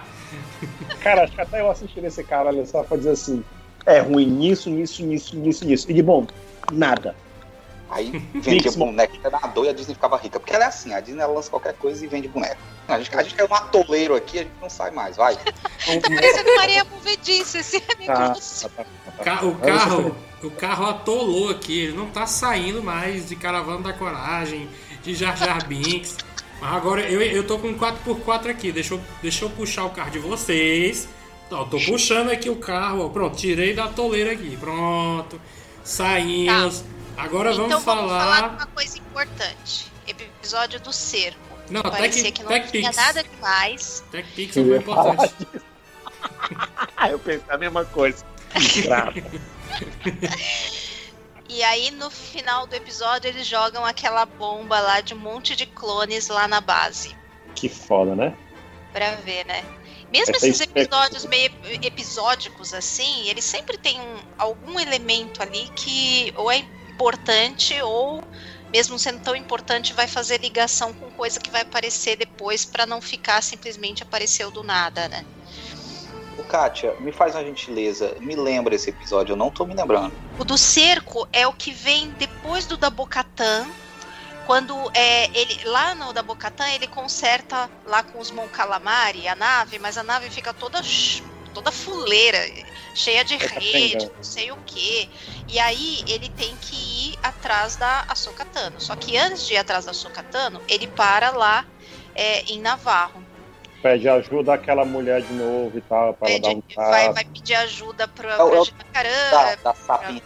Cara, 1.01 1.23
acho 1.23 1.33
que 1.33 1.41
até 1.41 1.61
eu 1.61 1.71
assistiria 1.71 2.07
esse 2.07 2.23
cara, 2.23 2.49
olha 2.49 2.65
só, 2.65 2.83
pra 2.83 2.97
dizer 2.97 3.11
assim: 3.11 3.43
é 3.85 3.99
ruim 3.99 4.25
nisso, 4.25 4.69
nisso, 4.69 5.05
nisso, 5.05 5.35
nisso, 5.37 5.65
nisso. 5.65 5.89
E 5.89 5.93
de 5.93 6.03
bom, 6.03 6.27
nada. 6.71 7.15
Aí 7.89 8.11
vendia 8.35 8.71
boneco, 8.73 9.17
treinador 9.17 9.65
e 9.65 9.69
a 9.69 9.73
Disney 9.73 9.95
ficava 9.95 10.17
rica. 10.17 10.39
Porque 10.39 10.53
ela 10.53 10.65
é 10.65 10.67
assim, 10.67 10.93
a 10.93 10.99
Disney 10.99 11.21
ela 11.21 11.33
lança 11.33 11.49
qualquer 11.49 11.73
coisa 11.73 12.03
e 12.03 12.07
vende 12.07 12.27
boneco. 12.27 12.57
A 12.87 12.97
gente, 12.97 13.15
a 13.15 13.21
gente 13.23 13.35
caiu 13.35 13.47
num 13.47 13.55
atoleiro 13.55 14.15
aqui, 14.15 14.39
a 14.39 14.43
gente 14.43 14.53
não 14.61 14.69
sai 14.69 14.91
mais, 14.91 15.15
vai. 15.17 15.35
Tá 15.79 16.09
parecendo 16.09 16.55
Maria 16.55 16.83
Movediça 16.83 17.59
esse 17.59 17.79
Tá, 17.81 17.95
negócio. 17.99 18.69
tá, 18.69 18.83
tá, 18.83 19.11
tá. 19.11 19.45
O 19.45 19.55
carro, 19.55 20.15
o 20.43 20.51
carro 20.51 20.85
atolou 20.87 21.49
aqui, 21.49 21.79
ele 21.79 21.97
não 21.97 22.07
tá 22.07 22.27
saindo 22.27 22.83
mais 22.83 23.27
de 23.29 23.35
Caravana 23.35 23.81
da 23.81 23.93
Coragem, 23.93 24.69
de 25.01 25.15
Jar 25.15 25.35
Jar 25.37 25.65
Binks. 25.67 26.17
Mas 26.61 26.73
agora 26.73 27.01
eu, 27.09 27.21
eu 27.21 27.45
tô 27.47 27.57
com 27.57 27.69
um 27.69 27.77
4x4 27.77 28.49
aqui, 28.51 28.71
deixa 28.71 28.93
eu, 28.95 29.01
deixa 29.21 29.45
eu 29.45 29.49
puxar 29.49 29.85
o 29.85 29.89
carro 29.91 30.11
de 30.11 30.19
vocês. 30.19 31.07
Ó, 31.51 31.63
tô 31.65 31.79
puxando 31.79 32.29
aqui 32.29 32.49
o 32.49 32.57
carro, 32.57 33.05
ó, 33.05 33.09
pronto, 33.09 33.35
tirei 33.37 33.73
da 33.73 33.87
toleira 33.87 34.33
aqui, 34.33 34.55
pronto. 34.57 35.39
Saímos. 35.89 36.83
Agora 37.17 37.51
então 37.51 37.67
vamos 37.67 37.83
vamos 37.83 38.11
falar 38.11 38.35
de 38.35 38.41
falar. 38.41 38.53
uma 38.55 38.65
coisa 38.67 38.97
importante. 38.97 39.91
Episódio 40.07 40.79
do 40.79 40.93
cerco. 40.93 41.39
Não, 41.69 41.81
Parecia 41.81 42.23
Tech, 42.23 42.31
que 42.33 42.43
não 42.43 42.49
Tech 42.49 42.71
tinha 42.71 42.89
Pix. 42.89 42.95
nada 42.95 43.23
demais. 43.23 44.03
Tech 44.11 44.31
Pix 44.33 44.57
é 44.57 44.61
muito 44.61 44.81
importante. 44.81 45.47
Eu 47.09 47.19
pensei 47.19 47.43
a 47.49 47.57
mesma 47.57 47.85
coisa. 47.85 48.23
E 51.51 51.63
aí 51.63 51.89
no 51.89 52.11
final 52.11 52.67
do 52.67 52.75
episódio 52.75 53.27
eles 53.27 53.47
jogam 53.47 53.83
aquela 53.83 54.23
bomba 54.23 54.79
lá 54.79 55.01
de 55.01 55.15
um 55.15 55.17
monte 55.17 55.55
de 55.55 55.65
clones 55.65 56.27
lá 56.27 56.47
na 56.47 56.61
base. 56.61 57.17
que 57.55 57.67
foda, 57.67 58.15
né? 58.15 58.35
Pra 58.93 59.15
ver, 59.15 59.47
né? 59.47 59.63
Mesmo 60.11 60.35
Essa 60.35 60.47
esses 60.47 60.61
episódios 60.61 61.25
meio 61.25 61.51
episódicos 61.83 62.73
assim, 62.73 63.27
eles 63.27 63.43
sempre 63.45 63.77
tem 63.77 63.99
um- 63.99 64.17
algum 64.37 64.79
elemento 64.79 65.41
ali 65.43 65.69
que 65.75 66.33
ou 66.35 66.51
é 66.51 66.57
importante 66.89 67.79
ou 67.81 68.23
mesmo 68.73 68.97
sendo 68.99 69.19
tão 69.21 69.35
importante 69.35 69.93
vai 69.93 70.07
fazer 70.07 70.39
ligação 70.39 70.93
com 70.93 71.09
coisa 71.11 71.39
que 71.39 71.49
vai 71.49 71.61
aparecer 71.61 72.15
depois 72.17 72.65
pra 72.65 72.85
não 72.85 73.01
ficar 73.01 73.41
simplesmente 73.41 74.03
apareceu 74.03 74.51
do 74.51 74.63
nada, 74.63 75.07
né? 75.07 75.25
Ô, 76.37 76.43
Kátia, 76.43 76.95
me 76.99 77.11
faz 77.11 77.35
uma 77.35 77.43
gentileza, 77.43 78.15
me 78.19 78.35
lembra 78.35 78.73
esse 78.75 78.89
episódio, 78.89 79.33
eu 79.33 79.37
não 79.37 79.51
tô 79.51 79.65
me 79.65 79.75
lembrando. 79.75 80.13
O 80.37 80.43
do 80.43 80.57
cerco 80.57 81.27
é 81.31 81.45
o 81.47 81.53
que 81.53 81.71
vem 81.71 82.09
depois 82.11 82.65
do 82.65 82.77
da 82.77 82.89
Bocatã. 82.89 83.67
Quando 84.49 84.73
é, 84.95 85.29
ele 85.39 85.63
lá 85.65 85.93
no 85.93 86.11
da 86.11 86.23
Bocatã 86.23 86.67
ele 86.71 86.87
conserta 86.87 87.69
lá 87.85 88.01
com 88.01 88.17
os 88.19 88.31
Mon 88.31 88.47
Calamari 88.47 89.27
a 89.27 89.35
nave, 89.35 89.77
mas 89.77 89.95
a 89.95 90.01
nave 90.01 90.27
fica 90.31 90.51
toda 90.55 90.81
toda 91.53 91.71
fuleira, 91.71 92.39
cheia 92.95 93.23
de 93.23 93.35
É 93.35 93.37
rede, 93.37 94.09
não 94.17 94.23
sei 94.23 94.51
o 94.51 94.57
que. 94.65 95.07
E 95.47 95.59
aí 95.59 96.03
ele 96.07 96.29
tem 96.29 96.57
que 96.57 96.75
ir 97.11 97.19
atrás 97.21 97.75
da 97.75 98.03
Ahsoka 98.09 98.43
Tano. 98.45 98.81
Só 98.81 98.95
que 98.95 99.15
antes 99.17 99.45
de 99.45 99.53
ir 99.53 99.57
atrás 99.57 99.85
da 99.85 99.91
Ahsoka 99.91 100.23
Tano, 100.23 100.59
ele 100.67 100.87
para 100.87 101.29
lá 101.29 101.63
é, 102.15 102.41
em 102.51 102.59
Navarro. 102.59 103.23
Pede 103.83 104.09
ajuda 104.09 104.55
àquela 104.55 104.83
mulher 104.83 105.21
de 105.21 105.31
novo 105.31 105.77
e 105.77 105.81
tal, 105.81 106.15
pra 106.15 106.27
ela 106.27 106.39
dar 106.41 106.49
um 106.49 106.61
Pede- 106.61 106.75
vai, 106.75 107.13
vai 107.13 107.25
pedir 107.25 107.53
ajuda 107.53 108.07
pra, 108.07 108.33
É 108.33 108.43
o- 108.43 108.65
pra 108.65 108.85
é 110.09 110.19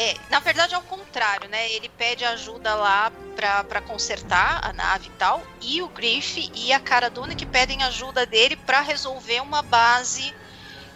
É, 0.00 0.14
na 0.30 0.38
verdade 0.38 0.74
é 0.74 0.78
o 0.78 0.82
contrário, 0.82 1.48
né? 1.48 1.70
Ele 1.72 1.88
pede 1.98 2.24
ajuda 2.24 2.72
lá 2.76 3.10
pra, 3.34 3.64
pra 3.64 3.80
consertar 3.80 4.60
a 4.64 4.72
nave 4.72 5.08
e 5.08 5.18
tal, 5.18 5.44
e 5.60 5.82
o 5.82 5.88
Griff 5.88 6.50
e 6.54 6.72
a 6.72 6.78
Cara 6.78 7.10
Dune 7.10 7.34
que 7.34 7.44
pedem 7.44 7.82
ajuda 7.82 8.24
dele 8.24 8.54
pra 8.54 8.80
resolver 8.80 9.40
uma 9.40 9.60
base, 9.60 10.32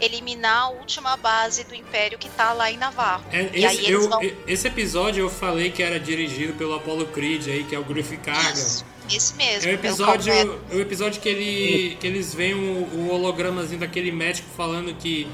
eliminar 0.00 0.62
a 0.64 0.68
última 0.70 1.16
base 1.16 1.64
do 1.64 1.74
Império 1.74 2.16
que 2.18 2.28
tá 2.30 2.52
lá 2.52 2.70
em 2.70 2.76
Navarro. 2.76 3.24
É, 3.32 3.50
esse, 3.52 3.90
eu- 3.90 4.08
vão- 4.08 4.20
esse 4.46 4.66
episódio 4.68 5.20
eu 5.24 5.30
falei 5.30 5.70
que 5.72 5.82
era 5.82 5.98
dirigido 5.98 6.52
pelo 6.54 6.74
Apollo 6.74 7.06
Creed 7.08 7.48
aí, 7.48 7.64
que 7.64 7.74
é 7.74 7.78
o 7.78 7.84
Griff 7.84 8.16
Carga. 8.18 8.52
Isso, 8.52 8.84
esse 9.10 9.34
mesmo. 9.34 9.68
É 9.68 9.72
o 9.72 9.74
episódio, 9.74 10.32
é 10.32 10.74
o 10.76 10.80
episódio 10.80 11.20
que, 11.20 11.28
ele, 11.28 11.96
que 12.00 12.06
eles 12.06 12.32
veem 12.34 12.54
o, 12.54 12.84
o 12.98 13.10
hologramazinho 13.12 13.80
daquele 13.80 14.12
médico 14.12 14.48
falando 14.56 14.94
que 14.94 15.28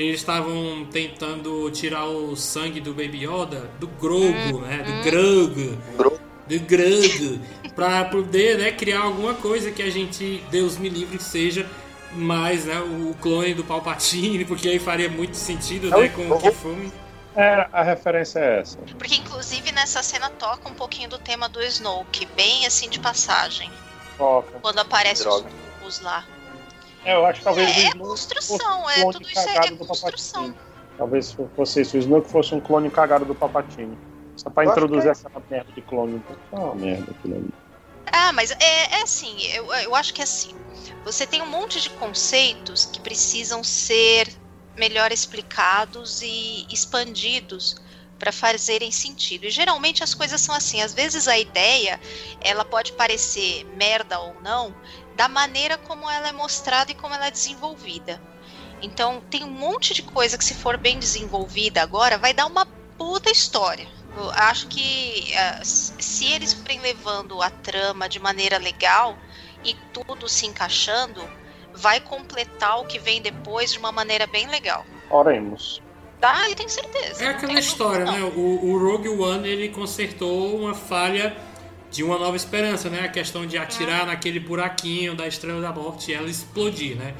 eles 0.00 0.20
estavam 0.20 0.86
tentando 0.90 1.70
tirar 1.70 2.06
o 2.06 2.34
sangue 2.34 2.80
do 2.80 2.94
Baby 2.94 3.26
Yoda, 3.26 3.70
do 3.78 3.86
Grogu, 3.86 4.60
né? 4.62 4.78
Do 4.78 5.10
Grogu. 5.10 5.78
Grogu. 5.96 6.20
Do 6.48 6.60
Grogu. 6.60 7.40
pra 7.76 8.06
poder 8.06 8.58
né, 8.58 8.72
criar 8.72 9.02
alguma 9.02 9.34
coisa 9.34 9.70
que 9.70 9.82
a 9.82 9.90
gente, 9.90 10.42
Deus 10.50 10.78
me 10.78 10.88
livre, 10.88 11.18
que 11.18 11.24
seja 11.24 11.68
mais 12.12 12.64
né, 12.64 12.80
o 12.80 13.14
clone 13.20 13.52
do 13.52 13.62
Palpatine, 13.62 14.44
porque 14.46 14.68
aí 14.70 14.78
faria 14.78 15.08
muito 15.08 15.36
sentido 15.36 15.94
É 15.94 16.00
né, 16.00 16.06
o 16.06 16.10
com 16.10 16.34
o. 16.34 16.38
Kifumi. 16.40 16.92
É, 17.36 17.68
a 17.70 17.82
referência 17.82 18.38
é 18.38 18.60
essa. 18.60 18.78
Porque 18.98 19.14
inclusive 19.16 19.70
nessa 19.70 20.02
cena 20.02 20.30
toca 20.30 20.68
um 20.68 20.74
pouquinho 20.74 21.10
do 21.10 21.18
tema 21.18 21.48
do 21.48 21.62
Snoke, 21.62 22.26
bem 22.34 22.66
assim 22.66 22.88
de 22.88 22.98
passagem, 22.98 23.70
Toca. 24.16 24.58
quando 24.60 24.78
aparece 24.78 25.28
os. 25.28 25.44
Os 25.86 26.00
lá. 26.00 26.24
É, 27.04 27.14
eu 27.14 27.24
acho 27.24 27.40
que 27.40 27.44
talvez 27.44 27.68
É, 27.76 27.86
é 27.86 27.92
construção, 27.98 28.90
é 28.90 29.12
tudo 29.12 29.28
isso 29.28 29.48
é, 29.48 29.56
é 29.56 29.76
construção. 29.76 30.54
Talvez 30.96 31.34
fosse 31.56 31.80
isso, 31.80 31.96
o 31.96 32.00
Snoke 32.00 32.30
fosse 32.30 32.54
um 32.54 32.60
clone 32.60 32.90
cagado 32.90 33.24
do 33.24 33.34
Papatini. 33.34 33.96
Só 34.36 34.50
pra 34.50 34.64
Eu 34.64 34.70
introduzir 34.70 35.04
que 35.04 35.08
essa 35.08 35.30
merda 35.48 35.72
de 35.72 35.82
clone. 35.82 36.16
Então, 36.16 36.36
é 36.52 36.56
uma 36.56 36.74
merda 36.74 37.10
aquilo 37.10 37.36
ali. 37.36 37.50
Ah, 38.12 38.32
mas 38.32 38.50
é, 38.50 38.98
é 38.98 39.02
assim, 39.02 39.40
eu, 39.54 39.72
eu 39.74 39.94
acho 39.94 40.12
que 40.12 40.20
é 40.20 40.24
assim. 40.24 40.54
Você 41.04 41.26
tem 41.26 41.42
um 41.42 41.46
monte 41.46 41.80
de 41.80 41.90
conceitos 41.90 42.84
que 42.84 43.00
precisam 43.00 43.62
ser 43.62 44.28
melhor 44.76 45.12
explicados 45.12 46.20
e 46.22 46.66
expandidos 46.70 47.76
para 48.18 48.32
fazerem 48.32 48.90
sentido. 48.90 49.44
E 49.44 49.50
geralmente 49.50 50.04
as 50.04 50.14
coisas 50.14 50.40
são 50.40 50.54
assim. 50.54 50.82
Às 50.82 50.92
vezes 50.92 51.26
a 51.26 51.38
ideia 51.38 51.98
ela 52.42 52.64
pode 52.64 52.92
parecer 52.92 53.64
merda 53.76 54.18
ou 54.20 54.40
não 54.42 54.74
da 55.20 55.28
maneira 55.28 55.76
como 55.76 56.08
ela 56.08 56.30
é 56.30 56.32
mostrada 56.32 56.92
e 56.92 56.94
como 56.94 57.14
ela 57.14 57.26
é 57.26 57.30
desenvolvida. 57.30 58.18
Então 58.80 59.20
tem 59.28 59.44
um 59.44 59.50
monte 59.50 59.92
de 59.92 60.00
coisa 60.00 60.38
que 60.38 60.44
se 60.44 60.54
for 60.54 60.78
bem 60.78 60.98
desenvolvida 60.98 61.82
agora 61.82 62.16
vai 62.16 62.32
dar 62.32 62.46
uma 62.46 62.64
puta 62.96 63.30
história. 63.30 63.86
Eu 64.16 64.30
acho 64.30 64.66
que 64.68 65.34
ah, 65.36 65.60
se 65.62 66.24
eles 66.32 66.54
forem 66.54 66.80
levando 66.80 67.42
a 67.42 67.50
trama 67.50 68.08
de 68.08 68.18
maneira 68.18 68.56
legal 68.56 69.14
e 69.62 69.76
tudo 69.92 70.26
se 70.26 70.46
encaixando, 70.46 71.22
vai 71.74 72.00
completar 72.00 72.80
o 72.80 72.86
que 72.86 72.98
vem 72.98 73.20
depois 73.20 73.72
de 73.72 73.78
uma 73.78 73.92
maneira 73.92 74.26
bem 74.26 74.46
legal. 74.46 74.86
Oremos. 75.10 75.82
Tá, 76.18 76.48
eu 76.48 76.56
tenho 76.56 76.70
certeza. 76.70 77.22
É 77.22 77.28
aquela 77.28 77.58
história, 77.58 78.06
né? 78.06 78.22
O, 78.22 78.70
o 78.70 78.78
Rogue 78.78 79.10
One 79.10 79.46
ele 79.46 79.68
consertou 79.68 80.56
uma 80.56 80.74
falha 80.74 81.36
de 81.90 82.02
uma 82.04 82.18
nova 82.18 82.36
esperança, 82.36 82.88
né? 82.88 83.04
A 83.04 83.08
questão 83.08 83.46
de 83.46 83.58
atirar 83.58 84.06
naquele 84.06 84.38
buraquinho 84.38 85.14
da 85.14 85.26
Estrela 85.26 85.60
da 85.60 85.72
Morte 85.72 86.10
e 86.10 86.14
ela 86.14 86.28
explodir, 86.28 86.96
né? 86.96 87.14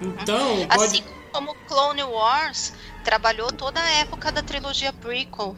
Então, 0.00 0.66
pode... 0.68 0.84
Assim 0.84 1.04
como 1.32 1.54
Clone 1.66 2.04
Wars 2.04 2.72
trabalhou 3.02 3.52
toda 3.52 3.80
a 3.80 3.90
época 3.98 4.30
da 4.32 4.42
trilogia 4.42 4.92
prequel. 4.92 5.56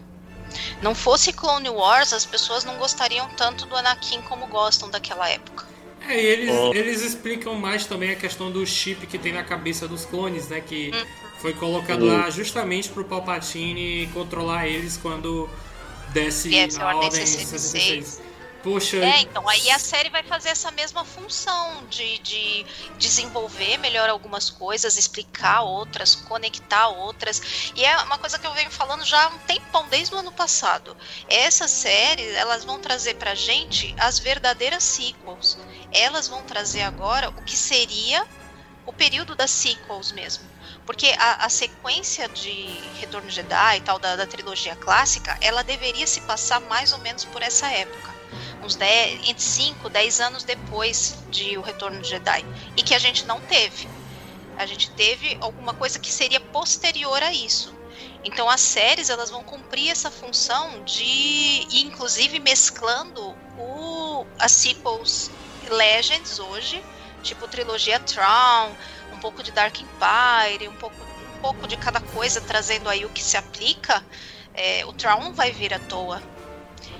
Não 0.80 0.94
fosse 0.94 1.32
Clone 1.32 1.68
Wars, 1.68 2.12
as 2.12 2.24
pessoas 2.24 2.64
não 2.64 2.76
gostariam 2.76 3.28
tanto 3.36 3.66
do 3.66 3.76
Anakin 3.76 4.22
como 4.22 4.46
gostam 4.46 4.90
daquela 4.90 5.28
época. 5.28 5.66
É, 6.08 6.14
e 6.14 6.26
eles, 6.26 6.50
eles 6.74 7.02
explicam 7.02 7.54
mais 7.54 7.84
também 7.84 8.10
a 8.10 8.16
questão 8.16 8.50
do 8.50 8.64
chip 8.64 9.06
que 9.06 9.18
tem 9.18 9.32
na 9.32 9.42
cabeça 9.42 9.88
dos 9.88 10.04
clones, 10.04 10.48
né? 10.48 10.60
Que 10.60 10.92
foi 11.40 11.52
colocado 11.52 12.04
lá 12.04 12.30
justamente 12.30 12.88
pro 12.88 13.04
Palpatine 13.04 14.08
controlar 14.14 14.66
eles 14.66 14.96
quando 14.96 15.48
desce 16.12 16.50
a 16.80 16.96
Ordem 16.96 17.10
66. 17.10 17.48
66. 17.48 18.22
Poxa, 18.66 18.98
É, 18.98 19.20
então 19.20 19.46
aí 19.48 19.70
a 19.70 19.78
série 19.78 20.08
vai 20.08 20.22
fazer 20.22 20.48
essa 20.48 20.70
mesma 20.70 21.04
função 21.04 21.86
de, 21.86 22.18
de 22.20 22.66
desenvolver 22.96 23.76
melhor 23.76 24.08
algumas 24.08 24.48
coisas, 24.50 24.96
explicar 24.96 25.62
outras, 25.62 26.14
conectar 26.14 26.88
outras. 26.88 27.70
E 27.74 27.84
é 27.84 27.96
uma 28.04 28.18
coisa 28.18 28.38
que 28.38 28.46
eu 28.46 28.54
venho 28.54 28.70
falando 28.70 29.04
já 29.04 29.22
há 29.24 29.28
um 29.28 29.38
tempão, 29.40 29.88
desde 29.88 30.14
o 30.14 30.18
ano 30.18 30.32
passado. 30.32 30.96
Essas 31.28 31.70
séries, 31.72 32.34
elas 32.36 32.64
vão 32.64 32.80
trazer 32.80 33.14
pra 33.14 33.34
gente 33.34 33.92
as 33.98 34.18
verdadeiras 34.18 34.82
sequels. 34.84 35.58
Elas 35.90 36.26
vão 36.26 36.42
trazer 36.44 36.82
agora 36.82 37.30
o 37.36 37.42
que 37.42 37.56
seria 37.56 38.26
o 38.84 38.92
período 38.92 39.36
das 39.36 39.50
sequels 39.50 40.12
mesmo. 40.12 40.50
Porque 40.86 41.14
a, 41.18 41.46
a 41.46 41.48
sequência 41.50 42.28
de 42.28 42.90
Retorno 42.94 43.28
Jedi 43.30 43.76
e 43.78 43.80
tal, 43.82 43.98
da, 43.98 44.16
da 44.16 44.26
trilogia 44.26 44.76
clássica, 44.76 45.36
ela 45.40 45.62
deveria 45.64 46.06
se 46.06 46.20
passar 46.22 46.60
mais 46.60 46.92
ou 46.92 46.98
menos 47.00 47.24
por 47.24 47.42
essa 47.42 47.70
época 47.70 48.15
uns 48.62 48.76
10, 48.76 49.28
entre 49.28 49.42
5, 49.42 49.88
10 49.88 50.20
anos 50.20 50.44
depois 50.44 51.16
de 51.30 51.56
O 51.56 51.62
Retorno 51.62 52.00
de 52.00 52.08
Jedi. 52.08 52.44
E 52.76 52.82
que 52.82 52.94
a 52.94 52.98
gente 52.98 53.24
não 53.24 53.40
teve. 53.40 53.88
A 54.56 54.66
gente 54.66 54.90
teve 54.90 55.36
alguma 55.40 55.74
coisa 55.74 55.98
que 55.98 56.10
seria 56.10 56.40
posterior 56.40 57.22
a 57.22 57.32
isso. 57.32 57.74
Então 58.24 58.50
as 58.50 58.60
séries 58.60 59.08
elas 59.08 59.30
vão 59.30 59.42
cumprir 59.42 59.90
essa 59.90 60.10
função 60.10 60.82
de 60.84 61.66
inclusive 61.70 62.38
mesclando 62.40 63.36
o, 63.58 64.26
as 64.38 64.52
sequels 64.52 65.30
Legends 65.68 66.38
hoje, 66.38 66.82
tipo 67.22 67.48
trilogia 67.48 67.98
Tron, 68.00 68.72
um 69.12 69.18
pouco 69.18 69.42
de 69.42 69.50
Dark 69.50 69.76
Empire, 69.80 70.68
um 70.68 70.76
pouco, 70.76 70.96
um 71.36 71.40
pouco 71.40 71.66
de 71.66 71.76
cada 71.76 72.00
coisa, 72.00 72.40
trazendo 72.40 72.88
aí 72.88 73.04
o 73.04 73.08
que 73.10 73.22
se 73.22 73.36
aplica. 73.36 74.04
É, 74.54 74.84
o 74.86 74.92
Tron 74.92 75.32
vai 75.32 75.52
vir 75.52 75.74
à 75.74 75.78
toa 75.78 76.22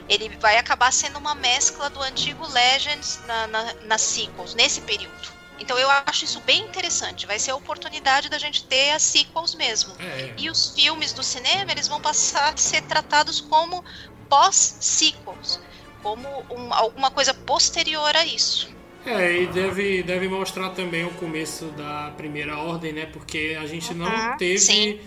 ele 0.09 0.37
vai 0.41 0.57
acabar 0.59 0.93
sendo 0.93 1.19
uma 1.19 1.35
mescla 1.35 1.91
do 1.91 2.01
antigo 2.03 2.47
Legends 2.47 3.21
na, 3.25 3.47
na, 3.47 3.75
nas 3.83 4.03
sequels, 4.03 4.55
nesse 4.55 4.83
período. 4.83 5.29
Então 5.59 5.79
eu 5.79 5.89
acho 6.07 6.25
isso 6.25 6.41
bem 6.43 6.65
interessante. 6.67 7.27
Vai 7.27 7.39
ser 7.39 7.51
a 7.53 7.57
oportunidade 7.57 8.29
da 8.29 8.39
gente 8.39 8.67
ter 8.69 8.91
as 8.93 9.03
sequels 9.03 9.55
mesmo. 9.55 9.99
É. 9.99 10.37
E 10.37 10.51
os 10.51 10.73
filmes 10.75 11.13
do 11.13 11.23
cinema, 11.23 11.73
eles 11.73 11.89
vão 11.89 12.01
passar 12.01 12.53
a 12.53 12.57
ser 12.57 12.83
tratados 12.83 13.41
como 13.41 13.83
pós-sequels. 14.29 15.61
Como 16.03 16.47
um, 16.51 16.73
alguma 16.75 17.11
coisa 17.11 17.35
posterior 17.35 18.15
a 18.17 18.25
isso. 18.27 18.77
É, 19.05 19.43
e 19.43 19.47
deve, 19.47 20.03
deve 20.03 20.29
mostrar 20.29 20.71
também 20.71 21.05
o 21.05 21.15
começo 21.15 21.71
da 21.71 22.11
primeira 22.13 22.59
ordem, 22.59 22.93
né? 22.93 23.07
Porque 23.07 23.57
a 23.61 23.65
gente 23.67 23.95
não 23.95 24.21
Uhum, 24.21 24.37
teve. 24.37 24.57
sim. 24.57 24.99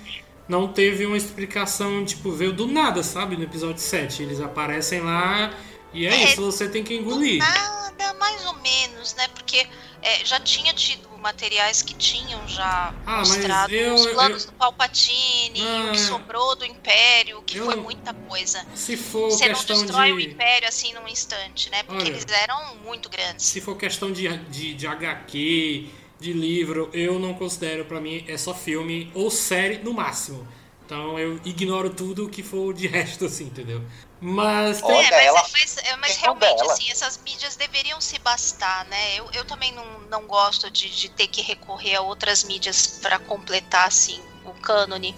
Não 0.50 0.68
teve 0.68 1.06
uma 1.06 1.16
explicação, 1.16 2.04
tipo, 2.04 2.32
veio 2.32 2.52
do 2.52 2.66
nada, 2.68 3.04
sabe? 3.04 3.38
No 3.38 3.44
episódio 3.44 3.80
7. 3.82 4.24
Eles 4.24 4.42
aparecem 4.42 5.00
lá 5.00 5.54
e 5.94 6.06
é, 6.08 6.10
É, 6.10 6.24
isso, 6.26 6.42
você 6.42 6.68
tem 6.68 6.84
que 6.84 6.96
engolir. 6.96 7.38
Nada, 7.38 8.14
mais 8.16 8.44
ou 8.48 8.56
menos, 8.56 9.14
né? 9.14 9.28
Porque 9.30 9.68
é, 10.02 10.26
já 10.26 10.40
tinha 10.40 10.74
tido 10.74 11.08
materiais 11.20 11.82
que 11.84 11.94
tinham 11.94 12.48
já 12.48 12.94
Ah, 13.06 13.20
mostrado 13.20 13.74
eu- 13.76 13.94
os 13.94 14.08
planos 14.08 14.46
eu- 14.46 14.52
do 14.52 14.58
Palpatine, 14.58 15.60
o 15.62 15.92
que 15.92 15.98
Ah. 15.98 16.08
sobrou 16.08 16.56
do 16.56 16.66
Império, 16.66 17.42
que 17.46 17.60
foi 17.60 17.76
muita 17.76 18.14
coisa. 18.14 18.66
Se 18.74 18.96
for 18.98 19.30
Você 19.30 19.48
não 19.50 19.54
questão 19.56 19.82
destrói 19.82 20.14
o 20.14 20.18
de. 20.18 20.28
Império 20.30 20.68
assim 20.68 20.94
num 20.94 21.08
instante, 21.08 21.70
né? 21.70 21.84
Porque 21.84 22.04
Olha. 22.04 22.10
eles 22.12 22.26
eram 22.28 22.76
muito 22.78 23.08
grandes. 23.10 23.46
Se 23.46 23.60
for 23.62 23.76
questão 23.76 24.12
de, 24.12 24.30
de, 24.50 24.74
de 24.74 24.88
HQ, 24.88 25.90
de 26.20 26.34
livro, 26.34 26.90
eu 26.94 27.18
não 27.20 27.34
considero, 27.34 27.86
pra 27.86 28.02
mim, 28.02 28.24
é 28.28 28.38
só 28.38 28.54
filme 28.54 29.12
ou 29.14 29.32
série 29.32 29.80
no 29.80 29.94
máximo. 29.94 30.48
Então 30.86 31.18
eu 31.20 31.40
ignoro 31.46 31.90
tudo 31.94 32.30
que 32.30 32.44
for 32.44 32.74
de 32.74 32.88
resto, 32.88 33.26
assim, 33.26 33.46
entendeu? 33.46 33.82
Mas 34.20 34.82
tem. 34.82 35.06
É, 35.06 35.12
mas, 35.12 35.26
ela- 35.26 35.48
mas- 35.54 35.78
é, 35.78 35.96
mas 35.98 36.18
realmente, 36.18 36.58
dela. 36.58 36.74
assim, 36.74 36.90
essas 36.90 37.18
mídias 37.18 37.56
deveriam 37.56 38.02
se 38.02 38.18
bastar, 38.20 38.86
né? 38.86 39.16
Eu, 39.20 39.30
eu 39.34 39.46
também 39.46 39.72
não, 39.74 40.02
não 40.10 40.26
gosto 40.28 40.70
de, 40.70 40.90
de 40.90 41.10
ter 41.10 41.28
que 41.28 41.42
recorrer 41.42 41.96
a 41.96 42.02
outras 42.02 42.44
mídias 42.44 42.88
para 43.02 43.20
completar, 43.20 43.88
assim, 43.88 44.22
o 44.44 44.54
cânone. 44.56 45.16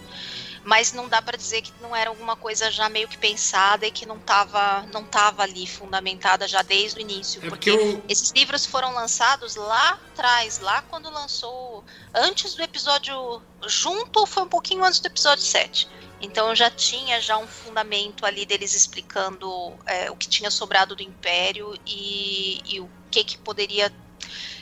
Mas 0.64 0.94
não 0.94 1.08
dá 1.08 1.22
para 1.22 1.38
dizer 1.38 1.62
que 1.62 1.74
não 1.82 1.96
era 1.96 2.10
alguma 2.10 2.36
coisa 2.36 2.70
já 2.70 2.88
meio 2.88 3.08
que 3.08 3.18
pensada 3.18 3.88
e 3.88 3.92
que 3.92 4.06
não 4.06 4.20
tava, 4.20 4.84
não 4.94 5.04
tava 5.04 5.42
ali 5.42 5.66
fundamentada 5.66 6.48
já 6.48 6.62
desde 6.62 7.00
o 7.00 7.02
início. 7.02 7.44
É 7.44 7.50
porque 7.50 7.62
porque 7.62 7.70
eu, 7.70 8.04
esses 8.10 8.32
livros 8.32 8.66
foram 8.66 8.92
lançados 8.94 9.56
lá 9.56 10.00
atrás, 10.12 10.60
lá 10.60 10.82
quando 10.84 11.12
lançou, 11.12 11.84
antes 12.14 12.56
do 12.56 12.64
episódio, 12.64 13.42
junto 13.68 14.26
foi 14.26 14.44
um 14.44 14.48
pouquinho 14.48 14.84
antes 14.84 15.00
do 15.00 15.06
episódio 15.06 15.44
7. 15.44 15.88
Então 16.20 16.56
já 16.56 16.70
tinha 16.70 17.22
já 17.22 17.38
um 17.38 17.48
fundamento 17.48 18.26
ali 18.26 18.46
deles 18.46 18.74
explicando 18.74 19.74
é, 19.86 20.10
o 20.10 20.16
que 20.16 20.28
tinha 20.28 20.50
sobrado 20.50 20.96
do 20.96 21.04
Império 21.04 21.76
e, 21.86 22.60
e 22.66 22.80
o 22.80 22.90
que, 23.10 23.24
que 23.24 23.38
poderia 23.38 23.92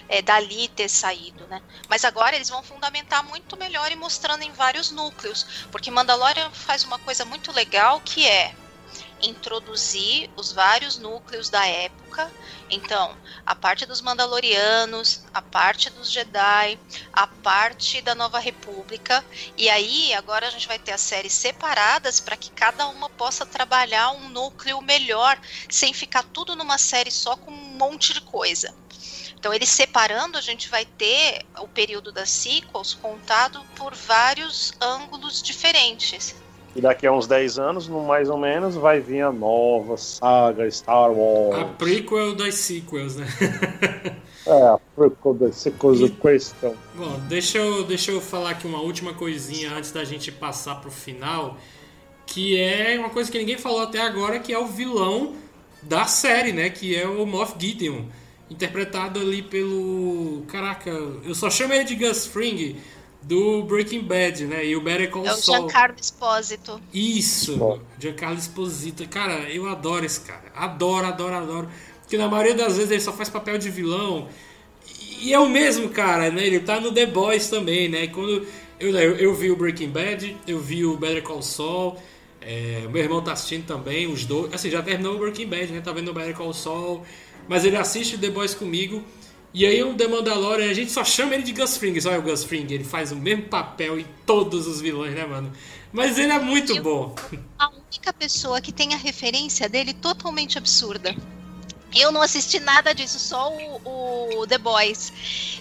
é, 0.10 0.22
dali 0.22 0.68
ter 0.68 0.90
saído, 0.90 1.46
né? 1.48 1.62
Mas 1.88 2.04
agora 2.04 2.36
eles 2.36 2.50
vão 2.50 2.64
fundamentar 2.64 3.24
muito 3.24 3.56
melhor 3.56 3.92
e 3.92 3.96
mostrando 3.96 4.42
em 4.42 4.52
vários 4.52 4.92
núcleos, 4.92 5.46
porque 5.72 5.92
Mandalorian 5.92 6.50
faz 6.50 6.84
uma 6.84 6.98
coisa 7.00 7.24
muito 7.24 7.52
legal 7.52 8.02
que 8.02 8.28
é 8.28 8.54
introduzir 9.22 10.30
os 10.36 10.52
vários 10.52 10.98
núcleos 10.98 11.50
da 11.50 11.66
época. 11.66 12.32
Então, 12.70 13.16
a 13.46 13.54
parte 13.54 13.86
dos 13.86 14.02
Mandalorianos, 14.02 15.24
a 15.34 15.42
parte 15.42 15.90
dos 15.90 16.10
Jedi, 16.12 16.80
a 17.12 17.28
parte 17.28 18.02
da 18.02 18.16
Nova 18.16 18.40
República. 18.40 19.24
E 19.58 19.70
aí, 19.70 20.14
agora 20.14 20.48
a 20.48 20.50
gente 20.50 20.68
vai 20.68 20.80
ter 20.80 20.92
as 20.92 21.02
séries 21.02 21.34
separadas 21.34 22.20
para 22.20 22.38
que 22.38 22.52
cada 22.52 22.88
uma 22.88 23.10
possa 23.10 23.46
trabalhar 23.46 24.12
um 24.12 24.30
núcleo 24.30 24.82
melhor, 24.82 25.40
sem 25.70 25.94
ficar 25.94 26.24
tudo 26.24 26.56
numa 26.56 26.78
série 26.78 27.12
só 27.12 27.36
com 27.36 27.52
um 27.52 27.78
monte 27.78 28.14
de 28.14 28.22
coisa. 28.22 28.74
Então, 29.40 29.54
eles 29.54 29.70
separando, 29.70 30.38
a 30.38 30.42
gente 30.42 30.68
vai 30.70 30.86
ter 30.86 31.44
o 31.60 31.68
período 31.68 32.12
das 32.12 32.30
sequels 32.30 32.94
contado 32.94 33.62
por 33.76 33.96
vários 33.96 34.74
ângulos 34.82 35.42
diferentes. 35.42 36.36
E 36.76 36.82
daqui 36.82 37.08
a 37.08 37.12
uns 37.12 37.26
10 37.26 37.58
anos, 37.58 37.88
no 37.88 38.04
mais 38.04 38.30
ou 38.30 38.38
menos, 38.38 38.76
vai 38.76 39.00
vir 39.00 39.22
a 39.22 39.32
nova 39.32 39.96
saga 39.98 40.70
Star 40.70 40.94
a 40.96 41.08
Wars. 41.08 41.68
prequel 41.78 42.36
das 42.36 42.56
sequels, 42.56 43.16
né? 43.16 43.28
É, 44.48 44.68
a 44.68 44.80
prequel 44.96 45.34
da 45.36 45.52
Sequels 45.52 46.02
of 46.02 46.16
Question. 46.16 46.74
Bom, 46.96 47.20
deixa 47.28 47.58
eu, 47.60 47.84
deixa 47.84 48.10
eu 48.10 48.20
falar 48.20 48.52
aqui 48.52 48.66
uma 48.66 48.82
última 48.82 49.14
coisinha 49.14 49.72
antes 49.74 49.92
da 49.92 50.04
gente 50.04 50.32
passar 50.32 50.82
pro 50.82 50.90
final, 50.90 51.58
que 52.26 52.60
é 52.60 52.98
uma 52.98 53.10
coisa 53.10 53.32
que 53.32 53.38
ninguém 53.38 53.58
falou 53.58 53.82
até 53.82 54.02
agora, 54.02 54.40
que 54.40 54.52
é 54.52 54.58
o 54.58 54.66
vilão 54.66 55.36
da 55.84 56.06
série, 56.06 56.52
né? 56.52 56.70
Que 56.70 56.96
é 56.96 57.08
o 57.08 57.28
Moff 57.28 57.54
Gideon, 57.60 58.06
interpretado 58.50 59.20
ali 59.20 59.42
pelo... 59.42 60.44
Caraca, 60.48 60.90
eu 60.90 61.36
só 61.36 61.50
chamo 61.50 61.74
ele 61.74 61.84
de 61.84 61.96
Gus 61.96 62.26
Fring, 62.26 62.78
do 63.22 63.64
Breaking 63.64 64.02
Bad, 64.04 64.46
né? 64.46 64.66
E 64.66 64.76
o 64.76 64.82
Better 64.82 65.10
Call 65.12 65.26
É 65.26 65.34
o 65.34 65.38
Saul. 65.38 65.70
Giancarlo 65.70 65.96
Espósito. 66.02 66.82
Isso, 66.94 67.58
Bom. 67.58 67.80
Giancarlo 68.00 68.38
Esposito. 68.38 69.08
Cara, 69.10 69.50
eu 69.52 69.68
adoro 69.68 70.06
esse 70.06 70.22
cara. 70.22 70.52
Adoro, 70.56 71.06
adoro, 71.08 71.36
adoro. 71.36 71.70
Porque 72.02 72.18
na 72.18 72.28
maioria 72.28 72.56
das 72.56 72.76
vezes 72.78 72.92
ele 72.92 73.02
só 73.02 73.14
faz 73.14 73.30
papel 73.30 73.58
de 73.58 73.70
vilão. 73.70 74.30
E 75.22 75.34
é 75.34 75.40
o 75.40 75.50
mesmo 75.50 75.90
cara, 75.90 76.32
né? 76.32 76.46
Ele 76.48 76.60
tá 76.62 76.80
no 76.80 76.92
The 76.94 77.06
Boys 77.06 77.50
também, 77.50 77.90
né? 77.90 78.08
Quando 78.08 78.48
eu, 78.80 78.90
eu, 78.98 79.16
eu 79.18 79.34
vi 79.36 79.52
o 79.52 79.56
Breaking 79.58 79.90
Bad, 79.90 80.38
eu 80.48 80.60
vi 80.60 80.86
o 80.86 80.98
Better 80.98 81.22
Call 81.24 81.42
Saul. 81.42 81.98
é, 82.42 82.88
meu 82.90 83.04
irmão 83.04 83.22
tá 83.22 83.34
assistindo 83.34 83.66
também, 83.66 84.08
os 84.08 84.26
dois. 84.26 84.54
Assim, 84.54 84.70
já 84.70 84.82
terminou 84.82 85.16
o 85.16 85.20
Breaking 85.20 85.48
Bad, 85.48 85.72
né? 85.74 85.82
Tá 85.82 85.92
vendo 85.92 86.10
o 86.10 86.14
Better 86.14 86.36
Call 86.36 86.54
Saul. 86.54 87.04
Mas 87.50 87.66
ele 87.66 87.76
assiste 87.76 88.16
o 88.16 88.20
The 88.20 88.30
Boys 88.30 88.54
comigo. 88.54 89.04
E 89.52 89.66
aí 89.66 89.84
o 89.84 89.96
The 89.96 90.08
Mandalorian, 90.08 90.70
a 90.70 90.74
gente 90.74 90.92
só 90.92 91.04
chama 91.04 91.34
ele 91.34 91.42
de 91.42 91.52
Gus 91.52 91.76
Fring. 91.76 91.98
Olha 92.06 92.20
o 92.20 92.22
Gus 92.22 92.44
Fring, 92.44 92.68
ele 92.72 92.84
faz 92.84 93.12
o 93.12 93.16
mesmo 93.16 93.46
papel 93.46 94.00
em 94.00 94.06
todos 94.24 94.68
os 94.68 94.80
vilões, 94.80 95.16
né, 95.16 95.26
mano? 95.26 95.52
Mas 95.92 96.20
ele 96.20 96.32
é 96.32 96.38
muito 96.38 96.80
bom. 96.84 97.16
A 97.58 97.70
única 97.70 98.14
pessoa 98.14 98.62
que 98.62 98.72
tem 98.72 98.94
a 98.94 98.98
referência 98.98 99.68
dele 99.68 99.92
totalmente 99.92 100.60
absurda. 100.60 101.16
Eu 101.96 102.12
não 102.12 102.22
assisti 102.22 102.60
nada 102.60 102.94
disso, 102.94 103.18
só 103.18 103.52
o, 103.52 104.42
o 104.42 104.46
The 104.46 104.60
Boys. 104.60 105.12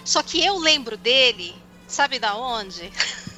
Só 0.05 0.21
que 0.21 0.45
eu 0.45 0.59
lembro 0.59 0.95
dele, 0.95 1.55
sabe 1.87 2.19
da 2.19 2.35
onde? 2.35 2.91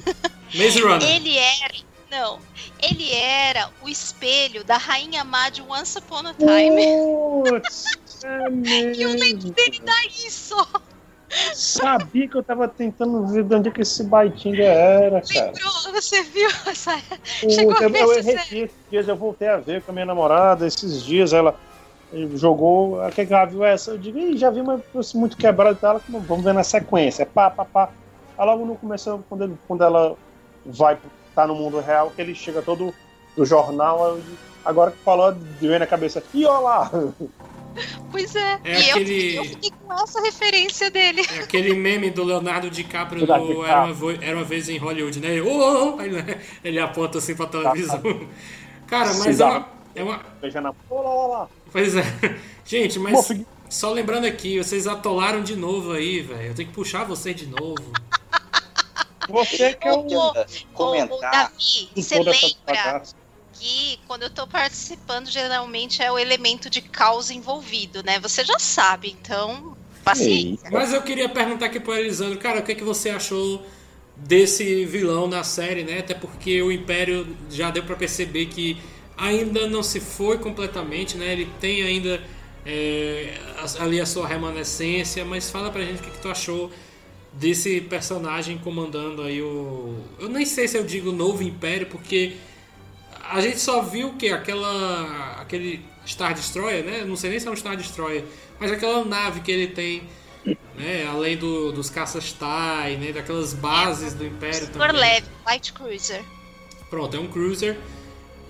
Maze 0.54 0.78
Runner. 0.82 1.08
Ele 1.08 1.38
era. 1.38 1.74
Não. 2.10 2.38
Ele 2.78 3.10
era 3.10 3.70
o 3.80 3.88
espelho 3.88 4.62
da 4.62 4.76
Rainha 4.76 5.24
Má 5.24 5.48
de 5.48 5.62
Once 5.62 5.96
Upon 5.98 6.26
a 6.26 6.34
Time. 6.34 6.84
Putz, 7.48 7.84
é 8.24 8.94
E 8.94 9.02
eu 9.02 9.10
lembro 9.10 9.36
mesmo. 9.36 9.52
dele 9.52 9.80
daí 9.84 10.30
só. 10.30 10.66
Sabia 11.54 12.28
que 12.28 12.36
eu 12.36 12.42
tava 12.42 12.68
tentando 12.68 13.26
ver 13.26 13.44
de 13.44 13.54
onde 13.54 13.68
é 13.68 13.72
que 13.72 13.80
esse 13.80 14.04
Baitinga 14.04 14.64
era, 14.64 15.22
cara. 15.22 15.52
Você 15.94 16.22
viu 16.24 16.48
essa. 16.66 16.98
Chegou 17.48 17.72
Puta, 17.72 17.86
a 17.86 17.88
ver 17.88 18.02
eu 18.02 18.22
série? 18.22 18.36
esses 18.36 18.70
dias, 18.90 19.08
eu 19.08 19.16
voltei 19.16 19.48
a 19.48 19.56
ver 19.56 19.82
com 19.82 19.92
a 19.92 19.94
minha 19.94 20.06
namorada, 20.06 20.66
esses 20.66 21.02
dias 21.02 21.32
ela 21.32 21.54
jogou, 22.34 23.00
a 23.00 23.10
que 23.10 23.22
ela 23.22 23.46
viu 23.46 23.64
essa, 23.64 23.92
eu 23.92 23.98
digo, 23.98 24.36
já 24.36 24.50
vi 24.50 24.60
uma 24.60 24.78
coisa 24.78 25.16
muito 25.16 25.36
quebrada 25.36 25.74
dela, 25.74 26.00
vamos 26.08 26.44
ver 26.44 26.52
na 26.52 26.62
sequência, 26.62 27.24
pá, 27.24 27.48
pá, 27.50 27.64
pá. 27.64 27.88
Aí 28.36 28.46
logo 28.46 28.66
no 28.66 28.76
começo, 28.76 29.24
quando, 29.28 29.44
ele, 29.44 29.56
quando 29.66 29.82
ela 29.82 30.14
vai, 30.66 30.98
tá 31.34 31.46
no 31.46 31.54
mundo 31.54 31.80
real, 31.80 32.10
que 32.14 32.20
ele 32.20 32.34
chega 32.34 32.60
todo 32.60 32.94
do 33.34 33.44
jornal, 33.46 34.16
eu 34.16 34.22
agora 34.64 34.90
que 34.90 34.98
falou, 34.98 35.34
veio 35.58 35.78
na 35.78 35.86
cabeça, 35.86 36.22
e 36.34 36.44
olha 36.44 36.58
lá, 36.58 36.90
Pois 38.10 38.34
é. 38.36 38.60
É 38.64 38.80
e 38.80 38.90
aquele- 38.90 39.36
eu, 39.36 39.44
eu 39.44 39.50
fiquei 39.50 39.70
com 39.70 39.92
essa 39.94 40.20
referência 40.20 40.90
dele. 40.90 41.22
É 41.30 41.40
aquele 41.40 41.74
meme 41.74 42.10
do 42.10 42.22
Leonardo 42.24 42.70
DiCaprio 42.70 43.20
Do 43.20 43.26
DiCaprio. 43.26 43.64
Era 43.64 43.84
uma, 43.84 43.92
Vo- 43.94 44.10
Era 44.10 44.36
uma 44.36 44.44
vez 44.44 44.68
em 44.68 44.76
Hollywood, 44.78 45.20
né? 45.20 45.28
Ele, 45.30 45.40
"Ô, 45.42 45.50
ô, 45.52 45.96
ô", 45.96 45.98
aí, 46.00 46.10
né, 46.10 46.40
ele 46.62 46.78
aponta 46.78 47.18
assim 47.18 47.34
pra 47.34 47.46
televisão. 47.46 48.00
Cara, 48.86 49.12
mas 49.14 49.40
é 49.40 49.44
uma, 49.44 49.68
é 49.94 50.02
uma. 50.04 50.20
Pois 51.72 51.96
é. 51.96 52.02
Gente, 52.66 52.98
mas 52.98 53.26
só 53.68 53.90
lembrando 53.90 54.26
aqui, 54.26 54.58
vocês 54.58 54.86
atolaram 54.86 55.42
de 55.42 55.56
novo 55.56 55.92
aí, 55.92 56.20
velho. 56.20 56.48
Eu 56.50 56.54
tenho 56.54 56.68
que 56.68 56.74
puxar 56.74 57.04
vocês 57.04 57.34
de 57.34 57.46
novo. 57.46 57.76
Você 59.28 59.74
que 59.74 59.88
é 59.88 59.92
o... 59.92 60.04
ô, 60.14 60.32
Ô, 61.14 61.20
Davi, 61.20 61.88
você 61.96 62.16
toda 62.18 62.30
essa 62.30 62.46
lembra 62.66 63.02
que 63.52 63.98
quando 64.06 64.22
eu 64.22 64.30
tô 64.30 64.46
participando, 64.46 65.30
geralmente 65.30 66.02
é 66.02 66.10
o 66.10 66.18
elemento 66.18 66.68
de 66.68 66.80
caos 66.80 67.30
envolvido, 67.30 68.02
né? 68.02 68.18
Você 68.20 68.44
já 68.44 68.58
sabe, 68.58 69.10
então. 69.10 69.76
Paciência. 70.04 70.68
Mas 70.70 70.92
eu 70.92 71.00
queria 71.02 71.28
perguntar 71.28 71.66
aqui 71.66 71.78
pro 71.78 71.94
Elisandro, 71.94 72.38
cara, 72.38 72.58
o 72.58 72.62
que, 72.64 72.72
é 72.72 72.74
que 72.74 72.82
você 72.82 73.10
achou 73.10 73.64
desse 74.16 74.84
vilão 74.84 75.28
na 75.28 75.44
série, 75.44 75.84
né? 75.84 76.00
Até 76.00 76.14
porque 76.14 76.60
o 76.60 76.72
Império 76.72 77.36
já 77.48 77.70
deu 77.70 77.84
pra 77.84 77.94
perceber 77.94 78.46
que 78.46 78.76
ainda 79.16 79.68
não 79.68 79.82
se 79.82 80.00
foi 80.00 80.38
completamente, 80.38 81.16
né? 81.16 81.32
Ele 81.32 81.48
tem 81.60 81.82
ainda 81.82 82.20
é, 82.66 83.34
ali 83.78 84.00
a 84.00 84.06
sua 84.06 84.26
remanescência, 84.26 85.24
mas 85.24 85.50
fala 85.50 85.70
pra 85.70 85.84
gente 85.84 86.00
o 86.00 86.02
que, 86.02 86.10
que 86.10 86.20
tu 86.20 86.28
achou 86.28 86.70
desse 87.32 87.80
personagem 87.80 88.58
comandando 88.58 89.22
aí 89.22 89.40
o. 89.40 89.96
Eu 90.18 90.28
nem 90.28 90.44
sei 90.44 90.68
se 90.68 90.76
eu 90.76 90.84
digo 90.84 91.12
novo 91.12 91.42
Império, 91.42 91.86
porque 91.86 92.34
a 93.32 93.40
gente 93.40 93.60
só 93.60 93.80
viu 93.82 94.14
que 94.14 94.28
aquela. 94.28 95.36
aquele 95.40 95.84
Star 96.06 96.34
Destroyer, 96.34 96.84
né? 96.84 97.04
Não 97.04 97.16
sei 97.16 97.30
nem 97.30 97.40
se 97.40 97.46
é 97.46 97.50
um 97.50 97.56
Star 97.56 97.76
Destroyer, 97.76 98.24
mas 98.58 98.72
aquela 98.72 99.04
nave 99.04 99.40
que 99.40 99.50
ele 99.50 99.68
tem, 99.68 100.02
né? 100.74 101.06
Além 101.08 101.36
do, 101.36 101.72
dos 101.72 101.88
caças 101.88 102.32
TIE, 102.32 102.96
né? 102.98 103.12
Daquelas 103.12 103.52
bases 103.54 104.12
do 104.12 104.26
Império 104.26 104.66
Super 104.66 104.88
também. 104.88 105.00
leve, 105.00 105.26
Light 105.46 105.72
Cruiser. 105.72 106.24
Pronto, 106.90 107.16
é 107.16 107.20
um 107.20 107.28
cruiser. 107.28 107.78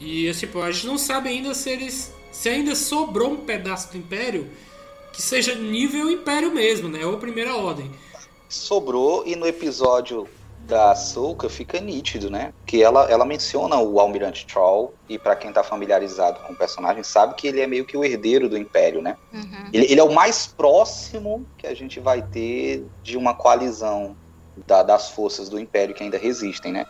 E 0.01 0.33
tipo, 0.35 0.61
a 0.61 0.73
gente 0.73 0.87
não 0.87 0.99
sabe 0.99 1.29
ainda 1.29 1.55
se 1.55 1.71
eles. 1.71 2.13
se 2.33 2.49
ainda 2.49 2.75
sobrou 2.75 3.33
um 3.33 3.37
pedaço 3.37 3.93
do 3.93 3.99
Império 3.99 4.51
que 5.13 5.21
seja 5.21 5.55
nível 5.55 6.11
Império 6.11 6.53
mesmo, 6.53 6.89
né? 6.89 7.05
Ou 7.05 7.19
Primeira 7.19 7.55
Ordem. 7.55 7.91
sobrou 8.49 9.25
e 9.27 9.37
no 9.37 9.47
episódio 9.47 10.27
da 10.67 10.93
Ahsoka 10.93 11.49
fica 11.49 11.81
nítido, 11.81 12.31
né? 12.31 12.53
Que 12.67 12.83
ela, 12.83 13.11
ela 13.11 13.25
menciona 13.25 13.77
o 13.79 13.99
Almirante 14.01 14.47
Troll 14.47 14.95
e 15.09 15.19
pra 15.19 15.35
quem 15.37 15.53
tá 15.53 15.63
familiarizado 15.63 16.41
com 16.41 16.53
o 16.53 16.57
personagem 16.57 17.03
sabe 17.03 17.35
que 17.35 17.47
ele 17.47 17.61
é 17.61 17.67
meio 17.67 17.85
que 17.85 17.97
o 17.97 18.05
herdeiro 18.05 18.49
do 18.49 18.57
Império, 18.57 19.03
né? 19.03 19.17
Uhum. 19.33 19.71
Ele, 19.73 19.87
ele 19.91 20.01
é 20.01 20.05
o 20.05 20.13
mais 20.15 20.47
próximo 20.47 21.47
que 21.59 21.67
a 21.67 21.75
gente 21.75 22.01
vai 22.01 22.23
ter 22.23 22.87
de 23.03 23.17
uma 23.17 23.35
coalizão 23.35 24.17
da- 24.67 24.83
das 24.83 25.11
forças 25.11 25.49
do 25.49 25.59
Império 25.59 25.95
que 25.95 26.03
ainda 26.03 26.19
resistem, 26.19 26.73
né? 26.73 26.85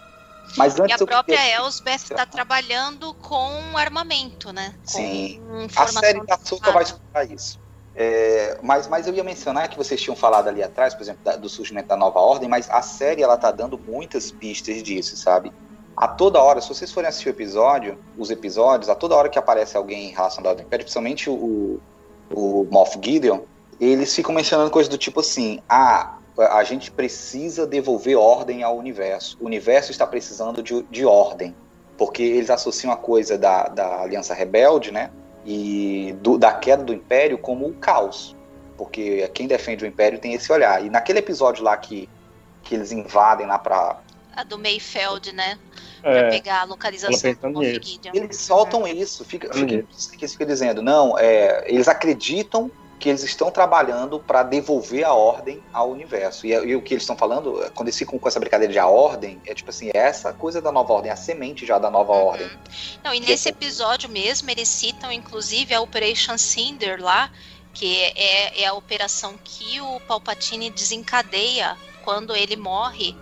Mas 0.57 0.77
E 0.77 0.83
antes 0.83 1.01
a 1.01 1.05
eu 1.05 1.07
própria 1.07 1.37
queria- 1.39 1.57
Elsbeth 1.59 1.95
está 1.95 2.27
trabalhando 2.27 3.15
com 3.15 3.77
armamento, 3.79 4.53
né? 4.53 4.75
Com 4.87 4.99
Sim. 4.99 5.41
A 5.77 5.87
série 5.87 6.19
da 6.27 6.35
avançada. 6.35 6.73
vai 6.73 6.83
explorar 6.83 7.25
isso. 7.33 7.59
É, 7.95 8.59
mas, 8.63 8.89
mas 8.89 9.07
eu 9.07 9.15
ia 9.15 9.23
mencionar 9.23 9.69
que 9.69 9.77
vocês 9.77 10.01
tinham 10.01 10.17
falado 10.17 10.49
ali 10.49 10.63
atrás, 10.63 10.95
por 10.95 11.03
exemplo, 11.03 11.23
da- 11.23 11.37
do 11.37 11.49
surgimento 11.49 11.89
da 11.89 11.97
nova 11.97 12.21
ordem, 12.21 12.49
mas 12.49 12.69
a 12.71 12.81
série 12.81 13.23
ela 13.23 13.37
tá 13.37 13.51
dando 13.51 13.79
muitas 13.79 14.31
pistas 14.31 14.83
disso, 14.83 15.17
sabe? 15.17 15.53
A 15.95 16.09
toda 16.09 16.41
hora, 16.41 16.61
se 16.61 16.69
vocês 16.69 16.91
forem 16.91 17.09
assistir 17.09 17.29
o 17.29 17.31
episódio, 17.31 17.99
os 18.17 18.31
episódios, 18.31 18.89
a 18.89 18.95
toda 18.95 19.15
hora 19.15 19.29
que 19.29 19.39
aparece 19.39 19.77
alguém 19.77 20.07
em 20.09 20.13
relação 20.13 20.43
ordem 20.45 20.65
império, 20.65 20.85
principalmente 20.85 21.29
o, 21.29 21.81
o 22.35 22.67
Moff 22.71 22.99
Gideon, 23.03 23.41
eles 23.79 24.15
ficam 24.15 24.35
mencionando 24.35 24.71
coisas 24.71 24.89
do 24.89 24.97
tipo 24.97 25.21
assim: 25.21 25.61
ah, 25.69 26.17
a 26.39 26.65
gente 26.65 26.91
precisa 26.91 27.67
devolver 27.67 28.17
ordem 28.17 28.63
ao 28.63 28.77
universo. 28.77 29.37
O 29.39 29.45
universo 29.45 29.91
está 29.91 30.07
precisando 30.07 30.63
de, 30.63 30.83
de 30.85 31.05
ordem. 31.05 31.55
Porque 31.99 32.23
eles 32.23 32.49
associam 32.49 32.91
a 32.91 32.97
coisa 32.97 33.37
da, 33.37 33.69
da 33.69 34.01
Aliança 34.01 34.33
Rebelde, 34.33 34.91
né? 34.91 35.11
E 35.45 36.15
do- 36.21 36.39
da 36.39 36.53
queda 36.53 36.85
do 36.85 36.93
Império 36.93 37.37
como 37.39 37.67
o 37.67 37.75
caos. 37.75 38.37
Porque 38.77 39.29
quem 39.35 39.47
defende 39.47 39.85
o 39.85 39.87
Império 39.89 40.19
tem 40.19 40.35
esse 40.35 40.51
olhar. 40.53 40.85
E 40.85 40.89
naquele 40.91 41.19
episódio 41.19 41.63
lá 41.65 41.77
que, 41.77 42.09
que 42.63 42.75
eles 42.75 42.93
invadem 42.93 43.47
lá 43.47 43.59
pra. 43.59 44.01
A 44.35 44.45
do 44.45 44.59
Mayfeld, 44.59 45.33
né? 45.33 45.59
Pra 46.01 46.11
É, 46.11 46.31
pegar 46.31 46.63
a 46.63 46.65
localização 46.65 47.53
do. 47.53 47.63
Eles 47.63 48.37
soltam 48.39 48.87
isso. 48.87 49.25
Fica, 49.25 49.53
fica, 49.53 49.75
Uhum. 49.77 49.87
que 50.19 50.25
dizendo, 50.47 50.81
não, 50.83 51.19
é, 51.19 51.65
eles 51.67 51.87
acreditam 51.87 52.71
que 53.03 53.09
eles 53.09 53.25
estão 53.25 53.51
trabalhando 53.51 54.21
para 54.21 54.45
devolver 54.45 55.05
a 55.05 55.13
ordem 55.13 55.61
ao 55.73 55.91
universo. 55.91 56.47
E, 56.47 56.51
e 56.53 56.77
o 56.77 56.81
que 56.81 56.95
eles 56.95 57.03
estão 57.03 57.17
falando, 57.17 57.69
quando 57.75 57.89
eles 57.89 57.99
ficam 57.99 58.17
com 58.17 58.29
essa 58.29 58.39
brincadeira 58.39 58.73
de 58.73 58.79
a 58.79 58.87
ordem, 58.87 59.43
é 59.45 59.53
tipo 59.53 59.71
assim, 59.71 59.91
é 59.93 59.99
essa 59.99 60.33
coisa 60.33 60.63
da 60.63 60.71
nova 60.71 60.93
ordem, 60.93 61.11
a 61.11 61.17
semente 61.17 61.67
já 61.67 61.81
da 61.81 61.91
nova 61.91 62.13
Uhum. 62.13 62.27
ordem. 62.27 62.49
Não, 63.03 63.13
e 63.13 63.19
nesse 63.19 63.49
episódio 63.49 64.09
mesmo, 64.09 64.49
eles 64.49 64.69
citam 64.69 65.11
inclusive 65.11 65.75
a 65.75 65.81
Operation 65.81 66.39
Cinder 66.39 67.03
lá, 67.03 67.29
que 67.75 68.03
é, 68.15 68.63
é 68.63 68.67
a 68.67 68.73
operação 68.75 69.35
que 69.43 69.81
o 69.81 69.99
Palpatine 70.07 70.71
desencadeia 70.71 71.77
quando 72.05 72.37
ele 72.37 72.55
morre, 72.55 73.17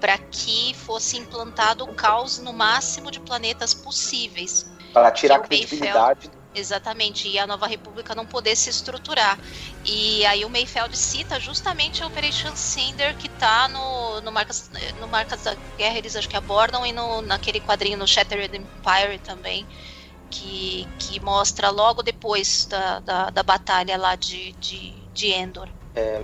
para 0.00 0.16
que 0.16 0.72
fosse 0.74 1.18
implantado 1.18 1.84
o 1.84 1.94
caos 1.94 2.38
no 2.38 2.54
máximo 2.54 3.10
de 3.10 3.20
planetas 3.20 3.74
possíveis. 3.74 4.64
Para 4.94 5.10
tirar 5.10 5.34
a 5.34 5.38
o 5.38 5.40
Mayfeld- 5.42 5.66
credibilidade 5.66 6.30
Exatamente, 6.52 7.28
e 7.28 7.38
a 7.38 7.46
nova 7.46 7.66
república 7.66 8.14
não 8.14 8.26
poder 8.26 8.56
se 8.56 8.70
estruturar. 8.70 9.38
E 9.86 10.26
aí 10.26 10.44
o 10.44 10.50
Mayfeld 10.50 10.96
cita 10.96 11.38
justamente 11.38 12.02
a 12.02 12.08
Operation 12.08 12.54
Cinder 12.56 13.16
que 13.16 13.28
tá 13.28 13.68
no, 13.68 14.20
no, 14.20 14.32
Marcas, 14.32 14.68
no 15.00 15.06
Marcas 15.06 15.42
da 15.44 15.54
Guerra, 15.78 15.98
eles 15.98 16.16
acho 16.16 16.28
que 16.28 16.36
abordam, 16.36 16.84
e 16.84 16.92
no, 16.92 17.22
naquele 17.22 17.60
quadrinho 17.60 17.96
no 17.96 18.06
Shattered 18.06 18.56
Empire 18.56 19.18
também, 19.24 19.64
que, 20.28 20.86
que 20.98 21.20
mostra 21.20 21.70
logo 21.70 22.02
depois 22.02 22.66
da, 22.68 22.98
da, 23.00 23.30
da 23.30 23.42
batalha 23.44 23.96
lá 23.96 24.16
de, 24.16 24.52
de, 24.52 24.92
de 25.14 25.28
Endor. 25.28 25.68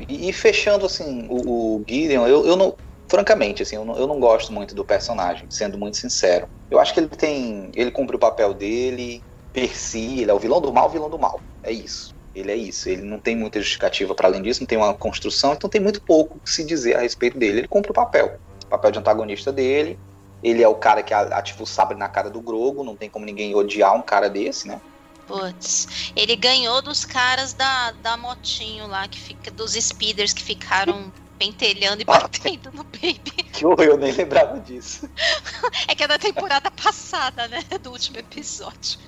E, 0.08 0.28
e 0.28 0.32
fechando 0.32 0.86
assim, 0.86 1.26
o, 1.28 1.78
o 1.78 1.84
Gideon, 1.88 2.26
eu, 2.26 2.46
eu 2.46 2.56
não. 2.56 2.76
Francamente, 3.08 3.62
assim, 3.62 3.76
eu 3.76 3.84
não, 3.84 3.96
eu 3.96 4.06
não 4.06 4.18
gosto 4.18 4.52
muito 4.52 4.74
do 4.74 4.84
personagem, 4.84 5.46
sendo 5.48 5.78
muito 5.78 5.96
sincero. 5.96 6.48
Eu 6.68 6.80
acho 6.80 6.92
que 6.92 6.98
ele 6.98 7.08
tem. 7.08 7.70
Ele 7.74 7.90
cumpre 7.90 8.16
o 8.16 8.18
papel 8.18 8.52
dele, 8.52 9.22
per 9.56 9.74
si, 9.74 10.20
ele 10.20 10.30
é 10.30 10.34
o 10.34 10.38
vilão 10.38 10.60
do 10.60 10.70
mal, 10.70 10.90
vilão 10.90 11.08
do 11.08 11.18
mal. 11.18 11.40
É 11.62 11.72
isso. 11.72 12.14
Ele 12.34 12.52
é 12.52 12.54
isso. 12.54 12.90
Ele 12.90 13.00
não 13.00 13.18
tem 13.18 13.34
muita 13.34 13.58
justificativa 13.58 14.14
para 14.14 14.28
além 14.28 14.42
disso, 14.42 14.60
não 14.60 14.66
tem 14.66 14.76
uma 14.76 14.92
construção, 14.92 15.54
então 15.54 15.70
tem 15.70 15.80
muito 15.80 15.98
pouco 16.02 16.38
que 16.40 16.50
se 16.50 16.62
dizer 16.62 16.94
a 16.94 17.00
respeito 17.00 17.38
dele. 17.38 17.60
Ele 17.60 17.68
cumpre 17.68 17.90
o 17.90 17.94
papel. 17.94 18.38
O 18.66 18.66
papel 18.66 18.90
de 18.90 18.98
antagonista 18.98 19.50
dele. 19.50 19.98
Ele 20.42 20.62
é 20.62 20.68
o 20.68 20.74
cara 20.74 21.02
que 21.02 21.14
ativa 21.14 21.62
o 21.62 21.66
sabre 21.66 21.96
na 21.96 22.06
cara 22.06 22.28
do 22.28 22.42
Grogo, 22.42 22.84
não 22.84 22.94
tem 22.94 23.08
como 23.08 23.24
ninguém 23.24 23.54
odiar 23.54 23.96
um 23.96 24.02
cara 24.02 24.28
desse, 24.28 24.68
né? 24.68 24.78
Putz, 25.26 26.12
ele 26.14 26.36
ganhou 26.36 26.82
dos 26.82 27.06
caras 27.06 27.54
da, 27.54 27.92
da 27.92 28.14
motinho 28.18 28.86
lá, 28.86 29.08
que 29.08 29.18
fica, 29.18 29.50
dos 29.50 29.72
speeders 29.72 30.34
que 30.34 30.42
ficaram 30.42 31.10
pentelhando 31.38 32.02
e 32.02 32.04
batendo 32.04 32.70
no 32.72 32.84
baby. 32.84 33.46
Que 33.56 33.64
horror, 33.64 33.84
eu 33.84 33.96
nem 33.96 34.12
lembrava 34.12 34.60
disso. 34.60 35.08
É 35.88 35.94
que 35.94 36.04
é 36.04 36.06
da 36.06 36.18
temporada 36.18 36.70
passada, 36.70 37.48
né? 37.48 37.64
Do 37.80 37.90
último 37.90 38.18
episódio. 38.18 38.98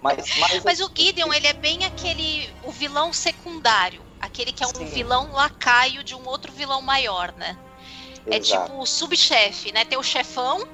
Mas, 0.00 0.24
mas, 0.38 0.64
Mas 0.64 0.80
o 0.80 0.90
Gideon, 0.94 1.32
ele 1.32 1.46
é 1.46 1.52
bem 1.52 1.84
aquele. 1.84 2.50
o 2.64 2.70
vilão 2.70 3.12
secundário. 3.12 4.02
Aquele 4.20 4.52
que 4.52 4.62
é 4.62 4.66
um 4.66 4.74
Sim. 4.74 4.84
vilão 4.84 5.32
lacaio 5.32 6.04
de 6.04 6.14
um 6.14 6.26
outro 6.28 6.52
vilão 6.52 6.82
maior, 6.82 7.32
né? 7.36 7.58
É 8.26 8.36
Exato. 8.36 8.66
tipo 8.66 8.80
o 8.80 8.86
subchefe, 8.86 9.72
né? 9.72 9.84
Tem 9.84 9.98
o 9.98 10.02
chefão 10.02 10.66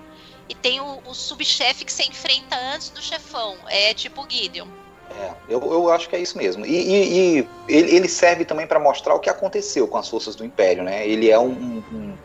e 0.49 0.55
tem 0.55 0.81
o, 0.81 1.01
o 1.07 1.15
subchefe 1.15 1.85
que 1.85 1.93
você 1.93 2.05
enfrenta 2.05 2.57
antes 2.57 2.91
do 2.91 3.01
chefão. 3.01 3.57
É 3.69 3.95
tipo 3.95 4.23
o 4.23 4.27
Gideon. 4.29 4.67
É, 5.11 5.33
eu, 5.49 5.61
eu 5.61 5.91
acho 5.91 6.09
que 6.09 6.17
é 6.17 6.21
isso 6.21 6.37
mesmo. 6.37 6.67
E, 6.67 6.75
e, 6.75 7.39
e 7.39 7.49
ele, 7.69 7.97
ele, 7.97 8.09
serve 8.09 8.45
também 8.45 8.67
para 8.67 8.81
mostrar 8.81 9.15
o 9.15 9.21
que 9.21 9.31
aconteceu 9.31 9.87
com 9.87 9.97
as 9.97 10.09
forças 10.09 10.35
do 10.35 10.45
Império, 10.45 10.83
né? 10.83 11.07
Ele 11.07 11.31
é 11.31 11.39
um, 11.39 11.83
um, 11.93 12.16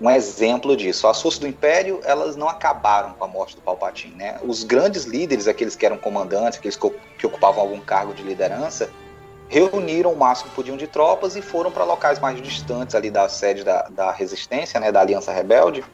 um, 0.00 0.10
exemplo 0.10 0.76
disso. 0.76 1.06
As 1.06 1.20
forças 1.20 1.38
do 1.38 1.46
Império, 1.46 2.00
elas 2.04 2.36
não 2.36 2.48
acabaram 2.48 3.12
com 3.14 3.24
a 3.24 3.28
morte 3.28 3.56
do 3.56 3.62
Palpatine, 3.62 4.14
né? 4.14 4.38
Os 4.42 4.64
grandes 4.64 5.04
líderes, 5.04 5.46
aqueles 5.46 5.76
que 5.76 5.84
eram 5.84 5.98
comandantes, 5.98 6.58
aqueles 6.58 6.76
que 6.76 7.26
ocupavam 7.26 7.60
algum 7.60 7.80
cargo 7.80 8.14
de 8.14 8.22
liderança, 8.22 8.90
reuniram 9.48 10.12
o 10.12 10.16
máximo 10.16 10.50
que 10.50 10.56
podiam 10.56 10.76
de 10.76 10.86
tropas 10.86 11.36
e 11.36 11.42
foram 11.42 11.70
para 11.70 11.84
locais 11.84 12.18
mais 12.18 12.40
distantes 12.40 12.94
ali 12.94 13.10
da 13.10 13.28
sede 13.28 13.64
da, 13.64 13.82
da 13.90 14.10
Resistência, 14.10 14.78
né? 14.80 14.90
Da 14.90 15.00
Aliança 15.00 15.32
Rebelde, 15.32 15.84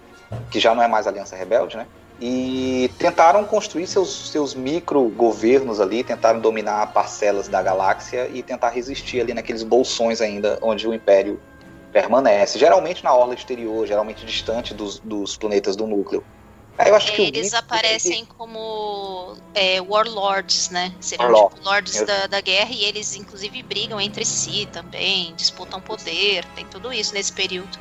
que 0.51 0.61
já 0.61 0.75
não 0.75 0.83
é 0.83 0.89
mais 0.89 1.07
Aliança 1.07 1.35
Rebelde, 1.35 1.77
né? 1.77 1.87
e 2.21 2.91
tentaram 2.99 3.45
construir 3.45 3.87
seus, 3.87 4.31
seus 4.31 4.55
micro-governos 4.55 5.81
ali, 5.81 6.03
tentaram 6.03 6.41
dominar 6.41 6.93
parcelas 6.93 7.47
da 7.47 7.63
galáxia 7.63 8.29
e 8.33 8.43
tentar 8.43 8.71
resistir 8.71 9.21
ali 9.21 9.35
naqueles 9.35 9.63
bolsões 9.63 10.21
ainda 10.21 10.59
onde 10.63 10.89
o 10.89 10.95
Império 10.95 11.39
permanece, 11.97 12.59
geralmente 12.59 13.03
na 13.03 13.15
orla 13.15 13.33
exterior, 13.33 13.87
geralmente 13.87 14.27
distante 14.27 14.75
dos, 14.75 14.99
dos 14.99 15.35
planetas 15.35 15.75
do 15.75 15.87
núcleo. 15.87 16.23
Aí 16.77 16.91
eu 16.91 16.95
acho 16.95 17.11
que 17.15 17.23
eles 17.23 17.55
aparecem 17.55 18.27
como 18.27 19.35
é, 19.55 19.81
warlords, 19.81 20.69
né? 20.69 20.93
Seriam 21.01 21.31
Warlord. 21.31 21.55
tipo 21.55 21.67
lords 21.67 22.03
da, 22.03 22.27
da 22.27 22.43
guerra 22.43 22.69
e 22.71 22.85
eles 22.85 23.17
inclusive 23.17 23.63
brigam 23.63 23.99
entre 23.99 24.27
si 24.27 24.69
também, 24.71 25.33
disputam 25.37 25.81
poder, 25.81 26.45
tem 26.55 26.67
tudo 26.67 26.93
isso 26.93 27.15
nesse 27.15 27.33
período 27.33 27.79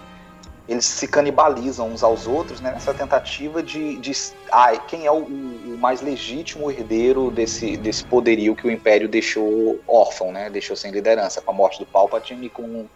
eles 0.68 0.86
se 0.86 1.08
canibalizam 1.08 1.90
uns 1.90 2.02
aos 2.02 2.26
outros 2.26 2.60
né, 2.60 2.72
nessa 2.72 2.92
tentativa 2.92 3.62
de, 3.62 3.98
de 3.98 4.12
ah, 4.52 4.76
quem 4.76 5.06
é 5.06 5.12
o, 5.12 5.18
o, 5.18 5.78
mais 5.78 6.02
legítimo 6.02 6.72
herdeiro 6.72 7.30
desse, 7.30 7.78
desse 7.78 8.04
poderio 8.04 8.56
que 8.56 8.66
o 8.66 8.72
Império 8.72 9.08
deixou 9.08 9.80
órfão, 9.88 10.32
né, 10.32 10.50
deixou 10.50 10.76
sem 10.76 10.90
liderança, 10.92 11.40
com 11.40 11.52
a 11.52 11.54
morte 11.54 11.78
do 11.78 11.86
Palpatine 11.86 12.48
e 12.48 12.50
com 12.50 12.88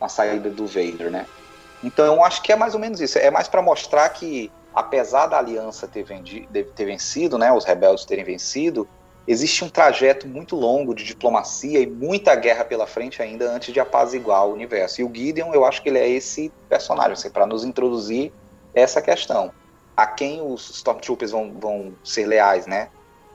a 0.00 0.08
saída 0.08 0.50
do 0.50 0.66
Vader, 0.66 1.10
né. 1.10 1.26
Então 1.82 2.24
acho 2.24 2.42
que 2.42 2.52
é 2.52 2.56
mais 2.56 2.74
ou 2.74 2.80
menos 2.80 3.00
isso, 3.00 3.18
é 3.18 3.30
mais 3.30 3.48
para 3.48 3.60
mostrar 3.60 4.08
que 4.10 4.50
apesar 4.74 5.26
da 5.26 5.38
aliança 5.38 5.86
ter, 5.86 6.02
vendi, 6.02 6.48
ter 6.74 6.84
vencido, 6.84 7.38
né, 7.38 7.52
os 7.52 7.64
rebeldes 7.64 8.04
terem 8.04 8.24
vencido, 8.24 8.88
existe 9.26 9.64
um 9.64 9.68
trajeto 9.68 10.26
muito 10.26 10.56
longo 10.56 10.94
de 10.94 11.04
diplomacia 11.04 11.80
e 11.80 11.86
muita 11.86 12.34
guerra 12.34 12.64
pela 12.64 12.86
frente 12.86 13.22
ainda 13.22 13.50
antes 13.50 13.72
de 13.72 13.80
apaziguar 13.80 14.46
o 14.46 14.52
universo. 14.52 15.00
E 15.00 15.04
o 15.04 15.10
Gideon, 15.14 15.54
eu 15.54 15.64
acho 15.64 15.82
que 15.82 15.88
ele 15.88 15.98
é 15.98 16.08
esse 16.08 16.52
personagem, 16.68 17.12
assim, 17.12 17.30
para 17.30 17.46
nos 17.46 17.64
introduzir 17.64 18.32
essa 18.74 19.00
questão. 19.00 19.52
A 19.96 20.06
quem 20.06 20.42
os 20.42 20.68
Stormtroopers 20.70 21.30
vão, 21.30 21.54
vão 21.58 21.94
ser 22.02 22.26
leais, 22.26 22.66
né? 22.66 22.88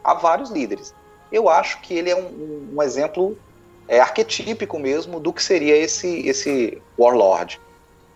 Há 0.03 0.13
vários 0.13 0.49
líderes. 0.49 0.93
Eu 1.31 1.47
acho 1.47 1.81
que 1.81 1.93
ele 1.93 2.09
é 2.09 2.15
um, 2.15 2.73
um 2.75 2.83
exemplo 2.83 3.37
é, 3.89 3.99
arquetípico 3.99 4.77
mesmo 4.77 5.19
do 5.19 5.33
que 5.33 5.41
seria 5.41 5.75
esse, 5.75 6.27
esse 6.27 6.79
Warlord. 6.97 7.59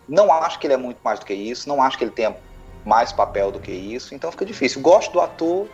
Não 0.07 0.31
acho 0.31 0.59
que 0.59 0.67
ele 0.67 0.75
é 0.75 0.77
muito 0.77 0.99
mais 1.03 1.19
do 1.19 1.25
que 1.25 1.33
isso, 1.33 1.67
não 1.67 1.81
acho 1.81 1.97
que 1.97 2.03
ele 2.03 2.11
tenha 2.11 2.37
mais 2.85 3.11
papel 3.11 3.51
do 3.51 3.59
que 3.59 3.71
isso, 3.71 4.13
então 4.13 4.31
fica 4.31 4.45
difícil. 4.45 4.81
Gosto 4.81 5.13
do 5.13 5.19
ator, 5.19 5.67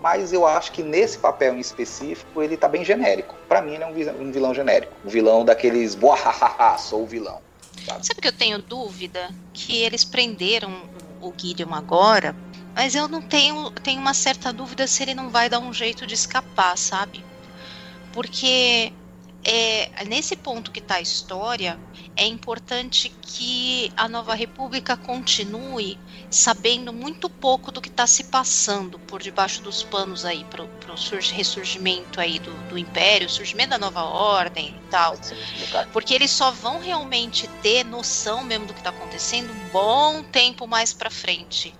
mas 0.00 0.32
eu 0.32 0.46
acho 0.46 0.72
que 0.72 0.82
nesse 0.82 1.18
papel 1.18 1.54
em 1.54 1.60
específico 1.60 2.42
ele 2.42 2.56
tá 2.56 2.68
bem 2.68 2.84
genérico. 2.84 3.34
Para 3.46 3.60
mim 3.60 3.74
ele 3.74 3.84
é 3.84 3.86
um 3.86 3.92
vilão, 3.92 4.14
um 4.18 4.32
vilão 4.32 4.54
genérico, 4.54 4.92
um 5.04 5.08
vilão 5.10 5.44
daqueles 5.44 5.94
boa 5.94 6.16
sou 6.78 7.02
o 7.02 7.06
vilão. 7.06 7.42
Sabe? 7.84 8.06
sabe 8.06 8.20
que 8.22 8.28
eu 8.28 8.32
tenho 8.32 8.62
dúvida 8.62 9.28
que 9.52 9.82
eles 9.82 10.04
prenderam 10.04 10.72
o 11.20 11.34
Gideon 11.36 11.74
agora, 11.74 12.34
mas 12.74 12.94
eu 12.94 13.08
não 13.08 13.20
tenho 13.20 13.70
tenho 13.72 14.00
uma 14.00 14.14
certa 14.14 14.52
dúvida 14.52 14.86
se 14.86 15.02
ele 15.02 15.12
não 15.12 15.28
vai 15.28 15.50
dar 15.50 15.58
um 15.58 15.72
jeito 15.72 16.06
de 16.06 16.14
escapar, 16.14 16.78
sabe? 16.78 17.22
Porque 18.12 18.92
é, 19.44 20.04
nesse 20.06 20.34
ponto 20.36 20.70
que 20.70 20.78
está 20.78 20.96
a 20.96 21.00
história, 21.00 21.78
é 22.16 22.26
importante 22.26 23.10
que 23.22 23.92
a 23.96 24.08
Nova 24.08 24.34
República 24.34 24.96
continue 24.96 25.98
sabendo 26.30 26.92
muito 26.92 27.28
pouco 27.28 27.70
do 27.70 27.80
que 27.80 27.88
está 27.88 28.06
se 28.06 28.24
passando 28.24 28.98
por 28.98 29.22
debaixo 29.22 29.62
dos 29.62 29.82
panos 29.82 30.24
aí 30.24 30.44
para 30.44 30.62
o 30.62 30.68
ressurgimento 31.32 32.20
aí 32.20 32.38
do, 32.38 32.52
do 32.68 32.78
Império, 32.78 33.28
surgimento 33.28 33.70
da 33.70 33.78
Nova 33.78 34.02
Ordem 34.02 34.68
e 34.68 34.90
tal, 34.90 35.14
porque 35.92 36.14
eles 36.14 36.30
só 36.30 36.50
vão 36.50 36.80
realmente 36.80 37.46
ter 37.62 37.84
noção 37.84 38.42
mesmo 38.42 38.66
do 38.66 38.72
que 38.72 38.80
está 38.80 38.90
acontecendo 38.90 39.52
um 39.52 39.68
bom 39.70 40.22
tempo 40.22 40.66
mais 40.66 40.92
para 40.92 41.10
frente. 41.10 41.74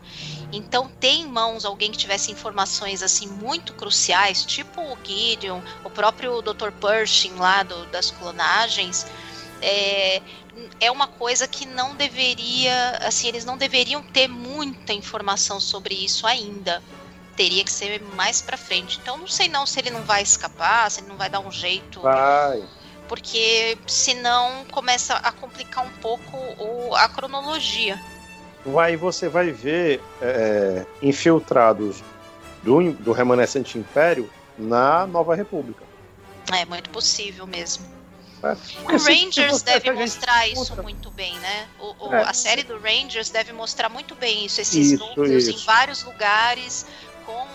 Então, 0.56 0.88
ter 1.00 1.08
em 1.08 1.26
mãos 1.26 1.64
alguém 1.64 1.90
que 1.90 1.98
tivesse 1.98 2.30
informações 2.30 3.02
assim 3.02 3.26
muito 3.26 3.72
cruciais, 3.74 4.44
tipo 4.44 4.80
o 4.80 4.96
Gideon, 5.02 5.60
o 5.82 5.90
próprio 5.90 6.40
Dr. 6.40 6.70
Pershing 6.80 7.34
lá 7.34 7.62
do, 7.64 7.86
das 7.86 8.12
clonagens, 8.12 9.04
é, 9.60 10.22
é 10.80 10.90
uma 10.90 11.08
coisa 11.08 11.48
que 11.48 11.66
não 11.66 11.96
deveria, 11.96 12.98
assim, 13.02 13.28
eles 13.28 13.44
não 13.44 13.56
deveriam 13.56 14.02
ter 14.02 14.28
muita 14.28 14.92
informação 14.92 15.58
sobre 15.58 15.94
isso 15.94 16.26
ainda. 16.26 16.82
Teria 17.36 17.64
que 17.64 17.72
ser 17.72 18.00
mais 18.14 18.40
para 18.40 18.56
frente. 18.56 19.00
Então, 19.02 19.16
não 19.16 19.26
sei 19.26 19.48
não 19.48 19.66
se 19.66 19.80
ele 19.80 19.90
não 19.90 20.02
vai 20.02 20.22
escapar, 20.22 20.88
se 20.88 21.00
ele 21.00 21.08
não 21.08 21.16
vai 21.16 21.28
dar 21.28 21.40
um 21.40 21.50
jeito. 21.50 22.00
Vai. 22.00 22.62
Porque 23.08 23.76
senão 23.88 24.64
começa 24.70 25.14
a 25.14 25.32
complicar 25.32 25.84
um 25.84 25.90
pouco 25.94 26.36
o, 26.58 26.94
a 26.94 27.08
cronologia. 27.08 28.00
Vai, 28.64 28.96
você 28.96 29.28
vai 29.28 29.50
ver 29.50 30.00
é, 30.22 30.86
infiltrados 31.02 32.02
do, 32.62 32.92
do 32.92 33.12
remanescente 33.12 33.78
império 33.78 34.30
na 34.58 35.06
Nova 35.06 35.34
República. 35.34 35.84
É 36.52 36.64
muito 36.64 36.90
possível 36.90 37.46
mesmo. 37.46 37.84
É. 38.42 38.56
O 38.84 38.98
Rangers 38.98 39.62
deve 39.62 39.90
mostrar 39.92 40.46
isso 40.48 40.82
muito 40.82 41.10
bem, 41.10 41.38
né? 41.38 41.66
O, 41.80 42.08
o, 42.08 42.14
é. 42.14 42.22
A 42.22 42.34
série 42.34 42.62
do 42.62 42.78
Rangers 42.78 43.30
deve 43.30 43.52
mostrar 43.52 43.88
muito 43.88 44.14
bem 44.14 44.44
isso, 44.44 44.60
esses 44.60 44.92
isso, 44.92 45.04
núcleos 45.04 45.46
isso. 45.46 45.58
em 45.58 45.64
vários 45.64 46.02
lugares, 46.02 46.84
com 47.24 47.46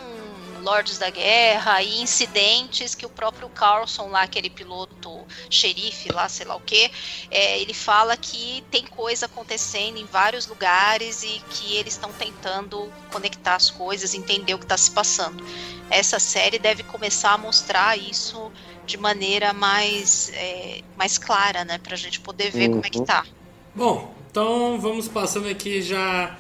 lords 0.60 0.98
da 0.98 1.10
guerra 1.10 1.82
e 1.82 2.02
incidentes 2.02 2.94
que 2.96 3.06
o 3.06 3.10
próprio 3.10 3.50
Carlson 3.50 4.08
lá, 4.08 4.24
aquele 4.24 4.50
piloto 4.50 5.26
xerife 5.50 6.12
lá, 6.12 6.30
sei 6.30 6.46
lá 6.46 6.56
o 6.56 6.60
que, 6.60 6.92
é, 7.32 7.60
ele 7.60 7.74
fala 7.74 8.16
que 8.18 8.64
tem 8.70 8.86
coisa 8.86 9.26
acontecendo 9.26 9.98
em 9.98 10.06
vários 10.06 10.48
lugares 10.48 11.24
e 11.24 11.42
que 11.50 11.76
eles 11.76 11.94
estão 11.94 12.12
tentando 12.12 12.92
conectar 13.12 13.56
as 13.56 13.70
coisas, 13.70 14.14
entender 14.14 14.54
o 14.54 14.58
que 14.58 14.66
está 14.66 14.78
se 14.78 14.92
passando. 14.92 15.44
Essa 15.90 16.20
série 16.20 16.60
deve 16.60 16.84
começar 16.84 17.34
a 17.34 17.38
mostrar 17.38 17.98
isso 17.98 18.52
de 18.86 18.98
maneira 18.98 19.54
mais, 19.54 20.32
é, 20.34 20.82
mais 20.98 21.18
clara, 21.18 21.64
né? 21.64 21.78
Pra 21.78 21.96
gente 21.96 22.20
poder 22.20 22.52
ver 22.52 22.68
uhum. 22.68 22.76
como 22.76 22.86
é 22.86 22.90
que 22.90 23.00
uhum. 23.00 23.06
tá. 23.06 23.26
Bom, 23.74 24.14
então 24.30 24.80
vamos 24.80 25.08
passando 25.08 25.48
aqui 25.48 25.82
já 25.82 26.38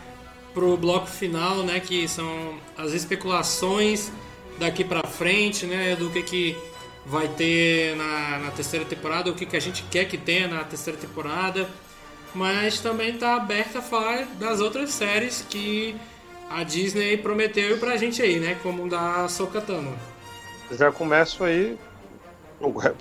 pro 0.54 0.78
bloco 0.78 1.08
final, 1.08 1.64
né? 1.64 1.80
Que 1.80 2.08
são 2.08 2.60
as 2.78 2.94
especulações 2.94 4.12
daqui 4.58 4.84
para 4.84 5.08
frente, 5.08 5.66
né? 5.66 5.96
Do 5.96 6.10
que 6.10 6.24
que 6.24 6.58
vai 7.06 7.28
ter 7.28 7.96
na, 7.96 8.40
na 8.40 8.52
terceira 8.52 8.86
temporada, 8.86 9.30
o 9.32 9.36
que 9.36 9.46
que 9.46 9.58
a 9.58 9.60
gente 9.60 9.84
quer 9.84 10.06
que 10.06 10.18
tenha 10.18 10.48
na 10.48 10.64
terceira 10.64 11.00
temporada. 11.00 11.68
Mas 12.34 12.80
também 12.80 13.18
tá 13.18 13.36
aberto 13.36 13.78
a 13.78 13.82
falar 13.82 14.26
das 14.40 14.60
outras 14.60 14.92
séries 14.92 15.44
que 15.50 15.96
a 16.50 16.64
Disney 16.64 17.18
prometeu 17.18 17.78
pra 17.78 17.98
gente 17.98 18.22
aí, 18.22 18.40
né? 18.40 18.58
Como 18.62 18.88
da 18.88 19.28
Sokatano. 19.28 19.98
Já 20.72 20.92
começo 20.92 21.44
aí 21.44 21.78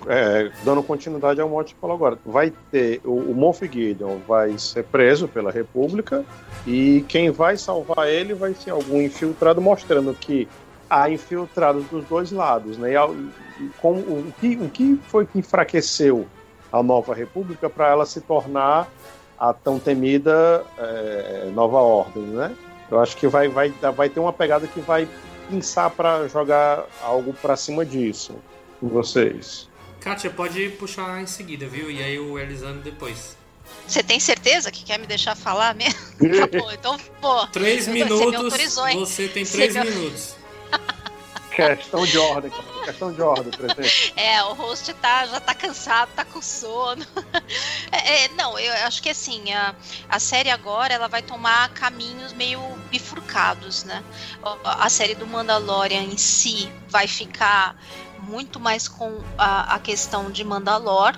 é, 0.07 0.51
dando 0.63 0.81
continuidade 0.81 1.41
ao 1.41 1.49
mote 1.49 1.75
falou 1.79 1.95
agora, 1.95 2.17
vai 2.25 2.53
ter 2.71 3.01
o, 3.03 3.13
o 3.13 3.35
Moff 3.35 3.65
Gideon 3.65 4.17
vai 4.27 4.57
ser 4.57 4.85
preso 4.85 5.27
pela 5.27 5.51
República 5.51 6.23
e 6.65 7.03
quem 7.07 7.29
vai 7.29 7.57
salvar 7.57 8.07
ele 8.07 8.33
vai 8.33 8.53
ser 8.53 8.71
algum 8.71 9.01
infiltrado 9.01 9.61
mostrando 9.61 10.13
que 10.13 10.47
há 10.89 11.09
infiltrados 11.09 11.85
dos 11.85 12.05
dois 12.05 12.31
lados, 12.31 12.77
né? 12.77 12.93
E, 12.93 12.97
o, 12.97 14.33
que, 14.39 14.55
o 14.55 14.69
que 14.69 14.99
foi 15.07 15.25
que 15.25 15.37
enfraqueceu 15.39 16.25
a 16.71 16.81
Nova 16.81 17.13
República 17.13 17.69
para 17.69 17.89
ela 17.89 18.05
se 18.05 18.21
tornar 18.21 18.87
a 19.37 19.53
tão 19.53 19.77
temida 19.77 20.63
é, 20.77 21.51
Nova 21.53 21.77
Ordem, 21.77 22.23
né? 22.23 22.55
Eu 22.89 22.99
acho 22.99 23.15
que 23.17 23.27
vai, 23.27 23.47
vai, 23.47 23.69
vai 23.69 24.09
ter 24.09 24.19
uma 24.19 24.33
pegada 24.33 24.65
que 24.65 24.79
vai 24.79 25.07
pensar 25.49 25.89
para 25.91 26.27
jogar 26.27 26.85
algo 27.03 27.33
para 27.33 27.55
cima 27.55 27.85
disso 27.85 28.33
com 28.79 28.87
vocês. 28.87 29.67
Kátia, 29.99 30.29
pode 30.29 30.69
puxar 30.69 31.21
em 31.21 31.27
seguida, 31.27 31.67
viu? 31.67 31.91
E 31.91 32.01
aí 32.01 32.17
o 32.17 32.39
Elisandro 32.39 32.81
depois. 32.81 33.37
Você 33.85 34.01
tem 34.01 34.19
certeza 34.19 34.71
que 34.71 34.83
quer 34.83 34.97
me 34.97 35.05
deixar 35.05 35.35
falar 35.35 35.75
mesmo? 35.75 35.99
tá 36.17 36.59
bom, 36.59 36.71
então, 36.71 36.97
pô. 37.19 37.47
Três 37.47 37.87
minutos. 37.87 38.53
Você, 38.53 38.95
você 38.95 39.27
tem 39.27 39.45
três 39.45 39.73
você 39.73 39.83
minutos. 39.83 40.35
Questão 41.51 42.05
de 42.05 42.17
ordem, 42.17 42.51
questão 42.85 43.11
de 43.11 43.21
ordem, 43.21 43.51
presidente. 43.51 44.13
É, 44.15 44.41
o 44.43 44.53
host 44.53 44.93
tá, 44.93 45.25
já 45.25 45.41
tá 45.41 45.53
cansado, 45.53 46.09
tá 46.15 46.23
com 46.23 46.41
sono. 46.41 47.05
É, 47.91 48.25
é, 48.25 48.27
não, 48.29 48.57
eu 48.59 48.71
acho 48.85 49.01
que 49.01 49.09
assim, 49.09 49.51
a, 49.51 49.73
a 50.07 50.19
série 50.19 50.51
agora 50.51 50.93
ela 50.93 51.07
vai 51.07 51.23
tomar 51.23 51.69
caminhos 51.69 52.33
meio 52.33 52.61
bifurcados, 52.91 53.83
né? 53.83 54.03
A, 54.43 54.85
a 54.85 54.89
série 54.89 55.15
do 55.15 55.25
Mandalorian 55.25 56.03
em 56.03 56.15
si 56.15 56.71
vai 56.87 57.07
ficar 57.07 57.75
muito 58.23 58.59
mais 58.59 58.87
com 58.87 59.21
a, 59.37 59.75
a 59.75 59.79
questão 59.79 60.31
de 60.31 60.43
Mandalor, 60.43 61.17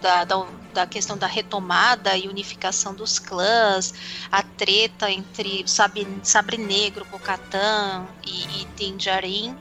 da, 0.00 0.24
da, 0.24 0.46
da, 0.72 0.86
questão 0.86 1.16
da 1.16 1.26
retomada 1.26 2.16
e 2.16 2.28
unificação 2.28 2.94
dos 2.94 3.18
clãs, 3.18 3.92
a 4.30 4.42
treta 4.42 5.10
entre 5.10 5.66
Sabre, 5.66 6.06
Sabre 6.22 6.56
Negro, 6.56 7.04
Bocatan 7.04 8.06
e, 8.26 8.66
e. 8.80 9.54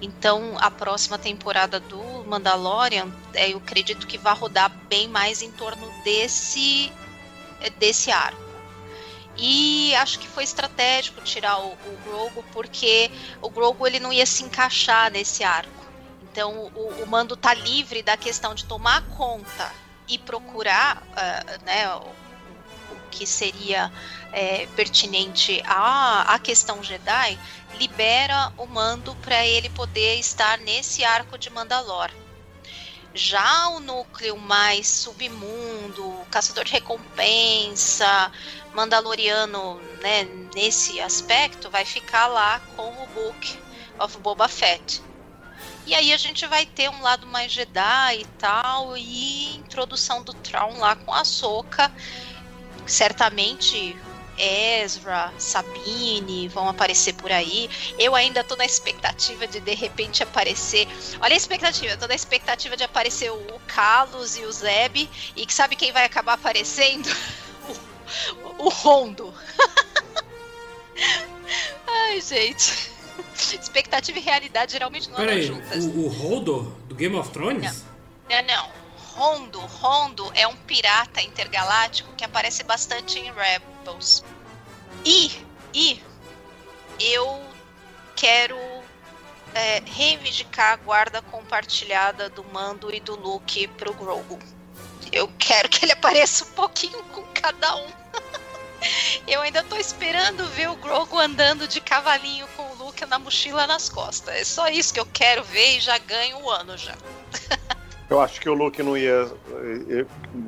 Então, 0.00 0.56
a 0.58 0.68
próxima 0.68 1.16
temporada 1.16 1.78
do 1.78 2.02
Mandalorian, 2.26 3.06
é, 3.34 3.52
eu 3.52 3.58
acredito 3.58 4.06
que 4.06 4.18
vai 4.18 4.34
rodar 4.34 4.70
bem 4.88 5.06
mais 5.06 5.42
em 5.42 5.52
torno 5.52 5.88
desse 6.02 6.92
desse 7.78 8.10
arco. 8.10 8.51
E 9.36 9.94
acho 9.96 10.18
que 10.18 10.28
foi 10.28 10.44
estratégico 10.44 11.20
tirar 11.22 11.58
o, 11.58 11.72
o 11.72 12.44
porque 12.52 13.10
o 13.40 13.48
Grogu 13.48 13.86
ele 13.86 13.98
não 13.98 14.12
ia 14.12 14.26
se 14.26 14.42
encaixar 14.42 15.10
nesse 15.10 15.42
arco. 15.42 15.82
Então 16.22 16.70
o, 16.74 17.02
o 17.02 17.06
Mando 17.06 17.36
tá 17.36 17.54
livre 17.54 18.02
da 18.02 18.16
questão 18.16 18.54
de 18.54 18.64
tomar 18.64 19.02
conta 19.16 19.72
e 20.08 20.18
procurar 20.18 21.02
uh, 21.02 21.64
né, 21.64 21.94
o, 21.94 22.00
o, 22.00 23.00
que 23.10 23.26
seria 23.26 23.90
é, 24.32 24.66
pertinente 24.74 25.62
à, 25.66 26.34
à 26.34 26.38
questão 26.38 26.82
Jedi, 26.82 27.38
libera 27.78 28.52
o 28.56 28.66
Mando 28.66 29.14
para 29.16 29.46
ele 29.46 29.68
poder 29.70 30.16
estar 30.16 30.58
nesse 30.58 31.04
arco 31.04 31.38
de 31.38 31.50
Mandalor. 31.50 32.10
Já 33.14 33.68
o 33.68 33.80
núcleo 33.80 34.38
mais 34.38 34.88
submundo, 34.88 36.14
caçador 36.30 36.64
de 36.64 36.72
recompensa, 36.72 38.32
Mandaloriano, 38.74 39.80
né, 40.02 40.24
nesse 40.54 40.98
aspecto, 41.00 41.70
vai 41.70 41.84
ficar 41.84 42.26
lá 42.26 42.60
com 42.74 42.88
o 42.88 43.06
Book 43.08 43.58
of 43.98 44.18
Boba 44.18 44.48
Fett. 44.48 45.02
E 45.84 45.94
aí 45.94 46.12
a 46.12 46.16
gente 46.16 46.46
vai 46.46 46.64
ter 46.64 46.88
um 46.88 47.02
lado 47.02 47.26
mais 47.26 47.52
Jedi 47.52 48.20
e 48.20 48.24
tal, 48.38 48.96
e 48.96 49.56
introdução 49.56 50.22
do 50.22 50.32
Tron 50.32 50.78
lá 50.78 50.96
com 50.96 51.12
a 51.12 51.24
Soca. 51.24 51.92
Certamente 52.86 53.96
Ezra, 54.38 55.32
Sabine 55.38 56.48
vão 56.48 56.68
aparecer 56.68 57.14
por 57.14 57.30
aí. 57.30 57.68
Eu 57.98 58.14
ainda 58.14 58.42
tô 58.42 58.56
na 58.56 58.64
expectativa 58.64 59.46
de 59.46 59.60
de 59.60 59.74
repente 59.74 60.22
aparecer. 60.22 60.88
Olha 61.20 61.34
a 61.34 61.36
expectativa, 61.36 61.92
eu 61.92 61.98
tô 61.98 62.06
na 62.06 62.14
expectativa 62.14 62.76
de 62.76 62.84
aparecer 62.84 63.30
o 63.30 63.60
Carlos 63.66 64.36
e 64.36 64.44
o 64.44 64.52
Zeb. 64.52 65.08
E 65.36 65.46
que 65.46 65.54
sabe 65.54 65.76
quem 65.76 65.92
vai 65.92 66.04
acabar 66.04 66.34
aparecendo? 66.34 67.08
O, 68.58 68.58
o 68.66 68.68
Rondo. 68.68 69.32
Ai, 71.86 72.20
gente. 72.20 72.90
Expectativa 73.34 74.18
e 74.18 74.22
realidade 74.22 74.72
geralmente 74.72 75.08
não 75.10 75.16
Peraí, 75.16 75.44
andam 75.44 75.56
juntas. 75.56 75.84
O, 75.84 76.00
o 76.00 76.08
Rondo 76.08 76.76
do 76.88 76.94
Game 76.94 77.16
of 77.16 77.30
Thrones? 77.30 77.84
Não, 78.28 78.42
não. 78.42 78.81
Rondo, 79.14 79.60
Rondo 79.60 80.30
é 80.34 80.46
um 80.46 80.56
pirata 80.56 81.20
intergaláctico 81.20 82.12
que 82.14 82.24
aparece 82.24 82.62
bastante 82.62 83.18
em 83.18 83.30
Rebels. 83.32 84.24
E, 85.04 85.30
e 85.74 86.02
eu 86.98 87.42
quero 88.16 88.56
é, 89.54 89.82
reivindicar 89.84 90.72
a 90.72 90.76
guarda 90.76 91.20
compartilhada 91.22 92.30
do 92.30 92.42
Mando 92.44 92.94
e 92.94 93.00
do 93.00 93.14
Luke 93.14 93.68
pro 93.68 93.92
Grogu. 93.92 94.38
Eu 95.10 95.28
quero 95.38 95.68
que 95.68 95.84
ele 95.84 95.92
apareça 95.92 96.44
um 96.44 96.52
pouquinho 96.52 97.02
com 97.04 97.22
cada 97.34 97.76
um. 97.76 97.86
Eu 99.28 99.40
ainda 99.42 99.62
tô 99.62 99.76
esperando 99.76 100.44
ver 100.48 100.68
o 100.68 100.74
Grogu 100.74 101.16
andando 101.16 101.68
de 101.68 101.80
cavalinho 101.80 102.48
com 102.56 102.62
o 102.72 102.74
Luke 102.74 103.06
na 103.06 103.18
mochila 103.18 103.66
nas 103.66 103.88
costas. 103.88 104.34
É 104.34 104.44
só 104.44 104.68
isso 104.68 104.92
que 104.92 104.98
eu 104.98 105.06
quero 105.06 105.44
ver 105.44 105.76
e 105.76 105.80
já 105.80 105.96
ganho 105.98 106.38
o 106.38 106.50
ano 106.50 106.76
já. 106.76 106.96
Eu 108.12 108.20
acho 108.20 108.40
que 108.42 108.50
o 108.50 108.52
Luke 108.52 108.82
não 108.82 108.94
ia. 108.94 109.26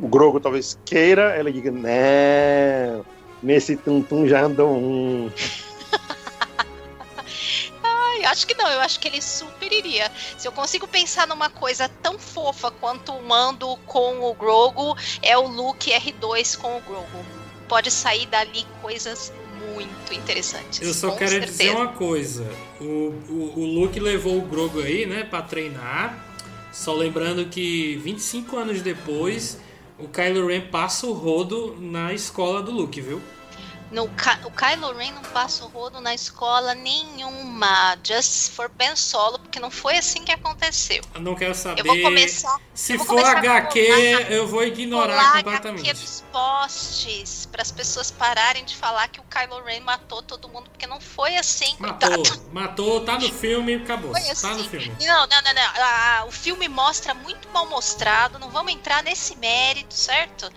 O 0.02 0.06
Grogo 0.06 0.38
talvez 0.38 0.78
queira, 0.84 1.34
ela 1.34 1.50
diga, 1.50 1.70
não, 1.70 3.06
nesse 3.42 3.74
tum-tum 3.74 4.28
já 4.28 4.42
andou 4.42 4.76
um. 4.76 5.32
Ai, 7.82 8.24
acho 8.26 8.46
que 8.46 8.54
não, 8.54 8.68
eu 8.68 8.80
acho 8.80 9.00
que 9.00 9.08
ele 9.08 9.22
super 9.22 9.72
iria. 9.72 10.12
Se 10.36 10.46
eu 10.46 10.52
consigo 10.52 10.86
pensar 10.86 11.26
numa 11.26 11.48
coisa 11.48 11.88
tão 12.02 12.18
fofa 12.18 12.70
quanto 12.70 13.12
o 13.12 13.22
Mando 13.22 13.78
com 13.86 14.30
o 14.30 14.34
Grogu, 14.34 14.94
é 15.22 15.38
o 15.38 15.48
Luke 15.48 15.90
R2 15.90 16.58
com 16.58 16.76
o 16.76 16.80
Grogu. 16.82 17.24
Pode 17.66 17.90
sair 17.90 18.26
dali 18.26 18.66
coisas 18.82 19.32
muito 19.74 20.12
interessantes. 20.12 20.82
Eu 20.82 20.92
só 20.92 21.12
com 21.12 21.16
quero 21.16 21.30
certeza. 21.30 21.52
dizer 21.52 21.70
uma 21.70 21.88
coisa. 21.88 22.46
O, 22.78 22.84
o, 22.84 23.52
o 23.56 23.64
Luke 23.64 23.98
levou 23.98 24.36
o 24.36 24.42
Grogu 24.42 24.82
aí, 24.82 25.06
né, 25.06 25.24
pra 25.24 25.40
treinar. 25.40 26.33
Só 26.74 26.92
lembrando 26.92 27.44
que 27.46 27.96
25 27.98 28.56
anos 28.56 28.82
depois, 28.82 29.60
o 29.96 30.08
Kylo 30.08 30.48
Ren 30.48 30.62
passa 30.72 31.06
o 31.06 31.12
rodo 31.12 31.76
na 31.80 32.12
escola 32.12 32.60
do 32.60 32.72
Luke, 32.72 33.00
viu? 33.00 33.22
No, 33.94 34.04
o 34.06 34.50
Kylo 34.50 34.92
Ren 34.96 35.12
não 35.12 35.22
passa 35.22 35.64
o 35.64 35.68
rodo 35.68 36.00
na 36.00 36.12
escola 36.12 36.74
nenhuma. 36.74 37.96
Just 38.04 38.50
for 38.50 38.68
Ben 38.68 38.96
Solo, 38.96 39.38
porque 39.38 39.60
não 39.60 39.70
foi 39.70 39.96
assim 39.96 40.24
que 40.24 40.32
aconteceu. 40.32 41.00
Eu 41.14 41.20
não 41.20 41.36
quero 41.36 41.54
saber. 41.54 41.80
Eu 41.80 41.84
vou 41.84 42.00
começar. 42.02 42.58
Se 42.74 42.94
eu 42.94 42.98
vou 42.98 43.06
for 43.06 43.14
começar 43.22 43.38
HQ, 43.38 43.78
eu 44.30 44.48
vou 44.48 44.64
ignorar 44.64 45.34
completamente. 45.44 45.88
HQ 45.90 46.00
dos 46.02 46.24
postes 46.32 47.46
para 47.46 47.62
as 47.62 47.70
pessoas 47.70 48.10
pararem 48.10 48.64
de 48.64 48.74
falar 48.76 49.06
que 49.06 49.20
o 49.20 49.24
Kylo 49.24 49.62
Ren 49.62 49.80
matou 49.80 50.20
todo 50.22 50.48
mundo, 50.48 50.68
porque 50.70 50.88
não 50.88 51.00
foi 51.00 51.36
assim, 51.36 51.76
Matou, 51.78 52.10
coitado. 52.10 52.50
matou, 52.52 53.00
tá 53.04 53.16
no 53.16 53.32
filme, 53.32 53.74
acabou. 53.76 54.10
Foi 54.10 54.20
Tá 54.22 54.32
assim. 54.32 54.48
no 54.54 54.64
filme. 54.68 54.92
Não, 55.00 55.26
não, 55.28 55.42
não, 55.42 55.54
não. 55.54 55.62
Ah, 55.76 56.24
o 56.26 56.32
filme 56.32 56.68
mostra 56.68 57.14
muito 57.14 57.48
mal 57.50 57.66
mostrado. 57.68 58.40
Não 58.40 58.50
vamos 58.50 58.72
entrar 58.72 59.04
nesse 59.04 59.36
mérito, 59.36 59.94
certo? 59.94 60.50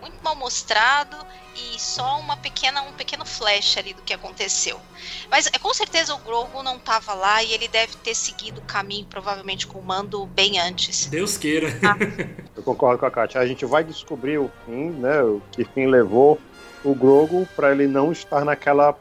Muito 0.00 0.20
mal 0.24 0.34
mostrado 0.34 1.16
e 1.54 1.78
só 1.80 2.18
uma 2.18 2.36
pequena, 2.36 2.82
um 2.82 2.92
pequeno 2.92 3.24
flash 3.26 3.76
ali 3.76 3.92
do 3.94 4.02
que 4.02 4.12
aconteceu. 4.14 4.80
Mas 5.30 5.46
é, 5.46 5.58
com 5.58 5.72
certeza 5.74 6.14
o 6.14 6.18
Grogu 6.18 6.62
não 6.62 6.76
estava 6.76 7.14
lá 7.14 7.42
e 7.42 7.52
ele 7.52 7.68
deve 7.68 7.96
ter 7.96 8.14
seguido 8.14 8.60
o 8.60 8.64
caminho, 8.64 9.06
provavelmente 9.06 9.66
com 9.66 9.78
o 9.78 9.82
mando 9.84 10.24
bem 10.26 10.58
antes. 10.58 11.06
Deus 11.06 11.36
queira. 11.36 11.68
Eu 12.56 12.62
concordo 12.62 12.98
com 12.98 13.06
a 13.06 13.10
Kátia. 13.10 13.40
A 13.40 13.46
gente 13.46 13.64
vai 13.64 13.82
descobrir 13.84 14.38
o 14.38 14.50
fim, 14.64 14.90
né? 14.90 15.22
O 15.22 15.42
que 15.52 15.64
fim 15.64 15.86
levou 15.86 16.40
o 16.84 16.94
Grogo 16.94 17.46
pra 17.54 17.70
ele 17.72 17.86
não 17.86 18.10
estar 18.12 18.44
naquela 18.44 18.96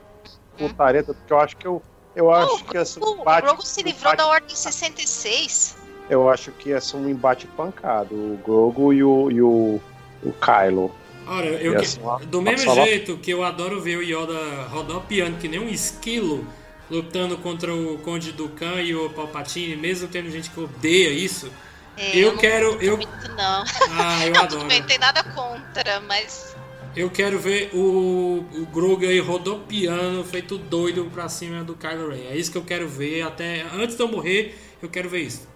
putareta, 0.57 1.13
porque 1.13 1.33
eu 1.33 1.39
acho 1.39 1.57
que 1.57 1.65
eu. 1.67 1.81
Eu 2.13 2.31
acho 2.31 2.65
que 2.65 2.77
essa 2.77 2.99
O 2.99 3.21
embate- 3.21 3.47
Grogu 3.47 3.65
se 3.65 3.81
livrou 3.81 4.15
da 4.15 4.27
Ordem 4.27 4.53
66. 4.55 5.77
Eu 6.09 6.29
acho 6.29 6.51
que 6.51 6.69
ia 6.69 6.81
ser 6.81 6.97
um 6.97 7.07
embate 7.07 7.47
pancado, 7.47 8.13
o 8.13 8.37
Grogo 8.43 8.91
e 8.91 9.01
o, 9.01 9.31
e 9.31 9.41
o, 9.41 9.79
o 10.23 10.33
Kylo. 10.33 10.93
Ora, 11.33 11.47
eu 11.47 11.75
que- 11.77 11.99
uma- 11.99 12.19
do 12.19 12.41
mesmo 12.41 12.65
sala- 12.73 12.85
jeito 12.85 13.17
que 13.17 13.31
eu 13.31 13.43
adoro 13.43 13.79
ver 13.81 13.97
o 13.97 14.01
Yoda 14.03 14.63
rodopiando 14.69 15.37
que 15.37 15.47
nem 15.47 15.59
um 15.59 15.69
esquilo 15.69 16.45
lutando 16.89 17.37
contra 17.37 17.73
o 17.73 17.97
Conde 17.99 18.33
Dukan 18.33 18.81
e 18.81 18.93
o 18.93 19.09
Palpatine, 19.11 19.75
mesmo 19.77 20.09
tendo 20.09 20.29
gente 20.29 20.49
que 20.49 20.59
odeia 20.59 21.09
isso. 21.09 21.49
É, 21.95 22.17
Eu 22.17 22.31
não 22.33 22.37
quero- 22.37 22.81
eu- 22.81 22.97
muito, 22.97 23.27
não. 23.29 23.63
Ah, 23.91 24.25
eu 24.27 24.33
Não, 24.33 24.41
adoro. 24.41 24.47
tudo 24.61 24.65
bem, 24.67 24.79
não 24.81 24.87
tem 24.87 24.97
nada 24.97 25.23
contra, 25.23 26.01
mas 26.01 26.51
Eu 26.93 27.09
quero 27.09 27.39
ver 27.39 27.69
o, 27.73 28.45
o 28.53 28.65
Grogu 28.65 29.05
aí 29.05 29.17
rodopiando, 29.21 30.25
feito 30.25 30.57
doido 30.57 31.09
pra 31.13 31.29
cima 31.29 31.63
do 31.63 31.73
Kylo 31.73 32.09
Ren. 32.09 32.25
É 32.29 32.35
isso 32.35 32.51
que 32.51 32.57
eu 32.57 32.65
quero 32.65 32.85
ver. 32.89 33.21
Até 33.21 33.61
antes 33.73 33.95
de 33.95 34.01
eu 34.03 34.09
morrer, 34.09 34.57
eu 34.81 34.89
quero 34.89 35.07
ver 35.07 35.21
isso. 35.21 35.47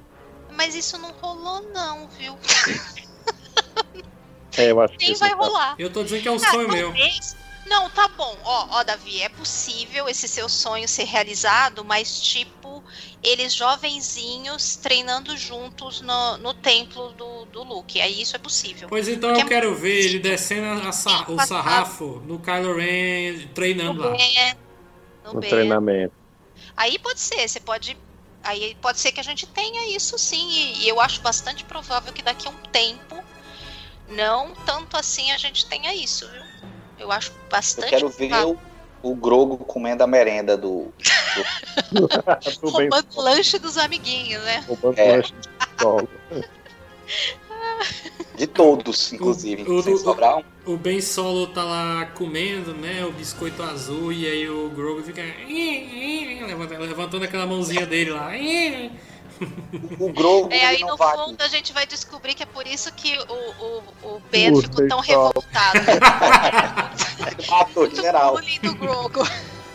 Mas 0.56 0.74
isso 0.76 0.98
não 0.98 1.12
rolou, 1.12 1.62
não, 1.74 2.08
viu? 2.18 2.38
É, 4.58 4.72
eu 4.72 4.82
acho 4.82 4.94
que 4.98 5.04
Nem 5.06 5.12
esse 5.14 5.20
vai 5.20 5.34
o- 5.34 5.38
rolar. 5.38 5.76
Eu 5.78 5.92
tô 5.92 6.04
dizendo 6.04 6.22
que 6.22 6.28
é 6.28 6.32
um 6.32 6.36
Ah, 6.36 6.52
sonho 6.52 6.70
meu. 6.70 6.94
Não, 7.68 7.90
tá 7.90 8.08
bom. 8.10 8.38
Ó, 8.44 8.68
ó, 8.70 8.84
Davi, 8.84 9.22
é 9.22 9.30
possível 9.30 10.08
esse 10.08 10.28
seu 10.28 10.48
sonho 10.48 10.88
ser 10.88 11.06
realizado, 11.06 11.84
mas 11.84 12.22
tipo, 12.22 12.84
eles 13.24 13.56
jovenzinhos 13.56 14.76
treinando 14.76 15.36
juntos 15.36 16.00
no, 16.02 16.38
no 16.38 16.54
templo 16.54 17.10
do, 17.14 17.46
do 17.46 17.64
Luke. 17.64 18.00
Aí 18.00 18.22
isso 18.22 18.36
é 18.36 18.40
possível. 18.40 18.88
Pois 18.88 19.08
então 19.08 19.30
Porque 19.30 19.42
eu 19.42 19.46
é 19.48 19.50
quero 19.50 19.76
ver 19.76 20.00
ele 20.06 20.20
descendo 20.20 20.88
a 20.88 20.92
sa- 20.92 21.26
o 21.28 21.40
sarrafo 21.42 22.22
no 22.28 22.40
Kylo 22.40 22.76
Ren 22.76 23.48
treinando 23.56 24.00
lá. 24.02 24.12
Ben, 24.12 24.56
no 25.26 25.34
no 25.34 25.40
Ben. 25.40 25.50
treinamento. 25.50 26.14
Aí 26.78 27.00
pode 27.00 27.20
ser, 27.20 27.48
você 27.48 27.60
pode. 27.60 27.98
Aí 28.44 28.78
pode 28.80 29.00
ser 29.00 29.12
que 29.12 29.20
a 29.20 29.24
gente 29.24 29.48
tenha 29.48 29.96
isso 29.96 30.20
sim. 30.20 30.48
E, 30.52 30.84
e 30.84 30.88
eu 30.88 31.02
acho 31.02 31.20
bastante 31.22 31.64
provável 31.64 32.14
que 32.14 32.22
daqui 32.22 32.48
a 32.48 32.52
um 32.52 32.58
tempo, 32.72 33.24
não 34.10 34.54
tanto 34.66 34.98
assim, 34.98 35.32
a 35.32 35.38
gente 35.38 35.66
tenha 35.66 35.94
isso, 35.94 36.30
viu? 36.30 36.42
Eu 37.00 37.12
acho 37.12 37.32
Eu 37.32 37.50
bastante 37.50 37.90
quero 37.90 38.10
ver 38.10 38.34
o, 38.46 38.58
o 39.04 39.16
Grogo 39.16 39.58
comendo 39.58 40.04
a 40.04 40.08
merenda 40.08 40.56
do. 40.58 40.94
Do 41.92 42.08
bem 42.78 42.90
roubando 42.90 43.08
o 43.16 43.22
lanche 43.22 43.60
dos 43.60 43.78
amiguinhos, 43.78 44.42
né? 44.44 44.64
roubando 44.68 44.98
É. 45.00 45.18
lanche 45.18 45.34
de 45.34 45.50
escola. 45.66 46.08
De 48.36 48.48
todos, 48.48 49.14
inclusive. 49.14 49.64
O- 49.64 49.78
o- 49.78 49.98
sobrar 49.98 50.38
um. 50.38 50.44
O 50.66 50.78
Ben 50.78 51.00
Solo 51.00 51.48
tá 51.48 51.64
lá 51.64 52.06
comendo, 52.16 52.74
né, 52.74 53.06
o 53.06 53.12
biscoito 53.12 53.62
azul 53.64 54.12
e 54.12 54.26
aí 54.28 54.50
o 54.50 54.70
Grogu 54.70 55.04
fica 55.04 55.22
levantando, 56.46 56.82
levantando 56.82 57.24
aquela 57.24 57.46
mãozinha 57.46 57.86
dele 57.86 58.10
lá, 58.12 58.36
O 60.00 60.12
Grogu. 60.14 60.52
É, 60.52 60.66
aí 60.66 60.82
no 60.82 60.96
vai. 60.98 61.16
fundo 61.18 61.42
a 61.42 61.48
gente 61.48 61.74
vai 61.74 61.86
descobrir 61.86 62.34
que 62.34 62.44
é 62.44 62.46
por 62.46 62.66
isso 62.66 62.94
que 62.94 63.18
o, 63.18 63.24
o, 63.64 63.84
o 64.16 64.22
Ben 64.32 64.52
O 64.54 64.62
ficou 64.62 64.88
tão 64.88 65.02
pessoal. 65.02 65.28
revoltado. 65.34 65.80
Matou 67.50 67.88
Muito 67.90 68.32
bullying 68.32 68.60
do 68.62 68.76
Grogu. 68.76 69.28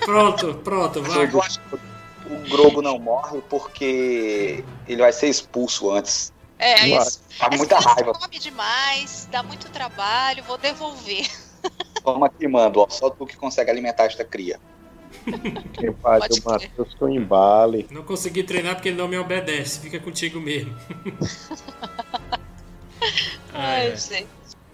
Pronto, 0.04 0.54
pronto, 0.64 1.02
vai. 1.02 1.30
Eu 1.32 1.42
acho 1.42 1.60
que 1.60 1.74
o 1.74 2.38
Grogu 2.48 2.80
não 2.82 2.98
morre 2.98 3.40
porque 3.48 4.64
ele 4.88 5.02
vai 5.02 5.12
ser 5.12 5.28
expulso 5.28 5.90
antes. 5.90 6.32
É, 6.58 6.86
isso. 6.88 7.20
Tá 7.38 7.46
Essa 7.46 7.56
muita 7.56 7.78
raiva. 7.78 8.12
come 8.12 8.38
demais, 8.38 9.26
dá 9.30 9.42
muito 9.42 9.70
trabalho, 9.70 10.44
vou 10.44 10.58
devolver. 10.58 11.26
Toma 12.04 12.26
aqui, 12.26 12.46
mando. 12.46 12.80
Ó, 12.80 12.86
só 12.88 13.08
tu 13.10 13.26
que 13.26 13.36
consegue 13.36 13.70
alimentar 13.70 14.04
esta 14.04 14.24
cria. 14.24 14.60
Quem 15.72 15.92
faz 16.02 16.20
Pode 16.26 16.40
o 16.40 16.44
Matheus 16.44 16.96
embale. 17.14 17.86
Não 17.90 18.02
consegui 18.02 18.42
treinar 18.42 18.74
porque 18.74 18.88
ele 18.88 18.96
não 18.98 19.08
me 19.08 19.18
obedece. 19.18 19.80
Fica 19.80 19.98
contigo 20.00 20.40
mesmo. 20.40 20.74
Ai, 23.52 23.90
ai. 23.90 23.96
gente. 23.96 24.28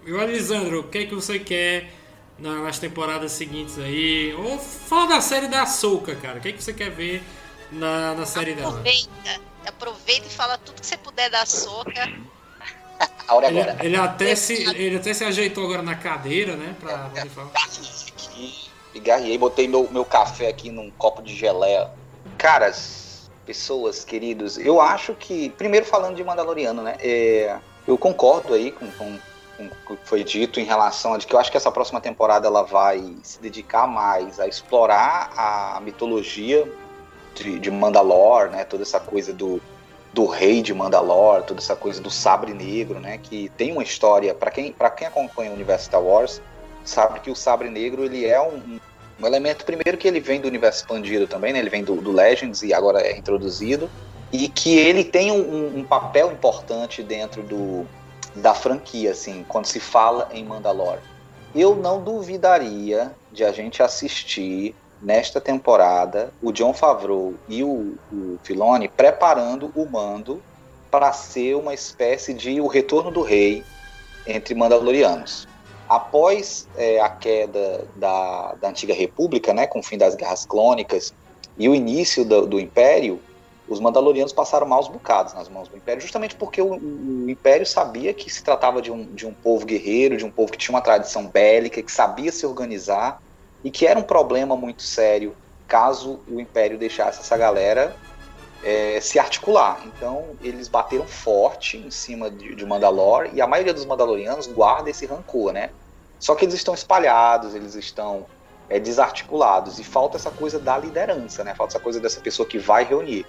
E 0.04 0.12
o 0.12 0.20
Elisandro, 0.22 0.80
o 0.80 0.84
que 0.84 0.98
é 0.98 1.06
que 1.06 1.14
você 1.14 1.38
quer 1.38 1.90
na- 2.38 2.62
nas 2.62 2.78
temporadas 2.78 3.32
seguintes 3.32 3.78
aí? 3.78 4.34
Ou 4.34 4.58
fala 4.58 5.06
da 5.08 5.20
série 5.20 5.48
da 5.48 5.66
Soca, 5.66 6.14
cara. 6.16 6.38
O 6.38 6.40
que 6.40 6.48
é 6.48 6.52
que 6.52 6.62
você 6.62 6.72
quer 6.72 6.90
ver 6.90 7.22
na, 7.72 8.14
na 8.14 8.26
série 8.26 8.54
dela? 8.54 8.68
Aproveita. 8.68 9.40
Aproveita 9.66 10.26
e 10.26 10.30
fala 10.30 10.58
tudo 10.58 10.80
que 10.80 10.86
você 10.86 10.96
puder 10.96 11.28
da 11.30 11.44
soca. 11.44 12.08
A 13.26 13.34
hora 13.34 13.48
Ele, 13.48 13.60
agora. 13.60 13.84
ele 13.84 13.96
até 13.96 14.36
se, 14.36 14.52
ele 14.76 14.96
até 14.96 15.12
se 15.12 15.24
ajeitou 15.24 15.64
agora 15.64 15.82
na 15.82 15.96
cadeira, 15.96 16.54
né? 16.56 16.76
Pra 16.78 17.08
poder 17.08 17.28
falar. 17.30 17.50
aqui, 17.52 18.68
pigarriei, 18.96 19.36
botei 19.36 19.68
meu, 19.68 19.86
meu 19.90 20.04
café 20.06 20.48
aqui 20.48 20.70
num 20.70 20.90
copo 20.92 21.22
de 21.22 21.34
geleia. 21.34 21.90
Caras, 22.38 23.30
pessoas, 23.44 24.04
queridos, 24.04 24.56
eu 24.56 24.80
acho 24.80 25.14
que, 25.14 25.50
primeiro 25.50 25.84
falando 25.84 26.16
de 26.16 26.24
Mandaloriano, 26.24 26.82
né? 26.82 26.96
é, 27.00 27.58
eu 27.86 27.98
concordo 27.98 28.54
aí 28.54 28.72
com, 28.72 28.90
com, 28.92 29.18
com 29.56 29.92
o 29.92 29.96
que 29.96 30.08
foi 30.08 30.24
dito 30.24 30.58
em 30.58 30.64
relação 30.64 31.12
a 31.12 31.18
de 31.18 31.26
que 31.26 31.34
eu 31.34 31.38
acho 31.38 31.50
que 31.50 31.58
essa 31.58 31.70
próxima 31.70 32.00
temporada 32.00 32.46
ela 32.46 32.62
vai 32.62 33.16
se 33.22 33.40
dedicar 33.40 33.86
mais 33.86 34.40
a 34.40 34.48
explorar 34.48 35.30
a 35.36 35.78
mitologia 35.82 36.66
de, 37.34 37.58
de 37.58 37.70
Mandalor, 37.70 38.48
né? 38.48 38.64
Toda 38.64 38.82
essa 38.82 38.98
coisa 38.98 39.32
do, 39.32 39.60
do 40.12 40.24
rei 40.24 40.62
de 40.62 40.72
Mandalor, 40.72 41.42
toda 41.42 41.60
essa 41.60 41.76
coisa 41.76 42.00
do 42.00 42.10
sabre 42.10 42.54
negro, 42.54 42.98
né? 42.98 43.18
Que 43.18 43.50
tem 43.58 43.72
uma 43.72 43.82
história 43.82 44.34
para 44.34 44.50
quem 44.50 44.72
para 44.72 44.90
quem 44.90 45.06
acompanha 45.06 45.50
o 45.50 45.54
universo 45.54 45.84
Star 45.84 46.02
Wars 46.02 46.40
sabe 46.86 47.20
que 47.20 47.30
o 47.30 47.36
sabre 47.36 47.68
negro 47.68 48.04
ele 48.04 48.24
é 48.24 48.40
um, 48.40 48.78
um- 49.20 49.26
elemento 49.26 49.64
primeiro 49.64 49.96
que 49.98 50.06
ele 50.08 50.20
vem 50.20 50.40
do 50.40 50.48
universo 50.48 50.80
expandido 50.80 51.26
também, 51.26 51.52
né? 51.52 51.58
Ele 51.58 51.70
vem 51.70 51.84
do, 51.84 51.96
do 51.96 52.12
Legends 52.12 52.62
e 52.62 52.72
agora 52.72 53.00
é 53.00 53.16
introduzido 53.16 53.90
e 54.32 54.48
que 54.48 54.76
ele 54.76 55.04
tem 55.04 55.30
um, 55.30 55.78
um- 55.78 55.84
papel 55.84 56.32
importante 56.32 57.02
dentro 57.02 57.42
do 57.42 57.86
da 58.34 58.52
franquia, 58.52 59.12
assim, 59.12 59.44
quando 59.48 59.64
se 59.64 59.80
fala 59.80 60.28
em 60.30 60.44
Mandalor. 60.44 60.98
Eu 61.54 61.74
não 61.74 62.02
duvidaria 62.02 63.12
de 63.32 63.44
a 63.44 63.50
gente 63.50 63.82
assistir 63.82 64.74
nesta 65.00 65.40
temporada 65.40 66.30
o 66.42 66.52
John 66.52 66.74
Favreau 66.74 67.34
e 67.48 67.62
o, 67.64 67.94
o 68.12 68.36
Filoni 68.42 68.88
preparando 68.88 69.70
o 69.74 69.86
Mando 69.90 70.42
para 70.90 71.12
ser 71.12 71.54
uma 71.56 71.72
espécie 71.72 72.34
de 72.34 72.60
o 72.60 72.66
retorno 72.66 73.10
do 73.10 73.22
rei 73.22 73.64
entre 74.26 74.54
Mandalorianos. 74.54 75.46
Após 75.88 76.68
é, 76.76 77.00
a 77.00 77.08
queda 77.08 77.86
da, 77.94 78.54
da 78.60 78.68
antiga 78.68 78.92
República, 78.92 79.54
né, 79.54 79.66
com 79.66 79.78
o 79.78 79.82
fim 79.82 79.96
das 79.96 80.14
guerras 80.14 80.44
clônicas 80.44 81.14
e 81.56 81.68
o 81.68 81.74
início 81.74 82.24
do, 82.24 82.46
do 82.46 82.60
Império, 82.60 83.20
os 83.68 83.80
Mandalorianos 83.80 84.32
passaram 84.32 84.66
maus 84.66 84.88
bocados 84.88 85.34
nas 85.34 85.48
mãos 85.48 85.68
do 85.68 85.76
Império, 85.76 86.00
justamente 86.00 86.36
porque 86.36 86.60
o, 86.60 86.74
o 86.74 87.30
Império 87.30 87.66
sabia 87.66 88.12
que 88.14 88.30
se 88.30 88.42
tratava 88.42 88.80
de 88.80 88.92
um, 88.92 89.04
de 89.06 89.26
um 89.26 89.32
povo 89.32 89.66
guerreiro, 89.66 90.16
de 90.16 90.24
um 90.24 90.30
povo 90.30 90.52
que 90.52 90.58
tinha 90.58 90.74
uma 90.74 90.82
tradição 90.82 91.26
bélica, 91.26 91.82
que 91.82 91.90
sabia 91.90 92.30
se 92.30 92.46
organizar 92.46 93.20
e 93.64 93.70
que 93.70 93.86
era 93.86 93.98
um 93.98 94.02
problema 94.02 94.56
muito 94.56 94.82
sério 94.82 95.34
caso 95.66 96.20
o 96.28 96.40
Império 96.40 96.78
deixasse 96.78 97.20
essa 97.20 97.36
galera 97.36 97.96
é, 98.62 99.00
se 99.00 99.18
articular. 99.18 99.80
Então 99.86 100.30
eles 100.42 100.68
bateram 100.68 101.06
forte 101.06 101.76
em 101.76 101.90
cima 101.90 102.30
de, 102.30 102.54
de 102.54 102.66
Mandalor 102.66 103.30
e 103.32 103.40
a 103.40 103.46
maioria 103.46 103.74
dos 103.74 103.84
Mandalorianos 103.84 104.46
guarda 104.46 104.90
esse 104.90 105.06
rancor, 105.06 105.52
né? 105.52 105.70
Só 106.18 106.34
que 106.34 106.44
eles 106.44 106.54
estão 106.54 106.74
espalhados, 106.74 107.54
eles 107.54 107.74
estão 107.74 108.26
é, 108.68 108.80
desarticulados 108.80 109.78
e 109.78 109.84
falta 109.84 110.16
essa 110.16 110.30
coisa 110.30 110.58
da 110.58 110.76
liderança, 110.78 111.44
né? 111.44 111.54
Falta 111.54 111.72
essa 111.72 111.80
coisa 111.80 112.00
dessa 112.00 112.20
pessoa 112.20 112.48
que 112.48 112.58
vai 112.58 112.84
reunir. 112.84 113.26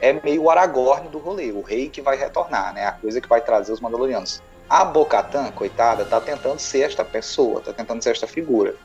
É 0.00 0.12
meio 0.12 0.44
o 0.44 0.50
Aragorn 0.50 1.08
do 1.08 1.18
rolê, 1.18 1.50
o 1.50 1.60
rei 1.60 1.88
que 1.88 2.00
vai 2.00 2.16
retornar, 2.16 2.72
né? 2.72 2.86
A 2.86 2.92
coisa 2.92 3.20
que 3.20 3.28
vai 3.28 3.40
trazer 3.40 3.72
os 3.72 3.80
Mandalorianos. 3.80 4.40
A 4.70 4.84
Bo-Katan, 4.84 5.50
coitada, 5.52 6.04
tá 6.04 6.20
tentando 6.20 6.58
ser 6.58 6.82
esta 6.82 7.04
pessoa, 7.04 7.60
tá 7.60 7.72
tentando 7.72 8.02
ser 8.02 8.10
esta 8.10 8.26
figura. 8.26 8.76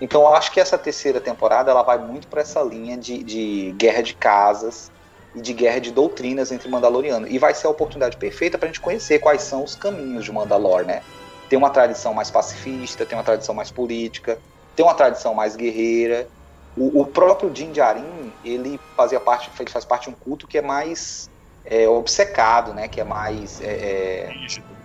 Então 0.00 0.22
eu 0.22 0.34
acho 0.34 0.52
que 0.52 0.60
essa 0.60 0.76
terceira 0.76 1.20
temporada 1.20 1.70
ela 1.70 1.82
vai 1.82 1.98
muito 1.98 2.28
para 2.28 2.42
essa 2.42 2.60
linha 2.60 2.96
de, 2.96 3.22
de 3.22 3.74
guerra 3.76 4.02
de 4.02 4.14
casas 4.14 4.90
e 5.34 5.40
de 5.40 5.52
guerra 5.52 5.78
de 5.78 5.90
doutrinas 5.90 6.50
entre 6.52 6.68
Mandaloriano. 6.68 7.26
E 7.28 7.38
vai 7.38 7.54
ser 7.54 7.66
a 7.66 7.70
oportunidade 7.70 8.16
perfeita 8.16 8.58
para 8.58 8.66
a 8.66 8.72
gente 8.72 8.80
conhecer 8.80 9.18
quais 9.18 9.42
são 9.42 9.64
os 9.64 9.74
caminhos 9.74 10.24
de 10.24 10.32
Mandalor, 10.32 10.84
né? 10.84 11.02
Tem 11.48 11.58
uma 11.58 11.70
tradição 11.70 12.12
mais 12.12 12.30
pacifista, 12.30 13.06
tem 13.06 13.16
uma 13.16 13.24
tradição 13.24 13.54
mais 13.54 13.70
política, 13.70 14.38
tem 14.76 14.84
uma 14.84 14.94
tradição 14.94 15.34
mais 15.34 15.56
guerreira. 15.56 16.28
O, 16.76 17.00
o 17.00 17.06
próprio 17.06 17.50
Din 17.50 17.72
Djarin, 17.72 18.32
ele 18.44 18.78
fazia 18.96 19.18
parte, 19.18 19.50
ele 19.58 19.70
faz 19.70 19.84
parte 19.84 20.04
de 20.04 20.10
um 20.10 20.18
culto 20.18 20.46
que 20.46 20.58
é 20.58 20.62
mais 20.62 21.28
é, 21.64 21.88
obcecado, 21.88 22.72
né? 22.72 22.88
Que 22.88 23.00
é 23.00 23.04
mais 23.04 23.60
é, 23.60 23.72
é, 23.72 24.30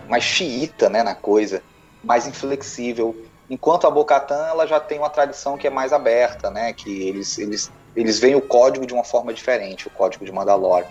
mais 0.07 0.23
xiita, 0.23 0.89
né? 0.89 1.03
Na 1.03 1.15
coisa, 1.15 1.63
mais 2.03 2.27
inflexível. 2.27 3.15
Enquanto 3.49 3.85
a 3.85 3.91
Bocatan 3.91 4.47
ela 4.47 4.65
já 4.65 4.79
tem 4.79 4.99
uma 4.99 5.09
tradição 5.09 5.57
que 5.57 5.67
é 5.67 5.69
mais 5.69 5.93
aberta, 5.93 6.49
né? 6.49 6.73
Que 6.73 7.07
eles, 7.07 7.37
eles, 7.37 7.71
eles 7.95 8.19
veem 8.19 8.35
o 8.35 8.41
código 8.41 8.85
de 8.85 8.93
uma 8.93 9.03
forma 9.03 9.33
diferente, 9.33 9.87
o 9.87 9.91
código 9.91 10.25
de 10.25 10.31
Mandalore. 10.31 10.85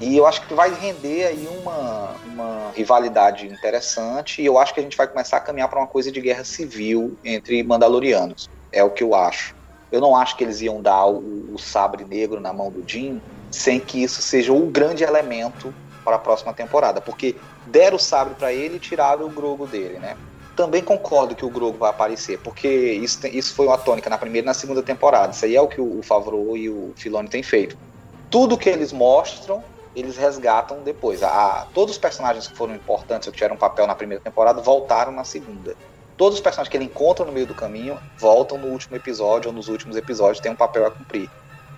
E 0.00 0.16
eu 0.16 0.26
acho 0.26 0.46
que 0.46 0.54
vai 0.54 0.72
render 0.74 1.26
aí 1.26 1.48
uma, 1.60 2.10
uma 2.26 2.70
rivalidade 2.74 3.46
interessante. 3.46 4.42
E 4.42 4.46
eu 4.46 4.58
acho 4.58 4.74
que 4.74 4.80
a 4.80 4.82
gente 4.82 4.96
vai 4.96 5.06
começar 5.06 5.36
a 5.36 5.40
caminhar 5.40 5.68
para 5.68 5.78
uma 5.78 5.86
coisa 5.86 6.10
de 6.10 6.20
guerra 6.20 6.44
civil 6.44 7.16
entre 7.24 7.62
Mandalorianos. 7.62 8.50
É 8.72 8.82
o 8.82 8.90
que 8.90 9.04
eu 9.04 9.14
acho. 9.14 9.54
Eu 9.92 10.00
não 10.00 10.16
acho 10.16 10.36
que 10.36 10.42
eles 10.42 10.60
iam 10.60 10.82
dar 10.82 11.06
o, 11.06 11.54
o 11.54 11.58
sabre 11.58 12.04
negro 12.04 12.40
na 12.40 12.52
mão 12.52 12.70
do 12.70 12.82
Jim 12.86 13.20
sem 13.50 13.78
que 13.78 14.02
isso 14.02 14.20
seja 14.20 14.52
o 14.52 14.66
grande 14.66 15.04
elemento 15.04 15.72
para 16.04 16.16
a 16.16 16.18
próxima 16.18 16.52
temporada. 16.52 17.00
Porque 17.00 17.36
deram 17.66 17.96
o 17.96 18.00
sabre 18.00 18.34
para 18.34 18.52
ele 18.52 18.76
e 18.76 18.80
tiraram 18.80 19.26
o 19.26 19.30
Grogo 19.30 19.64
dele, 19.64 20.00
né? 20.00 20.16
Também 20.54 20.82
concordo 20.84 21.36
que 21.36 21.44
o 21.44 21.50
Grogu 21.50 21.78
vai 21.78 21.90
aparecer, 21.90 22.40
porque 22.42 22.68
isso, 22.68 23.26
isso 23.28 23.54
foi 23.54 23.66
uma 23.66 23.78
tônica 23.78 24.10
na 24.10 24.18
primeira 24.18 24.44
e 24.46 24.48
na 24.48 24.54
segunda 24.54 24.82
temporada. 24.82 25.32
Isso 25.32 25.44
aí 25.44 25.56
é 25.56 25.60
o 25.60 25.68
que 25.68 25.80
o, 25.80 26.02
Favreau 26.02 26.56
e 26.56 26.70
o 26.70 26.94
Filoni 26.98 27.28
têm 27.28 27.42
feito. 27.42 27.76
Tudo 28.30 28.58
que 28.58 28.68
eles 28.68 28.92
mostram, 28.92 29.64
eles 29.94 30.16
resgatam 30.16 30.82
depois. 30.82 31.22
A, 31.22 31.66
todos 31.74 31.94
os 31.94 32.00
personagens 32.00 32.48
que 32.48 32.56
foram 32.56 32.74
importantes, 32.74 33.26
ou 33.28 33.32
que 33.32 33.38
tiveram 33.38 33.56
papel 33.56 33.86
na 33.86 33.94
primeira 33.94 34.22
temporada, 34.22 34.60
voltaram 34.62 35.12
na 35.12 35.24
segunda. 35.24 35.76
Todos 36.16 36.36
os 36.38 36.42
personagens 36.42 36.70
que 36.70 36.76
ele 36.76 36.84
encontra 36.86 37.24
no 37.24 37.32
meio 37.32 37.46
do 37.46 37.54
caminho 37.54 38.00
voltam 38.20 38.58
no 38.58 38.68
último 38.68 38.96
episódio 38.96 39.48
ou 39.50 39.54
nos 39.54 39.68
últimos 39.68 39.96
episódios, 39.96 40.40
tem 40.40 40.52
um 40.52 40.56
papel 40.56 40.86
a 40.86 40.90
cumprir. 40.90 41.30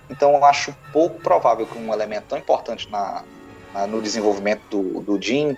Então 0.09 0.33
eu 0.35 0.45
acho 0.45 0.75
pouco 0.91 1.19
provável 1.21 1.67
que 1.67 1.77
um 1.77 1.93
elemento 1.93 2.27
tão 2.27 2.37
importante 2.37 2.89
na, 2.89 3.25
na- 3.73 3.87
no 3.87 4.01
desenvolvimento 4.01 4.63
do, 4.69 5.01
do 5.03 5.21
Jim 5.21 5.57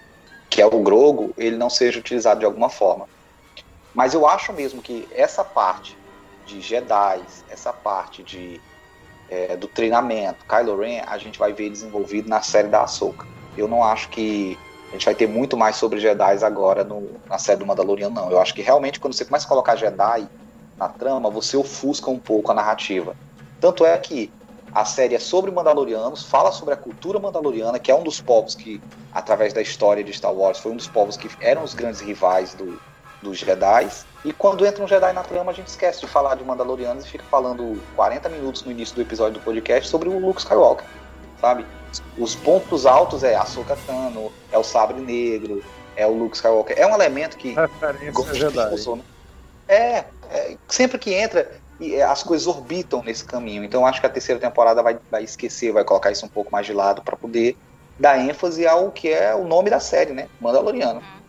que 0.49 0.61
é 0.61 0.65
o 0.65 0.81
Grogo, 0.81 1.33
ele 1.37 1.55
não 1.55 1.69
seja 1.69 1.99
utilizado 1.99 2.39
de 2.39 2.45
alguma 2.45 2.69
forma. 2.69 3.07
Mas 3.93 4.13
eu 4.13 4.27
acho 4.27 4.51
mesmo 4.53 4.81
que 4.81 5.07
essa 5.11 5.43
parte 5.43 5.97
de 6.45 6.61
Jedi, 6.61 7.21
essa 7.49 7.71
parte 7.71 8.23
de, 8.23 8.59
é, 9.29 9.55
do 9.55 9.67
treinamento, 9.67 10.45
Kylo 10.45 10.79
Ren, 10.79 11.01
a 11.05 11.17
gente 11.17 11.37
vai 11.37 11.53
ver 11.53 11.69
desenvolvido 11.69 12.27
na 12.27 12.41
série 12.41 12.67
da 12.67 12.83
Ahsoka. 12.83 13.27
Eu 13.57 13.67
não 13.67 13.83
acho 13.83 14.09
que 14.09 14.57
a 14.89 14.93
gente 14.93 15.05
vai 15.05 15.13
ter 15.13 15.27
muito 15.27 15.55
mais 15.55 15.75
sobre 15.75 15.99
Jedi 15.99 16.43
agora 16.43 16.83
no, 16.83 17.09
na 17.27 17.37
série 17.37 17.59
do 17.59 17.65
Mandalorian, 17.65 18.09
não. 18.09 18.31
Eu 18.31 18.39
acho 18.39 18.53
que 18.53 18.61
realmente 18.61 18.99
quando 18.99 19.13
você 19.13 19.25
começa 19.25 19.45
a 19.45 19.49
colocar 19.49 19.75
Jedi 19.75 20.27
na 20.77 20.87
trama, 20.87 21.29
você 21.29 21.55
ofusca 21.55 22.09
um 22.09 22.17
pouco 22.17 22.51
a 22.51 22.55
narrativa. 22.55 23.15
Tanto 23.59 23.85
é 23.85 23.95
que 23.97 24.31
a 24.73 24.85
série 24.85 25.15
é 25.15 25.19
sobre 25.19 25.51
Mandalorianos, 25.51 26.23
fala 26.23 26.51
sobre 26.51 26.73
a 26.73 26.77
cultura 26.77 27.19
mandaloriana, 27.19 27.79
que 27.79 27.91
é 27.91 27.95
um 27.95 28.03
dos 28.03 28.21
povos 28.21 28.55
que, 28.55 28.81
através 29.13 29.53
da 29.53 29.61
história 29.61 30.03
de 30.03 30.13
Star 30.13 30.33
Wars, 30.33 30.59
foi 30.59 30.71
um 30.71 30.75
dos 30.75 30.87
povos 30.87 31.17
que 31.17 31.29
eram 31.41 31.63
os 31.63 31.73
grandes 31.73 32.01
rivais 32.01 32.53
do, 32.53 32.79
dos 33.21 33.37
Jedi. 33.37 33.89
E 34.23 34.33
quando 34.33 34.65
entra 34.65 34.83
um 34.83 34.87
Jedi 34.87 35.13
na 35.13 35.23
trama, 35.23 35.51
a 35.51 35.53
gente 35.53 35.67
esquece 35.67 36.01
de 36.01 36.07
falar 36.07 36.35
de 36.35 36.43
Mandalorianos 36.43 37.05
e 37.05 37.09
fica 37.09 37.23
falando 37.29 37.81
40 37.95 38.29
minutos 38.29 38.63
no 38.63 38.71
início 38.71 38.95
do 38.95 39.01
episódio 39.01 39.39
do 39.39 39.43
podcast 39.43 39.89
sobre 39.89 40.09
o 40.09 40.19
Luke 40.19 40.39
Skywalker, 40.39 40.85
sabe? 41.39 41.65
Os 42.17 42.35
pontos 42.35 42.85
altos 42.85 43.23
é 43.23 43.35
Ahsoka 43.35 43.77
Tano, 43.87 44.31
é 44.51 44.57
o 44.57 44.63
Sabre 44.63 45.01
Negro, 45.01 45.63
é 45.95 46.05
o 46.05 46.13
Luke 46.13 46.35
Skywalker. 46.35 46.77
É 46.77 46.85
um 46.85 46.93
elemento 46.93 47.37
que 47.37 47.53
Referência 47.53 48.33
Jedi. 48.35 48.95
né? 48.95 49.03
É, 49.67 50.05
é, 50.31 50.57
sempre 50.67 50.97
que 50.97 51.13
entra, 51.13 51.58
e, 51.79 51.95
é, 51.95 52.03
as 52.03 52.23
coisas 52.23 52.47
orbitam 52.47 53.01
nesse 53.03 53.23
caminho. 53.23 53.63
Então 53.63 53.81
eu 53.81 53.87
acho 53.87 53.99
que 53.99 54.07
a 54.07 54.09
terceira 54.09 54.39
temporada 54.39 54.83
vai, 54.83 54.99
vai 55.09 55.23
esquecer, 55.23 55.71
vai 55.71 55.83
colocar 55.83 56.11
isso 56.11 56.25
um 56.25 56.29
pouco 56.29 56.51
mais 56.51 56.65
de 56.65 56.73
lado 56.73 57.01
para 57.01 57.15
poder 57.15 57.57
dar 57.99 58.19
ênfase 58.19 58.67
ao 58.67 58.91
que 58.91 59.09
é 59.09 59.33
o 59.35 59.45
nome 59.45 59.69
da 59.69 59.79
série, 59.79 60.13
né? 60.13 60.27
Mandaloriano. 60.39 60.99
Uhum. 60.99 61.19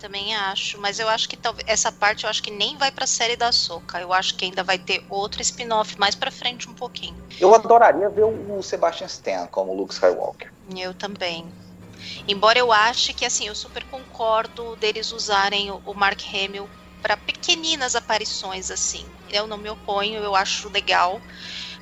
Também 0.00 0.34
acho, 0.34 0.80
mas 0.80 0.98
eu 0.98 1.06
acho 1.10 1.28
que 1.28 1.36
talvez 1.36 1.62
essa 1.68 1.92
parte 1.92 2.24
eu 2.24 2.30
acho 2.30 2.42
que 2.42 2.50
nem 2.50 2.74
vai 2.78 2.90
pra 2.90 3.06
série 3.06 3.36
da 3.36 3.52
Soca. 3.52 4.00
Eu 4.00 4.14
acho 4.14 4.34
que 4.34 4.46
ainda 4.46 4.62
vai 4.64 4.78
ter 4.78 5.04
outro 5.10 5.42
spin-off 5.42 5.98
mais 5.98 6.14
pra 6.14 6.30
frente 6.30 6.70
um 6.70 6.72
pouquinho. 6.72 7.14
Eu 7.38 7.54
adoraria 7.54 8.08
ver 8.08 8.24
o 8.24 8.62
Sebastian 8.62 9.06
Stan 9.06 9.46
como 9.48 9.74
Luke 9.74 9.92
Skywalker. 9.92 10.50
Eu 10.74 10.94
também. 10.94 11.44
Embora 12.26 12.58
eu 12.58 12.72
ache 12.72 13.12
que 13.12 13.26
assim, 13.26 13.48
eu 13.48 13.54
super 13.54 13.84
concordo 13.84 14.74
deles 14.76 15.12
usarem 15.12 15.70
o 15.70 15.94
Mark 15.94 16.20
Hamill 16.32 16.66
para 17.00 17.16
pequeninas 17.16 17.94
aparições 17.94 18.70
assim. 18.70 19.04
Eu 19.30 19.46
não 19.46 19.56
me 19.56 19.70
oponho, 19.70 20.20
eu 20.20 20.34
acho 20.34 20.68
legal. 20.68 21.20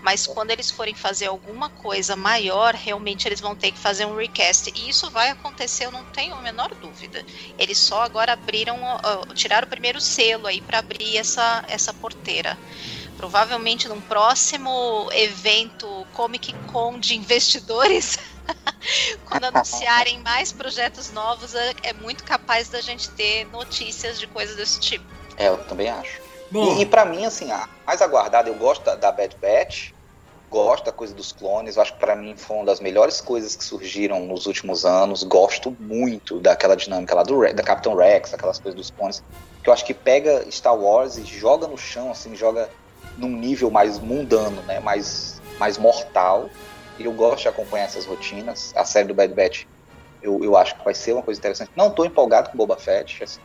Mas 0.02 0.26
quando 0.26 0.50
eles 0.50 0.70
forem 0.70 0.94
fazer 0.94 1.26
alguma 1.26 1.68
coisa 1.68 2.14
maior, 2.14 2.74
realmente 2.74 3.26
eles 3.26 3.40
vão 3.40 3.56
ter 3.56 3.72
que 3.72 3.78
fazer 3.78 4.06
um 4.06 4.16
recast. 4.16 4.72
E 4.74 4.88
isso 4.88 5.10
vai 5.10 5.30
acontecer, 5.30 5.86
eu 5.86 5.90
não 5.90 6.04
tenho 6.04 6.34
a 6.34 6.42
menor 6.42 6.70
dúvida. 6.80 7.24
Eles 7.58 7.78
só 7.78 8.02
agora 8.02 8.32
abriram, 8.32 8.76
uh, 8.76 9.34
tiraram 9.34 9.66
o 9.66 9.70
primeiro 9.70 10.00
selo 10.00 10.46
aí 10.46 10.60
para 10.60 10.78
abrir 10.78 11.16
essa, 11.16 11.64
essa 11.68 11.92
porteira. 11.92 12.56
Provavelmente 13.16 13.88
num 13.88 14.00
próximo 14.00 15.08
evento 15.12 16.06
Comic 16.12 16.54
Con 16.70 16.98
de 17.00 17.16
investidores. 17.16 18.18
quando 19.26 19.44
anunciarem 19.44 20.20
mais 20.20 20.52
projetos 20.52 21.12
novos, 21.12 21.54
é, 21.54 21.74
é 21.82 21.92
muito 21.92 22.24
capaz 22.24 22.68
da 22.68 22.80
gente 22.80 23.10
ter 23.10 23.46
notícias 23.46 24.18
de 24.18 24.26
coisas 24.26 24.56
desse 24.56 24.80
tipo. 24.80 25.04
É, 25.36 25.48
eu 25.48 25.58
também 25.64 25.88
acho. 25.88 26.20
Bom. 26.50 26.78
E, 26.78 26.82
e 26.82 26.86
para 26.86 27.04
mim, 27.04 27.24
assim, 27.24 27.50
a 27.50 27.68
mais 27.86 28.00
aguardada, 28.00 28.48
eu 28.48 28.54
gosto 28.54 28.84
da, 28.84 28.94
da 28.94 29.12
Bad 29.12 29.36
Batch, 29.40 29.92
gosto 30.50 30.86
da 30.86 30.92
coisa 30.92 31.14
dos 31.14 31.32
clones, 31.32 31.76
eu 31.76 31.82
acho 31.82 31.92
que 31.92 32.00
para 32.00 32.16
mim 32.16 32.34
foi 32.36 32.56
uma 32.56 32.64
das 32.64 32.80
melhores 32.80 33.20
coisas 33.20 33.54
que 33.54 33.62
surgiram 33.62 34.20
nos 34.20 34.46
últimos 34.46 34.84
anos, 34.84 35.22
gosto 35.22 35.76
muito 35.78 36.40
daquela 36.40 36.74
dinâmica 36.74 37.14
lá 37.14 37.22
do 37.22 37.40
da 37.52 37.62
Capitão 37.62 37.94
Rex, 37.94 38.32
aquelas 38.32 38.58
coisas 38.58 38.76
dos 38.76 38.90
clones, 38.90 39.22
que 39.62 39.68
eu 39.68 39.72
acho 39.72 39.84
que 39.84 39.92
pega 39.92 40.50
Star 40.50 40.74
Wars 40.74 41.18
e 41.18 41.24
joga 41.24 41.66
no 41.66 41.76
chão, 41.76 42.10
assim, 42.10 42.34
joga 42.34 42.70
num 43.16 43.28
nível 43.28 43.70
mais 43.70 43.98
mundano, 43.98 44.62
né, 44.62 44.80
mais, 44.80 45.40
mais 45.58 45.76
mortal, 45.76 46.48
e 46.98 47.04
eu 47.04 47.12
gosto 47.12 47.42
de 47.42 47.48
acompanhar 47.48 47.84
essas 47.84 48.04
rotinas, 48.06 48.72
a 48.76 48.84
série 48.84 49.08
do 49.08 49.14
Bad 49.14 49.34
Batch 49.34 49.64
eu, 50.22 50.42
eu 50.42 50.56
acho 50.56 50.76
que 50.76 50.84
vai 50.84 50.94
ser 50.94 51.12
uma 51.12 51.22
coisa 51.22 51.38
interessante, 51.38 51.70
não 51.76 51.90
tô 51.90 52.04
empolgado 52.04 52.50
com 52.50 52.58
Boba 52.58 52.76
Fett, 52.76 53.22
assim, 53.22 53.40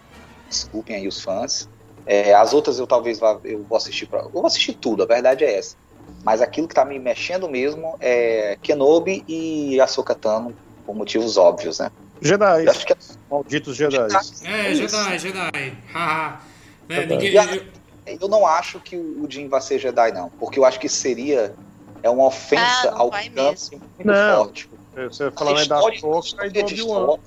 desculpem 0.49 0.95
aí 0.95 1.07
os 1.07 1.21
fãs, 1.21 1.69
é, 2.05 2.33
as 2.33 2.53
outras 2.53 2.79
eu 2.79 2.87
talvez 2.87 3.19
vá, 3.19 3.39
eu 3.43 3.63
vou 3.63 3.77
assistir 3.77 4.07
pra, 4.07 4.21
eu 4.21 4.29
vou 4.29 4.45
assistir 4.45 4.73
tudo, 4.73 5.03
a 5.03 5.05
verdade 5.05 5.43
é 5.43 5.57
essa. 5.57 5.75
Mas 6.23 6.41
aquilo 6.41 6.67
que 6.67 6.75
tá 6.75 6.83
me 6.83 6.99
mexendo 6.99 7.47
mesmo 7.47 7.95
é 7.99 8.57
Kenobi 8.61 9.23
e 9.27 9.79
Ahsoka 9.79 10.13
Tano, 10.13 10.53
por 10.85 10.95
motivos 10.95 11.37
óbvios, 11.37 11.79
né? 11.79 11.91
Jedi. 12.21 12.67
Acho 12.67 12.85
que 12.85 12.93
é... 12.93 12.97
Malditos 13.29 13.75
Jedi. 13.75 13.95
É, 14.45 14.75
Jedi, 14.75 15.19
Jedi. 15.19 15.77
Haha. 15.93 16.41
é, 16.89 17.05
ninguém... 17.05 17.33
eu, 18.05 18.17
eu 18.21 18.27
não 18.27 18.45
acho 18.45 18.79
que 18.79 18.95
o 18.95 19.25
Jim 19.29 19.47
vai 19.47 19.61
ser 19.61 19.79
Jedi, 19.79 20.11
não. 20.11 20.29
Porque 20.29 20.59
eu 20.59 20.65
acho 20.65 20.79
que 20.79 20.89
seria 20.89 21.55
é 22.03 22.09
uma 22.09 22.25
ofensa 22.25 22.91
ah, 22.91 22.99
ao 22.99 23.09
campo 23.09 23.31
muito 23.71 23.81
não. 24.03 24.45
forte. 24.45 24.69
Você 24.95 25.31
falando 25.31 25.67
da 25.67 25.81
e 26.45 26.49
do 26.51 26.59
Obi-Wan 26.59 27.17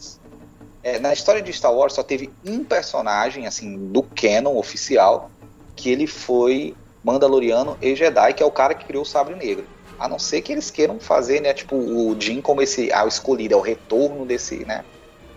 é, 0.86 1.00
na 1.00 1.12
história 1.12 1.42
de 1.42 1.52
Star 1.52 1.74
Wars 1.74 1.94
só 1.94 2.02
teve 2.04 2.30
um 2.44 2.62
personagem, 2.62 3.44
assim, 3.48 3.88
do 3.88 4.04
canon 4.04 4.56
oficial, 4.56 5.28
que 5.74 5.90
ele 5.90 6.06
foi 6.06 6.76
Mandaloriano 7.02 7.76
e 7.82 7.96
Jedi, 7.96 8.34
que 8.34 8.42
é 8.42 8.46
o 8.46 8.52
cara 8.52 8.72
que 8.72 8.84
criou 8.84 9.02
o 9.02 9.06
Sabre 9.06 9.34
Negro. 9.34 9.66
A 9.98 10.08
não 10.08 10.18
ser 10.18 10.42
que 10.42 10.52
eles 10.52 10.70
queiram 10.70 11.00
fazer, 11.00 11.40
né, 11.40 11.52
tipo, 11.52 11.74
o 11.74 12.14
Jin 12.20 12.40
como 12.40 12.62
esse, 12.62 12.92
ah, 12.92 13.04
o 13.04 13.08
escolhido, 13.08 13.54
é 13.54 13.56
o 13.56 13.60
retorno 13.60 14.24
desse, 14.24 14.64
né. 14.64 14.84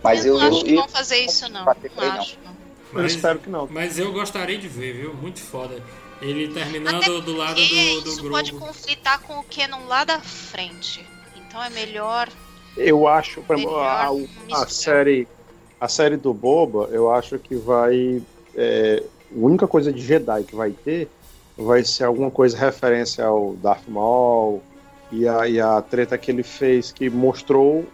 Mas 0.04 0.24
eu, 0.24 0.34
eu 0.34 0.40
não 0.40 0.48
acho 0.48 0.64
que 0.64 0.74
vão 0.76 0.88
fazer 0.88 1.18
isso, 1.18 1.48
não. 1.50 1.64
Não, 1.64 1.74
não 1.96 2.12
acho, 2.12 2.38
não. 2.44 2.56
Mas, 2.92 3.02
eu 3.02 3.06
espero 3.06 3.38
que 3.40 3.50
não. 3.50 3.68
Mas 3.68 3.98
eu 3.98 4.12
gostaria 4.12 4.56
de 4.56 4.68
ver, 4.68 4.92
viu? 4.92 5.14
Muito 5.14 5.40
foda. 5.40 5.82
Ele 6.20 6.52
terminando 6.52 7.20
do 7.22 7.36
lado 7.36 7.54
do, 7.54 7.60
do 7.60 8.08
isso 8.08 8.16
grupo. 8.16 8.30
pode 8.30 8.52
conflitar 8.52 9.20
com 9.22 9.38
o 9.38 9.44
Canon 9.44 9.86
lá 9.86 10.04
da 10.04 10.20
frente. 10.20 11.04
Então 11.36 11.62
é 11.62 11.70
melhor. 11.70 12.28
Eu 12.76 13.08
acho, 13.08 13.42
melhor 13.48 13.82
a, 13.82 14.08
a, 14.56 14.62
a 14.62 14.66
série 14.68 15.26
a 15.80 15.88
série 15.88 16.16
do 16.16 16.34
Boba, 16.34 16.88
eu 16.92 17.10
acho 17.10 17.38
que 17.38 17.54
vai. 17.54 18.20
É, 18.54 19.02
a 19.34 19.38
única 19.38 19.66
coisa 19.66 19.90
de 19.92 20.02
Jedi 20.02 20.44
que 20.44 20.54
vai 20.54 20.72
ter 20.72 21.08
vai 21.56 21.84
ser 21.84 22.04
alguma 22.04 22.30
coisa 22.30 22.56
referência 22.56 23.24
ao 23.24 23.54
Darth 23.54 23.88
Maul 23.88 24.62
e 25.10 25.26
a, 25.26 25.48
e 25.48 25.60
a 25.60 25.80
treta 25.80 26.18
que 26.18 26.30
ele 26.30 26.42
fez, 26.42 26.92
que 26.92 27.08
mostrou 27.08 27.84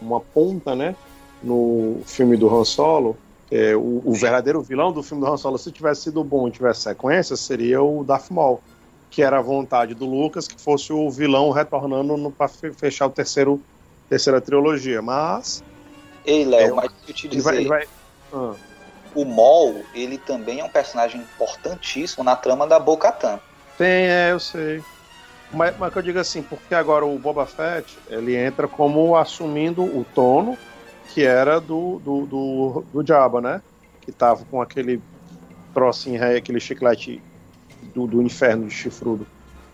uma 0.00 0.20
ponta, 0.20 0.76
né? 0.76 0.94
No 1.42 2.00
filme 2.06 2.36
do 2.36 2.54
Han 2.54 2.64
Solo. 2.64 3.16
É, 3.50 3.76
o, 3.76 4.02
o, 4.04 4.14
verdadeiro 4.14 4.60
vilão 4.62 4.92
do 4.92 5.02
filme 5.02 5.24
do 5.24 5.30
Han 5.30 5.36
Solo, 5.36 5.58
se 5.58 5.70
tivesse 5.70 6.02
sido 6.02 6.24
bom 6.24 6.48
e 6.48 6.50
tivesse 6.50 6.82
sequência, 6.82 7.36
seria 7.36 7.82
o 7.82 8.02
Darth 8.02 8.30
Maul. 8.30 8.60
Que 9.10 9.22
era 9.22 9.38
a 9.38 9.42
vontade 9.42 9.94
do 9.94 10.06
Lucas 10.06 10.48
que 10.48 10.60
fosse 10.60 10.92
o 10.92 11.08
vilão 11.08 11.50
retornando 11.50 12.30
para 12.30 12.48
fechar 12.48 13.06
o 13.06 13.10
terceiro 13.10 13.60
terceira 14.08 14.40
trilogia. 14.40 15.00
Mas 15.00 15.62
Ei, 16.24 16.44
Léo, 16.44 16.68
é, 16.68 16.72
mas 16.72 16.90
eu 17.06 17.14
te 17.14 17.28
dizer. 17.28 17.54
Ele 17.54 17.68
vai, 17.68 17.82
ele 17.82 17.86
vai... 17.86 17.88
Ah. 18.32 18.54
O 19.14 19.24
Mol, 19.24 19.84
ele 19.94 20.18
também 20.18 20.58
é 20.58 20.64
um 20.64 20.68
personagem 20.68 21.20
importantíssimo 21.20 22.24
na 22.24 22.34
trama 22.34 22.66
da 22.66 22.80
Bo-Katan. 22.80 23.38
Tem, 23.78 24.08
é, 24.08 24.32
eu 24.32 24.40
sei. 24.40 24.82
Mas, 25.52 25.76
mas 25.78 25.92
que 25.92 25.98
eu 25.98 26.02
digo 26.02 26.18
assim, 26.18 26.42
porque 26.42 26.74
agora 26.74 27.06
o 27.06 27.16
Boba 27.16 27.46
Fett, 27.46 27.96
ele 28.08 28.34
entra 28.34 28.66
como 28.66 29.16
assumindo 29.16 29.82
o 29.82 30.04
tono 30.14 30.58
que 31.14 31.22
era 31.22 31.60
do, 31.60 32.00
do, 32.00 32.26
do, 32.26 32.84
do 32.92 33.06
Jabba, 33.06 33.40
né? 33.40 33.62
Que 34.00 34.10
tava 34.10 34.44
com 34.50 34.60
aquele 34.60 35.00
trocinho 35.72 36.22
aí, 36.22 36.36
aquele 36.36 36.58
chiclete 36.58 37.22
do, 37.94 38.04
do 38.08 38.20
inferno 38.20 38.66
de 38.66 38.74
chifrudo. 38.74 39.24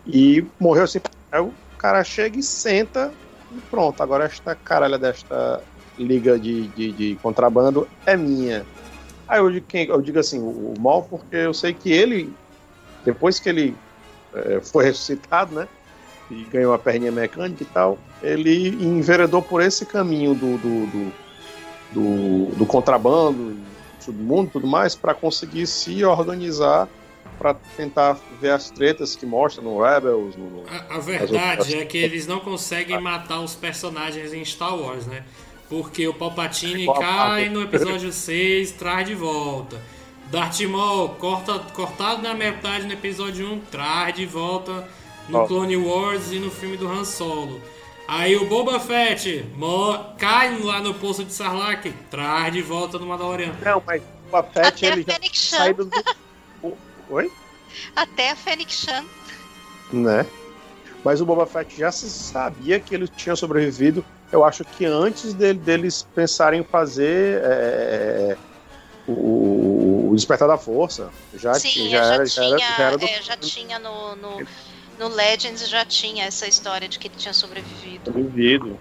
E 0.05 0.45
morreu 0.59 0.83
assim. 0.83 0.99
Aí 1.31 1.41
o 1.41 1.51
cara 1.79 2.03
chega 2.03 2.37
e 2.37 2.43
senta 2.43 3.11
e 3.51 3.59
pronto. 3.71 4.01
Agora 4.03 4.25
esta 4.25 4.53
caralha 4.53 4.99
desta 4.99 5.63
liga 5.97 6.37
de, 6.37 6.67
de, 6.67 6.91
de 6.91 7.15
contrabando 7.23 7.87
é 8.05 8.15
minha. 8.15 8.63
Aí 9.27 9.39
eu 9.39 9.49
digo, 9.49 9.67
eu 9.77 10.01
digo 10.01 10.19
assim, 10.19 10.39
o, 10.39 10.73
o 10.73 10.79
mal, 10.79 11.01
porque 11.03 11.37
eu 11.37 11.55
sei 11.55 11.73
que 11.73 11.91
ele, 11.91 12.31
depois 13.03 13.39
que 13.39 13.49
ele 13.49 13.75
é, 14.35 14.61
foi 14.61 14.85
ressuscitado, 14.85 15.55
né? 15.55 15.67
E 16.29 16.43
ganhou 16.45 16.71
a 16.71 16.77
perninha 16.77 17.11
mecânica 17.11 17.63
e 17.63 17.65
tal, 17.65 17.97
ele 18.21 18.69
enveredou 18.85 19.41
por 19.41 19.61
esse 19.61 19.85
caminho 19.85 20.33
do, 20.33 20.57
do, 20.57 20.85
do, 20.85 21.13
do, 21.91 22.45
do 22.55 22.65
contrabando, 22.65 23.57
submundo 23.99 24.49
e 24.49 24.51
tudo 24.51 24.67
mais, 24.67 24.95
para 24.95 25.13
conseguir 25.13 25.67
se 25.67 26.03
organizar 26.03 26.87
para 27.41 27.55
tentar 27.75 28.19
ver 28.39 28.51
as 28.51 28.69
tretas 28.69 29.15
que 29.15 29.25
mostra 29.25 29.63
no 29.63 29.81
Rebels. 29.81 30.35
No, 30.35 30.63
a, 30.67 30.97
a 30.97 30.99
verdade 30.99 31.75
é 31.75 31.85
que 31.85 31.97
eles 31.97 32.27
não 32.27 32.39
conseguem 32.39 33.01
matar 33.01 33.39
os 33.39 33.55
personagens 33.55 34.31
em 34.31 34.45
Star 34.45 34.77
Wars, 34.77 35.07
né? 35.07 35.23
Porque 35.67 36.07
o 36.07 36.13
Palpatine 36.13 36.85
cai 36.85 37.49
no 37.49 37.63
episódio 37.63 38.13
6, 38.13 38.73
traz 38.73 39.07
de 39.07 39.15
volta. 39.15 39.81
Darth 40.29 40.61
Maul 40.61 41.09
corta, 41.09 41.59
cortado 41.73 42.21
na 42.21 42.35
metade 42.35 42.85
no 42.85 42.93
episódio 42.93 43.51
1, 43.53 43.59
traz 43.71 44.13
de 44.13 44.25
volta 44.27 44.87
no 45.27 45.47
Clone 45.47 45.77
Wars 45.77 46.31
e 46.31 46.37
no 46.37 46.51
filme 46.51 46.77
do 46.77 46.87
Han 46.87 47.03
Solo. 47.03 47.59
Aí 48.13 48.35
o 48.35 48.45
Boba 48.45 48.77
Fett 48.77 49.45
cai 50.17 50.59
lá 50.59 50.81
no 50.81 50.93
poço 50.93 51.23
de 51.23 51.31
Sarlacc, 51.31 51.89
traz 52.09 52.51
de 52.51 52.61
volta 52.61 52.99
no 52.99 53.05
Mandalorian. 53.07 53.53
Não, 53.63 53.81
mas 53.87 54.01
o 54.01 54.29
Boba 54.29 54.43
Fett 54.51 54.85
Até 54.85 54.87
ele 54.87 55.05
já 55.07 55.17
sai 55.33 55.73
do... 55.73 55.89
Oi? 57.09 57.31
Até 57.95 58.31
a 58.31 58.35
Fennec 58.35 58.69
Shan. 58.73 59.05
Né? 59.93 60.25
Mas 61.05 61.21
o 61.21 61.25
Boba 61.25 61.45
Fett 61.45 61.73
já 61.77 61.89
se 61.89 62.09
sabia 62.09 62.81
que 62.81 62.93
ele 62.93 63.07
tinha 63.07 63.33
sobrevivido 63.33 64.03
eu 64.29 64.43
acho 64.43 64.65
que 64.65 64.85
antes 64.85 65.33
dele, 65.33 65.59
deles 65.59 66.05
pensarem 66.13 66.59
em 66.59 66.63
fazer 66.65 67.41
é, 67.45 68.37
o, 69.07 70.09
o, 70.09 70.15
Despertar 70.15 70.49
da 70.49 70.57
Força, 70.57 71.09
já, 71.33 71.53
Sim, 71.53 71.89
já, 71.89 72.03
já, 72.03 72.13
era, 72.13 72.25
tinha, 72.25 72.49
já, 72.49 72.55
era, 72.55 72.57
já, 72.57 72.83
era 72.83 72.97
do... 72.97 73.05
é, 73.05 73.21
já 73.21 73.37
tinha 73.37 73.79
no, 73.79 74.15
no, 74.15 74.47
no, 74.97 75.07
Legends 75.07 75.67
já 75.67 75.85
tinha 75.85 76.25
essa 76.25 76.47
história 76.47 76.87
de 76.87 76.99
que 76.99 77.07
ele 77.07 77.15
tinha 77.15 77.33
sobrevivido. 77.33 78.05
Sobrevivido. 78.05 78.79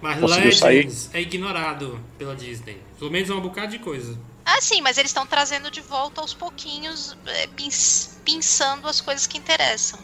Mas 0.00 0.20
Legends 0.20 0.58
sair. 0.58 0.90
é 1.12 1.20
ignorado 1.20 2.00
pela 2.18 2.34
Disney. 2.34 2.80
Pelo 2.98 3.10
menos 3.10 3.30
é 3.30 3.34
um 3.34 3.40
bocado 3.40 3.72
de 3.72 3.78
coisa. 3.78 4.18
Ah, 4.44 4.60
sim, 4.60 4.80
mas 4.80 4.98
eles 4.98 5.10
estão 5.10 5.26
trazendo 5.26 5.70
de 5.70 5.80
volta 5.80 6.20
aos 6.20 6.34
pouquinhos, 6.34 7.16
é, 7.26 7.48
pensando 8.24 8.86
as 8.86 9.00
coisas 9.00 9.26
que 9.26 9.38
interessam. 9.38 9.98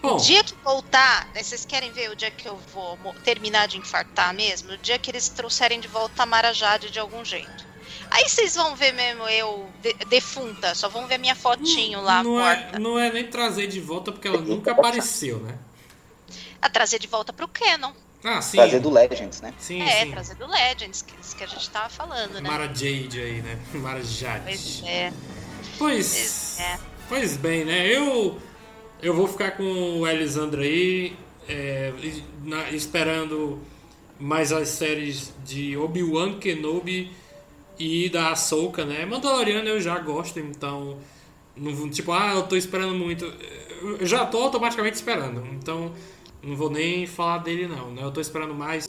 Bom. 0.00 0.16
O 0.16 0.20
dia 0.20 0.42
que 0.44 0.54
voltar, 0.64 1.26
né, 1.34 1.42
vocês 1.42 1.64
querem 1.64 1.90
ver 1.90 2.10
o 2.10 2.16
dia 2.16 2.30
que 2.30 2.48
eu 2.48 2.56
vou 2.72 2.96
terminar 3.24 3.66
de 3.66 3.78
infartar 3.78 4.32
mesmo? 4.34 4.72
O 4.72 4.78
dia 4.78 4.98
que 4.98 5.10
eles 5.10 5.28
trouxerem 5.28 5.80
de 5.80 5.88
volta 5.88 6.22
a 6.22 6.26
Mara 6.26 6.52
Jade 6.52 6.90
de 6.90 6.98
algum 6.98 7.24
jeito. 7.24 7.66
Aí 8.10 8.28
vocês 8.28 8.54
vão 8.54 8.74
ver 8.76 8.92
mesmo 8.92 9.28
eu 9.28 9.68
de, 9.82 9.92
defunta, 10.08 10.74
só 10.74 10.88
vão 10.88 11.06
ver 11.06 11.18
minha 11.18 11.34
fotinho 11.34 12.00
lá 12.00 12.22
não 12.22 12.40
é, 12.40 12.56
morta. 12.56 12.76
É, 12.76 12.78
não 12.78 12.98
é 12.98 13.12
nem 13.12 13.26
trazer 13.26 13.66
de 13.66 13.80
volta 13.80 14.12
porque 14.12 14.28
ela 14.28 14.40
nunca 14.40 14.72
apareceu, 14.72 15.38
né? 15.40 15.58
A 16.60 16.68
trazer 16.68 16.98
de 16.98 17.06
volta 17.06 17.32
pro 17.32 17.46
Canon. 17.48 17.92
Ah, 18.24 18.40
sim. 18.42 18.56
Trazer 18.56 18.80
do 18.80 18.90
Legends, 18.90 19.40
né? 19.40 19.52
Sim, 19.58 19.82
É, 19.82 20.04
sim. 20.04 20.10
trazer 20.10 20.34
do 20.36 20.46
Legends, 20.46 21.02
que, 21.02 21.14
que 21.36 21.44
a 21.44 21.46
gente 21.46 21.68
tava 21.70 21.88
falando, 21.88 22.40
né? 22.40 22.48
Mara 22.48 22.66
Jade 22.66 23.20
aí, 23.20 23.42
né? 23.42 23.58
Mara 23.74 24.02
Jade. 24.02 24.44
Pois 24.44 24.82
é. 24.86 25.12
Pois, 25.78 26.58
É. 26.60 26.78
pois 27.08 27.36
bem, 27.36 27.64
né? 27.64 27.86
Eu 27.86 28.40
eu 29.02 29.14
vou 29.14 29.28
ficar 29.28 29.52
com 29.52 30.00
o 30.00 30.08
Elisandro 30.08 30.62
aí, 30.62 31.14
é, 31.46 31.92
na- 32.42 32.70
esperando 32.70 33.60
mais 34.18 34.50
as 34.52 34.70
séries 34.70 35.32
de 35.44 35.76
Obi-Wan 35.76 36.38
Kenobi 36.38 37.12
e 37.78 38.08
da 38.08 38.30
Ahsoka, 38.30 38.84
né? 38.84 39.04
Mandaloriano 39.04 39.68
eu 39.68 39.80
já 39.80 39.98
gosto, 39.98 40.38
então 40.38 40.98
não 41.56 41.88
tipo, 41.90 42.12
ah, 42.12 42.32
eu 42.34 42.42
tô 42.44 42.56
esperando 42.56 42.94
muito. 42.94 43.24
Eu 44.00 44.06
já 44.06 44.24
tô 44.26 44.38
automaticamente 44.38 44.96
esperando, 44.96 45.46
então 45.52 45.92
não 46.42 46.56
vou 46.56 46.70
nem 46.70 47.06
falar 47.06 47.38
dele 47.38 47.66
não, 47.66 47.90
né? 47.90 48.02
Eu 48.02 48.10
tô 48.10 48.20
esperando 48.20 48.54
mais 48.54 48.86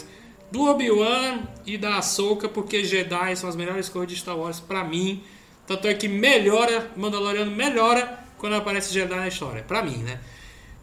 do 0.52 0.64
Obi-Wan 0.64 1.42
e 1.66 1.78
da 1.78 1.98
Ahsoka, 1.98 2.48
porque 2.48 2.84
Jedi 2.84 3.36
são 3.36 3.50
as 3.50 3.56
melhores 3.56 3.90
coisas 3.90 4.12
de 4.12 4.20
Star 4.20 4.38
Wars 4.38 4.60
pra 4.60 4.84
mim. 4.84 5.24
Tanto 5.66 5.88
é 5.88 5.94
que 5.94 6.08
melhora, 6.08 6.92
Mandaloriano 6.96 7.52
melhora 7.52 8.20
quando 8.38 8.56
aparece 8.56 8.94
Jedi 8.94 9.16
na 9.16 9.28
história, 9.28 9.64
pra 9.64 9.84
mim, 9.84 9.98
né? 9.98 10.22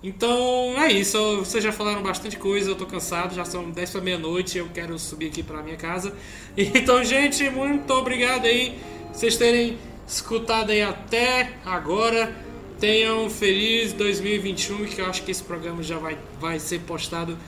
Então 0.04 0.74
é 0.76 0.92
isso, 0.92 1.38
vocês 1.38 1.64
já 1.64 1.72
falaram 1.72 2.02
bastante 2.02 2.36
coisa, 2.36 2.70
eu 2.70 2.74
tô 2.74 2.84
cansado, 2.84 3.34
já 3.34 3.42
são 3.42 3.70
10 3.70 3.90
para 3.90 4.00
meia-noite, 4.02 4.58
eu 4.58 4.68
quero 4.68 4.98
subir 4.98 5.28
aqui 5.28 5.42
pra 5.42 5.62
minha 5.62 5.78
casa. 5.78 6.12
Então, 6.54 7.02
gente, 7.02 7.48
muito 7.48 7.90
obrigado 7.94 8.44
aí 8.44 8.78
vocês 9.10 9.36
terem 9.38 9.78
escutado 10.06 10.70
aí 10.70 10.82
até 10.82 11.54
agora. 11.64 12.36
Tenham 12.78 13.24
um 13.24 13.30
feliz 13.30 13.94
2021, 13.94 14.84
que 14.84 15.00
eu 15.00 15.06
acho 15.06 15.22
que 15.22 15.30
esse 15.30 15.42
programa 15.42 15.82
já 15.82 15.96
vai, 15.96 16.18
vai 16.38 16.58
ser 16.58 16.80
postado 16.80 17.38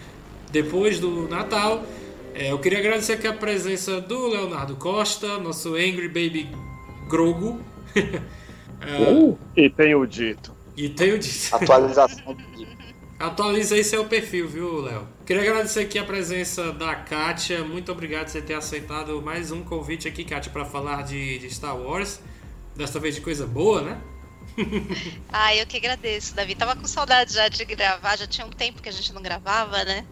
depois 0.51 0.99
do 0.99 1.29
Natal. 1.29 1.85
É, 2.35 2.51
eu 2.53 2.59
queria 2.59 2.79
agradecer 2.79 3.13
aqui 3.13 3.27
a 3.27 3.35
presença 3.35 4.01
do 4.01 4.29
Leonardo 4.29 4.77
Costa, 4.77 5.39
nosso 5.39 5.75
Angry 5.75 6.09
Baby 6.09 6.49
Grogo. 7.07 7.61
É, 8.79 9.65
E 9.65 9.71
tenho 9.71 10.07
dito. 10.07 10.56
E 10.77 10.89
tenho 10.89 11.19
dito. 11.19 11.55
Atualização 11.55 12.35
do 12.35 12.67
Atualiza 13.19 13.75
aí 13.75 13.83
seu 13.83 14.05
perfil, 14.05 14.47
viu, 14.47 14.83
Léo? 14.83 15.09
Queria 15.25 15.41
agradecer 15.43 15.81
aqui 15.81 15.99
a 15.99 16.05
presença 16.05 16.71
da 16.71 16.95
Kátia. 16.95 17.65
Muito 17.65 17.91
obrigado 17.91 18.27
por 18.27 18.33
você 18.33 18.43
ter 18.43 18.53
aceitado 18.53 19.23
mais 19.23 19.51
um 19.51 19.63
convite 19.63 20.07
aqui, 20.07 20.23
Kátia, 20.23 20.53
para 20.53 20.67
falar 20.67 21.03
de, 21.03 21.39
de 21.39 21.49
Star 21.49 21.75
Wars. 21.79 22.21
Desta 22.77 23.01
vez 23.01 23.15
de 23.15 23.23
coisa 23.23 23.47
boa, 23.47 23.81
né? 23.81 23.99
Ah, 25.33 25.55
eu 25.55 25.67
que 25.67 25.77
agradeço, 25.77 26.35
Davi. 26.35 26.55
Tava 26.55 26.75
com 26.75 26.87
saudade 26.87 27.35
já 27.35 27.49
de 27.49 27.63
gravar, 27.65 28.17
já 28.17 28.27
tinha 28.27 28.47
um 28.47 28.51
tempo 28.51 28.81
que 28.81 28.89
a 28.89 28.93
gente 28.93 29.13
não 29.13 29.21
gravava, 29.21 29.85
né? 29.85 30.05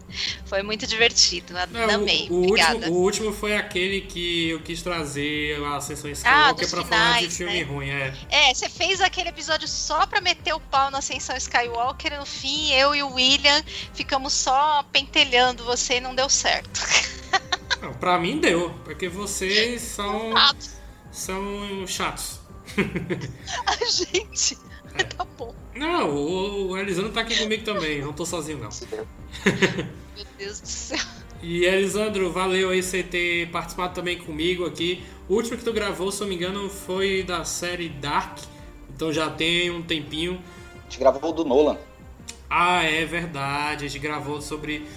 Foi 0.45 0.61
muito 0.61 0.85
divertido, 0.85 1.53
Não, 1.71 1.89
amei. 1.95 2.27
o, 2.29 2.33
o 2.35 2.43
Obrigada. 2.47 2.75
último, 2.75 2.93
o 2.93 3.01
último 3.01 3.33
foi 3.33 3.55
aquele 3.55 4.01
que 4.01 4.49
eu 4.49 4.59
quis 4.61 4.81
trazer 4.83 5.63
a 5.65 5.81
sessão 5.81 6.09
Ah, 6.09 6.13
Skywalker 6.13 6.55
dos 6.61 6.69
pra 6.71 6.83
falar 6.85 7.21
de 7.21 7.29
finais, 7.29 7.37
filme 7.37 7.53
né? 7.53 7.63
ruim. 7.63 7.89
É. 7.89 8.13
É, 8.49 8.53
você 8.53 8.69
fez 8.69 9.01
aquele 9.01 9.29
episódio 9.29 9.67
só 9.67 10.05
pra 10.05 10.21
meter 10.21 10.53
o 10.53 10.59
pau 10.59 10.91
na 10.91 10.99
Ascensão 10.99 11.35
Skywalker 11.37 12.13
e 12.13 12.17
no 12.17 12.25
fim 12.25 12.71
eu 12.73 12.93
e 12.93 13.01
o 13.01 13.13
William 13.13 13.63
ficamos 13.93 14.31
só 14.33 14.83
pentelhando 14.91 15.63
você 15.63 15.95
e 15.95 16.01
não 16.01 16.13
deu 16.13 16.29
certo. 16.29 16.81
Não, 17.81 17.93
pra 17.95 18.17
mim 18.17 18.39
deu, 18.39 18.69
porque 18.83 19.07
vocês 19.09 19.81
são, 19.81 20.35
Ah, 20.35 20.53
são 21.11 21.85
chatos. 21.87 22.39
a 23.65 23.85
gente. 23.85 24.57
Tá 25.17 25.25
bom. 25.37 25.53
Não, 25.75 26.09
o, 26.09 26.69
o 26.69 26.77
Elisandro 26.77 27.11
tá 27.11 27.21
aqui 27.21 27.37
comigo 27.37 27.63
também, 27.63 28.01
não 28.01 28.13
tô 28.13 28.25
sozinho 28.25 28.59
não. 28.59 28.69
Meu 30.15 30.25
Deus 30.37 30.61
do 30.61 30.67
céu. 30.67 30.99
E 31.41 31.65
Elisandro, 31.65 32.31
valeu 32.31 32.69
aí 32.69 32.81
você 32.81 33.03
ter 33.03 33.49
participado 33.49 33.93
também 33.93 34.17
comigo 34.17 34.65
aqui. 34.65 35.03
O 35.27 35.35
último 35.35 35.57
que 35.57 35.63
tu 35.63 35.73
gravou, 35.73 36.11
se 36.11 36.21
eu 36.21 36.25
não 36.25 36.29
me 36.29 36.35
engano, 36.35 36.69
foi 36.69 37.23
da 37.23 37.43
série 37.43 37.89
Dark. 37.89 38.39
Então 38.95 39.11
já 39.11 39.29
tem 39.29 39.69
um 39.69 39.81
tempinho. 39.81 40.41
A 40.79 40.83
gente 40.83 40.99
gravou 40.99 41.29
o 41.29 41.33
do 41.33 41.43
Nolan. 41.43 41.77
Ah, 42.49 42.83
é 42.83 43.05
verdade. 43.05 43.85
A 43.85 43.87
gente 43.87 43.99
gravou 43.99 44.41
sobre 44.41 44.87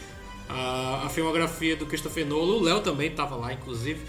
a, 0.48 1.06
a 1.06 1.08
filmografia 1.08 1.76
do 1.76 1.86
Christopher 1.86 2.24
Nolan. 2.24 2.56
O 2.56 2.62
Léo 2.62 2.80
também 2.80 3.10
estava 3.10 3.34
lá, 3.34 3.52
inclusive. 3.52 4.00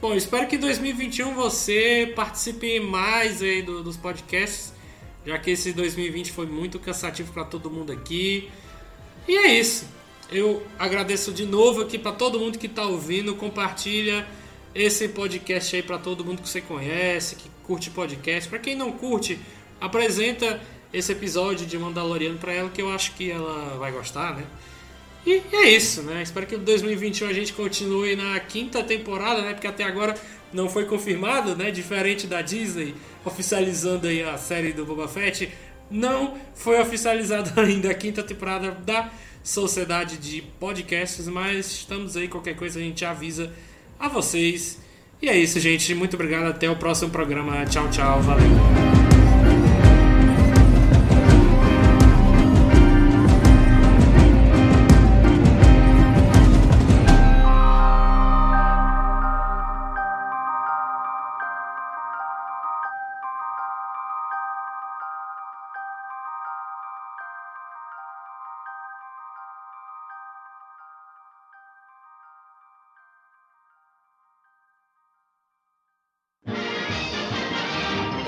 Bom, 0.00 0.14
espero 0.14 0.46
que 0.46 0.56
em 0.56 0.60
2021 0.60 1.34
você 1.34 2.12
participe 2.14 2.78
mais 2.78 3.42
aí 3.42 3.62
do- 3.62 3.82
dos 3.82 3.96
podcasts, 3.96 4.72
já 5.26 5.36
que 5.38 5.50
esse 5.50 5.72
2020 5.72 6.30
foi 6.30 6.46
muito 6.46 6.78
cansativo 6.78 7.32
para 7.32 7.44
todo 7.44 7.68
mundo 7.70 7.92
aqui. 7.92 8.48
E 9.26 9.36
é 9.36 9.58
isso. 9.58 9.86
Eu 10.30 10.62
agradeço 10.78 11.32
de 11.32 11.44
novo 11.44 11.82
aqui 11.82 11.98
para 11.98 12.12
todo 12.12 12.38
mundo 12.38 12.58
que 12.58 12.66
está 12.66 12.86
ouvindo. 12.86 13.34
Compartilha 13.34 14.26
esse 14.74 15.08
podcast 15.08 15.74
aí 15.74 15.82
para 15.82 15.98
todo 15.98 16.24
mundo 16.24 16.42
que 16.42 16.48
você 16.48 16.60
conhece, 16.60 17.34
que 17.34 17.50
curte 17.64 17.90
podcast. 17.90 18.48
Para 18.48 18.58
quem 18.60 18.76
não 18.76 18.92
curte, 18.92 19.38
apresenta 19.80 20.60
esse 20.92 21.10
episódio 21.12 21.66
de 21.66 21.76
Mandaloriano 21.76 22.38
para 22.38 22.52
ela, 22.52 22.70
que 22.70 22.80
eu 22.80 22.90
acho 22.92 23.14
que 23.14 23.30
ela 23.30 23.76
vai 23.78 23.90
gostar, 23.90 24.36
né? 24.36 24.44
E 25.28 25.42
é 25.52 25.68
isso, 25.68 26.02
né? 26.04 26.22
Espero 26.22 26.46
que 26.46 26.54
em 26.54 26.58
2021 26.58 27.28
a 27.28 27.32
gente 27.34 27.52
continue 27.52 28.16
na 28.16 28.40
quinta 28.40 28.82
temporada, 28.82 29.42
né? 29.42 29.52
Porque 29.52 29.66
até 29.66 29.84
agora 29.84 30.14
não 30.50 30.70
foi 30.70 30.86
confirmado, 30.86 31.54
né? 31.54 31.70
Diferente 31.70 32.26
da 32.26 32.40
Disney 32.40 32.94
oficializando 33.22 34.06
aí 34.06 34.22
a 34.22 34.38
série 34.38 34.72
do 34.72 34.86
Boba 34.86 35.06
Fett, 35.06 35.52
não 35.90 36.38
foi 36.54 36.80
oficializada 36.80 37.52
ainda 37.60 37.90
a 37.90 37.94
quinta 37.94 38.22
temporada 38.22 38.70
da 38.70 39.10
Sociedade 39.44 40.16
de 40.16 40.40
Podcasts, 40.58 41.28
mas 41.28 41.66
estamos 41.72 42.16
aí, 42.16 42.26
qualquer 42.26 42.56
coisa 42.56 42.78
a 42.78 42.82
gente 42.82 43.04
avisa 43.04 43.52
a 44.00 44.08
vocês. 44.08 44.78
E 45.20 45.28
é 45.28 45.36
isso, 45.36 45.60
gente. 45.60 45.94
Muito 45.94 46.14
obrigado. 46.14 46.46
Até 46.46 46.70
o 46.70 46.76
próximo 46.76 47.10
programa. 47.10 47.66
Tchau, 47.66 47.90
tchau. 47.90 48.22
Valeu. 48.22 49.07